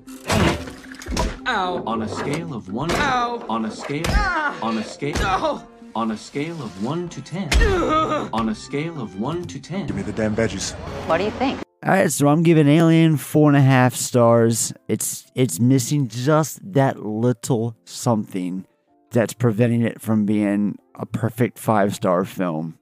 Ow. 1.47 1.83
On 1.86 2.02
a 2.02 2.08
scale 2.08 2.55
of 2.55 2.73
one. 2.73 2.91
Ow. 2.92 3.44
On 3.49 3.65
a 3.65 3.70
scale. 3.70 4.02
Ah. 4.08 4.58
On 4.62 4.78
a 4.78 4.84
scale. 4.84 5.16
No. 5.16 5.66
On 5.94 6.10
a 6.10 6.16
scale 6.16 6.62
of 6.62 6.84
one 6.84 7.08
to 7.08 7.23
ten. 7.23 7.49
on 8.33 8.49
a 8.49 8.55
scale 8.55 9.00
of 9.00 9.20
one 9.20 9.44
to 9.44 9.60
ten. 9.60 9.86
Give 9.86 9.97
me 9.97 10.02
the 10.02 10.12
damn 10.12 10.34
veggies. 10.36 10.75
What 11.08 11.18
do 11.18 11.25
you 11.25 11.31
think? 11.33 11.60
all 11.84 11.92
right, 11.92 12.10
so 12.10 12.28
I'm 12.28 12.42
giving 12.42 12.66
Alien 12.68 13.16
four 13.16 13.49
and 13.49 13.57
a 13.57 13.62
half 13.62 13.94
stars. 13.94 14.73
It's 14.89 15.31
it's 15.34 15.60
missing 15.60 16.08
just 16.08 16.58
that 16.73 17.05
little 17.05 17.76
something 17.84 18.66
that's 19.10 19.33
preventing 19.34 19.83
it 19.83 20.00
from 20.00 20.26
being 20.26 20.78
a 20.97 21.07
perfect 21.07 21.58
five 21.58 21.94
star 21.94 22.25
film. 22.25 22.78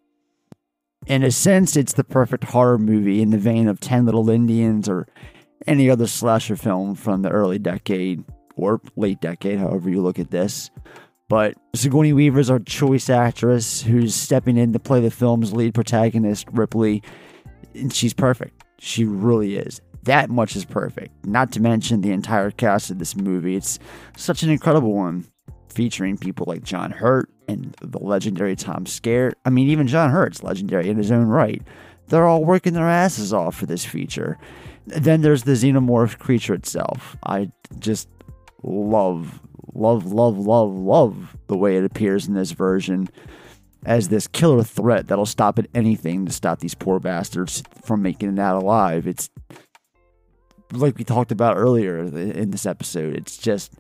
In 1.07 1.23
a 1.23 1.31
sense, 1.31 1.77
it's 1.77 1.93
the 1.93 2.05
perfect 2.05 2.45
horror 2.45 2.79
movie 2.79 3.21
in 3.21 3.29
the 3.31 3.37
vein 3.37 3.69
of 3.69 3.79
Ten 3.79 4.07
Little 4.07 4.31
Indians 4.31 4.89
or 4.89 5.07
any 5.67 5.91
other 5.91 6.07
slasher 6.07 6.57
film 6.57 6.95
from 6.95 7.23
the 7.23 7.31
early 7.31 7.59
decade 7.59 8.25
or 8.57 8.81
late 8.97 9.21
decade, 9.21 9.59
however 9.59 9.91
you 9.91 10.01
look 10.01 10.19
at 10.19 10.31
this. 10.31 10.71
But 11.29 11.55
Sigourney 11.75 12.13
Weaver 12.13 12.39
is 12.39 12.51
our 12.51 12.59
choice 12.59 13.09
actress 13.09 13.83
who's 13.83 14.15
stepping 14.15 14.57
in 14.57 14.73
to 14.73 14.79
play 14.79 15.01
the 15.01 15.11
film's 15.11 15.53
lead 15.53 15.75
protagonist, 15.75 16.47
Ripley. 16.53 17.03
And 17.75 17.93
she's 17.93 18.13
perfect. 18.13 18.63
She 18.79 19.05
really 19.05 19.57
is. 19.57 19.81
That 20.03 20.29
much 20.29 20.55
is 20.55 20.67
perfect. 20.67 21.25
Not 21.25 21.51
to 21.53 21.63
mention 21.63 22.03
the 22.03 22.13
entire 22.13 22.51
cast 22.51 22.91
of 22.91 22.99
this 22.99 23.17
movie. 23.17 23.57
It's 23.57 23.79
such 24.17 24.43
an 24.43 24.51
incredible 24.51 24.93
one, 24.93 25.25
featuring 25.71 26.19
people 26.19 26.45
like 26.47 26.63
John 26.63 26.91
Hurt 26.91 27.31
and 27.49 27.75
the 27.81 27.99
legendary 27.99 28.55
Tom 28.55 28.85
Skerritt. 28.85 29.33
I 29.47 29.51
mean, 29.51 29.69
even 29.71 29.87
John 29.87 30.11
Hurt's 30.11 30.43
legendary 30.43 30.91
in 30.91 30.99
his 30.99 31.11
own 31.11 31.27
right. 31.27 31.63
They're 32.09 32.27
all 32.27 32.45
working 32.45 32.75
their 32.75 32.89
asses 32.89 33.33
off 33.33 33.57
for 33.57 33.65
this 33.65 33.85
feature. 33.85 34.39
Then 34.87 35.23
there's 35.23 35.45
the 35.45 35.53
xenomorph 35.53 36.19
creature 36.19 36.55
itself. 36.55 37.17
I 37.25 37.51
just 37.79 38.09
love, 38.63 39.41
love, 39.75 40.13
love, 40.13 40.39
love, 40.39 40.71
love 40.73 41.37
the 41.47 41.57
way 41.57 41.77
it 41.77 41.85
appears 41.85 42.29
in 42.29 42.35
this 42.35 42.53
version 42.53 43.09
as 43.87 44.09
this 44.09 44.27
killer 44.27 44.63
threat 44.63 45.09
that'll 45.09 45.27
stop 45.27 45.59
at 45.59 45.67
anything 45.75 46.27
to 46.27 46.33
stop 46.33 46.59
these 46.61 46.75
poor 46.75 46.99
bastards 46.99 47.63
from 47.85 48.03
making 48.03 48.33
it 48.33 48.39
out 48.39 48.63
alive. 48.63 49.07
It's 49.07 49.31
like 50.73 50.99
we 50.99 51.05
talked 51.05 51.33
about 51.33 51.57
earlier 51.57 51.99
in 51.99 52.51
this 52.51 52.67
episode. 52.67 53.15
It's 53.15 53.37
just 53.37 53.75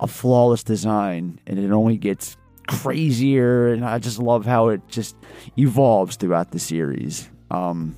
a 0.00 0.06
flawless 0.06 0.62
design, 0.62 1.40
and 1.46 1.58
it 1.58 1.70
only 1.70 1.96
gets 1.96 2.36
crazier. 2.68 3.72
And 3.72 3.84
I 3.84 3.98
just 3.98 4.18
love 4.18 4.44
how 4.44 4.68
it 4.68 4.82
just 4.88 5.16
evolves 5.56 6.16
throughout 6.16 6.52
the 6.52 6.58
series. 6.58 7.28
Um, 7.50 7.96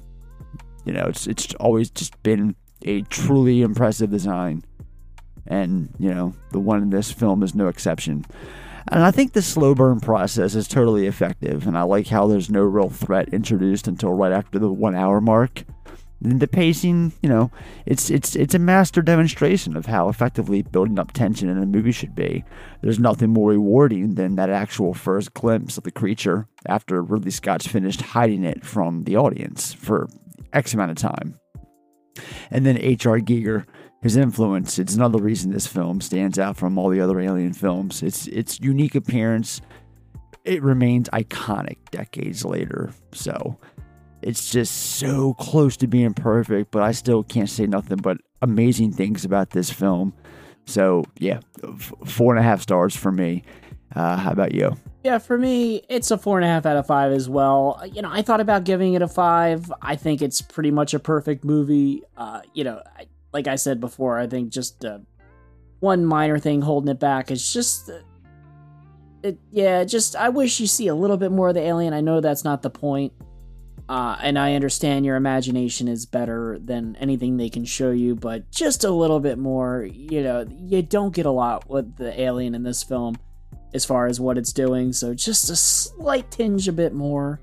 you 0.85 0.93
know, 0.93 1.07
it's 1.07 1.27
it's 1.27 1.55
always 1.55 1.91
just 1.91 2.21
been 2.23 2.55
a 2.83 3.03
truly 3.03 3.63
impressive 3.63 4.11
design, 4.11 4.65
and 5.47 5.91
you 5.99 6.13
know, 6.13 6.35
the 6.53 6.61
one 6.61 6.83
in 6.83 6.91
this 6.91 7.11
film 7.11 7.43
is 7.43 7.55
no 7.55 7.69
exception. 7.69 8.25
And 8.89 9.05
I 9.05 9.11
think 9.11 9.33
the 9.33 9.43
slow 9.43 9.75
burn 9.75 10.01
process 10.01 10.55
is 10.55 10.67
totally 10.67 11.07
effective, 11.07 11.67
and 11.67 11.77
I 11.77 11.83
like 11.83 12.09
how 12.09 12.27
there's 12.27 12.51
no 12.51 12.63
real 12.63 12.89
threat 12.89 13.33
introduced 13.33 13.87
until 13.87 14.13
right 14.13 14.33
after 14.33 14.59
the 14.59 14.73
one 14.73 14.95
hour 14.95 15.21
mark. 15.21 15.65
And 16.23 16.39
the 16.39 16.49
pacing, 16.49 17.13
you 17.23 17.31
know, 17.31 17.51
it's 17.87 18.11
it's 18.11 18.37
it's 18.37 18.55
a 18.55 18.59
master 18.59 19.01
demonstration 19.01 19.75
of 19.75 19.87
how 19.87 20.11
effectively 20.11 20.61
building 20.61 20.99
up 20.99 21.13
tension 21.13 21.49
in 21.49 21.57
a 21.57 21.65
movie 21.65 21.93
should 21.93 22.15
be. 22.15 22.45
There's 22.83 22.99
nothing 22.99 23.31
more 23.31 23.51
rewarding 23.51 24.17
than 24.17 24.37
that 24.37 24.51
actual 24.51 24.93
first 24.93 25.33
glimpse 25.33 25.79
of 25.79 25.85
the 25.85 25.91
creature 25.91 26.47
after 26.67 27.03
Ridley 27.03 27.31
Scott's 27.31 27.67
finished 27.67 28.03
hiding 28.03 28.45
it 28.45 28.67
from 28.67 29.05
the 29.05 29.17
audience 29.17 29.73
for 29.73 30.09
X 30.53 30.75
amount 30.75 30.91
of 30.91 30.97
time. 30.97 31.39
And 32.51 32.67
then 32.67 32.79
H.R. 32.79 33.19
Giger, 33.19 33.67
his 34.03 34.17
influence, 34.17 34.79
it's 34.79 34.95
another 34.95 35.23
reason 35.23 35.53
this 35.53 35.67
film 35.67 36.01
stands 36.01 36.39
out 36.39 36.57
from 36.57 36.79
all 36.79 36.89
the 36.89 37.01
other 37.01 37.21
alien 37.21 37.53
films. 37.53 38.03
It's 38.03 38.27
its 38.27 38.59
unique 38.61 38.95
appearance. 38.95 39.61
It 40.45 40.63
remains 40.63 41.09
iconic 41.11 41.79
decades 41.91 42.45
later. 42.45 42.91
So 43.13 43.59
it's 44.23 44.51
just 44.51 44.97
so 44.99 45.35
close 45.35 45.77
to 45.79 45.87
being 45.87 46.15
perfect, 46.15 46.71
but 46.71 46.83
I 46.83 46.93
still 46.93 47.23
can't 47.23 47.49
say 47.49 47.67
nothing 47.67 47.99
but 47.99 48.19
amazing 48.43 48.93
things 48.93 49.25
about 49.25 49.51
this 49.51 49.71
film. 49.71 50.15
So 50.67 51.05
yeah, 51.19 51.41
f- 51.63 51.93
four 52.07 52.35
and 52.35 52.41
a 52.41 52.43
half 52.43 52.63
stars 52.63 52.97
for 52.97 53.13
me. 53.13 53.45
Uh, 53.95 54.17
how 54.17 54.33
about 54.33 54.55
you? 54.55 54.77
Yeah, 55.03 55.19
for 55.19 55.39
me, 55.39 55.83
it's 55.89 56.11
a 56.11 56.19
four 56.19 56.37
and 56.39 56.45
a 56.45 56.49
half 56.49 56.67
out 56.67 56.77
of 56.77 56.87
five 56.87 57.13
as 57.13 57.29
well. 57.29 57.83
You 57.91 58.03
know, 58.03 58.11
I 58.13 58.21
thought 58.21 58.41
about 58.41 58.65
giving 58.65 58.93
it 58.95 59.01
a 59.01 59.09
five. 59.09 59.73
I 59.81 59.97
think 59.97 60.21
it's 60.21 60.43
pretty 60.43 60.71
much 60.71 60.93
a 60.93 60.99
perfect 60.99 61.43
movie. 61.43 62.03
Uh, 62.19 62.43
you 62.53 62.65
know, 62.65 62.83
I, 62.99 63.07
like 63.33 63.49
I 63.49 63.57
said 63.57 63.81
before, 63.81 64.19
I 64.19 64.27
think 64.27 64.51
just 64.51 64.85
uh, 64.85 64.99
one 65.79 66.05
minor 66.05 66.39
thing 66.39 66.61
holding 66.61 66.91
it 66.91 67.01
back 67.01 67.31
is 67.31 67.51
just. 67.51 67.89
Uh, 67.89 68.01
it, 69.23 69.39
yeah, 69.51 69.85
just 69.85 70.17
I 70.17 70.29
wish 70.29 70.61
you 70.61 70.67
see 70.67 70.89
a 70.89 70.95
little 70.95 71.17
bit 71.17 71.33
more 71.33 71.49
of 71.49 71.55
the 71.55 71.63
alien. 71.63 71.95
I 71.95 72.03
know 72.03 72.21
that's 72.21 72.45
not 72.45 72.61
the 72.61 72.71
point. 72.71 73.13
Uh, 73.89 74.17
and 74.21 74.39
I 74.39 74.55
understand 74.55 75.05
your 75.05 75.17
imagination 75.17 75.89
is 75.89 76.07
better 76.07 76.59
than 76.63 76.95
anything 77.01 77.37
they 77.37 77.49
can 77.49 77.65
show 77.65 77.91
you, 77.91 78.15
but 78.15 78.51
just 78.51 78.85
a 78.85 78.91
little 78.91 79.19
bit 79.19 79.37
more. 79.37 79.83
You 79.91 80.23
know, 80.23 80.47
you 80.49 80.83
don't 80.83 81.13
get 81.13 81.27
a 81.27 81.31
lot 81.31 81.69
with 81.69 81.97
the 81.97 82.19
alien 82.21 82.55
in 82.55 82.63
this 82.63 82.83
film 82.85 83.17
as 83.73 83.85
far 83.85 84.07
as 84.07 84.21
what 84.21 84.39
it's 84.39 84.53
doing, 84.53 84.93
so 84.93 85.15
just 85.15 85.51
a 85.51 85.57
slight 85.57 86.31
tinge 86.31 86.69
a 86.69 86.73
bit 86.73 86.93
more. 86.93 87.41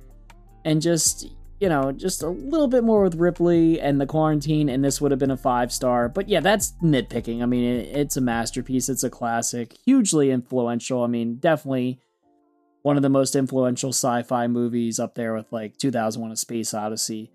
And 0.65 0.81
just, 0.81 1.29
you 1.61 1.69
know, 1.69 1.93
just 1.93 2.23
a 2.23 2.29
little 2.29 2.67
bit 2.67 2.83
more 2.83 3.03
with 3.03 3.15
Ripley 3.15 3.79
and 3.79 4.01
the 4.01 4.05
quarantine, 4.05 4.67
and 4.67 4.83
this 4.83 4.99
would 4.99 5.11
have 5.11 5.19
been 5.19 5.31
a 5.31 5.37
five 5.37 5.71
star. 5.71 6.09
But 6.09 6.27
yeah, 6.27 6.41
that's 6.41 6.73
nitpicking. 6.83 7.41
I 7.41 7.45
mean, 7.45 7.63
it, 7.63 7.95
it's 7.95 8.17
a 8.17 8.21
masterpiece, 8.21 8.89
it's 8.89 9.05
a 9.05 9.09
classic, 9.09 9.73
hugely 9.85 10.31
influential. 10.31 11.03
I 11.03 11.07
mean, 11.07 11.37
definitely 11.37 12.01
one 12.87 12.95
of 12.95 13.03
the 13.03 13.09
most 13.09 13.35
influential 13.35 13.89
sci-fi 13.89 14.47
movies 14.47 14.97
up 14.97 15.13
there 15.15 15.33
with 15.33 15.51
like 15.51 15.77
2001 15.77 16.31
a 16.31 16.35
space 16.37 16.73
odyssey 16.73 17.29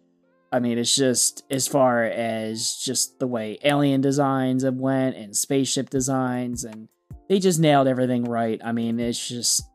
i 0.50 0.58
mean 0.58 0.78
it's 0.78 0.94
just 0.94 1.44
as 1.50 1.68
far 1.68 2.04
as 2.04 2.76
just 2.76 3.18
the 3.18 3.26
way 3.26 3.58
alien 3.62 4.00
designs 4.00 4.62
have 4.62 4.76
went 4.76 5.14
and 5.14 5.36
spaceship 5.36 5.90
designs 5.90 6.64
and 6.64 6.88
they 7.28 7.38
just 7.38 7.60
nailed 7.60 7.86
everything 7.86 8.24
right 8.24 8.60
i 8.64 8.72
mean 8.72 8.98
it's 8.98 9.28
just 9.28 9.68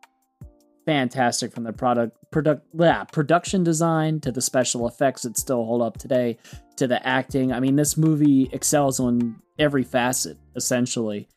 fantastic 0.85 1.51
from 1.51 1.63
the 1.63 1.73
product 1.73 2.17
product 2.31 2.65
yeah, 2.73 3.03
production 3.03 3.63
design 3.63 4.19
to 4.21 4.31
the 4.31 4.41
special 4.41 4.87
effects 4.87 5.23
that 5.23 5.37
still 5.37 5.65
hold 5.65 5.81
up 5.81 5.97
today 5.97 6.37
to 6.75 6.87
the 6.87 7.05
acting 7.05 7.51
i 7.51 7.59
mean 7.59 7.75
this 7.75 7.97
movie 7.97 8.49
excels 8.53 8.99
on 8.99 9.35
every 9.59 9.83
facet 9.83 10.37
essentially 10.55 11.27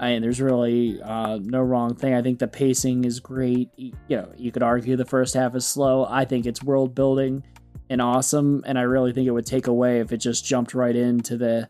I 0.00 0.12
mean, 0.12 0.22
there's 0.22 0.40
really 0.40 1.00
uh, 1.02 1.38
no 1.42 1.60
wrong 1.60 1.94
thing. 1.94 2.14
I 2.14 2.22
think 2.22 2.38
the 2.38 2.48
pacing 2.48 3.04
is 3.04 3.20
great. 3.20 3.68
You 3.76 3.92
know, 4.08 4.32
you 4.34 4.50
could 4.50 4.62
argue 4.62 4.96
the 4.96 5.04
first 5.04 5.34
half 5.34 5.54
is 5.54 5.66
slow. 5.66 6.06
I 6.08 6.24
think 6.24 6.46
it's 6.46 6.62
world 6.62 6.94
building 6.94 7.44
and 7.90 8.00
awesome, 8.00 8.62
and 8.64 8.78
I 8.78 8.82
really 8.82 9.12
think 9.12 9.26
it 9.26 9.32
would 9.32 9.44
take 9.44 9.66
away 9.66 10.00
if 10.00 10.10
it 10.10 10.16
just 10.16 10.46
jumped 10.46 10.72
right 10.72 10.96
into 10.96 11.36
the 11.36 11.68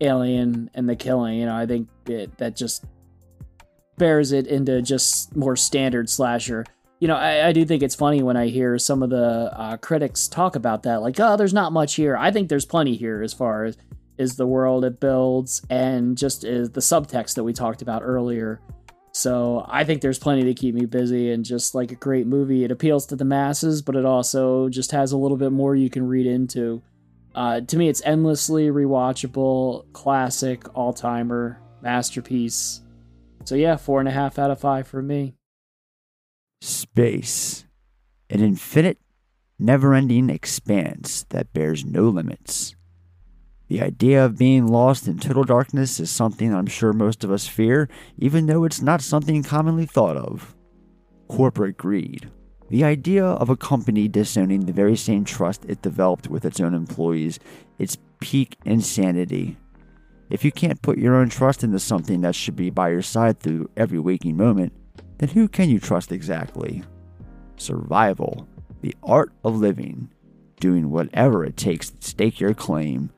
alien 0.00 0.70
and 0.74 0.88
the 0.88 0.94
killing. 0.94 1.40
You 1.40 1.46
know, 1.46 1.56
I 1.56 1.66
think 1.66 1.88
it, 2.06 2.38
that 2.38 2.54
just 2.54 2.84
bears 3.98 4.32
it 4.32 4.46
into 4.46 4.82
just 4.82 5.34
more 5.36 5.56
standard 5.56 6.08
slasher. 6.08 6.64
You 7.00 7.08
know, 7.08 7.16
I, 7.16 7.48
I 7.48 7.52
do 7.52 7.64
think 7.64 7.82
it's 7.82 7.94
funny 7.94 8.22
when 8.22 8.36
I 8.36 8.46
hear 8.46 8.78
some 8.78 9.02
of 9.02 9.10
the 9.10 9.52
uh, 9.52 9.76
critics 9.78 10.28
talk 10.28 10.54
about 10.54 10.84
that, 10.84 11.02
like, 11.02 11.18
oh, 11.18 11.36
there's 11.36 11.54
not 11.54 11.72
much 11.72 11.94
here. 11.94 12.16
I 12.16 12.30
think 12.30 12.48
there's 12.48 12.64
plenty 12.64 12.96
here 12.96 13.22
as 13.22 13.32
far 13.32 13.64
as 13.64 13.76
is 14.18 14.36
the 14.36 14.46
world 14.46 14.84
it 14.84 15.00
builds 15.00 15.62
and 15.70 16.16
just 16.16 16.44
is 16.44 16.70
the 16.70 16.80
subtext 16.80 17.34
that 17.34 17.44
we 17.44 17.52
talked 17.52 17.82
about 17.82 18.02
earlier. 18.02 18.60
So 19.12 19.66
I 19.68 19.84
think 19.84 20.00
there's 20.00 20.18
plenty 20.18 20.44
to 20.44 20.54
keep 20.54 20.74
me 20.74 20.86
busy 20.86 21.32
and 21.32 21.44
just 21.44 21.74
like 21.74 21.92
a 21.92 21.96
great 21.96 22.26
movie. 22.26 22.64
It 22.64 22.70
appeals 22.70 23.06
to 23.06 23.16
the 23.16 23.24
masses, 23.24 23.82
but 23.82 23.96
it 23.96 24.06
also 24.06 24.68
just 24.68 24.92
has 24.92 25.12
a 25.12 25.16
little 25.16 25.36
bit 25.36 25.52
more 25.52 25.74
you 25.74 25.90
can 25.90 26.06
read 26.06 26.26
into. 26.26 26.82
Uh, 27.34 27.60
to 27.62 27.76
me, 27.76 27.88
it's 27.88 28.02
endlessly 28.02 28.68
rewatchable, 28.68 29.90
classic, 29.92 30.62
all 30.74 30.92
timer, 30.92 31.58
masterpiece. 31.82 32.81
So 33.44 33.54
yeah, 33.54 33.76
four 33.76 34.00
and 34.00 34.08
a 34.08 34.12
half 34.12 34.38
out 34.38 34.50
of 34.50 34.60
five 34.60 34.86
for 34.86 35.02
me. 35.02 35.34
Space. 36.60 37.64
An 38.30 38.40
infinite, 38.40 38.98
never 39.58 39.94
ending 39.94 40.30
expanse 40.30 41.24
that 41.30 41.52
bears 41.52 41.84
no 41.84 42.08
limits. 42.08 42.74
The 43.68 43.82
idea 43.82 44.24
of 44.24 44.38
being 44.38 44.66
lost 44.66 45.08
in 45.08 45.18
total 45.18 45.44
darkness 45.44 45.98
is 45.98 46.10
something 46.10 46.54
I'm 46.54 46.66
sure 46.66 46.92
most 46.92 47.24
of 47.24 47.30
us 47.30 47.48
fear, 47.48 47.88
even 48.18 48.46
though 48.46 48.64
it's 48.64 48.82
not 48.82 49.00
something 49.00 49.42
commonly 49.42 49.86
thought 49.86 50.16
of. 50.16 50.54
Corporate 51.28 51.78
greed. 51.78 52.30
The 52.68 52.84
idea 52.84 53.24
of 53.24 53.50
a 53.50 53.56
company 53.56 54.08
disowning 54.08 54.66
the 54.66 54.72
very 54.72 54.96
same 54.96 55.24
trust 55.24 55.64
it 55.66 55.82
developed 55.82 56.28
with 56.28 56.44
its 56.44 56.60
own 56.60 56.74
employees, 56.74 57.38
it's 57.78 57.98
peak 58.20 58.56
insanity. 58.64 59.56
If 60.32 60.46
you 60.46 60.50
can't 60.50 60.80
put 60.80 60.96
your 60.96 61.16
own 61.16 61.28
trust 61.28 61.62
into 61.62 61.78
something 61.78 62.22
that 62.22 62.34
should 62.34 62.56
be 62.56 62.70
by 62.70 62.88
your 62.88 63.02
side 63.02 63.38
through 63.38 63.68
every 63.76 63.98
waking 63.98 64.34
moment, 64.34 64.72
then 65.18 65.28
who 65.28 65.46
can 65.46 65.68
you 65.68 65.78
trust 65.78 66.10
exactly? 66.10 66.82
Survival, 67.58 68.48
the 68.80 68.96
art 69.02 69.30
of 69.44 69.56
living, 69.56 70.10
doing 70.58 70.90
whatever 70.90 71.44
it 71.44 71.58
takes 71.58 71.90
to 71.90 72.08
stake 72.08 72.40
your 72.40 72.54
claim, 72.54 73.10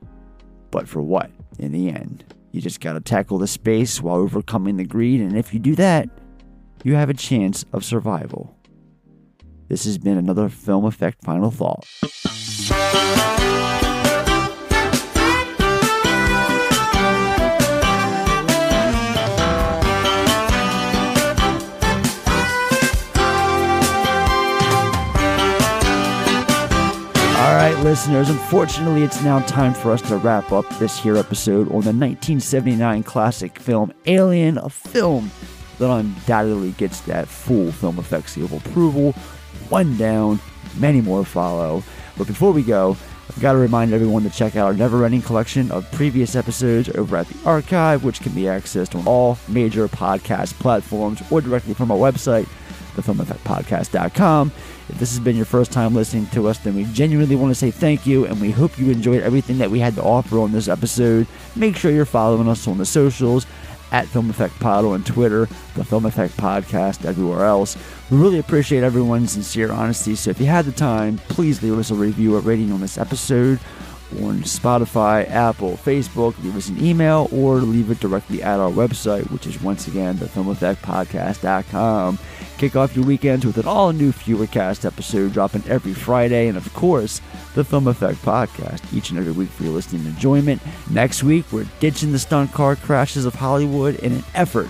but 0.72 0.88
for 0.88 1.02
what 1.02 1.30
in 1.60 1.70
the 1.70 1.88
end? 1.88 2.24
You 2.50 2.60
just 2.60 2.80
gotta 2.80 2.98
tackle 2.98 3.38
the 3.38 3.46
space 3.46 4.02
while 4.02 4.16
overcoming 4.16 4.76
the 4.76 4.84
greed, 4.84 5.20
and 5.20 5.38
if 5.38 5.54
you 5.54 5.60
do 5.60 5.76
that, 5.76 6.08
you 6.82 6.96
have 6.96 7.10
a 7.10 7.14
chance 7.14 7.64
of 7.72 7.84
survival. 7.84 8.58
This 9.68 9.84
has 9.84 9.98
been 9.98 10.18
another 10.18 10.48
Film 10.48 10.84
Effect 10.84 11.22
Final 11.22 11.52
Thought. 11.52 11.86
Right, 27.72 27.82
listeners, 27.82 28.28
unfortunately, 28.28 29.04
it's 29.04 29.22
now 29.22 29.38
time 29.46 29.72
for 29.72 29.90
us 29.90 30.02
to 30.02 30.18
wrap 30.18 30.52
up 30.52 30.68
this 30.78 30.98
here 30.98 31.16
episode 31.16 31.66
on 31.68 31.80
the 31.80 31.94
1979 31.94 33.02
classic 33.04 33.58
film 33.58 33.90
Alien, 34.04 34.58
a 34.58 34.68
film 34.68 35.30
that 35.78 35.90
undoubtedly 35.90 36.72
gets 36.72 37.00
that 37.02 37.26
full 37.26 37.72
film 37.72 37.98
effect 37.98 38.28
seal 38.28 38.44
of 38.44 38.52
approval. 38.52 39.12
One 39.70 39.96
down, 39.96 40.40
many 40.76 41.00
more 41.00 41.24
follow. 41.24 41.82
But 42.18 42.26
before 42.26 42.52
we 42.52 42.62
go, 42.62 42.98
I've 43.30 43.40
got 43.40 43.52
to 43.52 43.58
remind 43.58 43.94
everyone 43.94 44.24
to 44.24 44.30
check 44.30 44.56
out 44.56 44.66
our 44.66 44.74
never 44.74 45.02
ending 45.02 45.22
collection 45.22 45.70
of 45.70 45.90
previous 45.92 46.36
episodes 46.36 46.90
over 46.90 47.16
at 47.16 47.28
the 47.28 47.48
archive, 47.48 48.04
which 48.04 48.20
can 48.20 48.32
be 48.32 48.42
accessed 48.42 48.94
on 48.94 49.06
all 49.06 49.38
major 49.48 49.88
podcast 49.88 50.52
platforms 50.58 51.22
or 51.30 51.40
directly 51.40 51.72
from 51.72 51.90
our 51.90 51.96
website, 51.96 52.46
thefilmeffectpodcast.com. 52.94 54.52
If 54.88 54.98
this 54.98 55.10
has 55.10 55.20
been 55.20 55.36
your 55.36 55.46
first 55.46 55.72
time 55.72 55.94
listening 55.94 56.26
to 56.28 56.48
us, 56.48 56.58
then 56.58 56.74
we 56.74 56.84
genuinely 56.84 57.36
want 57.36 57.50
to 57.50 57.54
say 57.54 57.70
thank 57.70 58.06
you 58.06 58.26
and 58.26 58.40
we 58.40 58.50
hope 58.50 58.78
you 58.78 58.90
enjoyed 58.90 59.22
everything 59.22 59.58
that 59.58 59.70
we 59.70 59.78
had 59.78 59.94
to 59.94 60.02
offer 60.02 60.38
on 60.38 60.52
this 60.52 60.68
episode. 60.68 61.26
Make 61.56 61.76
sure 61.76 61.90
you're 61.90 62.04
following 62.04 62.48
us 62.48 62.68
on 62.68 62.78
the 62.78 62.84
socials 62.84 63.46
at 63.92 64.06
Film 64.08 64.28
Effect 64.28 64.58
Pod 64.60 64.84
on 64.84 65.04
Twitter, 65.04 65.46
the 65.74 65.84
Film 65.84 66.04
Effect 66.04 66.36
Podcast 66.36 67.04
everywhere 67.04 67.44
else. 67.44 67.76
We 68.10 68.18
really 68.18 68.38
appreciate 68.40 68.82
everyone's 68.82 69.32
sincere 69.32 69.72
honesty. 69.72 70.16
So 70.16 70.30
if 70.30 70.40
you 70.40 70.46
had 70.46 70.64
the 70.64 70.72
time, 70.72 71.18
please 71.28 71.62
leave 71.62 71.78
us 71.78 71.90
a 71.90 71.94
review 71.94 72.36
or 72.36 72.40
rating 72.40 72.72
on 72.72 72.80
this 72.80 72.98
episode 72.98 73.60
on 74.22 74.40
Spotify, 74.40 75.28
Apple, 75.28 75.72
Facebook, 75.72 76.40
leave 76.42 76.56
us 76.56 76.68
an 76.68 76.84
email, 76.84 77.28
or 77.32 77.56
leave 77.56 77.90
it 77.90 78.00
directly 78.00 78.42
at 78.42 78.60
our 78.60 78.70
website, 78.70 79.28
which 79.30 79.46
is 79.46 79.60
once 79.60 79.88
again 79.88 80.16
the 80.18 80.26
filmeffectpodcast.com. 80.26 82.18
Kick 82.58 82.76
off 82.76 82.94
your 82.94 83.04
weekends 83.04 83.44
with 83.44 83.58
an 83.58 83.66
all 83.66 83.92
new 83.92 84.12
Fewercast 84.12 84.84
episode 84.84 85.32
dropping 85.32 85.64
every 85.68 85.92
Friday, 85.92 86.46
and 86.46 86.56
of 86.56 86.72
course, 86.72 87.20
the 87.54 87.64
Film 87.64 87.88
Effect 87.88 88.18
Podcast 88.22 88.80
each 88.94 89.10
and 89.10 89.18
every 89.18 89.32
week 89.32 89.50
for 89.50 89.64
your 89.64 89.72
listening 89.72 90.06
enjoyment. 90.06 90.62
Next 90.88 91.24
week, 91.24 91.44
we're 91.50 91.66
ditching 91.80 92.12
the 92.12 92.18
stunt 92.18 92.52
car 92.52 92.76
crashes 92.76 93.24
of 93.24 93.34
Hollywood 93.34 93.96
in 93.96 94.12
an 94.12 94.24
effort 94.34 94.68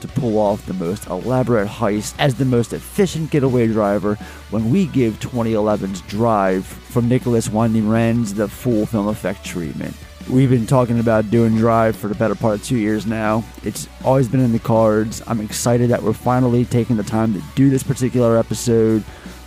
to 0.00 0.08
pull 0.08 0.38
off 0.38 0.64
the 0.66 0.74
most 0.74 1.06
elaborate 1.08 1.68
heist 1.68 2.14
as 2.18 2.34
the 2.34 2.44
most 2.44 2.72
efficient 2.72 3.30
getaway 3.30 3.66
driver 3.66 4.14
when 4.50 4.70
we 4.70 4.86
give 4.86 5.20
2011's 5.20 6.00
Drive 6.02 6.64
from 6.66 7.08
Nicolas 7.08 7.50
Winding 7.50 7.84
Refn 7.84 8.34
the 8.34 8.48
full 8.48 8.86
film 8.86 9.08
effect 9.08 9.44
treatment. 9.44 9.94
We've 10.28 10.50
been 10.50 10.66
talking 10.66 10.98
about 10.98 11.30
doing 11.30 11.56
Drive 11.56 11.94
for 11.94 12.08
the 12.08 12.14
better 12.16 12.34
part 12.34 12.56
of 12.56 12.64
two 12.64 12.78
years 12.78 13.06
now. 13.06 13.44
It's 13.62 13.88
always 14.04 14.28
been 14.28 14.40
in 14.40 14.50
the 14.50 14.58
cards. 14.58 15.22
I'm 15.28 15.40
excited 15.40 15.90
that 15.90 16.02
we're 16.02 16.14
finally 16.14 16.64
taking 16.64 16.96
the 16.96 17.04
time 17.04 17.32
to 17.34 17.42
do 17.54 17.70
this 17.70 17.84
particular 17.84 18.36
episode. 18.36 19.04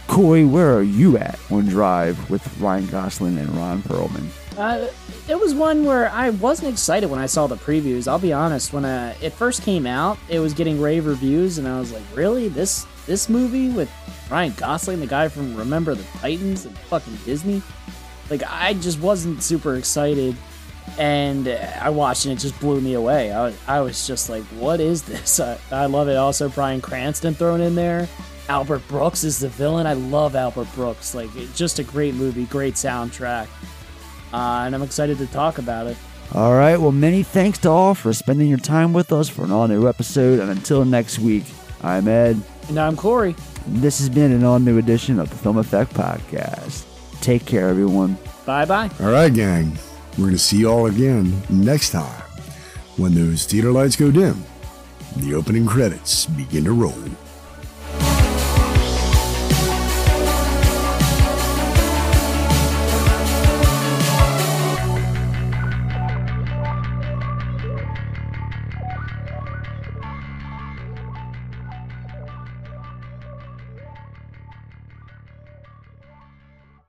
Corey, 0.07 0.45
where 0.45 0.73
are 0.73 0.81
you 0.81 1.17
at 1.17 1.37
on 1.51 1.65
Drive 1.65 2.29
with 2.29 2.57
Ryan 2.59 2.87
Gosling 2.87 3.37
and 3.37 3.49
Ron 3.57 3.81
Perlman? 3.83 4.29
Uh, 4.57 4.87
it 5.27 5.37
was 5.37 5.53
one 5.53 5.83
where 5.83 6.09
I 6.11 6.29
wasn't 6.29 6.71
excited 6.71 7.09
when 7.09 7.19
I 7.19 7.25
saw 7.25 7.45
the 7.45 7.57
previews. 7.57 8.07
I'll 8.07 8.17
be 8.17 8.31
honest. 8.31 8.71
When 8.71 8.85
uh, 8.85 9.15
it 9.21 9.33
first 9.33 9.63
came 9.63 9.85
out, 9.85 10.17
it 10.29 10.39
was 10.39 10.53
getting 10.53 10.79
rave 10.79 11.05
reviews, 11.05 11.57
and 11.57 11.67
I 11.67 11.77
was 11.77 11.91
like, 11.91 12.03
"Really? 12.15 12.47
This 12.47 12.85
this 13.05 13.27
movie 13.27 13.69
with 13.69 13.91
Ryan 14.31 14.53
Gosling, 14.57 15.01
the 15.01 15.07
guy 15.07 15.27
from 15.27 15.55
Remember 15.55 15.93
the 15.93 16.03
Titans 16.19 16.65
and 16.65 16.77
fucking 16.77 17.17
Disney?" 17.25 17.61
Like, 18.29 18.43
I 18.47 18.75
just 18.75 18.99
wasn't 18.99 19.41
super 19.41 19.75
excited, 19.75 20.35
and 20.97 21.47
uh, 21.47 21.57
I 21.79 21.89
watched 21.89 22.25
and 22.25 22.33
it 22.33 22.39
just 22.39 22.59
blew 22.59 22.81
me 22.81 22.93
away. 22.93 23.31
I 23.31 23.43
was, 23.43 23.57
I 23.67 23.81
was 23.81 24.07
just 24.07 24.29
like, 24.29 24.43
"What 24.43 24.79
is 24.79 25.03
this?" 25.03 25.39
I, 25.39 25.59
I 25.71 25.85
love 25.85 26.07
it. 26.07 26.15
Also, 26.15 26.49
Bryan 26.49 26.81
Cranston 26.81 27.33
thrown 27.33 27.61
in 27.61 27.75
there. 27.75 28.07
Albert 28.47 28.87
Brooks 28.87 29.23
is 29.23 29.39
the 29.39 29.49
villain. 29.49 29.85
I 29.85 29.93
love 29.93 30.35
Albert 30.35 30.73
Brooks. 30.73 31.13
Like, 31.13 31.33
it, 31.35 31.53
just 31.53 31.77
a 31.77 31.83
great 31.83 32.15
movie, 32.15 32.45
great 32.45 32.73
soundtrack 32.73 33.47
uh, 34.33 34.63
and 34.65 34.75
I'm 34.75 34.83
excited 34.83 35.17
to 35.19 35.27
talk 35.27 35.57
about 35.57 35.87
it. 35.87 35.97
All 36.33 36.53
right, 36.53 36.77
well, 36.77 36.91
many 36.91 37.23
thanks 37.23 37.57
to 37.59 37.69
all 37.69 37.95
for 37.95 38.13
spending 38.13 38.47
your 38.47 38.59
time 38.59 38.93
with 38.93 39.11
us 39.11 39.27
for 39.29 39.43
an 39.43 39.51
all 39.51 39.67
new 39.67 39.87
episode. 39.87 40.39
And 40.39 40.51
until 40.51 40.85
next 40.85 41.17
week, 41.17 41.45
I'm 41.81 42.07
Ed. 42.07 42.39
And 42.67 42.79
I'm 42.79 42.95
Corey. 42.95 43.35
And 43.65 43.77
this 43.77 43.97
has 43.99 44.09
been 44.09 44.31
an 44.31 44.43
all 44.43 44.59
new 44.59 44.77
edition 44.77 45.19
of 45.19 45.29
the 45.29 45.35
Film 45.35 45.57
Effect 45.57 45.93
Podcast. 45.93 46.85
Take 47.21 47.45
care, 47.45 47.69
everyone. 47.69 48.17
Bye 48.45 48.65
bye. 48.65 48.91
All 48.99 49.11
right, 49.11 49.33
gang. 49.33 49.77
We're 50.19 50.25
going 50.25 50.35
to 50.35 50.43
see 50.43 50.57
you 50.57 50.69
all 50.69 50.87
again 50.87 51.41
next 51.49 51.91
time 51.91 52.21
when 52.97 53.15
those 53.15 53.45
theater 53.45 53.71
lights 53.71 53.95
go 53.95 54.11
dim. 54.11 54.43
The 55.15 55.33
opening 55.33 55.65
credits 55.65 56.25
begin 56.25 56.65
to 56.65 56.73
roll. 56.73 56.93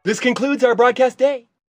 This 0.02 0.18
concludes 0.18 0.64
our 0.64 0.74
broadcast 0.74 1.16
day. 1.16 1.49